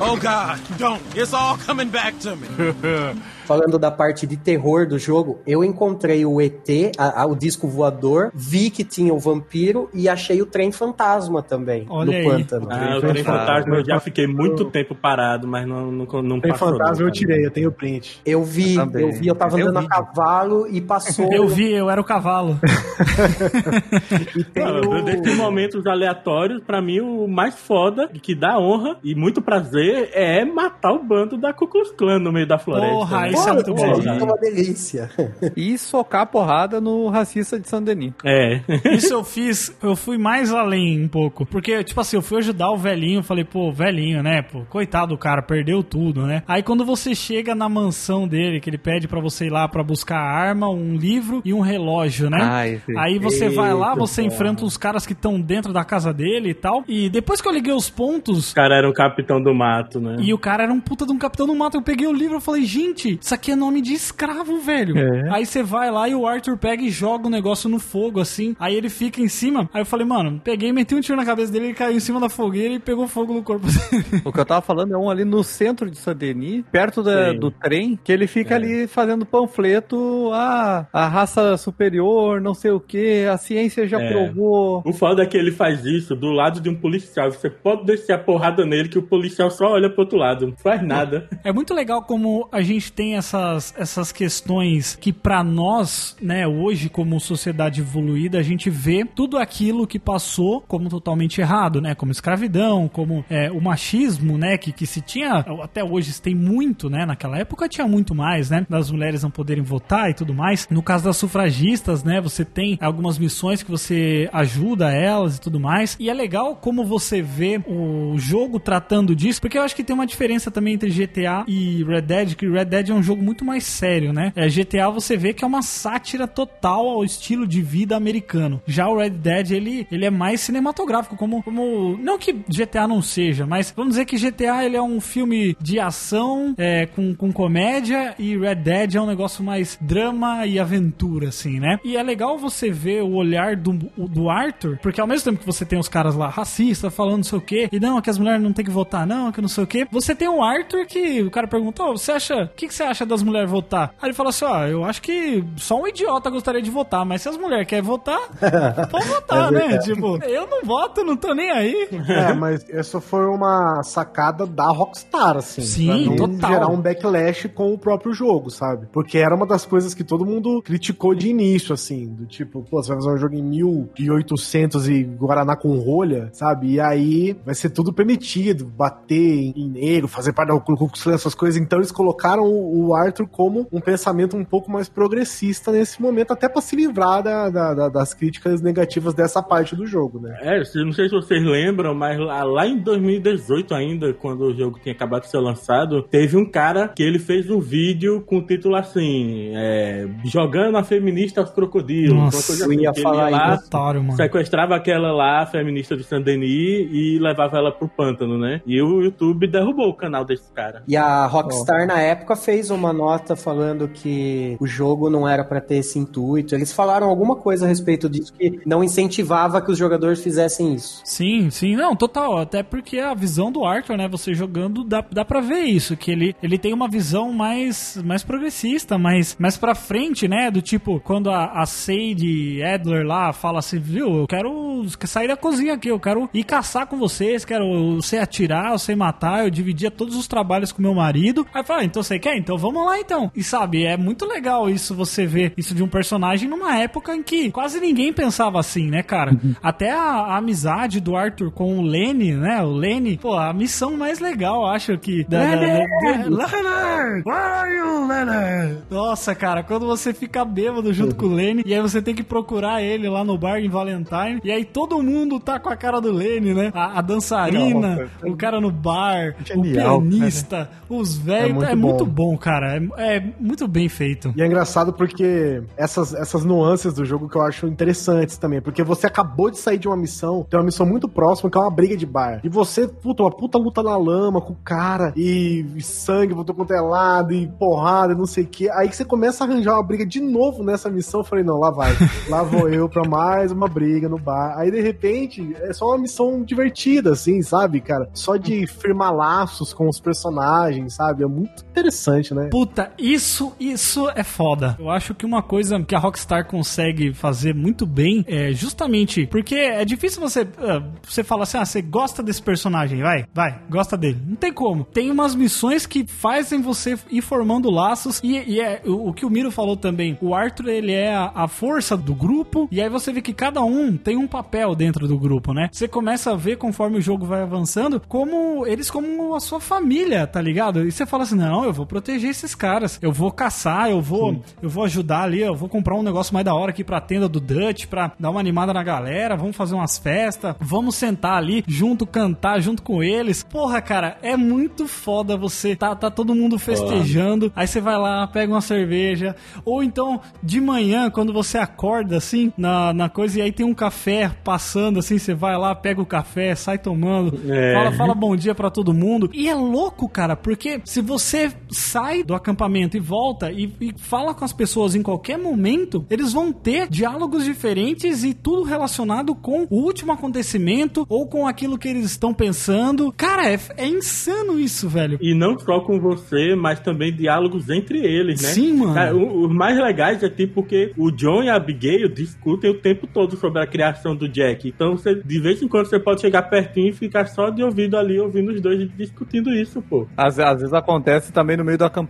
Oh 0.00 0.16
God, 0.16 0.58
don't. 0.78 1.02
It's 1.14 1.32
all 1.32 1.56
coming 1.58 1.88
back 1.88 2.18
to 2.20 2.36
me. 2.36 2.46
falando 3.52 3.78
da 3.78 3.90
parte 3.90 4.26
de 4.26 4.36
terror 4.36 4.86
do 4.88 4.98
jogo, 4.98 5.40
eu 5.46 5.62
encontrei 5.62 6.24
o 6.24 6.40
ET, 6.40 6.90
a- 6.96 7.22
a- 7.22 7.26
o 7.26 7.34
disco 7.36 7.68
voador, 7.68 8.30
vi 8.34 8.70
que 8.70 8.82
tinha 8.82 9.12
o 9.12 9.18
vampiro 9.18 9.90
e 9.92 10.08
achei 10.08 10.40
o 10.40 10.46
trem 10.46 10.72
fantasma 10.72 11.42
também 11.42 11.84
Olha 11.90 12.06
no 12.12 12.16
aí. 12.16 12.24
pântano. 12.24 12.68
Ah, 12.70 12.96
o 12.96 13.00
Trem 13.00 13.12
Trem 13.12 13.24
Fantasma. 13.24 13.46
Fantasma 13.46 13.76
eu 13.76 13.84
já 13.84 14.00
fiquei 14.00 14.26
muito 14.26 14.64
tempo 14.70 14.94
parado, 14.94 15.46
mas 15.46 15.66
não, 15.66 15.92
não, 15.92 16.22
não 16.22 16.40
passou. 16.40 16.68
fantasma, 16.70 16.96
não, 17.00 17.06
eu 17.08 17.12
tirei, 17.12 17.44
eu 17.44 17.50
tenho 17.50 17.68
o 17.68 17.72
print. 17.72 18.20
Eu 18.24 18.42
vi, 18.42 18.74
Eu 18.74 18.86
também. 18.86 19.02
eu 19.04 19.12
vi, 19.12 19.26
eu 19.28 19.34
tava 19.34 19.60
Eu 19.60 19.68
andando 19.68 19.80
vi. 19.82 19.86
a 19.86 19.88
cavalo 20.02 20.66
e 20.68 20.80
passou. 20.80 21.30
Eu 21.32 21.46
vi, 21.46 21.70
eu 21.72 21.90
era 21.90 22.00
o 22.00 22.04
cavalo. 22.04 22.58
E 24.36 24.44
tem 24.44 24.64
Não, 24.64 24.80
o... 24.80 25.02
Desses 25.02 25.36
momentos 25.36 25.86
aleatórios, 25.86 26.62
pra 26.64 26.80
mim, 26.80 27.00
o 27.00 27.26
mais 27.28 27.54
foda, 27.54 28.08
e 28.14 28.18
que 28.20 28.34
dá 28.34 28.58
honra 28.58 28.96
e 29.02 29.14
muito 29.14 29.42
prazer, 29.42 30.10
é 30.12 30.44
matar 30.44 30.92
o 30.92 31.02
bando 31.02 31.36
da 31.36 31.52
Ku 31.52 31.66
Klux 31.66 31.90
Klan 31.92 32.18
no 32.18 32.32
meio 32.32 32.46
da 32.46 32.58
floresta. 32.58 32.92
Porra, 32.94 33.20
né? 33.22 33.30
isso 33.32 33.41
é 33.48 33.52
muito 33.52 33.74
bom. 33.74 33.92
isso 33.98 34.08
é 34.08 34.22
uma 34.22 34.36
delícia. 34.38 35.10
E 35.56 35.76
socar 35.78 36.26
porrada 36.26 36.80
no 36.80 37.08
racista 37.08 37.58
de 37.58 37.68
Saint-Denis. 37.68 38.12
É. 38.24 38.60
Isso 38.94 39.12
eu 39.12 39.24
fiz, 39.24 39.76
eu 39.82 39.94
fui 39.96 40.18
mais 40.18 40.52
além 40.52 41.02
um 41.04 41.08
pouco. 41.08 41.44
Porque, 41.46 41.82
tipo 41.84 42.00
assim, 42.00 42.16
eu 42.16 42.22
fui 42.22 42.38
ajudar 42.38 42.70
o 42.70 42.76
velhinho, 42.76 43.22
falei, 43.22 43.44
pô, 43.44 43.70
velhinho, 43.72 44.22
né? 44.22 44.42
Pô, 44.42 44.62
coitado 44.68 45.08
do 45.14 45.18
cara, 45.18 45.42
perdeu 45.42 45.82
tudo, 45.82 46.26
né? 46.26 46.42
Aí 46.46 46.62
quando 46.62 46.84
você 46.84 47.14
chega 47.14 47.54
na 47.54 47.68
mansão 47.68 48.26
dele, 48.28 48.60
que 48.60 48.70
ele 48.70 48.78
pede 48.78 49.06
pra 49.08 49.20
você 49.20 49.46
ir 49.46 49.50
lá 49.50 49.66
pra 49.68 49.82
buscar 49.82 50.16
a 50.18 50.30
arma, 50.30 50.68
um 50.68 50.96
livro 50.96 51.42
e 51.44 51.52
um 51.52 51.60
relógio, 51.60 52.30
né? 52.30 52.38
Ah, 52.42 52.68
esse- 52.68 52.96
Aí 52.98 53.18
você 53.18 53.48
vai 53.48 53.72
lá, 53.74 53.94
você 53.94 54.22
porra. 54.22 54.34
enfrenta 54.34 54.64
os 54.64 54.76
caras 54.76 55.04
que 55.06 55.12
estão 55.12 55.40
dentro 55.40 55.72
da 55.72 55.84
casa 55.84 56.12
dele 56.12 56.50
e 56.50 56.54
tal. 56.54 56.84
E 56.88 57.08
depois 57.08 57.40
que 57.40 57.48
eu 57.48 57.52
liguei 57.52 57.72
os 57.74 57.90
pontos, 57.90 58.52
O 58.52 58.54
cara 58.54 58.76
era 58.76 58.88
o 58.88 58.92
capitão 58.92 59.42
do 59.42 59.54
mato, 59.54 60.00
né? 60.00 60.16
e 60.20 60.32
o 60.32 60.38
cara 60.38 60.64
era 60.64 60.72
um 60.72 60.80
puta 60.80 61.04
de 61.06 61.12
um 61.12 61.18
capitão 61.18 61.46
do 61.46 61.54
mato. 61.54 61.76
Eu 61.76 61.82
peguei 61.82 62.06
o 62.06 62.12
livro 62.12 62.38
e 62.38 62.40
falei, 62.40 62.64
gente, 62.64 63.18
isso 63.22 63.34
aqui 63.34 63.52
é 63.52 63.56
nome 63.56 63.80
de 63.80 63.92
escravo, 63.92 64.58
velho. 64.60 64.94
Aí 65.32 65.46
você 65.46 65.62
vai 65.62 65.90
lá 65.90 66.08
e 66.08 66.14
o 66.14 66.26
Arthur 66.26 66.56
pega 66.58 66.82
e 66.82 66.90
joga 66.90 67.26
o 67.26 67.30
negócio 67.30 67.68
no 67.68 67.78
fogo, 67.78 68.20
assim. 68.20 68.56
Aí 68.58 68.74
ele 68.74 68.88
fica 68.90 69.20
em 69.20 69.28
cima. 69.28 69.68
Aí 69.72 69.80
eu 69.82 69.86
falei, 69.86 70.06
mano, 70.06 70.40
peguei, 70.42 70.72
meti 70.72 70.94
um 70.94 71.00
tiro 71.00 71.16
na 71.16 71.24
cabeça 71.24 71.52
dele, 71.52 71.66
ele 71.66 71.74
caiu 71.74 71.96
em 71.96 72.00
cima 72.00 72.18
da 72.20 72.28
fogueira 72.28 72.74
e 72.74 72.78
pegou 72.78 73.06
fogo 73.06 73.32
no 73.32 73.42
corpo 73.42 73.66
dele. 73.66 74.22
O 74.24 74.32
que 74.32 74.40
eu 74.40 74.44
tava 74.44 74.60
falando 74.62 74.92
é 74.94 74.98
um 74.98 75.08
ali 75.08 75.24
no 75.24 75.42
centro 75.44 75.90
de 75.90 75.96
Saint-Denis, 75.98 76.64
perto 76.70 77.02
da- 77.02 77.32
do 77.32 77.50
trem, 77.50 77.98
que 78.02 78.10
ele 78.12 78.26
fica 78.26 78.54
ali 78.56 78.86
fazendo 78.86 79.24
panfleto, 79.24 80.30
ah, 80.32 80.86
a 80.92 81.06
raça 81.08 81.56
superior, 81.56 82.40
não 82.40 82.54
sei 82.54 82.70
o 82.72 82.80
que, 82.80 83.24
a 83.26 83.36
ciência 83.36 83.86
já 83.86 84.00
É. 84.00 84.10
provou. 84.12 84.82
O 84.84 84.92
foda 84.92 85.22
é 85.22 85.26
que 85.26 85.36
ele 85.36 85.52
faz 85.52 85.84
isso 85.84 86.14
do 86.16 86.30
lado 86.30 86.60
de 86.60 86.68
um 86.68 86.74
policial. 86.74 87.30
Você 87.30 87.48
pode 87.48 87.84
descer 87.84 88.12
a 88.12 88.18
porrada 88.18 88.64
nele 88.66 88.88
que 88.88 88.98
o 88.98 89.02
policial 89.02 89.50
só 89.50 89.66
olha 89.72 89.88
pro 89.88 90.00
outro 90.02 90.18
lado, 90.18 90.46
não 90.48 90.56
faz 90.56 90.82
nada. 90.82 91.28
É 91.44 91.52
muito 91.52 91.72
legal 91.74 92.02
como 92.02 92.48
a 92.50 92.60
gente 92.62 92.92
tem 92.92 93.11
essas, 93.16 93.74
essas 93.76 94.12
questões 94.12 94.96
que 94.96 95.12
pra 95.12 95.42
nós, 95.42 96.16
né, 96.20 96.46
hoje 96.46 96.88
como 96.88 97.18
sociedade 97.20 97.80
evoluída, 97.80 98.38
a 98.38 98.42
gente 98.42 98.70
vê 98.70 99.04
tudo 99.04 99.38
aquilo 99.38 99.86
que 99.86 99.98
passou 99.98 100.60
como 100.62 100.88
totalmente 100.88 101.40
errado, 101.40 101.80
né, 101.80 101.94
como 101.94 102.12
escravidão, 102.12 102.88
como 102.88 103.24
é, 103.28 103.50
o 103.50 103.60
machismo, 103.60 104.36
né, 104.38 104.56
que, 104.56 104.72
que 104.72 104.86
se 104.86 105.00
tinha, 105.00 105.44
até 105.62 105.82
hoje 105.82 106.12
se 106.12 106.22
tem 106.22 106.34
muito, 106.34 106.88
né, 106.88 107.06
naquela 107.06 107.38
época 107.38 107.68
tinha 107.68 107.86
muito 107.86 108.14
mais, 108.14 108.50
né, 108.50 108.66
das 108.68 108.90
mulheres 108.90 109.22
não 109.22 109.30
poderem 109.30 109.62
votar 109.62 110.10
e 110.10 110.14
tudo 110.14 110.34
mais. 110.34 110.68
No 110.70 110.82
caso 110.82 111.04
das 111.04 111.16
sufragistas, 111.16 112.04
né, 112.04 112.20
você 112.20 112.44
tem 112.44 112.78
algumas 112.80 113.18
missões 113.18 113.62
que 113.62 113.70
você 113.70 114.28
ajuda 114.32 114.92
elas 114.92 115.36
e 115.36 115.40
tudo 115.40 115.58
mais. 115.58 115.96
E 115.98 116.10
é 116.10 116.14
legal 116.14 116.56
como 116.56 116.84
você 116.84 117.22
vê 117.22 117.60
o 117.66 118.16
jogo 118.18 118.58
tratando 118.58 119.14
disso, 119.14 119.40
porque 119.40 119.58
eu 119.58 119.62
acho 119.62 119.74
que 119.74 119.84
tem 119.84 119.94
uma 119.94 120.06
diferença 120.06 120.50
também 120.50 120.74
entre 120.74 120.90
GTA 120.90 121.44
e 121.46 121.84
Red 121.84 122.02
Dead, 122.02 122.34
que 122.34 122.48
Red 122.48 122.66
Dead 122.66 122.90
é 122.90 122.94
um 122.94 123.01
jogo 123.02 123.22
muito 123.22 123.44
mais 123.44 123.64
sério, 123.64 124.12
né? 124.12 124.32
É, 124.34 124.48
GTA 124.48 124.90
você 124.90 125.16
vê 125.16 125.32
que 125.32 125.44
é 125.44 125.46
uma 125.46 125.62
sátira 125.62 126.26
total 126.26 126.88
ao 126.88 127.04
estilo 127.04 127.46
de 127.46 127.62
vida 127.62 127.96
americano. 127.96 128.60
Já 128.66 128.88
o 128.88 128.96
Red 128.96 129.10
Dead, 129.10 129.50
ele, 129.50 129.86
ele 129.90 130.04
é 130.04 130.10
mais 130.10 130.40
cinematográfico, 130.40 131.16
como, 131.16 131.42
como... 131.42 131.96
Não 131.98 132.18
que 132.18 132.32
GTA 132.32 132.86
não 132.86 133.02
seja, 133.02 133.46
mas 133.46 133.72
vamos 133.74 133.92
dizer 133.92 134.04
que 134.04 134.16
GTA 134.16 134.64
ele 134.64 134.76
é 134.76 134.82
um 134.82 135.00
filme 135.00 135.56
de 135.60 135.78
ação 135.80 136.54
é, 136.56 136.86
com, 136.86 137.14
com 137.14 137.32
comédia 137.32 138.14
e 138.18 138.36
Red 138.36 138.56
Dead 138.56 138.94
é 138.94 139.00
um 139.00 139.06
negócio 139.06 139.42
mais 139.44 139.78
drama 139.80 140.46
e 140.46 140.58
aventura, 140.58 141.28
assim, 141.28 141.58
né? 141.58 141.78
E 141.84 141.96
é 141.96 142.02
legal 142.02 142.38
você 142.38 142.70
ver 142.70 143.02
o 143.02 143.14
olhar 143.14 143.56
do, 143.56 143.72
do 143.96 144.28
Arthur, 144.28 144.78
porque 144.82 145.00
ao 145.00 145.06
mesmo 145.06 145.30
tempo 145.30 145.40
que 145.40 145.46
você 145.46 145.64
tem 145.64 145.78
os 145.78 145.88
caras 145.88 146.14
lá 146.14 146.28
racistas 146.28 146.94
falando 146.94 147.18
não 147.18 147.24
sei 147.24 147.38
o 147.38 147.42
quê, 147.42 147.68
e 147.70 147.80
não, 147.80 148.00
que 148.00 148.10
as 148.10 148.18
mulheres 148.18 148.42
não 148.42 148.52
tem 148.52 148.64
que 148.64 148.70
votar, 148.70 149.06
não, 149.06 149.32
que 149.32 149.40
não 149.40 149.48
sei 149.48 149.64
o 149.64 149.66
quê, 149.66 149.86
você 149.90 150.14
tem 150.14 150.28
o 150.28 150.42
Arthur 150.42 150.86
que 150.86 151.22
o 151.22 151.30
cara 151.30 151.46
perguntou, 151.46 151.96
você 151.96 152.12
acha, 152.12 152.44
o 152.44 152.48
que, 152.48 152.68
que 152.68 152.74
você 152.74 152.82
acha 152.82 152.91
das 153.06 153.22
mulheres 153.22 153.50
votar? 153.50 153.94
Aí 154.00 154.08
ele 154.08 154.14
fala 154.14 154.30
assim, 154.30 154.44
ó, 154.44 154.66
eu 154.66 154.84
acho 154.84 155.02
que 155.02 155.44
só 155.56 155.80
um 155.80 155.86
idiota 155.86 156.30
gostaria 156.30 156.62
de 156.62 156.70
votar, 156.70 157.04
mas 157.04 157.22
se 157.22 157.28
as 157.28 157.36
mulheres 157.36 157.66
querem 157.66 157.84
votar, 157.84 158.20
pode 158.90 159.06
votar, 159.08 159.50
né? 159.50 159.78
Tipo, 159.78 160.22
eu 160.24 160.46
não 160.46 160.62
voto, 160.62 161.04
não 161.04 161.16
tô 161.16 161.34
nem 161.34 161.50
aí. 161.50 161.88
É, 162.08 162.32
mas 162.34 162.68
essa 162.70 163.00
foi 163.00 163.26
uma 163.26 163.82
sacada 163.82 164.46
da 164.46 164.68
Rockstar, 164.68 165.36
assim. 165.36 165.62
Sim, 165.62 165.86
pra 165.86 165.96
não 165.96 166.16
total. 166.16 166.50
gerar 166.50 166.68
um 166.68 166.80
backlash 166.80 167.48
com 167.48 167.72
o 167.72 167.78
próprio 167.78 168.12
jogo, 168.12 168.50
sabe? 168.50 168.86
Porque 168.92 169.18
era 169.18 169.34
uma 169.34 169.46
das 169.46 169.64
coisas 169.64 169.94
que 169.94 170.04
todo 170.04 170.24
mundo 170.24 170.62
criticou 170.62 171.14
de 171.14 171.28
início, 171.28 171.72
assim. 171.72 172.06
Do 172.06 172.26
tipo, 172.26 172.62
pô, 172.62 172.82
você 172.82 172.88
vai 172.88 172.98
fazer 172.98 173.14
um 173.14 173.18
jogo 173.18 173.34
em 173.34 173.42
1800 173.42 174.88
e 174.88 175.04
Guaraná 175.04 175.56
com 175.56 175.78
rolha, 175.78 176.30
sabe? 176.32 176.72
E 176.72 176.80
aí 176.80 177.36
vai 177.44 177.54
ser 177.54 177.70
tudo 177.70 177.92
permitido, 177.92 178.66
bater 178.66 179.52
em, 179.56 179.68
negro, 179.68 180.08
fazer 180.08 180.32
parte 180.32 180.52
Klan, 180.60 181.14
essas 181.14 181.34
coisas. 181.34 181.60
Então 181.60 181.78
eles 181.78 181.92
colocaram 181.92 182.44
o, 182.44 182.81
o 182.86 182.94
Arthur 182.94 183.26
como 183.28 183.66
um 183.72 183.80
pensamento 183.80 184.36
um 184.36 184.44
pouco 184.44 184.70
mais 184.70 184.88
progressista 184.88 185.70
nesse 185.72 186.00
momento, 186.00 186.32
até 186.32 186.48
pra 186.48 186.60
se 186.62 186.74
livrar 186.76 187.22
da- 187.22 187.50
da- 187.50 187.74
da- 187.74 187.88
das 187.88 188.14
críticas 188.14 188.60
negativas 188.60 189.14
dessa 189.14 189.42
parte 189.42 189.74
do 189.76 189.86
jogo, 189.86 190.20
né? 190.20 190.36
É, 190.42 190.62
não 190.84 190.92
sei 190.92 191.08
se 191.08 191.14
vocês 191.14 191.42
lembram, 191.44 191.94
mas 191.94 192.18
lá, 192.18 192.42
lá 192.44 192.66
em 192.66 192.78
2018 192.78 193.74
ainda, 193.74 194.12
quando 194.14 194.42
o 194.46 194.54
jogo 194.56 194.78
tinha 194.82 194.94
acabado 194.94 195.22
de 195.22 195.30
ser 195.30 195.38
lançado, 195.38 196.02
teve 196.02 196.36
um 196.36 196.48
cara 196.50 196.88
que 196.88 197.02
ele 197.02 197.18
fez 197.18 197.50
um 197.50 197.60
vídeo 197.60 198.22
com 198.22 198.38
o 198.38 198.46
título 198.46 198.76
assim, 198.76 199.52
é, 199.54 200.08
jogando 200.24 200.76
a 200.78 200.84
feminista 200.84 201.40
aos 201.40 201.50
crocodilos. 201.50 202.14
Nossa, 202.14 202.64
eu 202.64 202.72
ia 202.72 202.90
ele 202.90 203.00
falar 203.02 203.28
lá. 203.30 203.54
Otário, 203.54 204.02
mano. 204.02 204.16
sequestrava 204.16 204.74
aquela 204.76 205.12
lá, 205.12 205.42
a 205.42 205.46
feminista 205.46 205.96
de 205.96 206.04
Saint-Denis, 206.04 206.88
e 206.92 207.18
levava 207.20 207.56
ela 207.58 207.70
pro 207.72 207.88
pântano, 207.88 208.38
né? 208.38 208.60
E 208.66 208.80
o 208.80 209.02
YouTube 209.02 209.46
derrubou 209.46 209.88
o 209.88 209.94
canal 209.94 210.24
desse 210.24 210.50
cara. 210.52 210.82
E 210.88 210.96
a 210.96 211.26
Rockstar 211.26 211.86
na 211.86 212.00
época 212.00 212.36
fez 212.36 212.70
uma 212.74 212.92
nota 212.92 213.36
falando 213.36 213.88
que 213.88 214.56
o 214.60 214.66
jogo 214.66 215.10
não 215.10 215.28
era 215.28 215.44
pra 215.44 215.60
ter 215.60 215.76
esse 215.76 215.98
intuito. 215.98 216.54
Eles 216.54 216.72
falaram 216.72 217.08
alguma 217.08 217.36
coisa 217.36 217.64
a 217.64 217.68
respeito 217.68 218.08
disso 218.08 218.32
que 218.32 218.60
não 218.66 218.82
incentivava 218.82 219.60
que 219.60 219.70
os 219.70 219.78
jogadores 219.78 220.22
fizessem 220.22 220.74
isso. 220.74 221.00
Sim, 221.04 221.50
sim, 221.50 221.76
não, 221.76 221.94
total. 221.96 222.38
Até 222.38 222.62
porque 222.62 222.98
a 222.98 223.14
visão 223.14 223.50
do 223.50 223.64
Arthur, 223.64 223.96
né? 223.96 224.08
Você 224.08 224.34
jogando, 224.34 224.84
dá, 224.84 225.04
dá 225.10 225.24
pra 225.24 225.40
ver 225.40 225.64
isso. 225.64 225.96
Que 225.96 226.10
ele, 226.10 226.34
ele 226.42 226.58
tem 226.58 226.72
uma 226.72 226.88
visão 226.88 227.32
mais, 227.32 228.00
mais 228.04 228.22
progressista, 228.22 228.98
mais, 228.98 229.36
mais 229.38 229.56
pra 229.56 229.74
frente, 229.74 230.26
né? 230.26 230.50
Do 230.50 230.62
tipo, 230.62 231.00
quando 231.00 231.30
a, 231.30 231.62
a 231.62 231.66
Sadie 231.66 232.62
Adler 232.62 233.06
lá 233.06 233.32
fala 233.32 233.58
assim, 233.58 233.78
viu, 233.78 234.18
eu 234.18 234.26
quero 234.26 234.84
sair 235.06 235.28
da 235.28 235.36
cozinha 235.36 235.74
aqui, 235.74 235.88
eu 235.88 236.00
quero 236.00 236.28
ir 236.32 236.44
caçar 236.44 236.86
com 236.86 236.98
vocês, 236.98 237.44
quero 237.44 238.00
sei 238.02 238.18
atirar, 238.18 238.78
sei 238.78 238.94
matar, 238.94 239.44
eu 239.44 239.50
dividia 239.50 239.90
todos 239.90 240.16
os 240.16 240.26
trabalhos 240.26 240.72
com 240.72 240.82
meu 240.82 240.94
marido. 240.94 241.46
Aí 241.52 241.64
fala, 241.64 241.80
ah, 241.80 241.84
então 241.84 242.02
você 242.02 242.18
quer? 242.18 242.36
Então 242.36 242.56
vamos 242.62 242.86
lá 242.86 242.98
então. 242.98 243.30
E 243.34 243.42
sabe, 243.42 243.84
é 243.84 243.96
muito 243.96 244.24
legal 244.26 244.70
isso, 244.70 244.94
você 244.94 245.26
ver 245.26 245.52
isso 245.56 245.74
de 245.74 245.82
um 245.82 245.88
personagem 245.88 246.48
numa 246.48 246.76
época 246.78 247.14
em 247.14 247.22
que 247.22 247.50
quase 247.50 247.80
ninguém 247.80 248.12
pensava 248.12 248.58
assim, 248.60 248.88
né, 248.88 249.02
cara? 249.02 249.32
Até 249.62 249.90
a, 249.90 250.00
a 250.02 250.36
amizade 250.38 251.00
do 251.00 251.16
Arthur 251.16 251.50
com 251.50 251.78
o 251.78 251.82
Lenny, 251.82 252.32
né? 252.32 252.62
O 252.62 252.72
Lenny, 252.72 253.18
pô, 253.18 253.34
a 253.36 253.52
missão 253.52 253.96
mais 253.96 254.18
legal, 254.20 254.66
acho 254.66 254.96
que. 254.98 255.24
Da, 255.24 255.38
da, 255.44 255.56
da- 255.56 255.62
da- 255.62 256.28
Leonard! 256.28 257.22
Where 257.26 257.38
are 257.38 257.74
you, 257.76 258.06
Leonard? 258.06 258.78
Nossa, 258.90 259.34
cara, 259.34 259.62
quando 259.62 259.86
você 259.86 260.12
fica 260.14 260.44
bêbado 260.44 260.92
junto 260.92 261.14
com 261.16 261.26
o 261.26 261.34
Lenny, 261.34 261.62
e 261.66 261.74
aí 261.74 261.80
você 261.80 262.00
tem 262.00 262.14
que 262.14 262.22
procurar 262.22 262.82
ele 262.82 263.08
lá 263.08 263.24
no 263.24 263.36
bar 263.36 263.58
em 263.58 263.68
Valentine, 263.68 264.40
e 264.44 264.50
aí 264.50 264.64
todo 264.64 265.02
mundo 265.02 265.40
tá 265.40 265.58
com 265.58 265.68
a 265.68 265.76
cara 265.76 266.00
do 266.00 266.12
Lenny, 266.12 266.54
né? 266.54 266.70
A, 266.74 266.98
a 266.98 267.02
dançarina, 267.02 268.08
o 268.24 268.36
cara 268.36 268.60
no 268.60 268.70
bar, 268.70 269.34
Genial, 269.44 269.98
o 269.98 270.02
pianista, 270.02 270.70
os 270.88 271.16
velhos. 271.16 271.62
É, 271.64 271.72
É 271.72 271.74
muito 271.74 271.92
muito 271.92 272.06
bom. 272.06 272.32
bom, 272.32 272.36
cara. 272.52 272.76
É, 272.98 273.16
é 273.16 273.32
muito 273.40 273.66
bem 273.66 273.88
feito. 273.88 274.32
E 274.36 274.42
é 274.42 274.46
engraçado 274.46 274.92
porque 274.92 275.62
essas, 275.76 276.12
essas 276.14 276.44
nuances 276.44 276.92
do 276.92 277.04
jogo 277.04 277.28
que 277.28 277.36
eu 277.36 277.42
acho 277.42 277.66
interessantes 277.66 278.36
também. 278.36 278.60
Porque 278.60 278.82
você 278.82 279.06
acabou 279.06 279.50
de 279.50 279.58
sair 279.58 279.78
de 279.78 279.88
uma 279.88 279.96
missão, 279.96 280.46
tem 280.48 280.58
uma 280.58 280.66
missão 280.66 280.84
muito 280.84 281.08
próxima, 281.08 281.50
que 281.50 281.56
é 281.56 281.60
uma 281.60 281.70
briga 281.70 281.96
de 281.96 282.04
bar. 282.04 282.40
E 282.44 282.48
você, 282.48 282.86
puta, 282.86 283.22
uma 283.22 283.30
puta 283.30 283.58
luta 283.58 283.82
na 283.82 283.96
lama 283.96 284.40
com 284.40 284.52
o 284.52 284.56
cara, 284.56 285.12
e, 285.16 285.64
e 285.76 285.82
sangue 285.82 286.34
voltou 286.34 286.54
quanto 286.54 286.72
é 286.72 286.80
lado, 286.80 287.32
e 287.32 287.46
porrada, 287.46 288.14
não 288.14 288.26
sei 288.26 288.44
o 288.44 288.46
que. 288.46 288.70
Aí 288.70 288.92
você 288.92 289.04
começa 289.04 289.44
a 289.44 289.46
arranjar 289.46 289.74
uma 289.74 289.82
briga 289.82 290.04
de 290.04 290.20
novo 290.20 290.62
nessa 290.62 290.90
missão. 290.90 291.20
Eu 291.20 291.24
falei, 291.24 291.44
não, 291.44 291.58
lá 291.58 291.70
vai. 291.70 291.92
Lá 292.28 292.42
vou 292.42 292.68
eu 292.68 292.88
pra 292.88 293.08
mais 293.08 293.52
uma 293.52 293.68
briga 293.68 294.08
no 294.08 294.18
bar. 294.18 294.54
Aí 294.58 294.70
de 294.70 294.80
repente, 294.80 295.56
é 295.60 295.72
só 295.72 295.86
uma 295.88 295.98
missão 295.98 296.42
divertida, 296.42 297.12
assim, 297.12 297.40
sabe, 297.42 297.80
cara? 297.80 298.08
Só 298.12 298.36
de 298.36 298.66
firmar 298.66 299.14
laços 299.14 299.72
com 299.72 299.88
os 299.88 300.00
personagens, 300.00 300.94
sabe? 300.94 301.22
É 301.22 301.26
muito 301.26 301.64
interessante 301.70 302.31
né? 302.34 302.48
Puta, 302.50 302.92
isso, 302.98 303.52
isso 303.58 304.08
é 304.10 304.22
foda. 304.22 304.76
Eu 304.78 304.90
acho 304.90 305.14
que 305.14 305.26
uma 305.26 305.42
coisa 305.42 305.82
que 305.82 305.94
a 305.94 305.98
Rockstar 305.98 306.46
consegue 306.46 307.12
fazer 307.12 307.54
muito 307.54 307.86
bem 307.86 308.24
é 308.26 308.52
justamente 308.52 309.26
porque 309.26 309.54
é 309.54 309.84
difícil 309.84 310.20
você 310.20 310.46
ah, 310.58 310.82
você 311.02 311.24
falar 311.24 311.44
assim, 311.44 311.58
ah, 311.58 311.64
você 311.64 311.82
gosta 311.82 312.22
desse 312.22 312.42
personagem, 312.42 313.00
vai, 313.00 313.24
vai, 313.32 313.60
gosta 313.68 313.96
dele. 313.96 314.18
Não 314.26 314.36
tem 314.36 314.52
como. 314.52 314.84
Tem 314.84 315.10
umas 315.10 315.34
missões 315.34 315.86
que 315.86 316.06
fazem 316.06 316.60
você 316.60 316.98
ir 317.10 317.22
formando 317.22 317.70
laços 317.70 318.20
e, 318.22 318.38
e 318.38 318.60
é 318.60 318.82
o, 318.84 319.08
o 319.08 319.12
que 319.12 319.26
o 319.26 319.30
Miro 319.30 319.50
falou 319.50 319.76
também. 319.76 320.18
O 320.20 320.34
Arthur 320.34 320.68
ele 320.68 320.92
é 320.92 321.14
a, 321.14 321.32
a 321.34 321.48
força 321.48 321.96
do 321.96 322.14
grupo 322.14 322.68
e 322.70 322.80
aí 322.80 322.88
você 322.88 323.12
vê 323.12 323.20
que 323.20 323.32
cada 323.32 323.62
um 323.62 323.96
tem 323.96 324.16
um 324.16 324.28
papel 324.28 324.74
dentro 324.74 325.06
do 325.08 325.18
grupo, 325.18 325.52
né? 325.52 325.68
Você 325.72 325.88
começa 325.88 326.32
a 326.32 326.36
ver 326.36 326.56
conforme 326.56 326.98
o 326.98 327.02
jogo 327.02 327.26
vai 327.26 327.42
avançando 327.42 328.00
como 328.08 328.66
eles 328.66 328.90
como 328.90 329.34
a 329.34 329.40
sua 329.40 329.60
família, 329.60 330.26
tá 330.26 330.40
ligado? 330.40 330.86
E 330.86 330.92
você 330.92 331.06
fala 331.06 331.24
assim, 331.24 331.36
não, 331.36 331.64
eu 331.64 331.72
vou 331.72 331.86
proteger 331.86 332.21
esses 332.28 332.54
caras, 332.54 332.98
eu 333.02 333.12
vou 333.12 333.30
caçar, 333.30 333.90
eu 333.90 334.00
vou, 334.00 334.42
eu 334.62 334.68
vou 334.68 334.84
ajudar 334.84 335.22
ali, 335.22 335.40
eu 335.40 335.54
vou 335.54 335.68
comprar 335.68 335.94
um 335.96 336.02
negócio 336.02 336.32
mais 336.34 336.44
da 336.44 336.54
hora 336.54 336.70
aqui 336.70 336.82
pra 336.84 337.00
tenda 337.00 337.28
do 337.28 337.40
Dutch 337.40 337.86
pra 337.86 338.12
dar 338.18 338.30
uma 338.30 338.40
animada 338.40 338.72
na 338.72 338.82
galera, 338.82 339.36
vamos 339.36 339.56
fazer 339.56 339.74
umas 339.74 339.98
festas, 339.98 340.54
vamos 340.60 340.94
sentar 340.94 341.36
ali 341.36 341.64
junto, 341.66 342.06
cantar 342.06 342.60
junto 342.60 342.82
com 342.82 343.02
eles. 343.02 343.42
Porra, 343.42 343.80
cara, 343.80 344.16
é 344.22 344.36
muito 344.36 344.86
foda 344.86 345.36
você 345.36 345.74
tá, 345.76 345.94
tá 345.94 346.10
todo 346.10 346.34
mundo 346.34 346.58
festejando, 346.58 347.52
aí 347.54 347.66
você 347.66 347.80
vai 347.80 347.96
lá, 347.98 348.26
pega 348.26 348.52
uma 348.52 348.60
cerveja, 348.60 349.34
ou 349.64 349.82
então 349.82 350.20
de 350.42 350.60
manhã, 350.60 351.10
quando 351.10 351.32
você 351.32 351.58
acorda 351.58 352.16
assim, 352.16 352.52
na, 352.56 352.92
na 352.92 353.08
coisa, 353.08 353.38
e 353.38 353.42
aí 353.42 353.52
tem 353.52 353.64
um 353.66 353.74
café 353.74 354.30
passando 354.44 354.98
assim, 354.98 355.18
você 355.18 355.34
vai 355.34 355.56
lá, 355.56 355.74
pega 355.74 356.00
o 356.00 356.06
café, 356.06 356.54
sai 356.54 356.78
tomando, 356.78 357.40
É. 357.50 357.74
fala, 357.74 357.92
fala 357.92 358.14
bom 358.14 358.36
dia 358.36 358.54
pra 358.54 358.70
todo 358.70 358.92
mundo. 358.94 359.30
E 359.32 359.48
é 359.48 359.54
louco, 359.54 360.08
cara, 360.08 360.36
porque 360.36 360.80
se 360.84 361.00
você 361.00 361.50
sai 361.70 362.11
do 362.24 362.34
acampamento 362.34 362.96
e 362.96 363.00
volta 363.00 363.52
e, 363.52 363.72
e 363.80 363.92
fala 363.96 364.34
com 364.34 364.44
as 364.44 364.52
pessoas 364.52 364.94
em 364.96 365.02
qualquer 365.02 365.38
momento, 365.38 366.04
eles 366.10 366.32
vão 366.32 366.52
ter 366.52 366.88
diálogos 366.88 367.44
diferentes 367.44 368.24
e 368.24 368.34
tudo 368.34 368.62
relacionado 368.64 369.34
com 369.34 369.66
o 369.70 369.76
último 369.76 370.10
acontecimento 370.12 371.06
ou 371.08 371.26
com 371.28 371.46
aquilo 371.46 371.78
que 371.78 371.86
eles 371.88 372.04
estão 372.06 372.34
pensando. 372.34 373.12
Cara, 373.16 373.50
é, 373.52 373.58
é 373.76 373.86
insano 373.86 374.58
isso, 374.58 374.88
velho. 374.88 375.18
E 375.20 375.34
não 375.34 375.56
só 375.58 375.80
com 375.80 376.00
você, 376.00 376.54
mas 376.56 376.80
também 376.80 377.12
diálogos 377.14 377.68
entre 377.70 377.98
eles, 378.04 378.42
né? 378.42 378.48
Sim, 378.48 378.72
mano. 378.74 378.94
Cara, 378.94 379.14
o- 379.16 379.46
os 379.46 379.54
mais 379.54 379.78
legais 379.78 380.22
é 380.22 380.28
tipo 380.28 380.54
porque 380.54 380.92
o 380.98 381.10
John 381.10 381.42
e 381.42 381.48
a 381.48 381.54
Abigail 381.56 382.08
discutem 382.08 382.70
o 382.70 382.78
tempo 382.80 383.06
todo 383.06 383.36
sobre 383.36 383.62
a 383.62 383.66
criação 383.66 384.16
do 384.16 384.28
Jack. 384.28 384.68
Então, 384.68 384.96
você, 384.96 385.14
de 385.14 385.40
vez 385.40 385.62
em 385.62 385.68
quando, 385.68 385.86
você 385.86 385.98
pode 386.00 386.20
chegar 386.20 386.42
pertinho 386.42 386.88
e 386.88 386.92
ficar 386.92 387.26
só 387.26 387.48
de 387.50 387.62
ouvido 387.62 387.96
ali, 387.96 388.18
ouvindo 388.18 388.50
os 388.52 388.60
dois 388.60 388.88
discutindo 388.96 389.50
isso, 389.54 389.80
pô. 389.82 390.06
Às, 390.16 390.38
às 390.38 390.58
vezes 390.60 390.72
acontece 390.74 391.32
também 391.32 391.56
no 391.56 391.64
meio 391.64 391.78
do 391.78 391.84
acampamento. 391.84 392.01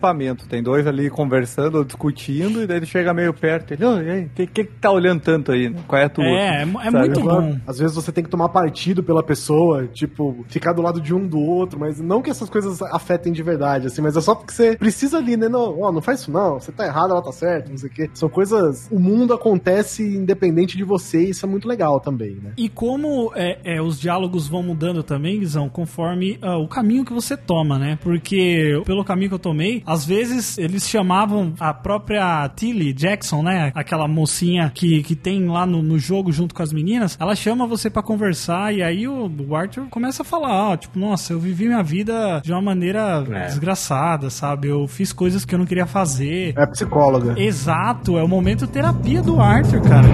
Tem 0.46 0.62
dois 0.62 0.86
ali 0.86 1.10
conversando 1.10 1.78
ou 1.78 1.84
discutindo, 1.84 2.62
e 2.62 2.66
daí 2.66 2.78
ele 2.78 2.86
chega 2.86 3.12
meio 3.12 3.32
perto. 3.32 3.72
Ele, 3.72 3.84
e 3.84 4.24
o 4.24 4.28
que, 4.30 4.46
que 4.46 4.64
tá 4.64 4.90
olhando 4.90 5.20
tanto 5.20 5.52
aí? 5.52 5.74
Qual 5.86 6.00
é 6.00 6.04
a 6.04 6.08
tua? 6.08 6.24
É, 6.24 6.62
é, 6.62 6.62
é 6.62 6.90
muito 6.90 7.20
bom. 7.20 7.58
Às 7.66 7.78
vezes 7.78 7.94
você 7.94 8.12
tem 8.12 8.24
que 8.24 8.30
tomar 8.30 8.48
partido 8.48 9.02
pela 9.02 9.22
pessoa, 9.22 9.86
tipo, 9.86 10.44
ficar 10.48 10.72
do 10.72 10.82
lado 10.82 11.00
de 11.00 11.14
um 11.14 11.26
do 11.26 11.38
outro, 11.38 11.78
mas 11.78 12.00
não 12.00 12.22
que 12.22 12.30
essas 12.30 12.48
coisas 12.48 12.82
afetem 12.82 13.32
de 13.32 13.42
verdade, 13.42 13.86
assim, 13.86 14.02
mas 14.02 14.16
é 14.16 14.20
só 14.20 14.34
porque 14.34 14.52
você 14.52 14.76
precisa 14.76 15.18
ali, 15.18 15.36
né? 15.36 15.48
Não, 15.48 15.80
ó, 15.80 15.92
não 15.92 16.00
faz 16.00 16.20
isso 16.20 16.30
não, 16.30 16.60
você 16.60 16.72
tá 16.72 16.86
errado, 16.86 17.10
ela 17.10 17.22
tá 17.22 17.32
certa, 17.32 17.70
não 17.70 17.78
sei 17.78 17.88
o 17.88 17.92
quê. 17.92 18.10
São 18.14 18.28
coisas. 18.28 18.88
O 18.90 18.98
mundo 18.98 19.34
acontece 19.34 20.02
independente 20.02 20.76
de 20.76 20.84
você 20.84 21.24
e 21.24 21.30
isso 21.30 21.44
é 21.44 21.48
muito 21.48 21.68
legal 21.68 22.00
também, 22.00 22.36
né? 22.42 22.52
E 22.56 22.68
como 22.68 23.32
é, 23.34 23.58
é, 23.64 23.82
os 23.82 24.00
diálogos 24.00 24.48
vão 24.48 24.62
mudando 24.62 25.02
também, 25.02 25.40
Guizão, 25.40 25.68
conforme 25.68 26.38
ah, 26.42 26.58
o 26.58 26.68
caminho 26.68 27.04
que 27.04 27.12
você 27.12 27.36
toma, 27.36 27.78
né? 27.78 27.98
Porque 28.02 28.80
pelo 28.84 29.04
caminho 29.04 29.30
que 29.30 29.34
eu 29.34 29.38
tomei, 29.38 29.81
às 29.86 30.04
vezes 30.04 30.58
eles 30.58 30.88
chamavam 30.88 31.52
a 31.58 31.72
própria 31.74 32.48
Tilly 32.54 32.92
Jackson, 32.92 33.42
né? 33.42 33.72
Aquela 33.74 34.06
mocinha 34.08 34.70
que, 34.74 35.02
que 35.02 35.14
tem 35.14 35.46
lá 35.46 35.66
no, 35.66 35.82
no 35.82 35.98
jogo 35.98 36.32
junto 36.32 36.54
com 36.54 36.62
as 36.62 36.72
meninas, 36.72 37.16
ela 37.20 37.34
chama 37.34 37.66
você 37.66 37.88
pra 37.90 38.02
conversar 38.02 38.74
e 38.74 38.82
aí 38.82 39.06
o, 39.08 39.30
o 39.48 39.56
Arthur 39.56 39.86
começa 39.90 40.22
a 40.22 40.24
falar, 40.24 40.70
ó, 40.70 40.76
tipo, 40.76 40.98
nossa, 40.98 41.32
eu 41.32 41.40
vivi 41.40 41.66
minha 41.66 41.82
vida 41.82 42.40
de 42.44 42.52
uma 42.52 42.62
maneira 42.62 43.24
É. 43.30 43.46
desgraçada, 43.46 44.30
sabe? 44.30 44.68
Eu 44.68 44.86
fiz 44.86 45.12
coisas 45.12 45.44
que 45.44 45.54
eu 45.54 45.58
não 45.58 45.66
queria 45.66 45.86
fazer. 45.86 46.54
É 46.56 46.66
psicóloga. 46.66 47.34
Exato, 47.40 48.16
é 48.18 48.22
o 48.22 48.28
momento 48.28 48.66
terapia 48.66 49.22
do 49.22 49.40
Arthur, 49.40 49.80
cara. 49.82 50.08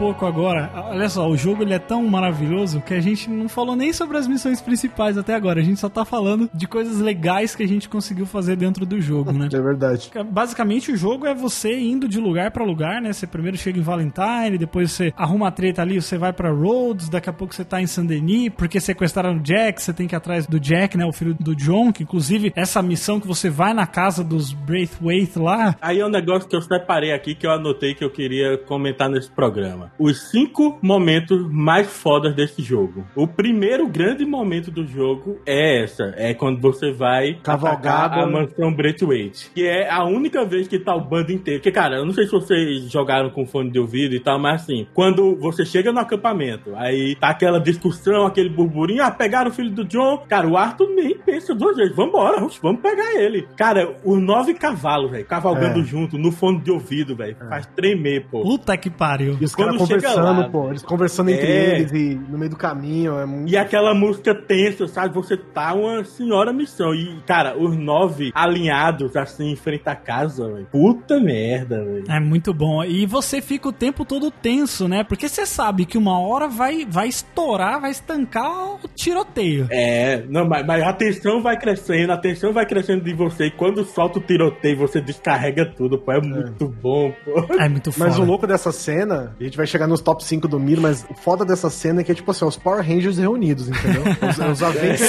Pouco 0.00 0.24
agora. 0.24 0.70
Olha 0.88 1.10
só, 1.10 1.28
o 1.28 1.36
jogo 1.36 1.62
ele 1.62 1.74
é 1.74 1.78
tão 1.78 2.02
maravilhoso 2.06 2.80
que 2.80 2.94
a 2.94 3.00
gente 3.02 3.28
não 3.28 3.50
falou 3.50 3.76
nem 3.76 3.92
sobre 3.92 4.16
as 4.16 4.26
missões 4.26 4.58
principais 4.58 5.18
até 5.18 5.34
agora. 5.34 5.60
A 5.60 5.62
gente 5.62 5.78
só 5.78 5.90
tá 5.90 6.06
falando 6.06 6.48
de 6.54 6.66
coisas 6.66 7.00
legais 7.00 7.54
que 7.54 7.62
a 7.62 7.68
gente 7.68 7.86
conseguiu 7.86 8.24
fazer 8.24 8.56
dentro 8.56 8.86
do 8.86 8.98
jogo, 8.98 9.30
né? 9.30 9.50
É 9.60 9.60
verdade. 9.60 10.10
Basicamente, 10.30 10.90
o 10.90 10.96
jogo 10.96 11.26
é 11.26 11.34
você 11.34 11.78
indo 11.78 12.08
de 12.08 12.18
lugar 12.18 12.50
pra 12.50 12.64
lugar, 12.64 13.02
né? 13.02 13.12
Você 13.12 13.26
primeiro 13.26 13.58
chega 13.58 13.78
em 13.78 13.82
Valentine, 13.82 14.56
depois 14.56 14.90
você 14.90 15.12
arruma 15.14 15.48
a 15.48 15.50
treta 15.50 15.82
ali, 15.82 16.00
você 16.00 16.16
vai 16.16 16.32
pra 16.32 16.50
Rhodes, 16.50 17.10
daqui 17.10 17.28
a 17.28 17.32
pouco 17.32 17.54
você 17.54 17.62
tá 17.62 17.82
em 17.82 17.86
Saint-Denis, 17.86 18.52
porque 18.56 18.80
sequestraram 18.80 19.36
o 19.36 19.40
Jack, 19.40 19.82
você 19.82 19.92
tem 19.92 20.06
que 20.06 20.14
ir 20.14 20.16
atrás 20.16 20.46
do 20.46 20.58
Jack, 20.58 20.96
né? 20.96 21.04
O 21.04 21.12
filho 21.12 21.34
do 21.38 21.54
John, 21.54 21.92
que 21.92 22.04
inclusive 22.04 22.52
essa 22.56 22.80
missão 22.80 23.20
que 23.20 23.26
você 23.26 23.50
vai 23.50 23.74
na 23.74 23.86
casa 23.86 24.24
dos 24.24 24.54
Braithwaite 24.54 25.38
lá. 25.38 25.76
Aí 25.82 26.00
é 26.00 26.06
um 26.06 26.10
negócio 26.10 26.48
que 26.48 26.56
eu 26.56 26.62
separei 26.62 27.12
aqui 27.12 27.34
que 27.34 27.46
eu 27.46 27.50
anotei 27.50 27.94
que 27.94 28.04
eu 28.04 28.10
queria 28.10 28.56
comentar 28.56 29.10
nesse 29.10 29.30
programa. 29.30 29.89
Os 29.98 30.30
cinco 30.30 30.78
momentos 30.82 31.46
mais 31.50 31.86
fodas 31.86 32.34
desse 32.34 32.62
jogo. 32.62 33.04
O 33.14 33.26
primeiro 33.26 33.86
grande 33.88 34.24
momento 34.24 34.70
do 34.70 34.86
jogo 34.86 35.38
é 35.46 35.82
essa. 35.82 36.14
É 36.16 36.32
quando 36.34 36.60
você 36.60 36.90
vai 36.92 37.34
Cavalgada. 37.42 38.14
atacar 38.16 38.24
a 38.24 38.30
mansão 38.30 38.72
Braithwaite. 38.72 39.50
Que 39.54 39.66
é 39.66 39.90
a 39.90 40.04
única 40.04 40.44
vez 40.44 40.66
que 40.68 40.78
tá 40.78 40.94
o 40.94 41.00
bando 41.00 41.32
inteiro. 41.32 41.60
Porque, 41.60 41.70
cara, 41.72 41.96
eu 41.96 42.04
não 42.06 42.12
sei 42.12 42.24
se 42.24 42.30
vocês 42.32 42.90
jogaram 42.90 43.30
com 43.30 43.44
fone 43.46 43.70
de 43.70 43.78
ouvido 43.78 44.14
e 44.14 44.20
tal, 44.20 44.38
mas 44.38 44.62
assim, 44.62 44.86
quando 44.94 45.36
você 45.36 45.64
chega 45.64 45.92
no 45.92 46.00
acampamento, 46.00 46.74
aí 46.76 47.14
tá 47.16 47.28
aquela 47.28 47.60
discussão, 47.60 48.26
aquele 48.26 48.48
burburinho, 48.48 49.02
ah, 49.02 49.10
pegaram 49.10 49.50
o 49.50 49.54
filho 49.54 49.70
do 49.70 49.84
John. 49.84 50.24
Cara, 50.28 50.48
o 50.48 50.56
Arthur 50.56 50.88
nem 50.94 51.16
pensa 51.18 51.54
duas 51.54 51.76
vezes. 51.76 51.94
Vambora, 51.94 52.46
vamos 52.62 52.80
pegar 52.80 53.14
ele. 53.20 53.46
Cara, 53.56 53.94
os 54.04 54.20
nove 54.20 54.54
cavalos, 54.54 55.10
velho, 55.10 55.24
cavalgando 55.26 55.80
É. 55.80 55.84
junto, 55.84 56.16
no 56.18 56.32
fone 56.32 56.60
de 56.60 56.70
ouvido, 56.70 57.14
velho. 57.14 57.36
Faz 57.48 57.66
tremer, 57.76 58.26
pô. 58.30 58.42
Puta 58.42 58.76
que 58.76 58.88
pariu. 58.90 59.36
E 59.40 59.44
os 59.44 59.54
Quando 59.54 59.72
caras 59.72 59.79
conversando, 59.88 60.40
lá, 60.40 60.48
pô, 60.48 60.68
eles 60.68 60.82
conversando 60.82 61.30
entre 61.30 61.46
É. 61.46 61.78
eles 61.78 61.92
e 61.92 62.14
no 62.14 62.38
meio 62.38 62.50
do 62.50 62.56
caminho, 62.56 63.18
é 63.18 63.26
muito. 63.26 63.50
E 63.50 63.56
aquela 63.56 63.94
música 63.94 64.34
tensa, 64.34 64.86
sabe? 64.86 65.14
Você 65.14 65.36
tá 65.36 65.74
uma 65.74 66.04
senhora 66.04 66.52
missão. 66.52 66.94
E, 66.94 67.20
cara, 67.26 67.56
os 67.58 67.76
nove 67.76 68.30
alinhados, 68.34 69.16
assim, 69.16 69.50
em 69.52 69.56
frente 69.56 69.82
à 69.86 69.94
casa, 69.94 70.48
velho. 70.52 70.66
Puta 70.70 71.18
merda, 71.20 71.84
velho. 71.84 72.04
É 72.08 72.20
muito 72.20 72.52
bom. 72.52 72.84
E 72.84 73.06
você 73.06 73.40
fica 73.40 73.68
o 73.68 73.72
tempo 73.72 74.04
todo 74.04 74.30
tenso, 74.30 74.88
né? 74.88 75.04
Porque 75.04 75.28
você 75.28 75.46
sabe 75.46 75.84
que 75.84 75.98
uma 75.98 76.18
hora 76.20 76.48
vai, 76.48 76.86
vai 76.88 77.08
estourar, 77.08 77.80
vai 77.80 77.90
estancar 77.90 78.74
o 78.84 78.88
tiroteio. 78.94 79.66
É, 79.70 80.24
não, 80.28 80.46
mas, 80.46 80.66
mas 80.66 80.82
a 80.82 80.92
tensão 80.92 81.42
vai 81.42 81.56
crescendo, 81.58 82.12
a 82.12 82.16
tensão 82.16 82.52
vai 82.52 82.66
crescendo 82.66 83.02
de 83.04 83.12
você. 83.14 83.46
E 83.46 83.50
quando 83.50 83.84
solta 83.84 84.18
o 84.18 84.22
tiroteio, 84.22 84.76
você 84.76 85.00
descarrega 85.00 85.64
tudo, 85.64 85.98
pô. 85.98 86.12
É 86.12 86.20
muito 86.20 86.68
bom, 86.68 87.12
pô. 87.24 87.54
É 87.58 87.68
muito 87.68 87.92
foda. 87.92 88.08
Mas 88.10 88.18
o 88.18 88.24
louco 88.24 88.46
dessa 88.46 88.72
cena, 88.72 89.34
a 89.38 89.42
gente 89.42 89.56
vai 89.56 89.66
chegar 89.70 89.86
nos 89.86 90.00
top 90.00 90.24
5 90.24 90.46
do 90.48 90.58
Miro, 90.58 90.80
mas 90.82 91.06
o 91.10 91.14
foda 91.14 91.44
dessa 91.44 91.70
cena 91.70 92.00
é 92.00 92.04
que 92.04 92.12
é 92.12 92.14
tipo 92.14 92.30
assim, 92.30 92.44
os 92.44 92.56
Power 92.56 92.84
Rangers 92.86 93.18
reunidos, 93.18 93.68
entendeu? 93.68 94.02
Os, 94.28 94.38
os 94.38 94.62
Avengers 94.62 95.00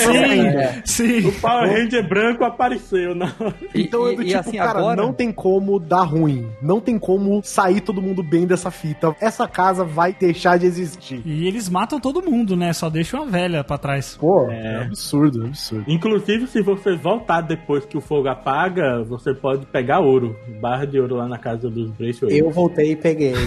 Sim, 0.86 1.22
sim. 1.22 1.28
O 1.28 1.32
Power 1.34 1.70
Ranger 1.70 2.07
branco 2.07 2.43
apareceu, 2.43 3.16
não. 3.16 3.28
E, 3.74 3.82
Então 3.84 4.07
e- 4.09 4.14
é 4.14 4.16
do 4.16 4.22
e 4.22 4.26
tipo, 4.28 4.39
assim, 4.39 4.57
cara, 4.57 4.80
agora... 4.80 5.01
não 5.01 5.14
tem 5.14 5.32
como 5.32 5.80
dar 5.80 6.03
ruim. 6.03 6.47
Não 6.62 6.80
tem 6.80 6.97
como 6.99 7.41
sair 7.43 7.82
todo 7.82 8.01
mundo 8.01 8.22
bem 8.24 8.45
dessa 8.45 8.70
fita. 8.72 9.16
Essa 9.20 9.47
casa 9.47 9.84
vai 9.84 10.14
deixar 10.18 10.57
de 10.57 10.66
existir. 10.66 11.22
E 11.26 11.47
eles 11.47 11.68
matam 11.70 11.99
todo 11.99 12.22
mundo, 12.22 12.55
né? 12.55 12.74
Só 12.74 12.89
deixam 12.89 13.24
a 13.24 13.26
velha 13.26 13.64
pra 13.64 13.78
trás. 13.78 14.18
Pô, 14.20 14.49
é, 14.49 14.84
absurdo, 14.84 15.45
absurdo. 15.45 15.86
Inclusive, 15.88 16.47
se 16.47 16.62
você 16.62 16.95
voltar 16.95 17.41
depois 17.41 17.86
que 17.86 17.97
o 17.97 18.01
fogo 18.01 18.28
apaga, 18.28 19.03
você 19.03 19.34
pode 19.34 19.66
pegar 19.66 19.99
ouro. 19.99 20.36
Barra 20.62 20.86
de 20.86 20.99
ouro 20.99 21.16
lá 21.16 21.28
na 21.28 21.38
casa 21.38 21.70
dos 21.70 21.89
Braithwaite. 21.91 22.38
Eu 22.38 22.49
voltei 22.51 22.91
e 22.91 22.95
peguei. 22.95 23.34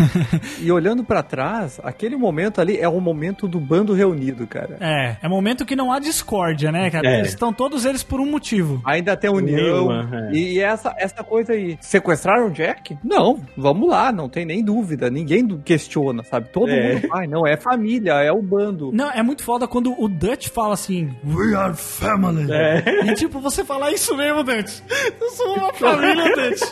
E 0.61 0.71
olhando 0.73 1.04
pra 1.05 1.23
trás, 1.23 1.81
aquele 1.83 2.17
momento 2.17 2.61
ali 2.61 2.79
é 2.79 2.89
o 2.89 3.01
momento 3.01 3.47
do 3.47 3.61
bando 3.61 3.93
reunido, 3.93 4.47
cara. 4.47 4.77
É, 4.81 5.17
é 5.23 5.29
momento 5.29 5.65
que 5.65 5.77
não 5.77 5.93
há 5.93 5.99
discórdia, 5.99 6.73
né, 6.73 6.91
cara? 6.91 7.07
É. 7.09 7.19
Eles 7.19 7.29
estão 7.31 7.53
todos 7.53 7.85
eles 7.85 8.03
por 8.03 8.21
um 8.21 8.27
motivo. 8.31 8.81
Ainda 8.85 9.17
tem 9.17 9.31
união. 9.31 9.91
É. 9.93 10.33
E 10.33 10.61
essa, 10.61 10.95
essa 10.99 11.23
coisa 11.23 11.53
aí. 11.53 11.77
Sequestraram 11.81 12.47
o 12.49 12.51
Jack? 12.51 12.97
Não, 13.05 13.41
vamos 13.57 13.89
lá, 13.89 14.11
não 14.13 14.29
tem 14.29 14.45
nem 14.45 14.65
dúvida. 14.65 15.11
Ninguém 15.11 15.47
questiona, 15.59 16.23
sabe? 16.25 16.49
Todo 16.53 16.71
É. 16.71 16.95
mundo 16.95 17.09
vai. 17.09 17.27
Não, 17.27 17.47
é 17.47 17.57
família, 17.57 18.13
é 18.15 18.33
o 18.33 18.43
bando. 18.43 18.91
Não, 18.93 19.11
é 19.11 19.23
muito 19.23 19.43
foda 19.43 19.67
quando 19.69 19.95
o 19.99 20.09
Dutch 20.09 20.49
fala 20.49 20.75
assim, 20.75 21.15
We 21.25 21.55
are 21.55 21.75
family. 21.75 22.51
É. 22.53 23.05
E 23.07 23.15
tipo, 23.15 23.41
você 23.41 23.65
fala 23.65 23.91
isso 23.93 24.17
mesmo, 24.17 24.43
Dutch. 24.43 24.81
Eu 25.21 25.31
sou 25.31 25.55
uma 25.57 25.73
família, 25.75 26.25
Dutch. 26.35 26.63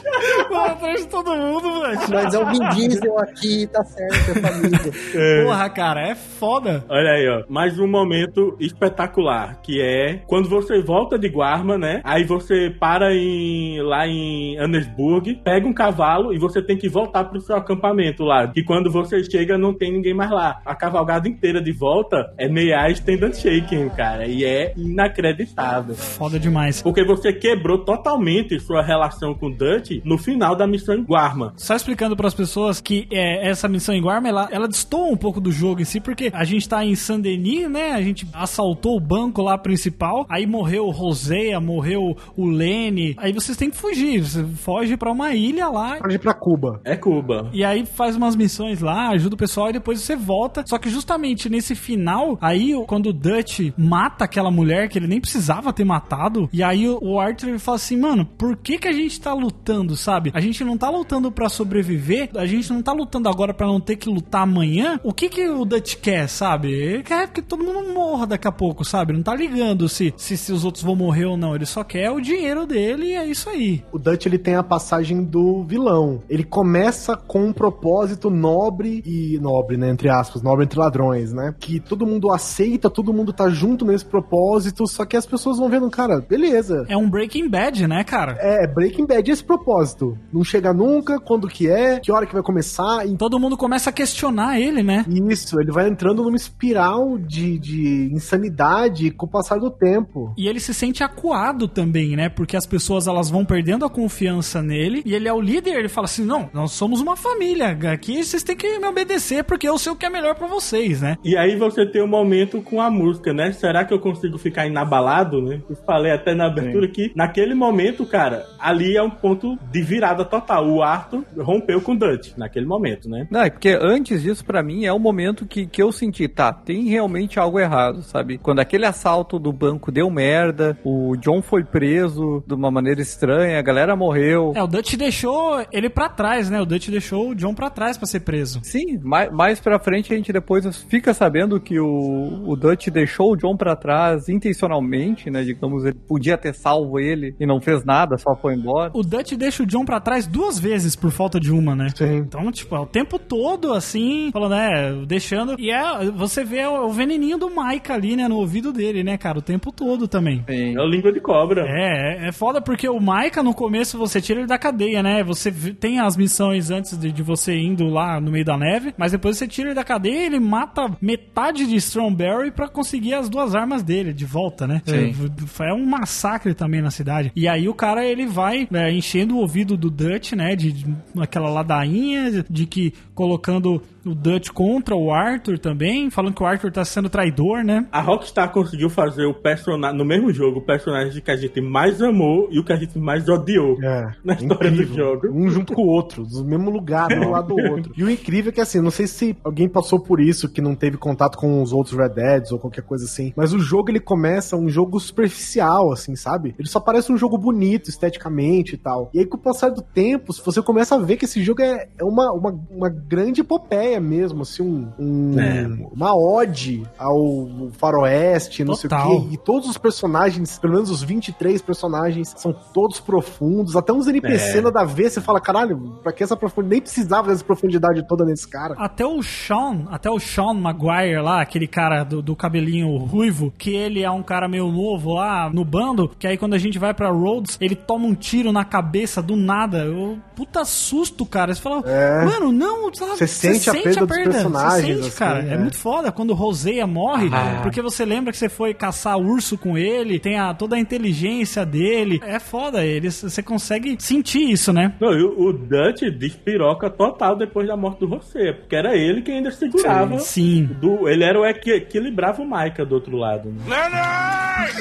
Vou 0.48 0.60
atrás 0.60 1.00
de 1.02 1.08
todo 1.08 1.34
mundo, 1.36 1.68
Dutch. 1.80 2.08
Mas 2.08 2.34
é 2.34 2.38
o 2.38 2.46
Vin 2.46 2.68
Diesel 2.74 3.18
aqui, 3.18 3.66
tá 3.66 3.84
certo, 3.84 4.11
é 4.36 4.40
família. 4.40 5.44
Porra, 5.44 5.70
cara, 5.70 6.08
é 6.08 6.14
foda. 6.14 6.84
Olha 6.88 7.10
aí, 7.12 7.28
ó. 7.28 7.44
Mais 7.48 7.78
um 7.78 7.86
momento 7.86 8.56
espetacular, 8.60 9.60
que 9.62 9.80
é 9.80 10.20
quando 10.26 10.48
você 10.48 10.80
volta 10.80 11.18
de 11.18 11.28
Guarma, 11.28 11.78
né? 11.78 12.00
Aí 12.04 12.24
você 12.24 12.70
para 12.70 13.14
em 13.14 13.80
lá 13.82 14.06
em 14.06 14.58
Annesburg, 14.58 15.40
pega 15.42 15.66
um 15.66 15.72
cavalo 15.72 16.32
e 16.32 16.38
você 16.38 16.62
tem 16.62 16.76
que 16.76 16.88
voltar 16.88 17.24
pro 17.24 17.40
seu 17.40 17.56
acampamento 17.56 18.24
lá. 18.24 18.46
Que 18.48 18.62
quando 18.62 18.90
você 18.90 19.22
chega 19.24 19.56
não 19.56 19.74
tem 19.74 19.92
ninguém 19.92 20.14
mais 20.14 20.30
lá. 20.30 20.60
A 20.64 20.74
cavalgada 20.74 21.28
inteira 21.28 21.60
de 21.60 21.72
volta 21.72 22.32
é 22.38 22.48
meia 22.48 22.88
stand 22.90 23.26
and 23.26 23.32
shaking, 23.32 23.88
cara. 23.90 24.26
E 24.26 24.44
é 24.44 24.72
inacreditável. 24.76 25.94
Foda 25.94 26.38
demais. 26.38 26.82
Porque 26.82 27.04
você 27.04 27.32
quebrou 27.32 27.78
totalmente 27.78 28.58
sua 28.60 28.82
relação 28.82 29.34
com 29.34 29.46
o 29.46 29.54
Dutch 29.54 30.00
no 30.04 30.18
final 30.18 30.54
da 30.54 30.66
missão 30.66 30.94
em 30.94 31.04
Guarma. 31.04 31.52
Só 31.56 31.74
explicando 31.74 32.16
para 32.16 32.28
as 32.28 32.34
pessoas 32.34 32.80
que 32.80 33.06
é, 33.10 33.48
essa 33.48 33.68
missão 33.68 33.94
em 33.94 34.01
Guarma, 34.02 34.28
ela, 34.28 34.48
ela 34.50 34.68
destoa 34.68 35.06
um 35.12 35.16
pouco 35.16 35.40
do 35.40 35.52
jogo 35.52 35.80
em 35.80 35.84
si, 35.84 36.00
porque 36.00 36.30
a 36.32 36.44
gente 36.44 36.68
tá 36.68 36.84
em 36.84 36.94
Saint-Denis, 36.94 37.70
né? 37.70 37.92
A 37.92 38.02
gente 38.02 38.26
assaltou 38.32 38.96
o 38.96 39.00
banco 39.00 39.40
lá 39.42 39.56
principal, 39.56 40.26
aí 40.28 40.46
morreu 40.46 40.86
o 40.86 40.90
Roseia, 40.90 41.60
morreu 41.60 42.16
o 42.36 42.46
Lene, 42.46 43.14
aí 43.16 43.32
vocês 43.32 43.56
têm 43.56 43.70
que 43.70 43.76
fugir, 43.76 44.20
você 44.20 44.44
foge 44.44 44.96
pra 44.96 45.12
uma 45.12 45.34
ilha 45.34 45.68
lá, 45.68 45.98
ir 46.10 46.18
pra 46.18 46.34
Cuba. 46.34 46.80
É 46.84 46.96
Cuba. 46.96 47.48
e 47.52 47.64
aí 47.64 47.86
faz 47.86 48.16
umas 48.16 48.34
missões 48.34 48.80
lá, 48.80 49.10
ajuda 49.10 49.34
o 49.34 49.38
pessoal 49.38 49.70
e 49.70 49.74
depois 49.74 50.00
você 50.00 50.16
volta. 50.16 50.64
Só 50.66 50.78
que 50.78 50.90
justamente 50.90 51.48
nesse 51.48 51.74
final, 51.74 52.36
aí 52.40 52.72
quando 52.86 53.10
o 53.10 53.12
Dutch 53.12 53.72
mata 53.76 54.24
aquela 54.24 54.50
mulher 54.50 54.88
que 54.88 54.98
ele 54.98 55.06
nem 55.06 55.20
precisava 55.20 55.72
ter 55.72 55.84
matado, 55.84 56.48
e 56.52 56.62
aí 56.62 56.88
o 56.88 57.12
o 57.12 57.20
Arthur 57.20 57.50
ele 57.50 57.58
fala 57.58 57.76
assim, 57.76 57.96
mano, 57.96 58.24
por 58.24 58.56
que 58.56 58.78
que 58.78 58.88
a 58.88 58.92
gente 58.92 59.20
tá 59.20 59.34
lutando, 59.34 59.96
sabe? 59.96 60.30
A 60.34 60.40
gente 60.40 60.64
não 60.64 60.78
tá 60.78 60.88
lutando 60.88 61.30
pra 61.30 61.48
sobreviver, 61.48 62.30
a 62.34 62.46
gente 62.46 62.72
não 62.72 62.82
tá 62.82 62.92
lutando 62.92 63.28
agora 63.28 63.52
pra 63.52 63.66
não 63.66 63.78
ter 63.80 63.91
que 63.96 64.08
lutar 64.08 64.42
amanhã. 64.42 65.00
O 65.02 65.12
que 65.12 65.28
que 65.28 65.48
o 65.48 65.64
Dutch 65.64 65.96
quer, 65.96 66.28
sabe? 66.28 66.70
Ele 66.70 67.02
quer 67.02 67.28
que 67.28 67.42
todo 67.42 67.64
mundo 67.64 67.92
morra 67.92 68.26
daqui 68.26 68.48
a 68.48 68.52
pouco, 68.52 68.84
sabe? 68.84 69.12
Não 69.12 69.22
tá 69.22 69.34
ligando 69.34 69.88
se, 69.88 70.12
se, 70.16 70.36
se 70.36 70.52
os 70.52 70.64
outros 70.64 70.84
vão 70.84 70.94
morrer 70.94 71.26
ou 71.26 71.36
não. 71.36 71.54
Ele 71.54 71.66
só 71.66 71.82
quer 71.82 72.10
o 72.10 72.20
dinheiro 72.20 72.66
dele 72.66 73.06
e 73.06 73.14
é 73.14 73.26
isso 73.26 73.48
aí. 73.48 73.82
O 73.92 73.98
Dutch 73.98 74.26
ele 74.26 74.38
tem 74.38 74.54
a 74.54 74.62
passagem 74.62 75.22
do 75.22 75.64
vilão. 75.64 76.22
Ele 76.28 76.44
começa 76.44 77.16
com 77.16 77.46
um 77.46 77.52
propósito 77.52 78.30
nobre 78.30 79.02
e 79.06 79.38
nobre, 79.40 79.76
né, 79.76 79.90
entre 79.90 80.08
aspas, 80.08 80.42
nobre 80.42 80.64
entre 80.64 80.78
ladrões, 80.78 81.32
né? 81.32 81.54
Que 81.58 81.80
todo 81.80 82.06
mundo 82.06 82.30
aceita, 82.30 82.90
todo 82.90 83.12
mundo 83.12 83.32
tá 83.32 83.48
junto 83.48 83.84
nesse 83.84 84.04
propósito, 84.04 84.86
só 84.86 85.04
que 85.04 85.16
as 85.16 85.26
pessoas 85.26 85.58
vão 85.58 85.68
vendo, 85.68 85.88
cara, 85.90 86.20
beleza. 86.20 86.84
É 86.88 86.96
um 86.96 87.08
Breaking 87.08 87.48
Bad, 87.48 87.86
né, 87.86 88.04
cara? 88.04 88.36
É, 88.40 88.66
Breaking 88.66 89.06
Bad 89.06 89.30
é 89.30 89.32
esse 89.32 89.44
propósito. 89.44 90.18
Não 90.32 90.44
chega 90.44 90.72
nunca, 90.72 91.20
quando 91.20 91.48
que 91.48 91.68
é, 91.68 91.98
que 92.00 92.12
hora 92.12 92.26
que 92.26 92.32
vai 92.32 92.42
começar, 92.42 93.06
e 93.06 93.16
Todo 93.16 93.38
mundo 93.38 93.56
começa 93.56 93.81
a 93.88 93.92
questionar 93.92 94.60
ele, 94.60 94.82
né? 94.82 95.04
isso, 95.30 95.60
ele 95.60 95.72
vai 95.72 95.88
entrando 95.88 96.22
numa 96.22 96.36
espiral 96.36 97.18
de, 97.18 97.58
de 97.58 98.10
insanidade 98.12 99.10
com 99.10 99.26
o 99.26 99.30
passar 99.30 99.58
do 99.58 99.70
tempo. 99.70 100.32
E 100.36 100.46
ele 100.48 100.60
se 100.60 100.74
sente 100.74 101.02
acuado 101.02 101.68
também, 101.68 102.16
né? 102.16 102.28
Porque 102.28 102.56
as 102.56 102.66
pessoas 102.66 103.06
elas 103.06 103.30
vão 103.30 103.44
perdendo 103.44 103.84
a 103.84 103.90
confiança 103.90 104.62
nele. 104.62 105.02
E 105.04 105.14
ele 105.14 105.28
é 105.28 105.32
o 105.32 105.40
líder, 105.40 105.74
ele 105.74 105.88
fala 105.88 106.06
assim: 106.06 106.24
não, 106.24 106.50
nós 106.52 106.72
somos 106.72 107.00
uma 107.00 107.16
família. 107.16 107.76
Aqui 107.92 108.22
vocês 108.22 108.42
têm 108.42 108.56
que 108.56 108.78
me 108.78 108.86
obedecer 108.86 109.44
porque 109.44 109.68
eu 109.68 109.78
sei 109.78 109.92
o 109.92 109.96
que 109.96 110.06
é 110.06 110.10
melhor 110.10 110.34
pra 110.34 110.46
vocês, 110.46 111.00
né? 111.00 111.16
E 111.24 111.36
aí 111.36 111.56
você 111.56 111.86
tem 111.86 112.02
um 112.02 112.08
momento 112.08 112.60
com 112.62 112.80
a 112.80 112.90
música, 112.90 113.32
né? 113.32 113.52
Será 113.52 113.84
que 113.84 113.92
eu 113.92 114.00
consigo 114.00 114.38
ficar 114.38 114.66
inabalado, 114.66 115.40
né? 115.40 115.60
Eu 115.68 115.76
falei 115.86 116.12
até 116.12 116.34
na 116.34 116.46
abertura 116.46 116.88
que 116.88 117.12
naquele 117.14 117.54
momento, 117.54 118.04
cara, 118.06 118.44
ali 118.58 118.96
é 118.96 119.02
um 119.02 119.10
ponto 119.10 119.58
de 119.70 119.82
virada 119.82 120.24
total. 120.24 120.68
O 120.68 120.82
Arthur 120.82 121.24
rompeu 121.38 121.80
com 121.80 121.92
o 121.92 121.98
Dutch 121.98 122.36
naquele 122.36 122.66
momento, 122.66 123.08
né? 123.08 123.26
Não, 123.30 123.42
é 123.42 123.50
porque 123.50 123.71
antes 123.80 124.22
disso, 124.22 124.44
pra 124.44 124.62
mim, 124.62 124.84
é 124.84 124.92
o 124.92 124.98
momento 124.98 125.46
que, 125.46 125.66
que 125.66 125.82
eu 125.82 125.92
senti, 125.92 126.28
tá, 126.28 126.52
tem 126.52 126.88
realmente 126.88 127.38
algo 127.38 127.58
errado, 127.58 128.02
sabe? 128.02 128.38
Quando 128.38 128.60
aquele 128.60 128.86
assalto 128.86 129.38
do 129.38 129.52
banco 129.52 129.90
deu 129.90 130.10
merda, 130.10 130.78
o 130.84 131.16
John 131.16 131.42
foi 131.42 131.64
preso 131.64 132.42
de 132.46 132.54
uma 132.54 132.70
maneira 132.70 133.00
estranha, 133.00 133.58
a 133.58 133.62
galera 133.62 133.96
morreu. 133.96 134.52
É, 134.54 134.62
o 134.62 134.66
Dutch 134.66 134.94
deixou 134.94 135.64
ele 135.72 135.88
pra 135.88 136.08
trás, 136.08 136.50
né? 136.50 136.60
O 136.60 136.66
Dutch 136.66 136.88
deixou 136.88 137.30
o 137.30 137.34
John 137.34 137.54
pra 137.54 137.70
trás 137.70 137.96
pra 137.96 138.06
ser 138.06 138.20
preso. 138.20 138.60
Sim, 138.62 138.98
mais, 139.02 139.30
mais 139.30 139.60
pra 139.60 139.78
frente 139.78 140.12
a 140.12 140.16
gente 140.16 140.32
depois 140.32 140.64
fica 140.88 141.14
sabendo 141.14 141.60
que 141.60 141.78
o, 141.78 142.44
o 142.46 142.56
Dutch 142.56 142.88
deixou 142.88 143.32
o 143.32 143.36
John 143.36 143.56
pra 143.56 143.76
trás 143.76 144.28
intencionalmente, 144.28 145.30
né? 145.30 145.42
Digamos, 145.42 145.84
ele 145.84 145.98
podia 146.06 146.36
ter 146.36 146.54
salvo 146.54 146.98
ele 146.98 147.34
e 147.38 147.46
não 147.46 147.60
fez 147.60 147.84
nada, 147.84 148.16
só 148.16 148.34
foi 148.34 148.54
embora. 148.54 148.90
O 148.94 149.02
Dutch 149.02 149.32
deixa 149.32 149.62
o 149.62 149.66
John 149.66 149.84
pra 149.84 150.00
trás 150.00 150.26
duas 150.26 150.58
vezes 150.58 150.96
por 150.96 151.10
falta 151.10 151.38
de 151.38 151.52
uma, 151.52 151.74
né? 151.74 151.88
Sim. 151.94 152.16
Então, 152.16 152.50
tipo, 152.50 152.74
é 152.74 152.80
o 152.80 152.86
tempo 152.86 153.18
todo, 153.18 153.61
assim, 153.70 154.30
falando, 154.32 154.54
é, 154.54 154.92
deixando. 155.06 155.56
E 155.58 155.70
é, 155.70 156.10
você 156.10 156.42
vê 156.42 156.64
o, 156.64 156.86
o 156.86 156.90
veneninho 156.90 157.36
do 157.36 157.50
Mike 157.50 157.92
ali, 157.92 158.16
né, 158.16 158.26
no 158.26 158.36
ouvido 158.36 158.72
dele, 158.72 159.04
né, 159.04 159.18
cara, 159.18 159.38
o 159.38 159.42
tempo 159.42 159.70
todo 159.70 160.08
também. 160.08 160.42
Sim. 160.48 160.74
É 160.74 160.80
o 160.80 160.86
língua 160.86 161.12
de 161.12 161.20
cobra. 161.20 161.66
É, 161.68 161.92
é, 161.92 162.28
é 162.28 162.32
foda 162.32 162.60
porque 162.60 162.88
o 162.88 162.98
Maika 162.98 163.42
no 163.42 163.52
começo 163.54 163.98
você 163.98 164.20
tira 164.20 164.40
ele 164.40 164.48
da 164.48 164.58
cadeia, 164.58 165.02
né? 165.02 165.22
Você 165.22 165.52
tem 165.52 166.00
as 166.00 166.16
missões 166.16 166.70
antes 166.70 166.96
de, 166.96 167.12
de 167.12 167.22
você 167.22 167.54
indo 167.54 167.86
lá 167.88 168.20
no 168.20 168.30
meio 168.30 168.44
da 168.44 168.56
neve, 168.56 168.94
mas 168.96 169.12
depois 169.12 169.36
você 169.36 169.46
tira 169.46 169.68
ele 169.68 169.74
da 169.74 169.84
cadeia 169.84 170.22
e 170.22 170.26
ele 170.26 170.40
mata 170.40 170.90
metade 171.00 171.66
de 171.66 171.76
Stromberry 171.76 172.50
pra 172.50 172.68
conseguir 172.68 173.14
as 173.14 173.28
duas 173.28 173.54
armas 173.54 173.82
dele 173.82 174.12
de 174.12 174.24
volta, 174.24 174.66
né? 174.66 174.80
Sim. 174.86 175.14
É, 175.60 175.70
é 175.70 175.74
um 175.74 175.84
massacre 175.84 176.54
também 176.54 176.80
na 176.80 176.90
cidade. 176.90 177.32
E 177.36 177.46
aí 177.46 177.68
o 177.68 177.74
cara 177.74 178.04
ele 178.04 178.26
vai 178.26 178.66
né, 178.70 178.92
enchendo 178.92 179.36
o 179.36 179.38
ouvido 179.38 179.76
do 179.76 179.90
Dutch, 179.90 180.32
né? 180.32 180.56
De, 180.56 180.72
de 180.72 180.94
aquela 181.18 181.50
ladainha, 181.50 182.44
de 182.48 182.66
que 182.66 182.94
colocando 183.14 183.51
o 183.58 184.14
Dutch 184.14 184.48
contra 184.50 184.96
o 184.96 185.12
Arthur 185.12 185.58
também, 185.58 186.10
falando 186.10 186.34
que 186.34 186.42
o 186.42 186.46
Arthur 186.46 186.72
tá 186.72 186.84
sendo 186.84 187.08
traidor, 187.08 187.64
né? 187.64 187.86
A 187.92 188.00
Rockstar 188.00 188.50
conseguiu 188.50 188.90
fazer 188.90 189.24
o 189.24 189.34
personagem 189.34 189.96
no 189.96 190.04
mesmo 190.04 190.32
jogo, 190.32 190.58
o 190.58 190.62
personagem 190.62 191.20
que 191.22 191.30
a 191.30 191.36
gente 191.36 191.60
mais 191.60 192.00
amou 192.00 192.48
e 192.50 192.58
o 192.58 192.64
que 192.64 192.72
a 192.72 192.76
gente 192.76 192.98
mais 192.98 193.28
odiou 193.28 193.78
É, 193.82 194.12
na 194.24 194.34
história 194.34 194.70
do 194.70 194.82
jogo. 194.84 195.28
Um 195.32 195.48
junto 195.48 195.74
com 195.74 195.82
o 195.82 195.88
outro, 195.88 196.24
do 196.24 196.44
mesmo 196.44 196.70
lugar, 196.70 197.12
um 197.12 197.20
do 197.20 197.30
lado 197.30 197.54
do 197.54 197.70
outro. 197.70 197.92
E 198.02 198.04
o 198.04 198.10
incrível 198.10 198.50
é 198.50 198.52
que 198.52 198.60
assim, 198.60 198.80
não 198.80 198.90
sei 198.90 199.06
se 199.06 199.36
alguém 199.44 199.68
passou 199.68 200.00
por 200.00 200.20
isso, 200.20 200.48
que 200.48 200.60
não 200.60 200.74
teve 200.74 200.96
contato 200.96 201.36
com 201.36 201.62
os 201.62 201.72
outros 201.72 201.96
Red 201.96 202.10
Deads 202.10 202.52
ou 202.52 202.58
qualquer 202.58 202.82
coisa 202.82 203.04
assim, 203.04 203.32
mas 203.36 203.52
o 203.52 203.58
jogo 203.58 203.90
ele 203.90 204.00
começa 204.00 204.56
um 204.56 204.68
jogo 204.68 204.98
superficial, 204.98 205.92
assim, 205.92 206.16
sabe? 206.16 206.54
Ele 206.58 206.68
só 206.68 206.80
parece 206.80 207.12
um 207.12 207.16
jogo 207.16 207.38
bonito 207.38 207.88
esteticamente 207.90 208.74
e 208.74 208.78
tal. 208.78 209.10
E 209.14 209.18
aí 209.18 209.26
com 209.26 209.36
o 209.36 209.40
passar 209.40 209.70
do 209.70 209.82
tempo, 209.82 210.32
você 210.32 210.62
começa 210.62 210.94
a 210.94 210.98
ver 210.98 211.16
que 211.16 211.24
esse 211.24 211.42
jogo 211.42 211.62
é 211.62 211.88
é 211.98 212.04
uma, 212.04 212.32
uma, 212.32 212.60
uma 212.70 212.88
grande 212.88 213.41
epopeia 213.42 214.00
mesmo, 214.00 214.42
assim, 214.42 214.62
um, 214.62 214.90
um- 214.98 215.40
É. 215.40 215.68
uma 215.94 216.14
ode 216.16 216.82
ao 216.98 217.48
faroeste, 217.78 218.64
não 218.64 218.74
sei 218.74 218.88
o 218.88 218.90
quê. 219.20 219.28
E 219.32 219.36
todos 219.36 219.68
os 219.68 219.76
personagens, 219.78 220.58
pelo 220.58 220.74
menos 220.74 220.90
os 220.90 221.02
23 221.02 221.60
personagens, 221.60 222.32
são 222.36 222.52
todos 222.72 223.00
profundos. 223.00 223.76
Até 223.76 223.92
uns 223.92 224.06
NPC 224.06 224.58
É. 224.58 224.60
nada 224.60 224.80
a 224.80 224.84
ver, 224.84 225.10
você 225.10 225.20
fala, 225.20 225.40
caralho, 225.40 225.98
pra 226.02 226.12
que 226.12 226.22
essa 226.22 226.36
profundidade? 226.36 226.72
Nem 226.72 226.80
precisava 226.80 227.28
dessa 227.28 227.44
profundidade 227.44 228.06
toda 228.08 228.24
nesse 228.24 228.48
cara. 228.48 228.74
Até 228.78 229.04
o 229.04 229.22
Sean, 229.22 229.86
até 229.90 230.08
o 230.10 230.18
Sean 230.18 230.54
Maguire 230.54 231.20
lá, 231.20 231.42
aquele 231.42 231.66
cara 231.66 232.04
do, 232.04 232.22
do 232.22 232.34
cabelinho 232.36 232.96
ruivo, 232.98 233.52
que 233.58 233.74
ele 233.74 234.02
é 234.02 234.10
um 234.10 234.22
cara 234.22 234.48
meio 234.48 234.70
novo 234.70 235.14
lá 235.14 235.50
no 235.52 235.64
bando, 235.64 236.08
que 236.18 236.26
aí 236.26 236.38
quando 236.38 236.54
a 236.54 236.58
gente 236.58 236.78
vai 236.78 236.94
pra 236.94 237.10
Rhodes, 237.10 237.58
ele 237.60 237.74
toma 237.74 238.06
um 238.06 238.14
tiro 238.14 238.52
na 238.52 238.64
cabeça 238.64 239.20
do 239.20 239.36
nada. 239.36 239.78
Eu, 239.84 240.18
puta 240.36 240.64
susto, 240.64 241.26
cara. 241.26 241.54
Você 241.54 241.60
fala, 241.60 241.82
É. 241.86 242.24
mano, 242.24 242.52
não, 242.52 242.92
sabe? 242.94 243.16
Você 243.18 243.26
sente 243.32 243.70
a 243.70 243.72
perda 243.72 244.06
dos 244.06 244.16
personagens, 244.16 244.82
Você 244.82 244.94
sente, 244.94 245.08
assim, 245.08 245.18
cara. 245.18 245.42
É. 245.48 245.54
é. 245.54 245.58
muito 245.58 245.76
foda 245.76 246.10
quando 246.12 246.30
o 246.30 246.34
Roseia 246.34 246.86
morre, 246.86 247.28
Ah. 247.32 247.60
porque 247.62 247.80
você 247.82 248.04
lembra 248.04 248.32
que 248.32 248.38
você 248.38 248.48
foi 248.48 248.72
caçar 248.74 249.18
urso 249.18 249.58
com 249.58 249.76
ele, 249.76 250.18
tem 250.18 250.38
a, 250.38 250.54
toda 250.54 250.76
a 250.76 250.78
inteligência 250.78 251.64
dele. 251.66 252.20
É 252.24 252.38
foda, 252.38 252.84
ele, 252.84 253.10
você 253.10 253.42
consegue 253.42 253.96
sentir 253.98 254.50
isso, 254.50 254.72
né? 254.72 254.94
Não, 255.00 255.10
o 255.10 255.42
o 255.42 255.52
Dutch 255.52 256.02
despiroca 256.18 256.88
total 256.88 257.36
depois 257.36 257.66
da 257.66 257.76
morte 257.76 258.00
do 258.00 258.08
José, 258.08 258.52
porque 258.52 258.76
era 258.76 258.96
ele 258.96 259.22
quem 259.22 259.36
ainda 259.36 259.50
segurava. 259.50 260.18
Sim. 260.18 260.64
Do, 260.80 261.08
ele 261.08 261.24
era 261.24 261.38
o 261.40 261.54
que 261.54 261.72
equilibrava 261.72 262.42
o 262.42 262.44
Micah 262.44 262.84
do 262.84 262.94
outro 262.94 263.16
lado. 263.16 263.48
né? 263.48 263.62
Leonard! 263.68 264.72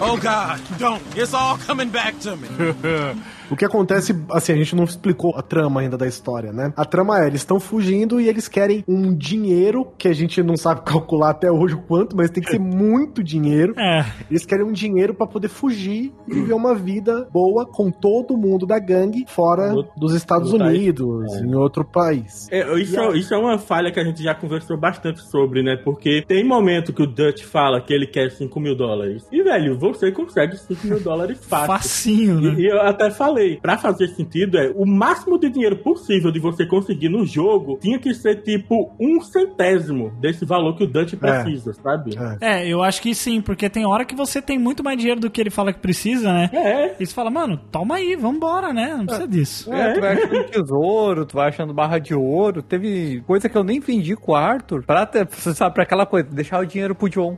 oh 0.00 0.16
God, 0.16 0.78
don't. 0.78 1.02
It's 1.16 1.34
all 1.34 1.58
coming 1.66 1.88
back 1.88 2.18
to 2.20 2.36
me. 2.36 2.48
O 3.50 3.56
que 3.56 3.64
acontece, 3.64 4.14
assim, 4.30 4.52
a 4.52 4.56
gente 4.56 4.74
não 4.76 4.84
explicou 4.84 5.34
a 5.36 5.42
trama 5.42 5.80
ainda 5.80 5.96
da 5.96 6.06
história, 6.06 6.52
né? 6.52 6.72
A 6.76 6.84
trama 6.84 7.22
é, 7.22 7.26
eles 7.26 7.40
estão 7.40 7.58
fugindo 7.58 8.20
e 8.20 8.28
eles 8.28 8.48
querem 8.48 8.84
um 8.86 9.14
dinheiro 9.14 9.86
que 9.98 10.08
a 10.08 10.12
gente 10.12 10.42
não 10.42 10.56
sabe 10.56 10.82
calcular 10.86 11.30
até 11.30 11.50
hoje 11.50 11.74
o 11.74 11.82
quanto, 11.82 12.16
mas 12.16 12.30
tem 12.30 12.42
que 12.42 12.50
ser 12.50 12.58
muito 12.60 13.22
dinheiro. 13.22 13.74
É. 13.78 14.04
Eles 14.30 14.44
querem 14.46 14.64
um 14.64 14.72
dinheiro 14.72 15.14
pra 15.14 15.26
poder 15.26 15.48
fugir 15.48 16.12
e 16.28 16.34
viver 16.34 16.54
uma 16.54 16.74
vida 16.74 17.28
boa 17.32 17.66
com 17.66 17.90
todo 17.90 18.36
mundo 18.36 18.66
da 18.66 18.78
gangue 18.78 19.24
fora 19.28 19.72
No- 19.72 19.86
dos 19.96 20.14
Estados. 20.14 20.52
Unidos, 20.52 21.32
É. 21.34 21.40
em 21.40 21.54
outro 21.54 21.84
país. 21.84 22.46
É, 22.50 22.78
isso, 22.78 22.98
é- 22.98 23.16
isso 23.18 23.34
é 23.34 23.38
uma 23.38 23.58
falha 23.58 23.90
que 23.90 23.98
a 24.00 24.04
gente 24.04 24.22
já 24.22 24.34
conversou 24.34 24.76
bastante 24.76 25.20
sobre, 25.28 25.62
né? 25.62 25.76
Porque 25.76 26.24
tem 26.26 26.44
momento 26.44 26.92
que 26.92 27.02
o 27.02 27.06
Dutch 27.06 27.42
fala 27.42 27.80
que 27.80 27.92
ele 27.92 28.06
quer 28.06 28.30
5 28.30 28.58
mil 28.60 28.74
dólares. 28.76 29.26
E, 29.32 29.42
velho, 29.42 29.78
você 29.78 30.10
consegue 30.12 30.56
5 30.56 30.86
mil 30.86 31.00
dólares 31.00 31.38
fácil. 31.44 31.66
Facinho, 31.66 32.40
né? 32.40 32.54
E, 32.58 32.62
e 32.62 32.66
eu 32.68 32.80
até 32.80 33.10
falei, 33.10 33.39
pra 33.60 33.78
fazer 33.78 34.08
sentido, 34.08 34.58
é 34.58 34.70
o 34.74 34.86
máximo 34.86 35.38
de 35.38 35.50
dinheiro 35.50 35.76
possível 35.76 36.30
de 36.30 36.38
você 36.38 36.66
conseguir 36.66 37.08
no 37.08 37.24
jogo 37.24 37.78
tinha 37.80 37.98
que 37.98 38.14
ser 38.14 38.42
tipo 38.42 38.92
um 38.98 39.20
centésimo 39.20 40.10
desse 40.20 40.44
valor 40.44 40.76
que 40.76 40.84
o 40.84 40.86
Dutch 40.86 41.14
precisa, 41.14 41.72
sabe? 41.74 42.16
É. 42.40 42.60
É, 42.60 42.68
eu 42.68 42.82
acho 42.82 43.00
que 43.02 43.14
sim, 43.14 43.40
porque 43.40 43.68
tem 43.68 43.86
hora 43.86 44.04
que 44.04 44.14
você 44.14 44.40
tem 44.40 44.58
muito 44.58 44.82
mais 44.82 44.98
dinheiro 44.98 45.20
do 45.20 45.30
que 45.30 45.40
ele 45.40 45.50
fala 45.50 45.72
que 45.72 45.80
precisa, 45.80 46.32
né? 46.32 46.50
É. 46.52 46.96
E 46.98 47.06
você 47.06 47.12
fala, 47.12 47.30
mano, 47.30 47.58
toma 47.70 47.96
aí, 47.96 48.16
vambora, 48.16 48.72
né? 48.72 48.94
Não 48.96 49.06
precisa 49.06 49.28
disso. 49.28 49.72
É, 49.72 49.92
tu 49.92 50.00
vai 50.00 50.14
achando 50.14 50.44
tesouro, 50.44 51.26
tu 51.26 51.34
vai 51.34 51.48
achando 51.48 51.74
barra 51.74 51.98
de 51.98 52.14
ouro. 52.14 52.62
Teve 52.62 53.22
coisa 53.26 53.48
que 53.48 53.56
eu 53.56 53.64
nem 53.64 53.80
vendi 53.80 54.16
com 54.16 54.32
o 54.32 54.34
Arthur 54.34 54.82
pra, 54.84 55.06
ter, 55.06 55.26
você 55.26 55.54
sabe, 55.54 55.74
pra 55.74 55.82
aquela 55.82 56.06
coisa, 56.06 56.28
deixar 56.30 56.60
o 56.60 56.66
dinheiro 56.66 56.94
pro 56.94 57.08
John. 57.08 57.36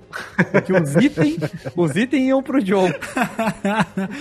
Porque 0.51 0.73
os 0.73 0.95
itens, 0.97 1.39
os 1.77 1.97
itens 1.97 2.29
iam 2.29 2.43
pro 2.43 2.63
John. 2.63 2.91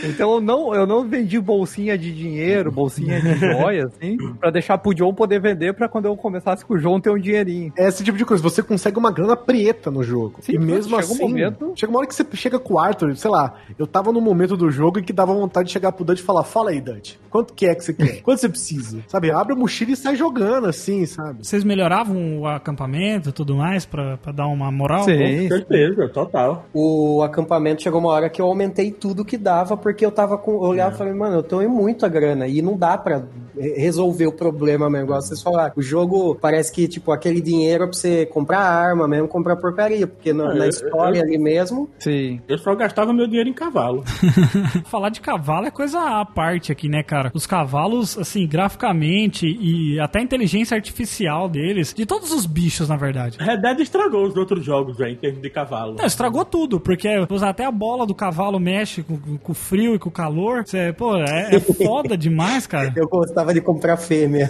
Então 0.03 0.33
eu 0.35 0.41
não, 0.41 0.73
eu 0.73 0.85
não 0.85 1.07
vendi 1.07 1.39
bolsinha 1.71 1.97
de 1.97 2.11
dinheiro, 2.13 2.71
bolsinha 2.71 3.21
de 3.21 3.33
joia, 3.35 3.85
assim, 3.85 4.17
pra 4.39 4.51
deixar 4.51 4.77
pro 4.77 4.93
John 4.93 5.13
poder 5.13 5.39
vender 5.39 5.73
pra 5.73 5.87
quando 5.87 6.05
eu 6.05 6.15
começasse 6.17 6.65
com 6.65 6.73
o 6.73 6.77
John 6.79 6.99
ter 6.99 7.09
um 7.09 7.17
dinheirinho. 7.17 7.71
É 7.77 7.87
esse 7.87 8.03
tipo 8.03 8.17
de 8.17 8.25
coisa, 8.25 8.43
você 8.43 8.61
consegue 8.61 8.97
uma 8.99 9.11
grana 9.11 9.35
preta 9.37 9.89
no 9.89 10.03
jogo. 10.03 10.35
Sim, 10.41 10.53
e 10.53 10.59
mesmo 10.59 10.89
chega 10.95 10.95
um 10.95 10.99
assim, 11.15 11.21
momento- 11.21 11.71
chega 11.75 11.89
uma 11.91 11.99
hora 11.99 12.07
que 12.07 12.13
você 12.15 12.25
chega 12.33 12.59
com 12.59 12.73
o 12.73 12.79
Arthur, 12.79 13.15
sei 13.15 13.31
lá, 13.31 13.53
eu 13.79 13.87
tava 13.87 14.11
num 14.11 14.19
momento 14.21 14.57
do 14.57 14.69
jogo 14.69 14.99
em 14.99 15.03
que 15.03 15.13
dava 15.13 15.33
vontade 15.33 15.67
de 15.67 15.73
chegar 15.73 15.91
pro 15.93 16.03
Dutch 16.03 16.19
e 16.19 16.23
falar, 16.23 16.43
fala 16.43 16.71
aí, 16.71 16.81
Dutch, 16.81 17.15
quanto 17.29 17.53
que 17.53 17.65
é 17.65 17.73
que 17.75 17.83
você 17.83 17.93
quer? 17.93 18.21
Quanto 18.21 18.39
você 18.39 18.49
precisa? 18.49 18.99
Sabe, 19.07 19.31
abre 19.31 19.53
a 19.53 19.55
mochila 19.55 19.91
e 19.91 19.95
sai 19.95 20.15
jogando, 20.15 20.67
assim, 20.67 21.05
sabe? 21.05 21.45
Vocês 21.45 21.63
melhoravam 21.63 22.39
o 22.41 22.47
acampamento 22.47 23.29
e 23.29 23.31
tudo 23.31 23.55
mais 23.55 23.85
pra, 23.85 24.17
pra 24.17 24.31
dar 24.31 24.47
uma 24.47 24.69
moral? 24.71 25.05
Com 25.05 25.05
certeza, 25.47 26.09
total. 26.09 26.65
O 26.73 27.21
acampamento 27.23 27.81
chegou 27.81 27.99
uma 27.99 28.09
hora 28.09 28.29
que 28.29 28.41
eu 28.41 28.45
aumentei 28.45 28.91
tudo 28.91 29.23
que 29.25 29.37
dava, 29.37 29.77
porque 29.77 30.05
eu 30.05 30.11
tava 30.11 30.37
com. 30.37 30.51
Eu 30.51 30.59
olhava 30.61 30.95
e 30.95 30.97
falei, 30.97 31.13
mano, 31.13 31.37
eu 31.37 31.43
tenho 31.59 31.69
muita 31.69 32.07
grana 32.07 32.47
e 32.47 32.61
não 32.61 32.77
dá 32.77 32.97
pra 32.97 33.23
re- 33.57 33.73
resolver 33.77 34.27
o 34.27 34.31
problema 34.31 34.89
mesmo. 34.89 35.05
Igual 35.07 35.21
vocês 35.21 35.41
falaram. 35.41 35.73
O 35.75 35.81
jogo 35.81 36.35
parece 36.35 36.71
que, 36.71 36.87
tipo, 36.87 37.11
aquele 37.11 37.41
dinheiro 37.41 37.83
é 37.83 37.87
pra 37.87 37.95
você 37.97 38.25
comprar 38.25 38.59
arma 38.59 39.07
mesmo, 39.07 39.27
comprar 39.27 39.55
porcaria, 39.57 40.07
porque 40.07 40.31
na, 40.33 40.51
Ah, 40.51 40.55
na 40.55 40.65
eu- 40.65 40.69
história 40.69 41.21
ali 41.21 41.37
mesmo. 41.37 41.89
Sim. 41.99 42.39
Eu 42.47 42.57
só 42.57 42.73
gastava 42.75 43.11
meu 43.13 43.27
dinheiro 43.27 43.49
em 43.49 43.53
cavalo. 43.53 44.03
Falar 44.85 45.09
de 45.09 45.19
cavalo 45.21 45.67
é 45.67 45.71
coisa 45.71 45.99
à 46.21 46.25
parte 46.25 46.71
aqui, 46.71 46.87
né, 46.87 47.03
cara? 47.03 47.31
Os 47.33 47.45
cavalos, 47.45 48.17
assim, 48.17 48.47
graficamente 48.47 49.45
e 49.47 49.99
até 49.99 50.19
a 50.19 50.21
inteligência 50.21 50.75
artificial 50.75 51.47
deles, 51.49 51.93
de 51.93 52.05
todos 52.05 52.31
os 52.31 52.45
bichos, 52.45 52.87
na 52.89 52.95
verdade. 52.95 53.37
Red 53.39 53.57
Dead 53.57 53.79
estragou 53.79 54.25
os 54.25 54.35
outros 54.35 54.63
jogos, 54.63 54.97
velho, 54.97 55.13
em 55.13 55.15
termos 55.17 55.41
de 55.41 55.49
cavalo. 55.49 55.95
Não, 55.97 56.05
estragou 56.05 56.45
tudo, 56.45 56.79
porque 56.79 57.07
até 57.41 57.65
a 57.65 57.71
bola 57.71 58.05
do 58.05 58.15
cavalo 58.15 58.59
mexe 58.59 59.03
com, 59.03 59.17
com 59.37 59.51
o 59.51 59.55
frio 59.55 59.95
e 59.95 59.99
com 59.99 60.09
o 60.09 60.11
calor. 60.11 60.63
Cê, 60.65 60.93
pô, 60.93 61.15
é, 61.17 61.40
é 61.49 61.59
foda 61.59 62.17
demais, 62.17 62.67
cara. 62.67 62.93
Eu 62.95 63.07
gostava 63.07 63.53
de 63.53 63.61
comprar 63.61 63.97
fêmea. 63.97 64.49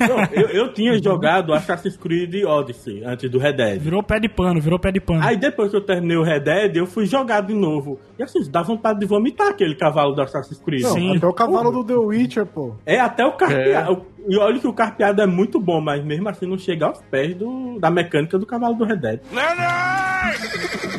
Não, 0.00 0.24
eu, 0.32 0.48
eu 0.48 0.72
tinha 0.72 1.00
jogado 1.02 1.52
Assassin's 1.52 1.96
Creed 1.96 2.44
Odyssey 2.44 3.02
antes 3.04 3.30
do 3.30 3.38
Red 3.38 3.54
Dead. 3.54 3.80
Virou 3.80 4.02
pé 4.02 4.18
de 4.20 4.28
pano, 4.28 4.60
virou 4.60 4.78
pé 4.78 4.92
de 4.92 5.00
pano. 5.00 5.22
Aí 5.22 5.36
depois 5.36 5.70
que 5.70 5.76
eu 5.76 5.84
terminei 5.84 6.16
o 6.16 6.22
Red 6.22 6.40
Dead, 6.40 6.76
eu 6.76 6.86
fui 6.86 7.06
jogar 7.06 7.42
de 7.42 7.54
novo. 7.54 7.98
E 8.18 8.22
assim, 8.22 8.38
dá 8.50 8.62
vontade 8.62 9.00
de 9.00 9.06
vomitar 9.06 9.48
aquele 9.48 9.74
cavalo 9.74 10.14
do 10.14 10.22
Assassin's 10.22 10.60
Creed. 10.60 10.82
Não, 10.82 10.92
Sim. 10.92 11.16
até 11.16 11.26
o 11.26 11.32
cavalo 11.32 11.70
do 11.70 11.84
The 11.84 11.94
Witcher, 11.94 12.46
pô. 12.46 12.74
É 12.84 12.98
até 12.98 13.24
o 13.24 13.32
carpeado. 13.32 14.06
E 14.26 14.36
olha 14.36 14.58
que 14.58 14.66
o 14.66 14.72
carpeado 14.72 15.22
é 15.22 15.26
muito 15.26 15.60
bom, 15.60 15.80
mas 15.80 16.04
mesmo 16.04 16.28
assim 16.28 16.46
não 16.46 16.58
chega 16.58 16.86
aos 16.86 17.00
pés 17.02 17.34
do, 17.34 17.78
da 17.78 17.90
mecânica 17.90 18.38
do 18.38 18.46
cavalo 18.46 18.74
do 18.74 18.84
Red 18.84 18.96
Dead. 18.96 19.20
Leonard! 19.32 20.38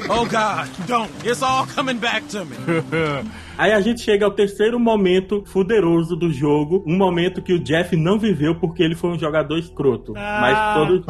Oh 0.09 0.26
God, 0.26 0.67
don't. 0.88 1.11
It's 1.24 1.43
all 1.43 1.67
coming 1.67 1.97
back 1.97 2.28
to 2.30 2.45
me. 2.45 2.55
Aí 3.59 3.74
a 3.74 3.82
gente 3.82 3.99
chega 3.99 4.24
ao 4.24 4.32
terceiro 4.32 4.80
momento 4.80 5.43
fuderoso 5.45 6.15
do 6.15 6.32
jogo, 6.32 6.82
um 6.88 6.95
momento 6.97 7.41
que 7.41 7.51
o 7.51 7.59
Jeff 7.59 7.93
não 7.97 8.17
viveu 8.17 8.55
porque 8.55 8.82
ele 8.82 8.95
foi 8.95 9.09
um 9.09 9.20
jogador 9.20 9.57
escroto. 9.57 10.13
Ah. 10.15 10.39
Mas 10.39 10.74
todos 10.76 11.05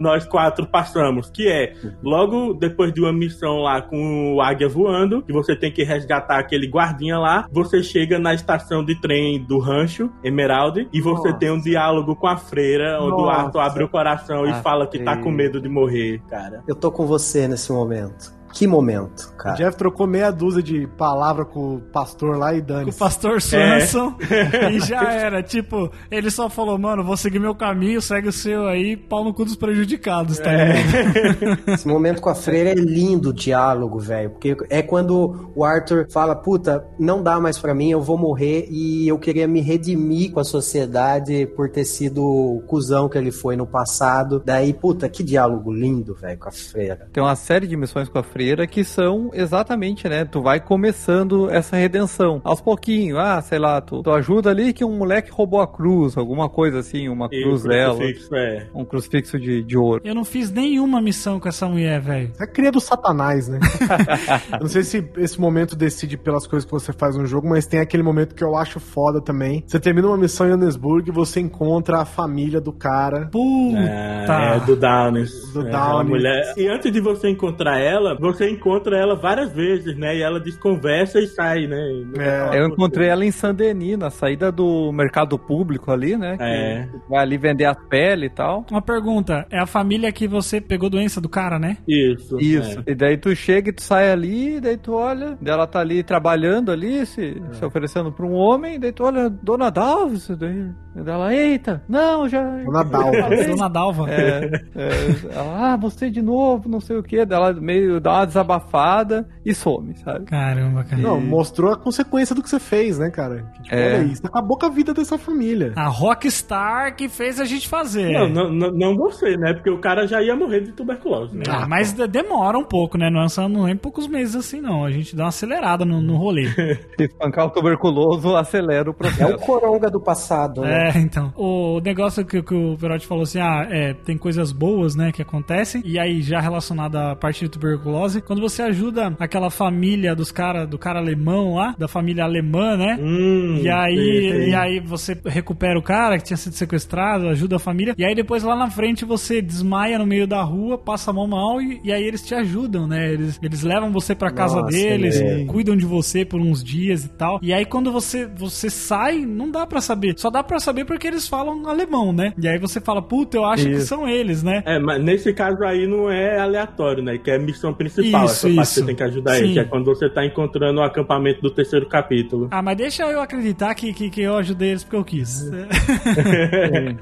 nós 0.00 0.26
quatro 0.26 0.66
passamos, 0.66 1.30
que 1.30 1.46
é 1.46 1.74
logo 2.02 2.54
depois 2.54 2.92
de 2.92 3.00
uma 3.00 3.12
missão 3.12 3.58
lá 3.58 3.80
com 3.80 4.34
o 4.34 4.42
Águia 4.42 4.68
voando, 4.68 5.22
que 5.22 5.32
você 5.32 5.54
tem 5.54 5.70
que 5.70 5.84
resgatar 5.84 6.40
aquele 6.40 6.66
guardinha 6.66 7.20
lá, 7.20 7.46
você 7.52 7.84
chega 7.84 8.18
na 8.18 8.34
estação 8.34 8.84
de 8.84 9.00
trem 9.00 9.40
do 9.44 9.60
rancho 9.60 10.10
Emerald 10.24 10.88
e 10.92 11.00
você 11.00 11.28
Nossa. 11.28 11.38
tem 11.38 11.51
um 11.52 11.60
diálogo 11.60 12.16
com 12.16 12.26
a 12.26 12.36
freira, 12.36 12.98
onde 13.00 13.14
o 13.14 13.26
Nossa. 13.26 13.40
Arthur 13.40 13.60
abre 13.60 13.84
o 13.84 13.88
coração 13.88 14.46
e 14.46 14.54
fala 14.62 14.86
que 14.86 14.98
tá 14.98 15.16
com 15.16 15.30
medo 15.30 15.60
de 15.60 15.68
morrer, 15.68 16.20
cara. 16.28 16.62
Eu 16.66 16.74
tô 16.74 16.90
com 16.90 17.06
você 17.06 17.46
nesse 17.46 17.72
momento. 17.72 18.32
Que 18.52 18.66
momento, 18.66 19.32
O 19.32 19.36
cara. 19.36 19.56
Jeff 19.56 19.76
trocou 19.76 20.06
meia 20.06 20.30
dúzia 20.30 20.62
de 20.62 20.86
palavra 20.86 21.44
com 21.44 21.76
o 21.76 21.80
pastor 21.80 22.36
lá 22.36 22.54
e 22.54 22.60
dane 22.60 22.90
O 22.90 22.94
pastor 22.94 23.40
Swanson 23.40 24.14
e 24.70 24.80
já 24.80 25.10
era. 25.12 25.42
Tipo, 25.42 25.90
ele 26.10 26.30
só 26.30 26.48
falou, 26.50 26.78
mano, 26.78 27.02
vou 27.02 27.16
seguir 27.16 27.38
meu 27.38 27.54
caminho, 27.54 28.00
segue 28.00 28.28
o 28.28 28.32
seu 28.32 28.66
aí, 28.66 28.96
pau 28.96 29.24
no 29.24 29.32
cu 29.32 29.44
dos 29.44 29.56
prejudicados, 29.56 30.38
tá 30.38 30.50
ligado? 30.52 31.62
Esse 31.72 31.88
momento 31.88 32.20
com 32.20 32.28
a 32.28 32.34
freira 32.34 32.70
é 32.70 32.74
lindo 32.74 33.30
o 33.30 33.32
diálogo, 33.32 33.98
velho. 33.98 34.30
Porque 34.30 34.54
é 34.68 34.82
quando 34.82 35.50
o 35.54 35.64
Arthur 35.64 36.06
fala: 36.10 36.34
Puta, 36.36 36.84
não 36.98 37.22
dá 37.22 37.40
mais 37.40 37.58
pra 37.58 37.74
mim, 37.74 37.90
eu 37.90 38.02
vou 38.02 38.18
morrer 38.18 38.66
e 38.70 39.08
eu 39.08 39.18
queria 39.18 39.48
me 39.48 39.60
redimir 39.60 40.30
com 40.30 40.40
a 40.40 40.44
sociedade 40.44 41.46
por 41.56 41.70
ter 41.70 41.84
sido 41.84 42.22
o 42.22 42.62
cuzão 42.66 43.08
que 43.08 43.16
ele 43.16 43.32
foi 43.32 43.56
no 43.56 43.66
passado. 43.66 44.42
Daí, 44.44 44.74
puta, 44.74 45.08
que 45.08 45.22
diálogo 45.22 45.72
lindo, 45.72 46.14
velho, 46.14 46.38
com 46.38 46.48
a 46.48 46.52
freira. 46.52 47.08
Tem 47.12 47.22
uma 47.22 47.34
série 47.36 47.66
de 47.66 47.76
missões 47.76 48.08
com 48.08 48.18
a 48.18 48.22
freira 48.22 48.41
que 48.66 48.84
são 48.84 49.30
exatamente, 49.32 50.08
né? 50.08 50.24
Tu 50.24 50.40
vai 50.42 50.60
começando 50.60 51.48
essa 51.50 51.76
redenção. 51.76 52.40
Aos 52.44 52.60
pouquinhos, 52.60 53.18
ah, 53.18 53.40
sei 53.40 53.58
lá, 53.58 53.80
tu, 53.80 54.02
tu 54.02 54.10
ajuda 54.10 54.50
ali 54.50 54.72
que 54.72 54.84
um 54.84 54.96
moleque 54.96 55.30
roubou 55.30 55.60
a 55.60 55.66
cruz, 55.66 56.16
alguma 56.16 56.48
coisa 56.48 56.78
assim, 56.80 57.08
uma 57.08 57.28
E 57.30 57.42
cruz 57.42 57.62
dela. 57.62 57.94
crucifixo, 57.96 58.34
é. 58.34 58.66
Um 58.74 58.84
crucifixo 58.84 59.38
de, 59.38 59.62
de 59.62 59.76
ouro. 59.78 60.02
Eu 60.04 60.14
não 60.14 60.24
fiz 60.24 60.50
nenhuma 60.50 61.00
missão 61.00 61.38
com 61.40 61.48
essa 61.48 61.66
mulher, 61.68 62.00
velho. 62.00 62.32
É 62.40 62.46
cria 62.46 62.72
do 62.72 62.80
satanás, 62.80 63.48
né? 63.48 63.58
eu 64.52 64.60
não 64.60 64.68
sei 64.68 64.82
se 64.82 65.04
esse 65.16 65.40
momento 65.40 65.76
decide 65.76 66.16
pelas 66.16 66.46
coisas 66.46 66.64
que 66.64 66.72
você 66.72 66.92
faz 66.92 67.16
no 67.16 67.26
jogo, 67.26 67.48
mas 67.48 67.66
tem 67.66 67.80
aquele 67.80 68.02
momento 68.02 68.34
que 68.34 68.44
eu 68.44 68.56
acho 68.56 68.80
foda 68.80 69.20
também. 69.20 69.62
Você 69.66 69.78
termina 69.78 70.08
uma 70.08 70.16
missão 70.18 70.46
em 70.46 70.50
Johannesburg 70.50 71.08
e 71.08 71.12
você 71.12 71.40
encontra 71.40 71.98
a 72.00 72.04
família 72.04 72.60
do 72.60 72.72
cara. 72.72 73.28
Puta. 73.30 73.78
É, 73.78 74.56
é, 74.56 74.60
do 74.60 74.76
Downes. 74.76 75.52
Do 75.52 75.66
É, 75.66 75.70
Downes. 75.70 76.08
mulher. 76.08 76.54
E 76.56 76.66
antes 76.68 76.90
de 76.92 77.00
você 77.00 77.28
encontrar 77.28 77.78
ela, 77.78 78.16
você 78.18 78.31
encontra 78.40 78.96
ela 78.96 79.14
várias 79.14 79.52
vezes, 79.52 79.96
né? 79.96 80.16
E 80.16 80.22
ela 80.22 80.40
desconversa 80.40 81.18
e 81.20 81.26
sai, 81.26 81.66
né? 81.66 81.80
É. 82.18 82.60
Eu 82.60 82.68
encontrei 82.68 83.08
ela 83.08 83.24
em 83.24 83.30
Saint-Denis, 83.30 83.98
na 83.98 84.10
saída 84.10 84.50
do 84.50 84.92
mercado 84.92 85.38
público 85.38 85.90
ali, 85.90 86.16
né? 86.16 86.36
que 86.36 86.42
É. 86.42 86.88
Vai 87.08 87.22
ali 87.22 87.36
vender 87.36 87.64
a 87.64 87.74
pele 87.74 88.26
e 88.26 88.30
tal. 88.30 88.64
Uma 88.70 88.82
pergunta, 88.82 89.46
é 89.50 89.58
a 89.58 89.66
família 89.66 90.12
que 90.12 90.26
você 90.26 90.60
pegou 90.60 90.88
doença 90.88 91.20
do 91.20 91.28
cara, 91.28 91.58
né? 91.58 91.78
Isso. 91.86 92.38
Isso. 92.40 92.78
é. 92.86 92.92
E 92.92 92.94
daí 92.94 93.16
tu 93.16 93.34
chega 93.34 93.70
e 93.70 93.72
tu 93.72 93.82
sai 93.82 94.10
ali, 94.10 94.60
daí 94.60 94.76
tu 94.76 94.94
olha, 94.94 95.36
daí 95.40 95.54
ela 95.54 95.66
tá 95.66 95.80
ali 95.80 96.02
trabalhando 96.02 96.70
ali, 96.70 97.04
se, 97.06 97.40
se 97.52 97.64
oferecendo 97.64 98.12
pra 98.12 98.26
um 98.26 98.34
homem, 98.34 98.78
daí 98.78 98.92
tu 98.92 99.04
olha, 99.04 99.28
Dona 99.28 99.70
Dalves, 99.70 100.28
daí 100.28 100.70
daí 100.94 101.14
ela, 101.14 101.34
eita, 101.34 101.82
não, 101.88 102.28
já. 102.28 102.42
Dona 102.64 102.84
Dalva. 102.84 103.46
Dona 103.46 103.68
Dalva. 103.68 104.10
É, 104.10 104.50
é, 104.74 105.34
ela, 105.34 105.72
ah, 105.72 105.76
você 105.76 106.10
de 106.10 106.20
novo, 106.20 106.68
não 106.68 106.80
sei 106.80 106.96
o 106.96 107.02
que. 107.02 107.16
Ela 107.16 107.52
meio 107.52 108.00
dá 108.00 108.21
uma 108.22 108.26
desabafada 108.26 109.28
e 109.44 109.54
some, 109.54 109.94
sabe? 109.98 110.24
Caramba, 110.26 110.84
cara. 110.84 111.00
Não, 111.02 111.20
mostrou 111.20 111.72
a 111.72 111.76
consequência 111.76 112.34
do 112.34 112.42
que 112.42 112.48
você 112.48 112.58
fez, 112.60 112.98
né, 112.98 113.10
cara? 113.10 113.44
Que, 113.54 113.62
tipo, 113.64 113.74
É. 113.74 113.94
Olha 113.98 114.04
isso, 114.04 114.22
acabou 114.26 114.56
com 114.58 114.66
a 114.66 114.68
vida 114.68 114.94
dessa 114.94 115.18
família. 115.18 115.72
A 115.76 115.88
Rockstar 115.88 116.94
que 116.96 117.08
fez 117.08 117.40
a 117.40 117.44
gente 117.44 117.68
fazer. 117.68 118.12
Não, 118.12 118.28
não, 118.28 118.50
não, 118.52 118.70
não 118.72 118.96
você, 118.96 119.36
né? 119.36 119.52
Porque 119.54 119.70
o 119.70 119.78
cara 119.78 120.06
já 120.06 120.22
ia 120.22 120.36
morrer 120.36 120.60
de 120.60 120.72
tuberculose, 120.72 121.36
né? 121.36 121.44
Ah, 121.48 121.66
mas 121.66 121.92
de- 121.92 122.06
demora 122.06 122.56
um 122.58 122.64
pouco, 122.64 122.96
né? 122.96 123.10
Não 123.10 123.22
é, 123.22 123.28
só- 123.28 123.48
não 123.48 123.66
é 123.66 123.72
em 123.72 123.76
poucos 123.76 124.06
meses 124.06 124.36
assim, 124.36 124.60
não. 124.60 124.84
A 124.84 124.90
gente 124.90 125.14
dá 125.16 125.24
uma 125.24 125.28
acelerada 125.30 125.84
no, 125.84 126.00
no 126.00 126.16
rolê. 126.16 126.46
Se 126.96 127.04
espancar 127.04 127.46
o 127.46 127.50
tuberculoso, 127.50 128.36
acelera 128.36 128.88
o 128.88 128.92
É 128.92 128.94
processo. 128.94 129.34
o 129.34 129.38
coronga 129.38 129.90
do 129.90 130.00
passado, 130.00 130.60
né? 130.62 130.90
É, 130.94 130.98
então. 130.98 131.32
O 131.36 131.80
negócio 131.80 132.24
que, 132.24 132.42
que 132.42 132.54
o 132.54 132.76
Perotti 132.78 133.06
falou 133.06 133.24
assim: 133.24 133.40
ah, 133.40 133.66
é, 133.70 133.94
tem 133.94 134.16
coisas 134.16 134.52
boas, 134.52 134.94
né, 134.94 135.10
que 135.12 135.22
acontecem. 135.22 135.82
E 135.84 135.98
aí, 135.98 136.22
já 136.22 136.40
relacionado 136.40 136.96
à 136.96 137.16
parte 137.16 137.40
de 137.44 137.48
tuberculose, 137.50 138.11
fase, 138.12 138.20
quando 138.20 138.40
você 138.42 138.62
ajuda 138.62 139.14
aquela 139.18 139.50
família 139.50 140.14
dos 140.14 140.30
cara, 140.30 140.66
do 140.66 140.78
cara 140.78 140.98
alemão 140.98 141.54
lá, 141.54 141.74
da 141.78 141.88
família 141.88 142.24
alemã, 142.24 142.76
né? 142.76 142.98
Hum, 143.00 143.58
E 143.62 143.68
aí, 143.68 143.96
sei, 143.96 144.30
sei. 144.30 144.50
e 144.50 144.54
aí 144.54 144.80
você 144.80 145.16
recupera 145.24 145.78
o 145.78 145.82
cara 145.82 146.18
que 146.18 146.24
tinha 146.24 146.36
sido 146.36 146.52
sequestrado, 146.54 147.28
ajuda 147.28 147.56
a 147.56 147.58
família. 147.58 147.94
E 147.96 148.04
aí 148.04 148.14
depois 148.14 148.42
lá 148.42 148.54
na 148.54 148.70
frente 148.70 149.04
você 149.04 149.40
desmaia 149.40 149.98
no 149.98 150.06
meio 150.06 150.26
da 150.26 150.42
rua, 150.42 150.76
passa 150.76 151.12
mão 151.12 151.26
mal 151.26 151.60
e, 151.60 151.80
e 151.84 151.92
aí 151.92 152.02
eles 152.04 152.22
te 152.22 152.34
ajudam, 152.34 152.86
né? 152.86 153.12
Eles, 153.12 153.38
eles 153.42 153.62
levam 153.62 153.90
você 153.90 154.14
pra 154.14 154.30
casa 154.30 154.56
Nossa, 154.60 154.70
deles, 154.70 155.20
é. 155.20 155.44
cuidam 155.46 155.76
de 155.76 155.86
você 155.86 156.24
por 156.24 156.40
uns 156.40 156.62
dias 156.62 157.04
e 157.04 157.08
tal. 157.08 157.38
E 157.42 157.52
aí 157.52 157.64
quando 157.64 157.90
você, 157.90 158.26
você 158.26 158.68
sai, 158.68 159.24
não 159.24 159.50
dá 159.50 159.66
pra 159.66 159.80
saber. 159.80 160.14
Só 160.18 160.30
dá 160.30 160.42
pra 160.42 160.58
saber 160.60 160.84
porque 160.84 161.06
eles 161.06 161.26
falam 161.26 161.66
alemão, 161.68 162.12
né? 162.12 162.32
E 162.38 162.46
aí 162.48 162.58
você 162.58 162.80
fala, 162.80 163.00
puta, 163.00 163.36
eu 163.36 163.44
acho 163.44 163.64
que 163.64 163.72
Isso. 163.76 163.86
são 163.86 164.08
eles, 164.08 164.42
né? 164.42 164.62
É, 164.66 164.78
mas 164.78 165.02
nesse 165.02 165.32
caso 165.32 165.62
aí 165.64 165.86
não 165.86 166.10
é 166.10 166.38
aleatório, 166.38 167.02
né? 167.02 167.18
Que 167.18 167.30
é 167.30 167.38
missão 167.38 167.72
principal. 167.72 168.01
Isso, 168.06 168.16
essa 168.16 168.54
parte 168.54 168.68
que 168.68 168.74
você 168.74 168.84
tem 168.84 168.96
que 168.96 169.02
ajudar 169.02 169.34
Sim. 169.34 169.38
ele, 169.38 169.52
que 169.52 169.58
é 169.58 169.64
quando 169.64 169.84
você 169.84 170.08
tá 170.08 170.24
encontrando 170.24 170.80
o 170.80 170.82
acampamento 170.82 171.40
do 171.40 171.50
terceiro 171.50 171.86
capítulo. 171.86 172.48
Ah, 172.50 172.62
mas 172.62 172.76
deixa 172.76 173.04
eu 173.04 173.20
acreditar 173.20 173.74
que, 173.74 173.92
que, 173.92 174.10
que 174.10 174.22
eu 174.22 174.36
ajudei 174.36 174.70
eles 174.70 174.84
porque 174.84 174.96
eu 174.96 175.04
quis. 175.04 175.50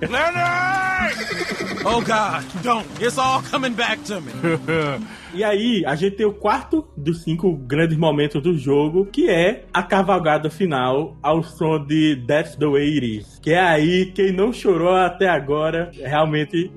Leonard! 0.01 1.17
Oh 1.85 2.01
God, 2.03 2.45
don't. 2.63 2.87
It's 3.01 3.19
all 3.19 3.43
coming 3.51 3.73
back 3.73 4.03
to 4.05 4.21
me. 4.21 4.33
E 5.33 5.45
aí, 5.45 5.85
a 5.87 5.95
gente 5.95 6.17
tem 6.17 6.27
o 6.27 6.33
quarto 6.33 6.85
dos 6.97 7.23
cinco 7.23 7.57
grandes 7.57 7.97
momentos 7.97 8.43
do 8.43 8.59
jogo, 8.59 9.07
que 9.07 9.31
é 9.31 9.65
a 9.73 9.81
cavalgada 9.81 10.51
final 10.51 11.17
ao 11.23 11.45
som 11.45 11.85
de 11.85 12.17
That's 12.27 12.57
the 12.57 12.67
Way 12.67 12.95
It 12.95 13.19
Is. 13.19 13.39
Que 13.39 13.53
é 13.53 13.61
aí, 13.61 14.07
quem 14.07 14.33
não 14.33 14.53
chorou 14.53 14.97
até 14.97 15.29
agora, 15.29 15.93
realmente 15.97 16.73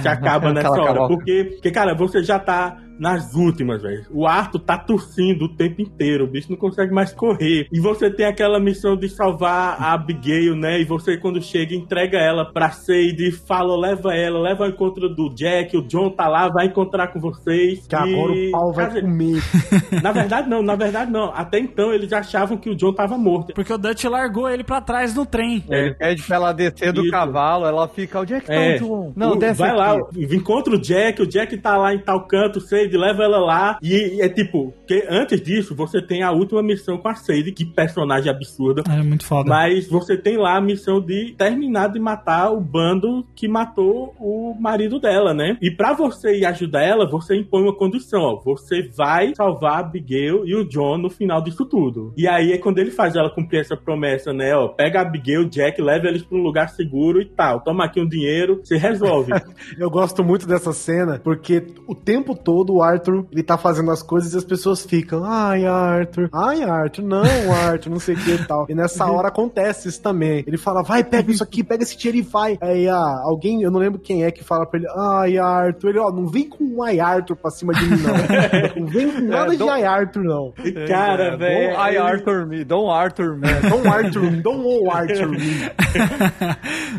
se 0.00 0.06
acaba 0.08 0.52
nessa 0.54 0.70
hora. 0.70 1.08
Porque, 1.08 1.44
porque, 1.54 1.70
cara, 1.72 1.92
você 1.92 2.22
já 2.22 2.38
tá 2.38 2.78
nas 3.00 3.34
últimas, 3.34 3.82
velho. 3.82 4.04
O 4.10 4.26
Arthur 4.26 4.58
tá 4.60 4.76
tossindo 4.78 5.46
o 5.46 5.48
tempo 5.48 5.80
inteiro, 5.80 6.24
o 6.24 6.26
bicho 6.26 6.50
não 6.50 6.56
consegue 6.58 6.92
mais 6.92 7.12
correr. 7.12 7.66
E 7.72 7.80
você 7.80 8.10
tem 8.10 8.26
aquela 8.26 8.60
missão 8.60 8.96
de 8.96 9.08
salvar 9.08 9.76
a 9.80 9.92
Abigail, 9.94 10.54
né? 10.54 10.80
E 10.80 10.84
você, 10.84 11.16
quando 11.16 11.40
chega, 11.42 11.74
entrega 11.74 12.18
ela 12.18 12.44
pra 12.44 12.70
Sadie, 12.70 13.32
fala, 13.32 13.76
leva 13.76 14.14
ela, 14.14 14.38
leva 14.40 14.64
ao 14.64 14.70
encontro 14.70 15.08
do 15.08 15.30
Jack, 15.34 15.76
o 15.76 15.82
John 15.82 16.10
tá 16.10 16.28
lá, 16.28 16.48
vai 16.48 16.66
encontrar 16.66 17.08
com 17.08 17.18
vocês. 17.20 17.86
Que 17.86 17.96
agora 17.96 18.34
E, 18.34 18.48
o 18.48 18.52
pau 18.52 18.72
vai 18.72 18.88
cara, 18.88 19.00
comer. 19.00 19.40
Na 20.02 20.12
verdade, 20.12 20.48
não, 20.48 20.62
na 20.62 20.74
verdade, 20.74 21.10
não. 21.10 21.32
Até 21.34 21.58
então 21.58 21.92
eles 21.92 22.12
achavam 22.12 22.56
que 22.56 22.68
o 22.70 22.74
John 22.76 22.92
tava 22.92 23.16
morto. 23.16 23.54
Porque 23.54 23.72
o 23.72 23.78
Dutch 23.78 24.04
largou 24.04 24.48
ele 24.48 24.62
pra 24.64 24.80
trás 24.80 25.14
no 25.14 25.24
trem. 25.24 25.64
Ele 25.68 25.94
pede 25.94 26.22
pra 26.22 26.36
ela 26.36 26.52
descer 26.52 26.92
do 26.92 27.02
Isso. 27.02 27.10
cavalo, 27.10 27.64
ela 27.66 27.88
fica, 27.88 28.20
onde 28.20 28.34
é 28.34 28.40
que 28.40 28.46
tá 28.46 28.54
É. 28.54 28.74
o 28.76 28.78
João? 28.78 29.12
Não, 29.16 29.32
O- 29.32 29.36
desce 29.36 29.58
vai 29.58 29.74
lá, 29.74 29.92
aqui. 29.96 30.24
encontra 30.34 30.74
o 30.74 30.78
Jack, 30.80 31.22
o 31.22 31.26
Jack 31.26 31.56
tá 31.58 31.76
lá 31.76 31.94
em 31.94 31.98
tal 31.98 32.26
canto, 32.26 32.60
Leva 32.96 33.24
ela 33.24 33.38
lá. 33.38 33.78
E 33.82 34.20
é 34.20 34.28
tipo, 34.28 34.72
que 34.86 35.04
antes 35.08 35.40
disso, 35.40 35.74
você 35.74 36.00
tem 36.00 36.22
a 36.22 36.32
última 36.32 36.62
missão 36.62 36.98
com 36.98 37.08
a 37.08 37.14
Sadie, 37.14 37.52
que 37.52 37.64
personagem 37.64 38.30
absurda. 38.30 38.82
É 38.88 39.02
muito 39.02 39.24
foda. 39.24 39.48
Mas 39.48 39.88
você 39.88 40.16
tem 40.16 40.36
lá 40.36 40.56
a 40.56 40.60
missão 40.60 41.00
de 41.00 41.34
terminar 41.36 41.88
de 41.88 41.98
matar 41.98 42.50
o 42.50 42.60
bando 42.60 43.26
que 43.34 43.48
matou 43.48 44.14
o 44.18 44.54
marido 44.58 45.00
dela, 45.00 45.32
né? 45.34 45.56
E 45.60 45.70
pra 45.70 45.92
você 45.92 46.38
ir 46.38 46.46
ajudar 46.46 46.82
ela, 46.82 47.08
você 47.08 47.36
impõe 47.36 47.62
uma 47.62 47.76
condição, 47.76 48.20
ó. 48.20 48.40
Você 48.44 48.88
vai 48.96 49.32
salvar 49.34 49.74
a 49.74 49.78
Abigail 49.78 50.46
e 50.46 50.54
o 50.54 50.64
John 50.64 50.98
no 50.98 51.10
final 51.10 51.42
disso 51.42 51.64
tudo. 51.64 52.12
E 52.16 52.26
aí 52.28 52.52
é 52.52 52.58
quando 52.58 52.78
ele 52.78 52.90
faz 52.90 53.16
ela 53.16 53.30
cumprir 53.30 53.60
essa 53.60 53.76
promessa, 53.76 54.32
né? 54.32 54.54
Ó, 54.54 54.68
pega 54.68 54.98
a 54.98 55.02
Abigail, 55.02 55.42
o 55.42 55.48
Jack, 55.48 55.80
leva 55.80 56.06
eles 56.06 56.22
pra 56.22 56.36
um 56.36 56.42
lugar 56.42 56.68
seguro 56.68 57.20
e 57.20 57.26
tal. 57.26 57.60
Toma 57.60 57.84
aqui 57.84 58.00
um 58.00 58.08
dinheiro, 58.08 58.60
você 58.62 58.76
resolve. 58.76 59.32
Eu 59.78 59.90
gosto 59.90 60.22
muito 60.22 60.46
dessa 60.46 60.72
cena, 60.72 61.20
porque 61.22 61.66
o 61.86 61.94
tempo 61.94 62.34
todo 62.34 62.79
o 62.80 62.82
Arthur, 62.82 63.26
ele 63.30 63.42
tá 63.42 63.56
fazendo 63.56 63.90
as 63.90 64.02
coisas 64.02 64.32
e 64.34 64.36
as 64.38 64.44
pessoas 64.44 64.84
ficam, 64.84 65.22
ai, 65.24 65.64
Arthur, 65.66 66.28
ai, 66.32 66.62
Arthur, 66.62 67.02
não, 67.02 67.22
Arthur, 67.66 67.90
não 67.90 68.00
sei 68.00 68.14
o 68.14 68.18
que 68.18 68.30
e 68.32 68.44
tal. 68.44 68.66
E 68.68 68.74
nessa 68.74 69.06
hora 69.10 69.28
acontece 69.28 69.88
isso 69.88 70.02
também. 70.02 70.44
Ele 70.46 70.56
fala, 70.58 70.82
vai, 70.82 71.02
pega 71.04 71.30
isso 71.30 71.42
aqui, 71.42 71.62
pega 71.62 71.82
esse 71.82 71.96
dinheiro 71.96 72.18
e 72.18 72.22
vai. 72.22 72.58
Aí, 72.60 72.88
ah, 72.88 73.20
alguém, 73.24 73.62
eu 73.62 73.70
não 73.70 73.78
lembro 73.80 73.98
quem 73.98 74.24
é 74.24 74.30
que 74.30 74.42
fala 74.44 74.66
pra 74.66 74.78
ele, 74.80 74.88
ai, 74.96 75.38
Arthur, 75.38 75.88
ele, 75.90 75.98
ó, 75.98 76.10
não 76.10 76.26
vem 76.26 76.48
com 76.48 76.64
um 76.64 76.82
ai, 76.82 76.98
Arthur 77.00 77.36
pra 77.36 77.50
cima 77.50 77.72
de 77.74 77.84
mim, 77.84 77.96
não. 78.02 78.10
Não 78.80 78.86
vem 78.86 79.10
com 79.10 79.20
nada 79.20 79.50
de 79.50 79.56
don't- 79.58 79.70
ai, 79.72 79.84
Arthur, 79.84 80.22
não. 80.24 80.52
Cara, 80.88 81.36
velho. 81.36 81.70
Don't 81.76 81.92
I 81.92 81.96
Arthur 81.98 82.46
me, 82.46 82.64
don't 82.64 82.90
Arthur 82.90 83.36
me. 83.36 83.48
Don't 83.68 83.88
Arthur, 83.88 84.30
don't 84.42 84.62
oh 84.64 84.90
Arthur 84.90 85.28
me. 85.28 85.38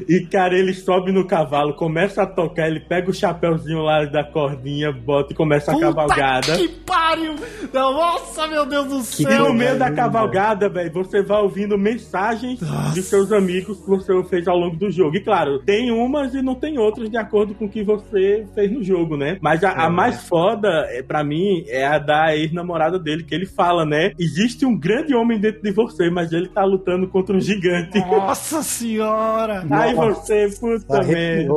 E, 0.08 0.26
cara, 0.28 0.58
ele 0.58 0.74
sobe 0.74 1.12
no 1.12 1.26
cavalo, 1.26 1.74
começa 1.76 2.24
a 2.24 2.28
tocar, 2.28 2.68
ele 2.68 2.80
pega 2.82 3.10
o 3.10 3.14
chapéuzinho 3.14 3.80
lá 3.82 4.06
da 4.06 4.24
cordinha, 4.24 4.92
bota 4.92 5.34
e 5.34 5.36
começa 5.36 5.71
a 5.78 5.80
cavalgada. 5.80 6.58
que 6.58 6.68
pariu! 6.68 7.36
Nossa, 7.74 8.48
meu 8.48 8.66
Deus 8.66 8.88
do 8.88 9.00
E 9.00 9.04
céu! 9.04 9.48
no 9.50 9.54
meio 9.54 9.78
da 9.78 9.92
cavalgada, 9.92 10.70
velho, 10.70 10.92
você 10.94 11.22
vai 11.24 11.42
ouvindo 11.42 11.78
mensagens 11.78 12.60
de 12.94 13.02
seus 13.02 13.32
amigos 13.32 13.80
que 13.80 13.88
você 13.90 14.24
fez 14.26 14.48
ao 14.48 14.58
longo 14.58 14.76
do 14.76 14.90
jogo. 14.92 15.16
E 15.16 15.22
claro, 15.22 15.60
tem 15.60 15.92
umas 15.92 16.34
e 16.34 16.42
não 16.42 16.56
tem 16.56 16.78
outras 16.78 17.10
de 17.10 17.18
acordo 17.18 17.54
com 17.54 17.66
o 17.66 17.70
que 17.70 17.84
você 17.84 18.46
fez 18.54 18.72
no 18.72 18.84
jogo, 18.84 19.18
né? 19.18 19.38
Mas 19.42 19.64
a, 19.64 19.72
a 19.72 19.90
mais 19.90 20.24
foda, 20.24 20.68
é, 20.90 21.02
pra 21.02 21.24
mim, 21.24 21.64
é 21.68 21.86
a 21.86 21.98
da 22.00 22.36
ex-namorada 22.36 22.98
dele, 23.00 23.24
que 23.24 23.34
ele 23.34 23.46
fala, 23.46 23.86
né? 23.86 24.12
Existe 24.20 24.66
um 24.66 24.78
grande 24.78 25.14
homem 25.16 25.40
dentro 25.40 25.62
de 25.62 25.72
você, 25.72 26.10
mas 26.10 26.32
ele 26.32 26.48
tá 26.50 26.64
lutando 26.64 27.08
contra 27.08 27.36
um 27.36 27.40
gigante. 27.40 28.00
Nossa 28.00 28.62
senhora! 28.64 29.66
Aí 29.72 29.94
você, 29.94 30.50
puta 30.60 31.02
merda. 31.04 31.52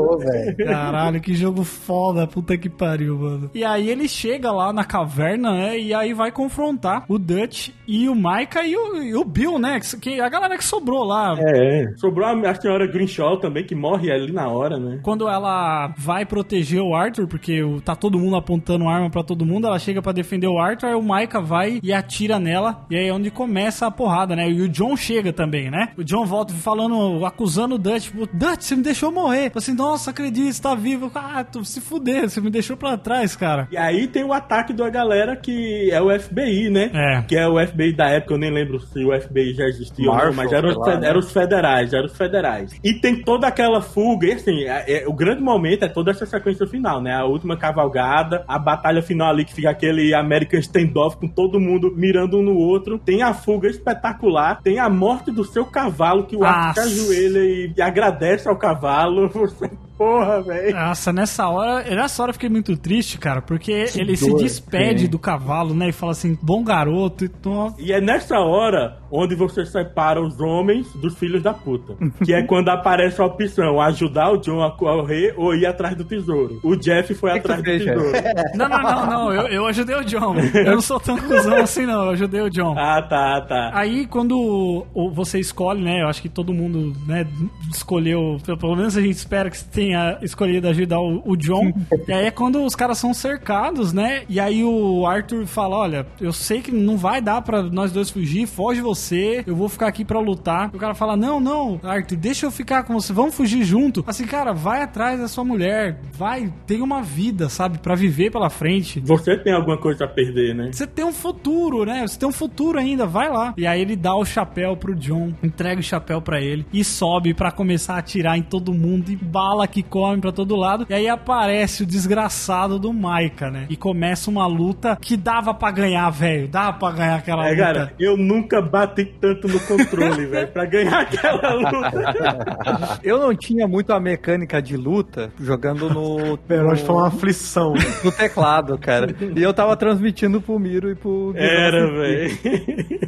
Caralho, 0.65 1.21
que 1.21 1.35
jogo 1.35 1.65
foda, 1.65 2.27
puta 2.27 2.57
que 2.57 2.69
pariu, 2.69 3.19
mano. 3.19 3.51
E 3.55 3.65
aí 3.65 3.89
ele 3.95 4.09
chega 4.09 4.53
lá 4.53 4.73
na 4.73 4.85
caverna, 4.85 5.53
né? 5.53 5.79
E 5.79 5.95
aí 5.95 6.13
vai 6.13 6.31
confrontar 6.31 7.05
o 7.09 7.19
Dutch 7.19 7.71
e 7.87 8.09
o 8.09 8.15
Micah 8.15 8.67
e 8.67 8.77
o, 8.77 9.03
e 9.03 9.15
o 9.15 9.25
Bill, 9.25 9.59
né? 9.59 9.81
Que, 10.01 10.21
a 10.21 10.29
galera 10.29 10.57
que 10.57 10.65
sobrou 10.65 11.05
lá. 11.05 11.37
É. 11.39 11.93
Sobrou 11.97 12.27
a, 12.27 12.51
a 12.51 12.55
senhora 12.55 12.87
Greenshaw 12.87 13.39
também, 13.39 13.65
que 13.65 13.75
morre 13.75 14.11
ali 14.11 14.33
na 14.33 14.49
hora, 14.49 14.79
né? 14.79 15.01
Quando 15.03 15.29
ela 15.29 15.93
vai 15.97 16.25
proteger 16.25 16.81
o 16.81 16.95
Arthur, 16.95 17.27
porque 17.27 17.61
tá 17.85 17.95
todo 17.95 18.19
mundo 18.19 18.37
apontando 18.37 18.89
arma 18.89 19.11
pra 19.11 19.23
todo 19.23 19.47
mundo, 19.47 19.67
ela 19.67 19.79
chega 19.79 20.03
pra 20.03 20.13
defender 20.13 20.47
o 20.47 20.59
Arthur, 20.59 20.89
aí 20.89 20.95
o 20.95 21.03
Micah 21.03 21.41
vai 21.41 21.81
e 21.83 21.93
atira 21.93 22.39
nela, 22.39 22.85
e 22.91 22.97
aí 22.97 23.09
é 23.09 23.13
onde 23.13 23.31
começa 23.31 23.87
a 23.87 23.91
porrada, 23.91 24.37
né? 24.37 24.51
E 24.51 24.61
o 24.61 24.69
John 24.69 24.97
chega 24.97 25.33
também, 25.33 25.71
né? 25.71 25.91
O 25.97 26.05
John 26.05 26.25
volta 26.25 26.53
falando, 26.55 27.25
acusando 27.25 27.77
o 27.77 27.79
Dutch, 27.79 28.05
tipo, 28.05 28.27
Dutch, 28.33 28.63
você 28.63 28.77
me 28.77 28.83
deixou 28.83 29.11
morrer. 29.11 29.53
Assim, 29.55 29.75
nossa, 29.75 30.11
acredito, 30.11 30.53
você 30.53 30.63
tá 30.63 30.75
vivo. 30.75 31.11
Ah, 31.15 31.45
tu 31.45 31.65
se 31.65 31.81
fuder, 31.81 32.29
você 32.29 32.41
me 32.41 32.51
deixou 32.51 32.77
pra 32.77 32.97
trás, 32.97 33.37
cara. 33.37 33.69
E 33.71 33.77
aí 33.77 33.84
tem 34.09 34.25
o 34.25 34.33
ataque 34.33 34.73
da 34.73 34.89
galera 34.89 35.37
que 35.37 35.91
é 35.91 36.01
o 36.01 36.11
FBI, 36.19 36.71
né? 36.71 36.91
É. 36.93 37.23
Que 37.23 37.37
é 37.37 37.49
o 37.49 37.65
FBI 37.65 37.93
da 37.93 38.09
época, 38.09 38.35
eu 38.35 38.39
nem 38.39 38.53
lembro 38.53 38.81
se 38.81 39.05
o 39.05 39.13
FBI 39.21 39.55
já 39.55 39.65
existia 39.65 40.09
ou 40.09 40.17
não, 40.17 40.33
Marshall, 40.33 40.37
mas 40.37 40.53
eram 40.53 40.69
os, 40.71 40.77
lá, 40.77 40.97
né? 41.01 41.09
eram 41.09 41.19
os 41.21 41.33
federais, 41.33 41.93
eram 41.93 42.07
os 42.07 42.17
federais. 42.17 42.81
E 42.83 42.95
tem 42.95 43.23
toda 43.23 43.47
aquela 43.47 43.81
fuga, 43.81 44.27
e 44.27 44.33
assim, 44.33 44.65
é- 44.65 45.03
é- 45.03 45.09
o 45.09 45.13
grande 45.13 45.43
momento 45.43 45.85
é 45.85 45.89
toda 45.89 46.11
essa 46.11 46.27
sequência 46.27 46.67
final, 46.67 47.01
né? 47.01 47.15
A 47.15 47.25
última 47.25 47.57
cavalgada, 47.57 48.45
a 48.47 48.59
batalha 48.59 49.03
final 49.03 49.29
ali 49.29 49.45
que 49.45 49.55
fica 49.55 49.71
aquele 49.71 50.15
American 50.15 50.61
standoff 50.61 51.17
com 51.17 51.29
todo 51.29 51.61
mundo 51.61 51.93
mirando 51.95 52.39
um 52.39 52.43
no 52.43 52.57
outro. 52.57 52.99
Tem 52.99 53.23
a 53.23 53.35
fuga 53.35 53.69
espetacular, 53.69 54.61
tem 54.63 54.79
a 54.79 54.89
morte 54.89 55.31
do 55.31 55.45
seu 55.45 55.65
cavalo, 55.65 56.25
que 56.25 56.37
o 56.37 56.45
Arthur 56.45 56.83
ajoelha 56.83 57.39
e, 57.41 57.73
e 57.77 57.83
agradece 57.83 58.49
ao 58.49 58.57
cavalo. 58.57 59.29
Você, 59.35 59.71
porra, 59.97 60.43
velho. 60.43 60.75
Nossa, 60.75 61.13
nessa 61.13 61.49
hora, 61.49 61.83
nessa 61.95 62.23
hora 62.23 62.31
eu 62.31 62.35
fiquei 62.35 62.49
muito 62.49 62.77
triste, 62.77 63.19
cara, 63.19 63.41
porque 63.41 63.87
ele 63.95 64.17
se 64.17 64.29
dor, 64.29 64.39
despede 64.39 65.03
sim. 65.03 65.09
do 65.09 65.19
cavalo, 65.19 65.75
né? 65.75 65.89
E 65.89 65.93
fala 65.93 66.13
assim, 66.13 66.39
bom 66.43 66.63
garoto. 66.63 67.25
Então, 67.25 67.75
E 67.79 67.93
é 67.93 68.01
nessa 68.01 68.39
hora 68.39 68.99
onde 69.11 69.35
você 69.35 69.65
separa 69.65 70.21
os 70.21 70.41
homens 70.41 70.93
dos 70.95 71.17
filhos 71.17 71.43
da 71.43 71.55
puta. 71.55 71.95
Que 72.25 72.35
é 72.35 72.43
quando 72.43 72.69
aparece 72.69 73.21
a 73.21 73.27
opção: 73.27 73.81
ajudar 73.81 74.33
o 74.33 74.39
John 74.39 74.63
a 74.63 74.73
correr 74.73 75.35
ou 75.37 75.55
ir 75.55 75.67
atrás 75.67 75.97
do 75.97 76.05
tesouro. 76.05 76.59
O 76.63 76.77
Jeff 76.77 77.15
foi 77.15 77.33
que 77.33 77.41
que 77.41 77.53
atrás 77.53 77.61
tu 77.61 77.65
do 77.65 77.71
fez, 77.71 77.85
tesouro. 77.85 78.13
Não, 78.55 78.69
não, 78.69 78.83
não, 78.83 79.07
não. 79.07 79.33
Eu, 79.33 79.47
eu 79.49 79.67
ajudei 79.67 79.97
o 79.97 80.05
John. 80.05 80.35
Eu 80.55 80.73
não 80.73 80.81
sou 80.81 81.01
tão 81.01 81.17
cuzão 81.19 81.57
assim, 81.57 81.87
não. 81.87 82.05
Eu 82.05 82.11
ajudei 82.11 82.41
o 82.41 82.51
John. 82.51 82.75
Ah, 82.79 83.03
tá, 83.03 83.41
tá. 83.41 83.71
Aí, 83.75 84.07
quando 84.07 84.87
você 85.13 85.39
escolhe, 85.39 85.83
né? 85.83 86.03
Eu 86.03 86.09
acho 86.09 86.23
que 86.23 86.29
todo 86.29 86.53
mundo, 86.53 86.95
né, 87.07 87.27
escolheu. 87.73 88.39
Pelo 88.45 88.77
menos 88.77 88.97
a 88.97 89.01
gente 89.01 89.17
espera 89.17 89.51
que 89.51 89.63
tenha 89.65 89.84
escolhido 90.23 90.69
ajudar 90.69 91.01
o, 91.01 91.23
o 91.25 91.37
John. 91.37 91.73
e 92.09 92.13
aí 92.13 92.27
é 92.27 92.31
quando 92.31 92.65
os 92.65 92.75
caras 92.75 92.99
são 92.99 93.13
cercados, 93.13 93.93
né? 93.93 94.23
E 94.29 94.41
aí 94.41 94.65
o 94.65 95.07
Arthur 95.07 95.47
fala: 95.47 95.77
Olha, 95.77 96.07
eu 96.21 96.33
sei 96.33 96.61
que 96.61 96.73
não 96.73 96.97
vai 96.97 97.21
dar 97.21 97.43
pra 97.43 97.63
nós 97.63 97.93
dois 97.93 98.11
fugir, 98.11 98.47
foge 98.47 98.81
você 98.81 98.95
você, 98.95 99.45
eu 99.47 99.55
vou 99.55 99.69
ficar 99.69 99.89
aqui 99.89 100.05
pra 100.05 100.19
lutar. 100.19 100.71
O 100.75 100.79
cara 100.79 100.95
fala: 100.95 101.17
Não, 101.17 101.41
não, 101.41 101.81
Arthur, 101.83 102.17
deixa 102.17 102.47
eu 102.47 102.51
ficar 102.51 102.85
com 102.85 102.95
você, 102.95 103.13
vamos 103.13 103.35
fugir 103.35 103.65
junto. 103.65 104.05
Assim, 104.07 104.25
cara, 104.25 104.53
vai 104.53 104.83
atrás 104.83 105.21
da 105.21 105.29
sua 105.29 105.45
mulher, 105.45 106.01
vai, 106.13 106.53
tem 106.67 106.81
uma 106.81 107.03
vida, 107.03 107.49
sabe, 107.49 107.79
pra 107.79 107.95
viver 107.95 108.31
pela 108.31 108.49
frente. 108.49 109.01
Você 109.01 109.37
tem 109.37 109.53
alguma 109.53 109.77
coisa 109.77 110.05
a 110.05 110.09
perder, 110.09 110.55
né? 110.55 110.71
Você 110.73 110.87
tem 110.87 111.05
um 111.05 111.13
futuro, 111.13 111.85
né? 111.85 112.07
Você 112.07 112.19
tem 112.19 112.29
um 112.29 112.33
futuro 112.33 112.79
ainda, 112.79 113.07
vai 113.07 113.29
lá. 113.29 113.55
E 113.57 113.67
aí 113.67 113.81
ele 113.81 113.97
dá 113.97 114.15
o 114.15 114.25
chapéu 114.25 114.77
pro 114.77 114.95
John, 114.95 115.33
entrega 115.43 115.81
o 115.81 115.85
chapéu 115.85 116.23
pra 116.23 116.41
ele 116.41 116.65
e 116.73 116.85
sobe 116.85 117.35
pra 117.35 117.51
começar 117.51 117.95
a 117.95 117.99
atirar 117.99 118.39
em 118.39 118.43
todo 118.43 118.73
mundo 118.73 119.11
e 119.11 119.17
bala 119.17 119.65
que 119.75 119.83
come 119.83 120.21
pra 120.21 120.31
todo 120.31 120.55
lado. 120.55 120.87
E 120.89 120.95
aí 120.95 121.09
aparece 121.09 121.83
o 121.83 121.87
desgraçado 121.87 122.79
do 122.79 122.93
Maika, 122.93 123.51
né? 123.51 123.67
E 123.69 123.77
começa 123.77 124.31
uma 124.31 124.47
luta 124.47 124.97
que 125.01 125.17
dava 125.17 125.53
pra 125.53 125.73
ganhar, 125.73 126.09
velho. 126.11 126.47
Dava 126.47 126.79
pra 126.79 126.93
ganhar 126.93 127.17
aquela 127.17 127.45
É, 127.47 127.51
luta. 127.51 127.63
cara, 127.63 127.93
eu 127.99 128.17
nunca 128.17 128.63
bati 128.63 129.05
tanto 129.21 129.49
no 129.49 129.59
controle, 129.61 130.27
velho, 130.31 130.47
pra 130.49 130.65
ganhar 130.65 131.01
aquela 131.01 131.55
luta. 131.55 133.01
Eu 133.03 133.19
não 133.19 133.35
tinha 133.35 133.67
muito 133.67 133.93
a 133.93 133.99
mecânica 133.99 134.63
de 134.63 134.77
luta 134.77 135.33
jogando 135.41 135.91
no, 135.91 136.37
Perote 136.47 136.83
foi 136.85 136.95
uma 136.95 137.09
aflição. 137.09 137.75
no 138.05 138.13
teclado, 138.13 138.79
cara. 138.79 139.15
E 139.37 139.43
eu 139.43 139.53
tava 139.53 139.77
transmitindo 139.77 140.41
pro 140.41 140.59
Miro 140.59 140.91
e 140.91 140.95
pro 140.95 141.33
Guilherme 141.33 141.77
Era, 141.79 141.91
velho. 141.91 142.39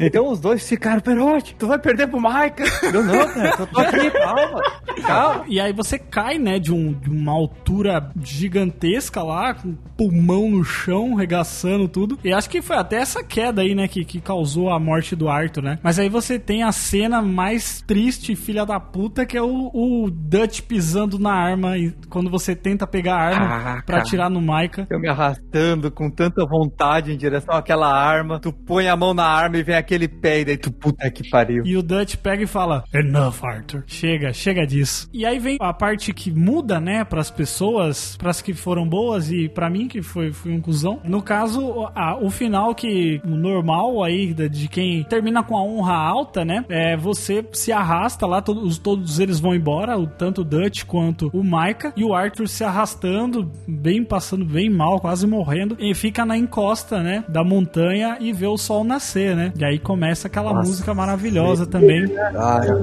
Então 0.00 0.28
os 0.30 0.40
dois 0.40 0.68
ficaram, 0.68 1.00
Perote, 1.00 1.54
tu 1.56 1.66
vai 1.68 1.78
perder 1.78 2.08
pro 2.08 2.20
Maica. 2.20 2.64
Eu 2.82 3.04
não, 3.04 3.26
cara, 3.28 3.54
eu 3.60 3.66
tô 3.66 3.80
aqui, 3.80 4.10
calma. 4.10 4.62
Calma. 5.06 5.44
E 5.48 5.60
aí 5.60 5.72
você 5.72 5.98
cai, 5.98 6.38
né, 6.38 6.55
de, 6.58 6.72
um- 6.72 6.92
de 6.92 7.10
uma 7.10 7.32
altura 7.32 8.10
gigantesca 8.22 9.22
lá, 9.22 9.54
com 9.54 9.74
pulmão 9.96 10.50
no 10.50 10.62
chão, 10.64 11.14
regaçando 11.14 11.88
tudo. 11.88 12.18
E 12.22 12.32
acho 12.32 12.48
que 12.50 12.60
foi 12.62 12.76
até 12.76 12.96
essa 12.96 13.24
queda 13.24 13.62
aí, 13.62 13.74
né, 13.74 13.88
que, 13.88 14.04
que 14.04 14.20
causou 14.20 14.70
a 14.70 14.78
morte 14.78 15.16
do 15.16 15.28
Arthur, 15.28 15.62
né? 15.62 15.78
Mas 15.82 15.98
aí 15.98 16.08
você 16.08 16.38
tem 16.38 16.62
a 16.62 16.72
cena 16.72 17.20
mais 17.22 17.80
triste, 17.82 18.36
filha 18.36 18.64
da 18.66 18.78
puta, 18.78 19.24
que 19.26 19.36
é 19.36 19.42
o, 19.42 19.70
o 19.72 20.10
Dutch 20.10 20.60
pisando 20.62 21.18
na 21.18 21.32
arma 21.32 21.76
e 21.78 21.92
quando 22.08 22.30
você 22.30 22.54
tenta 22.54 22.86
pegar 22.86 23.16
a 23.16 23.22
arma 23.22 23.46
Ah, 23.46 23.72
pra 23.76 23.82
cara. 23.82 23.98
atirar 24.02 24.30
no 24.30 24.40
Maika. 24.40 24.86
Eu 24.90 25.00
me 25.00 25.08
arrastando 25.08 25.90
com 25.90 26.10
tanta 26.10 26.44
vontade 26.46 27.12
em 27.12 27.16
direção 27.16 27.54
àquela 27.54 27.88
arma. 27.92 28.38
Tu 28.40 28.52
põe 28.52 28.88
a 28.88 28.96
mão 28.96 29.14
na 29.14 29.24
arma 29.24 29.56
e 29.58 29.62
vem 29.62 29.74
aquele 29.76 30.08
pé 30.08 30.40
e 30.40 30.44
daí 30.44 30.56
tu, 30.58 30.70
puta 30.72 31.10
que 31.10 31.28
pariu. 31.30 31.64
E 31.64 31.76
o 31.76 31.82
Dutch 31.82 32.16
pega 32.16 32.42
e 32.42 32.46
fala: 32.46 32.84
Enough, 32.94 33.34
Arthur. 33.44 33.84
Chega, 33.86 34.32
chega 34.32 34.66
disso. 34.66 35.08
E 35.12 35.24
aí 35.24 35.38
vem 35.38 35.56
a 35.60 35.72
parte 35.72 36.12
que 36.12 36.30
muda, 36.46 36.78
né, 36.78 37.02
pras 37.04 37.28
pessoas, 37.30 38.16
pras 38.16 38.40
que 38.40 38.54
foram 38.54 38.86
boas 38.88 39.30
e 39.32 39.48
pra 39.48 39.68
mim, 39.68 39.88
que 39.88 40.00
foi, 40.00 40.32
fui 40.32 40.52
um 40.52 40.60
cuzão. 40.60 41.00
No 41.04 41.20
caso, 41.20 41.88
a- 41.94 42.16
o 42.20 42.30
final 42.30 42.72
que 42.74 43.20
o 43.24 43.30
normal 43.30 44.04
aí 44.04 44.32
da- 44.32 44.46
de 44.46 44.68
quem 44.68 45.02
termina 45.04 45.42
com 45.42 45.56
a 45.56 45.62
honra 45.62 45.94
alta, 45.94 46.44
né, 46.44 46.64
é 46.68 46.96
você 46.96 47.44
se 47.52 47.72
arrasta 47.72 48.26
lá, 48.26 48.40
todos, 48.40 48.78
todos 48.78 49.18
eles 49.18 49.40
vão 49.40 49.54
embora, 49.54 49.98
o, 49.98 50.06
tanto 50.06 50.42
o 50.42 50.44
Dutch 50.44 50.84
quanto 50.84 51.28
o 51.32 51.42
Micah, 51.42 51.92
e 51.96 52.04
o 52.04 52.14
Arthur 52.14 52.46
se 52.48 52.62
arrastando, 52.62 53.50
bem 53.66 54.04
passando 54.04 54.44
bem 54.44 54.70
mal, 54.70 55.00
quase 55.00 55.26
morrendo, 55.26 55.76
e 55.80 55.94
fica 55.94 56.24
na 56.24 56.36
encosta, 56.38 57.02
né, 57.02 57.24
da 57.28 57.42
montanha 57.42 58.18
e 58.20 58.32
vê 58.32 58.46
o 58.46 58.56
sol 58.56 58.84
nascer, 58.84 59.34
né? 59.34 59.52
E 59.58 59.64
aí 59.64 59.78
começa 59.78 60.28
aquela 60.28 60.52
música 60.54 60.94
maravilhosa 60.94 61.66
também, 61.66 62.04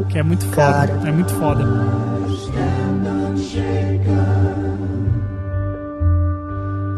que 0.10 0.18
é 0.20 0.24
muito 0.24 0.46
foda, 0.48 1.08
é 1.08 1.12
muito 1.12 1.32
foda. 1.34 1.64
unshaken. 3.44 5.20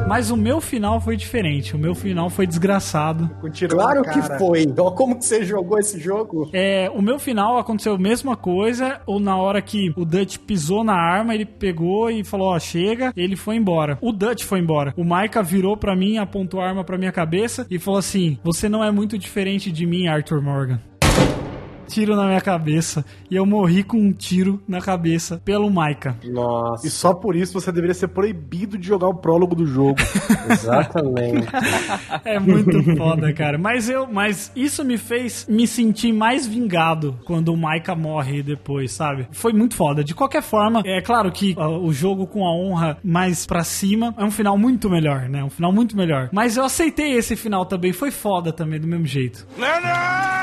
Mas 0.07 0.31
o 0.31 0.37
meu 0.37 0.61
final 0.61 1.01
foi 1.01 1.17
diferente. 1.17 1.75
O 1.75 1.79
meu 1.79 1.93
final 1.93 2.29
foi 2.29 2.47
desgraçado. 2.47 3.29
Claro 3.69 4.03
que 4.03 4.21
foi. 4.37 4.65
Ó, 4.79 4.91
como 4.91 5.17
que 5.19 5.25
você 5.25 5.43
jogou 5.43 5.77
esse 5.77 5.99
jogo? 5.99 6.49
É, 6.53 6.89
o 6.93 7.01
meu 7.01 7.19
final 7.19 7.57
aconteceu 7.57 7.93
a 7.93 7.97
mesma 7.97 8.37
coisa, 8.37 9.01
ou 9.05 9.19
na 9.19 9.35
hora 9.35 9.61
que 9.61 9.91
o 9.97 10.05
Dutch 10.05 10.37
pisou 10.37 10.81
na 10.81 10.95
arma, 10.95 11.35
ele 11.35 11.45
pegou 11.45 12.09
e 12.09 12.23
falou, 12.23 12.47
ó, 12.47 12.59
chega, 12.59 13.11
ele 13.17 13.35
foi 13.35 13.57
embora. 13.57 13.97
O 14.01 14.13
Dutch 14.13 14.43
foi 14.43 14.59
embora. 14.59 14.93
O 14.95 15.03
Micah 15.03 15.41
virou 15.41 15.75
pra 15.75 15.95
mim, 15.95 16.17
apontou 16.17 16.61
a 16.61 16.67
arma 16.67 16.85
pra 16.85 16.97
minha 16.97 17.11
cabeça 17.11 17.67
e 17.69 17.77
falou 17.77 17.99
assim, 17.99 18.39
você 18.41 18.69
não 18.69 18.81
é 18.81 18.89
muito 18.91 19.17
diferente 19.17 19.69
de 19.69 19.85
mim, 19.85 20.07
Arthur 20.07 20.41
Morgan. 20.41 20.79
Tiro 21.87 22.15
na 22.15 22.25
minha 22.25 22.41
cabeça. 22.41 23.05
E 23.29 23.35
eu 23.35 23.45
morri 23.45 23.83
com 23.83 23.97
um 23.97 24.11
tiro 24.11 24.61
na 24.67 24.79
cabeça 24.81 25.41
pelo 25.43 25.69
Micah. 25.69 26.15
Nossa, 26.25 26.85
E 26.85 26.89
só 26.89 27.13
por 27.13 27.35
isso 27.35 27.53
você 27.53 27.71
deveria 27.71 27.93
ser 27.93 28.09
proibido 28.09 28.77
de 28.77 28.87
jogar 28.87 29.07
o 29.07 29.15
prólogo 29.15 29.55
do 29.55 29.65
jogo. 29.65 29.95
exatamente. 30.49 31.47
É 32.23 32.39
muito 32.39 32.83
foda, 32.97 33.31
cara. 33.33 33.57
Mas 33.57 33.89
eu, 33.89 34.07
mas 34.07 34.51
isso 34.55 34.83
me 34.83 34.97
fez 34.97 35.45
me 35.47 35.65
sentir 35.67 36.11
mais 36.11 36.45
vingado 36.45 37.17
quando 37.25 37.49
o 37.53 37.57
Maika 37.57 37.95
morre 37.95 38.41
depois, 38.43 38.91
sabe? 38.91 39.27
Foi 39.31 39.53
muito 39.53 39.75
foda. 39.75 40.03
De 40.03 40.13
qualquer 40.13 40.41
forma, 40.41 40.81
é 40.85 41.01
claro 41.01 41.31
que 41.31 41.53
ó, 41.57 41.79
o 41.79 41.93
jogo 41.93 42.27
com 42.27 42.45
a 42.45 42.51
honra 42.53 42.97
mais 43.03 43.45
pra 43.45 43.63
cima 43.63 44.13
é 44.17 44.23
um 44.23 44.31
final 44.31 44.57
muito 44.57 44.89
melhor, 44.89 45.29
né? 45.29 45.43
Um 45.43 45.49
final 45.49 45.71
muito 45.71 45.95
melhor. 45.95 46.29
Mas 46.31 46.57
eu 46.57 46.63
aceitei 46.65 47.13
esse 47.13 47.35
final 47.35 47.65
também. 47.65 47.93
Foi 47.93 48.11
foda 48.11 48.51
também, 48.51 48.79
do 48.79 48.87
mesmo 48.87 49.05
jeito. 49.05 49.47
Leonard! 49.57 50.36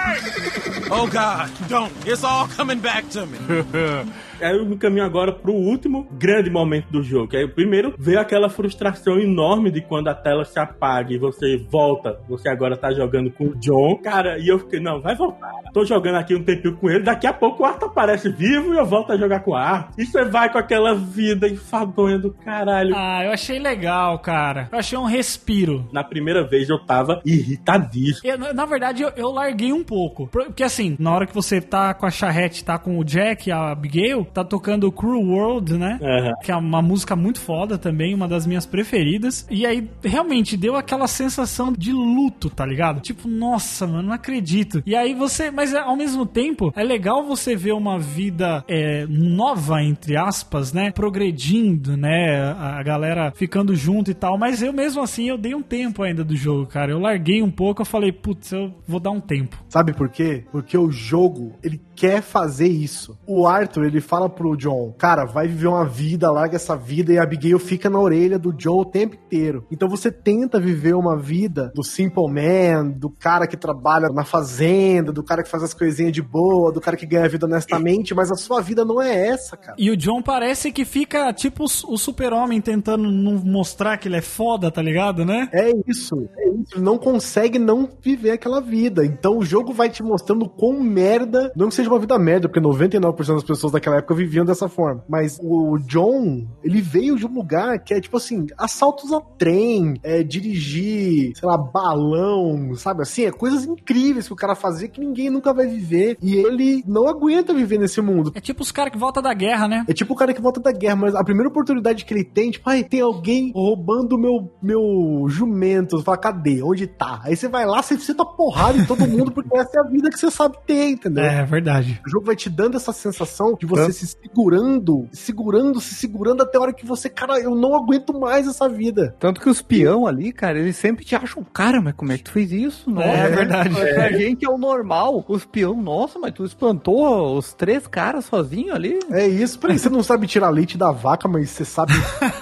Oh 0.91 1.09
God, 1.11 1.51
don't. 1.69 1.93
It's 2.07 2.25
all 2.25 2.47
coming 2.49 2.81
back 2.81 3.09
to 3.11 3.27
me. 3.27 3.39
Aí 4.45 4.57
eu 4.57 4.67
me 4.67 4.77
caminho 4.77 5.05
agora 5.05 5.33
pro 5.33 5.53
último 5.53 6.07
grande 6.13 6.51
momento 6.51 6.91
do 6.91 7.03
jogo. 7.03 7.29
Que 7.29 7.37
aí, 7.37 7.49
primeiro, 7.49 7.95
veio 7.99 8.21
aquela 8.21 8.49
frustração 8.49 9.19
enorme 9.19 9.71
de 9.71 9.81
quando 9.81 10.09
a 10.09 10.15
tela 10.15 10.45
se 10.45 10.59
apaga 10.59 11.13
e 11.13 11.19
você 11.19 11.57
volta. 11.57 12.19
Você 12.29 12.49
agora 12.49 12.77
tá 12.77 12.93
jogando 12.93 13.31
com 13.31 13.45
o 13.47 13.55
John. 13.57 13.97
Cara, 14.03 14.39
e 14.39 14.49
eu 14.49 14.59
fiquei, 14.59 14.81
não, 14.81 15.01
vai 15.01 15.15
voltar. 15.15 15.51
Tô 15.73 15.85
jogando 15.85 16.17
aqui 16.17 16.35
um 16.35 16.43
tempinho 16.45 16.77
com 16.77 16.91
ele. 16.91 17.05
Daqui 17.05 17.27
a 17.27 17.33
pouco 17.33 17.63
o 17.63 17.67
Arthur 17.67 17.87
aparece 17.87 18.29
vivo 18.31 18.75
e 18.75 18.77
eu 18.79 18.85
volto 18.87 19.13
a 19.13 19.17
jogar 19.17 19.41
com 19.41 19.53
o 19.53 19.55
Arthur. 19.55 19.95
E 19.99 20.07
você 20.07 20.25
vai 20.25 20.51
com 20.53 20.59
aquela 20.59 20.95
vida 20.95 21.49
enfadonha 21.49 22.19
do 22.19 22.31
caralho. 22.33 22.95
Ah, 22.95 23.25
eu 23.25 23.33
achei 23.33 23.59
legal, 23.59 24.19
cara. 24.19 24.69
Eu 24.73 24.79
achei 24.79 24.99
um 24.99 25.05
respiro. 25.05 25.89
Na 25.93 26.05
primeira 26.05 26.47
vez 26.47 26.69
eu 26.69 26.79
tava 26.85 27.21
irritadíssimo. 27.25 28.29
Eu, 28.31 28.55
na- 28.55 28.65
verdade, 28.65 29.03
eu, 29.03 29.11
eu 29.17 29.31
larguei 29.31 29.73
um 29.73 29.85
pouco. 29.85 30.27
Porque 30.29 30.63
assim, 30.63 30.97
na 30.99 31.13
hora 31.15 31.27
que 31.27 31.35
você 31.35 31.61
tá 31.61 31.95
com 31.95 32.07
a 32.07 32.11
charrete, 32.11 32.65
tá 32.65 32.79
com 32.79 32.99
o 32.99 33.05
Jack 33.05 33.49
e 33.49 33.53
a 33.53 33.71
Abigail, 33.71 34.25
tá 34.35 34.45
tocando 34.45 34.91
Cruel 34.91 35.23
World, 35.23 35.79
né? 35.79 35.99
Aham. 36.03 36.33
Que 36.43 36.51
é 36.51 36.57
uma 36.57 36.83
música 36.83 37.15
muito 37.15 37.41
foda 37.41 37.79
também, 37.79 38.15
uma 38.15 38.27
das 38.27 38.47
minhas 38.47 38.67
preferidas. 38.67 39.47
E 39.51 39.65
aí, 39.65 39.89
realmente, 40.03 40.57
deu 40.57 40.77
aquela 40.77 41.07
sensação 41.07 41.73
de 41.73 41.93
luto, 41.93 42.51
tá 42.51 42.67
ligado? 42.67 43.01
Tipo, 43.01 43.29
nossa, 43.29 43.87
mano, 43.87 44.03
não 44.03 44.13
acredito. 44.13 44.83
E 44.85 44.95
aí 44.95 45.15
você. 45.15 45.51
Mas 45.51 45.73
é, 45.73 45.79
ao 45.79 45.97
mesmo 45.97 46.27
tempo, 46.27 46.73
é 46.75 46.83
legal 46.83 47.25
você 47.25 47.55
ver 47.55 47.73
uma 47.73 47.99
vida 47.99 48.65
é, 48.69 49.07
nova, 49.09 49.83
entre 49.83 50.17
aspas, 50.17 50.73
né? 50.73 50.91
Progredindo, 50.91 51.97
né? 51.97 52.43
A, 52.59 52.83
galera 52.83 53.33
ficando 53.35 53.75
junto 53.75 54.11
e 54.11 54.15
tal. 54.15 54.37
Mas 54.37 54.63
eu 54.63 54.73
mesmo 54.73 55.03
assim, 55.03 55.29
eu 55.29 55.39
dei 55.39 55.55
um 55.55 55.63
tempo 55.63 56.03
ainda 56.03 56.25
do 56.25 56.37
jogo, 56.37 56.67
cara. 56.67 56.91
Eu 56.91 56.99
larguei 56.99 57.43
um 57.43 57.51
pouco, 57.51 57.83
eu 57.83 57.87
falei, 57.87 58.13
putz, 58.13 58.53
eu 58.53 58.75
vou 58.87 59.01
dar 59.01 59.11
um 59.11 59.21
tempo. 59.21 59.57
Sabe 59.69 59.93
por 59.93 60.09
quê? 60.09 60.45
Porque 60.51 60.77
o 60.77 60.91
jogo, 60.91 61.53
ele 61.63 61.81
quer 61.95 62.21
fazer 62.21 62.69
isso. 62.69 63.17
O 63.27 63.47
Arthur, 63.47 63.85
ele 63.85 64.01
fala 64.15 64.29
pro 64.29 64.57
John, 64.57 64.95
cara, 64.97 65.25
vai 65.25 65.49
viver 65.49 65.67
uma 65.67 65.85
vida, 65.85 66.31
larga 66.31 66.55
essa 66.55 66.77
vida, 66.77 67.13
e 67.13 67.19
a 67.19 67.25
Abigail 67.25 67.59
fica 67.59 67.91
na 67.91 67.99
orelha 67.99 68.39
do 68.39 68.53
John 68.53 68.83
o 68.83 68.85
tempo 68.85 69.17
inteiro. 69.17 69.67
Então 69.73 69.89
você 69.89 70.09
tenta 70.09 70.61
viver 70.61 70.95
uma 70.95 71.19
vida 71.19 71.73
do 71.75 71.83
simple 71.83 72.31
man, 72.31 72.91
do 72.91 73.11
cara 73.11 73.49
que 73.49 73.57
trabalha 73.57 74.09
na 74.11 74.25
fazenda, 74.25 75.13
do 75.13 75.25
cara 75.25 75.43
que 75.43 75.51
faz 75.51 75.65
as 75.65 75.75
coisinhas 75.75 76.13
de 76.13 76.23
boa, 76.23 76.71
do 76.71 76.81
cara 76.81 76.97
que 76.97 77.05
ganha 77.05 77.25
a 77.25 77.29
vida 77.29 77.45
honestamente, 77.45 78.15
mas 78.15 78.31
a 78.31 78.37
sua 78.37 78.61
vida 78.61 78.85
não 78.85 79.03
é 79.03 79.27
essa, 79.27 79.57
cara. 79.57 79.75
E 79.77 79.91
o 79.91 79.97
John 79.97 80.23
parece 80.23 80.71
que 80.71 80.85
fica 80.85 81.33
tipo 81.33 81.65
o, 81.65 81.99
super-homem 81.99 82.61
tentando 82.61 83.11
não 83.11 83.33
mostrar 83.45 83.99
que 83.99 84.07
ele 84.07 84.19
é 84.19 84.23
foda, 84.23 84.71
tá 84.71 84.81
ligado, 84.81 85.25
né? 85.25 85.49
É 85.53 85.73
isso, 85.89 86.29
é 86.37 86.49
isso. 86.51 86.77
Ele 86.77 86.85
não 86.85 86.99
consegue 86.99 87.59
não 87.59 87.89
viver 88.01 88.31
aquela 88.31 88.61
vida. 88.61 89.05
Então 89.05 89.39
o 89.39 89.45
jogo 89.45 89.73
vai 89.73 89.89
te 89.89 90.05
mostrando 90.05 90.49
quão 90.49 90.81
merda, 90.81 91.51
não 91.57 91.69
que 91.69 91.75
seja 91.75 91.91
uma 91.91 91.99
vida 91.99 92.17
merda, 92.17 92.49
porque 92.49 92.61
99% 92.61 93.35
das 93.35 93.43
pessoas 93.43 93.73
daquela 93.73 93.97
época 93.97 94.04
viviam 94.13 94.45
dessa 94.45 94.69
forma. 94.69 95.05
Mas 95.09 95.39
o 95.41 95.79
John, 95.79 96.47
ele 96.63 96.81
veio 96.81 97.17
de 97.17 97.27
um 97.27 97.33
lugar 97.33 97.79
que 97.79 97.95
é 97.95 98.01
tipo 98.01 98.17
assim, 98.17 98.47
assaltos 98.59 99.13
a 99.13 99.21
trem, 99.21 99.95
é 100.03 100.23
dirigir, 100.23 101.33
sei 101.37 101.49
lá, 101.49 101.57
balão, 101.57 102.75
sabe 102.75 103.03
assim? 103.03 103.25
É 103.25 103.31
coisas 103.31 103.65
incríveis 103.65 104.27
que 104.27 104.33
o 104.33 104.37
cara 104.37 104.55
fazia 104.55 104.89
que 104.89 105.01
ninguém 105.01 105.31
nunca 105.31 105.53
vai 105.53 105.67
viver. 105.67 106.17
E 106.21 106.35
ele 106.35 106.83
não 106.87 107.09
aguenta 107.09 107.55
viver 107.55 107.79
nesse 107.79 108.01
mundo. 108.01 108.33
É 108.35 108.41
tipo 108.41 108.63
os 108.63 108.73
caras 108.73 108.93
que 108.93 108.99
voltam 108.99 109.23
da 109.23 109.33
guerra, 109.33 109.69
né? 109.69 109.85
É 109.89 109.93
tipo 109.93 110.15
o 110.15 110.17
cara 110.17 110.35
que 110.35 110.43
volta 110.43 110.61
da 110.61 110.73
guerra, 110.73 110.97
mas 110.97 111.15
a 111.15 111.25
primeira 111.25 111.49
oportunidade 111.49 112.05
que 112.05 112.13
ele 112.13 112.25
tem, 112.25 112.51
tipo, 112.51 112.69
ai, 112.69 112.83
tem 112.83 113.01
alguém 113.01 113.53
roubando 113.55 114.19
meu, 114.19 114.51
meu 114.63 115.27
jumento. 115.29 115.99
Você 115.99 116.05
fala, 116.05 116.19
cadê? 116.19 116.63
Onde 116.63 116.87
tá? 116.87 117.21
Aí 117.23 117.37
você 117.37 117.49
vai 117.49 117.65
lá, 117.65 117.83
você 117.83 117.97
senta 117.99 118.25
porrada 118.25 118.79
em 118.79 118.85
todo 118.85 119.07
mundo, 119.07 119.31
porque 119.31 119.57
essa 119.57 119.79
é 119.79 119.81
a 119.81 119.89
vida 119.89 120.11
que 120.11 120.19
você 120.19 120.31
sabe 120.31 120.57
ter, 120.67 120.91
entendeu? 120.91 121.25
É 121.25 121.45
verdade. 121.45 122.01
O 122.07 122.11
jogo 122.11 122.27
vai 122.27 122.37
te 122.37 122.51
dando 122.51 122.77
essa 122.77 122.93
sensação 122.93 123.55
de 123.59 123.67
você 123.67 123.93
se 123.95 124.07
segurando, 124.07 125.09
segurando, 125.13 125.81
se 125.81 125.95
segurando 125.95 126.43
até 126.43 126.59
a 126.59 126.61
hora 126.61 126.73
que 126.73 126.87
você, 126.87 127.09
cara, 127.09 127.39
eu 127.41 127.55
não 127.55 127.75
aguento 127.75 128.19
mais 128.19 128.47
essa 128.47 128.69
vida. 128.69 129.15
Tanto 129.19 129.41
que 129.41 129.49
os 129.49 129.63
peão 129.63 130.07
ali, 130.07 130.33
cara, 130.33 130.59
eles 130.59 130.77
sempre 130.77 131.05
te 131.05 131.15
acham, 131.15 131.43
cara, 131.45 131.81
mas 131.81 131.95
como 131.95 132.13
é 132.13 132.19
que 132.19 132.25
tu 132.25 132.33
fez 132.33 132.53
isso? 132.53 132.91
Nossa, 132.91 133.09
É 133.09 133.29
verdade. 133.31 133.75
Pra 133.75 134.13
gente 134.13 134.45
é 134.45 134.49
o 134.49 134.59
normal. 134.59 135.25
Os 135.29 135.45
peão, 135.45 135.81
nossa, 135.81 136.19
mas 136.19 136.33
tu 136.33 136.45
espantou 136.45 137.37
os 137.37 137.53
três 137.55 137.87
caras 137.87 138.25
sozinho 138.27 138.75
ali? 138.75 138.99
É 139.11 139.27
isso, 139.27 139.59
peraí, 139.59 139.79
você 139.79 139.89
não 139.89 140.03
sabe 140.03 140.27
tirar 140.27 140.51
leite 140.51 140.77
da 140.77 140.91
vaca, 140.91 141.29
mas 141.29 141.51
você 141.51 141.65
sabe 141.65 141.93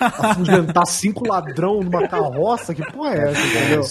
afugentar 0.00 0.86
cinco 0.86 1.26
ladrão 1.26 1.80
numa 1.82 2.06
carroça? 2.08 2.74
Que 2.74 2.84
porra 2.92 3.14
é 3.14 3.30
essa, 3.30 3.46
entendeu? 3.46 3.82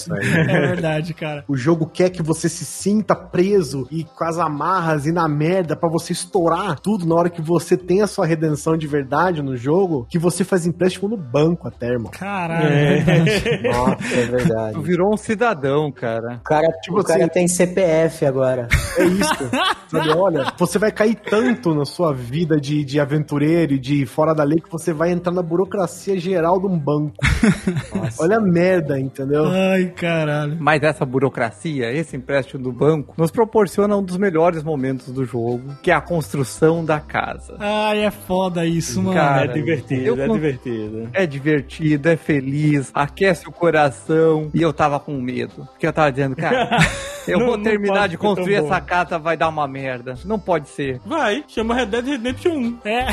É 0.52 0.60
verdade, 0.60 1.14
cara. 1.14 1.44
O 1.48 1.56
jogo 1.56 1.86
quer 1.86 2.10
que 2.10 2.22
você 2.22 2.48
se 2.48 2.64
sinta 2.64 3.14
preso 3.14 3.86
e 3.90 4.04
com 4.04 4.24
as 4.24 4.38
amarras 4.38 5.06
e 5.06 5.12
na 5.12 5.28
merda 5.28 5.76
pra 5.76 5.88
você 5.88 6.12
estourar 6.12 6.78
tudo 6.80 7.06
na 7.06 7.14
hora 7.14 7.30
que 7.30 7.40
você 7.40 7.51
tem 7.76 8.02
a 8.02 8.06
sua 8.06 8.26
redenção 8.26 8.76
de 8.76 8.86
verdade 8.86 9.42
no 9.42 9.56
jogo, 9.56 10.06
que 10.08 10.18
você 10.18 10.44
faz 10.44 10.66
empréstimo 10.66 11.08
no 11.08 11.16
banco 11.16 11.68
até, 11.68 11.88
irmão. 11.88 12.10
Caralho, 12.12 12.66
é 12.68 13.00
verdade. 13.00 13.62
Nossa, 13.68 14.14
é 14.14 14.26
verdade. 14.26 14.74
Tu 14.74 14.80
virou 14.82 15.12
um 15.12 15.16
cidadão, 15.16 15.90
cara. 15.92 16.36
O 16.40 16.44
cara, 16.44 16.68
Tipo 16.82 17.00
o 17.00 17.04
cara 17.04 17.24
assim- 17.24 17.32
tem 17.32 17.48
CPF 17.48 18.24
agora. 18.26 18.68
É 18.98 19.04
isso. 19.04 19.50
Sabe, 19.88 20.10
olha, 20.10 20.52
você 20.58 20.78
vai 20.78 20.90
cair 20.90 21.14
tanto 21.16 21.74
na 21.74 21.84
sua 21.84 22.12
vida 22.12 22.58
de, 22.60 22.84
de 22.84 22.98
aventureiro 23.00 23.74
e 23.74 23.78
de 23.78 24.06
fora 24.06 24.34
da 24.34 24.42
lei 24.44 24.58
que 24.60 24.70
você 24.70 24.92
vai 24.92 25.10
entrar 25.10 25.32
na 25.32 25.42
burocracia 25.42 26.18
geral 26.18 26.58
de 26.60 26.66
um 26.66 26.78
banco. 26.78 27.14
Olha 28.18 28.36
a 28.38 28.40
merda, 28.40 28.98
entendeu? 28.98 29.44
Ai, 29.46 29.86
caralho. 29.96 30.56
Mas 30.60 30.82
essa 30.82 31.04
burocracia, 31.04 31.90
esse 31.92 32.16
empréstimo 32.16 32.62
do 32.62 32.72
banco, 32.72 33.14
nos 33.18 33.30
proporciona 33.30 33.96
um 33.96 34.02
dos 34.02 34.16
melhores 34.16 34.62
momentos 34.62 35.12
do 35.12 35.24
jogo, 35.24 35.74
que 35.82 35.90
é 35.90 35.94
a 35.94 36.00
construção 36.00 36.84
da 36.84 37.00
casa. 37.00 37.41
Ai, 37.58 38.04
é 38.04 38.10
foda 38.10 38.64
isso, 38.66 39.02
mano. 39.02 39.16
Cara, 39.16 39.44
é 39.44 39.48
divertido, 39.48 40.02
eu 40.02 40.22
é 40.22 40.28
divertido. 40.28 41.08
É 41.12 41.26
divertido, 41.26 42.08
é 42.08 42.16
feliz, 42.16 42.90
aquece 42.94 43.48
o 43.48 43.52
coração. 43.52 44.50
E 44.54 44.62
eu 44.62 44.72
tava 44.72 44.98
com 45.00 45.20
medo. 45.20 45.66
Porque 45.72 45.86
eu 45.86 45.92
tava 45.92 46.10
dizendo, 46.10 46.36
cara, 46.36 46.68
eu 47.26 47.38
Não- 47.38 47.46
vou 47.46 47.58
terminar 47.58 48.08
de 48.08 48.16
construir 48.16 48.54
essa 48.56 48.80
casa, 48.80 49.18
vai 49.18 49.36
dar 49.36 49.48
uma 49.48 49.66
merda. 49.66 50.14
Não 50.24 50.38
pode 50.38 50.68
ser. 50.68 51.00
Vai, 51.06 51.44
chama 51.48 51.74
Red 51.74 51.86
Dead 51.86 52.06
Redemption 52.06 52.52
1. 52.56 52.78
É. 52.84 53.06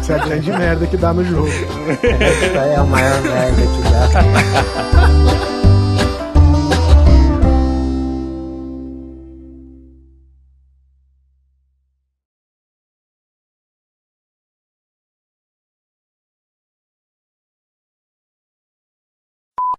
Isso 0.00 0.12
é 0.12 0.14
a 0.14 0.24
grande 0.24 0.50
merda 0.52 0.86
que 0.86 0.96
dá 0.96 1.12
no 1.12 1.24
jogo. 1.24 1.48
Isso 1.48 2.58
aí 2.58 2.70
é 2.70 2.76
a 2.76 2.84
maior 2.84 3.22
merda 3.22 3.62
que 3.62 3.82
dá. 3.90 5.52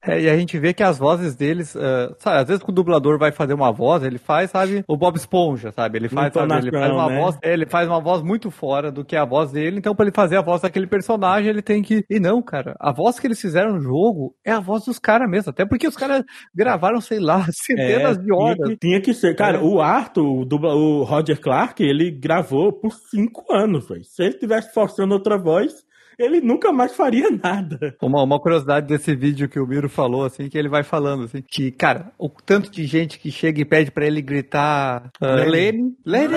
É, 0.06 0.22
e 0.22 0.30
a 0.30 0.36
gente 0.38 0.60
vê 0.60 0.74
que 0.74 0.84
as 0.84 0.98
vozes 0.98 1.36
deles, 1.36 1.76
ah, 1.78 2.14
sabe, 2.20 2.40
às 2.40 2.48
vezes 2.48 2.62
quando 2.62 2.78
o 2.78 2.82
dublador 2.82 3.18
vai 3.18 3.32
fazer 3.32 3.54
uma 3.54 3.72
voz, 3.72 4.04
ele 4.04 4.18
faz, 4.18 4.52
sabe, 4.52 4.84
o 4.88 4.98
Bob 4.98 5.16
Esponja, 5.16 5.72
sabe? 5.72 5.98
Ele 5.98 6.10
faz, 6.10 6.34
sabe, 6.34 6.54
ele 6.58 6.72
faz 6.72 6.92
uma 6.92 7.10
né? 7.10 7.20
voz, 7.20 7.38
é, 7.42 7.54
ele 7.54 7.66
faz 7.66 7.88
uma 7.88 8.02
voz 8.02 8.22
muito 8.22 8.52
fora 8.52 8.92
do 8.92 9.06
que 9.06 9.16
a 9.16 9.24
voz 9.24 9.52
dele, 9.52 9.78
então 9.78 9.96
pra 9.96 10.06
ele 10.06 10.14
fazer 10.14 10.36
a 10.36 10.42
voz 10.42 10.62
daquele 10.62 10.88
personagem, 10.88 11.50
ele 11.50 11.62
tem 11.62 11.82
que. 11.82 12.04
E 12.10 12.20
não, 12.20 12.42
cara, 12.42 12.76
a 12.80 12.92
voz 12.92 13.18
que 13.20 13.28
eles 13.28 13.40
fizeram 13.40 13.74
no 13.74 13.82
jogo 13.82 14.36
é 14.44 14.52
a 14.52 14.60
voz 14.60 14.84
dos 14.84 15.00
caras 15.00 15.30
mesmo, 15.30 15.52
até 15.52 15.66
porque 15.66 15.88
os 15.88 15.96
caras 15.96 16.24
gravaram, 16.54 17.00
sei 17.00 17.20
lá, 17.20 17.46
centenas 17.52 18.18
de 18.18 18.34
horas. 18.34 18.60
É, 18.60 18.64
Tinha 18.64 18.68
que, 18.68 18.78
tinha 18.78 19.02
que 19.02 19.14
ser. 19.14 19.36
Cara, 19.36 19.58
É. 19.58 19.62
o 19.62 19.80
Arthur, 19.82 20.26
o, 20.42 20.46
dubla, 20.46 20.76
o 20.76 21.04
Roger 21.04 21.40
Clark, 21.40 21.82
ele 21.82 22.12
gravou 22.12 22.74
por 22.74 22.92
cinco 23.10 23.46
anos, 23.50 23.88
velho. 23.88 24.04
Se 24.04 24.24
ele 24.24 24.34
tivesse 24.34 24.74
forçando 24.74 25.14
outra 25.14 25.38
voz, 25.38 25.74
ele 26.18 26.42
nunca 26.42 26.72
mais 26.72 26.96
faria 26.96 27.30
nada. 27.32 27.96
Uma, 28.02 28.24
uma 28.24 28.40
curiosidade 28.40 28.88
desse 28.88 29.16
vídeo 29.16 29.50
que 29.50 29.60
o 29.60 29.68
Miro 29.68 29.90
falou, 29.90 30.26
assim, 30.26 30.50
que 30.50 30.58
ele 30.58 30.70
vai 30.70 30.84
falando, 30.84 31.26
assim, 31.26 31.42
que, 31.42 31.72
cara, 31.72 32.12
o 32.18 32.30
tanto 32.30 32.72
de 32.72 32.86
gente 32.86 33.20
que 33.20 33.32
chega 33.32 33.62
e 33.62 33.66
pede 33.66 33.92
pra 33.92 34.06
ele 34.06 34.22
gritar 34.22 35.10
uh, 35.22 35.50
Lenny, 35.50 35.94
Lenny! 36.06 36.34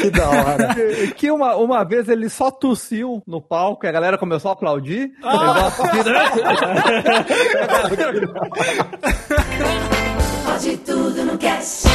Que 0.00 0.10
da 0.10 0.30
hora. 0.30 0.74
que 1.16 1.30
uma, 1.30 1.56
uma 1.56 1.84
vez 1.84 2.08
ele 2.08 2.28
só 2.28 2.50
tossiu 2.50 3.22
no 3.26 3.40
palco 3.40 3.84
e 3.84 3.88
a 3.88 3.92
galera 3.92 4.18
começou 4.18 4.50
a 4.50 4.54
aplaudir. 4.54 5.12
Negócio 5.22 5.84
Pode 10.44 10.76
tudo 10.78 11.24
no 11.24 11.38
cast. 11.38 11.93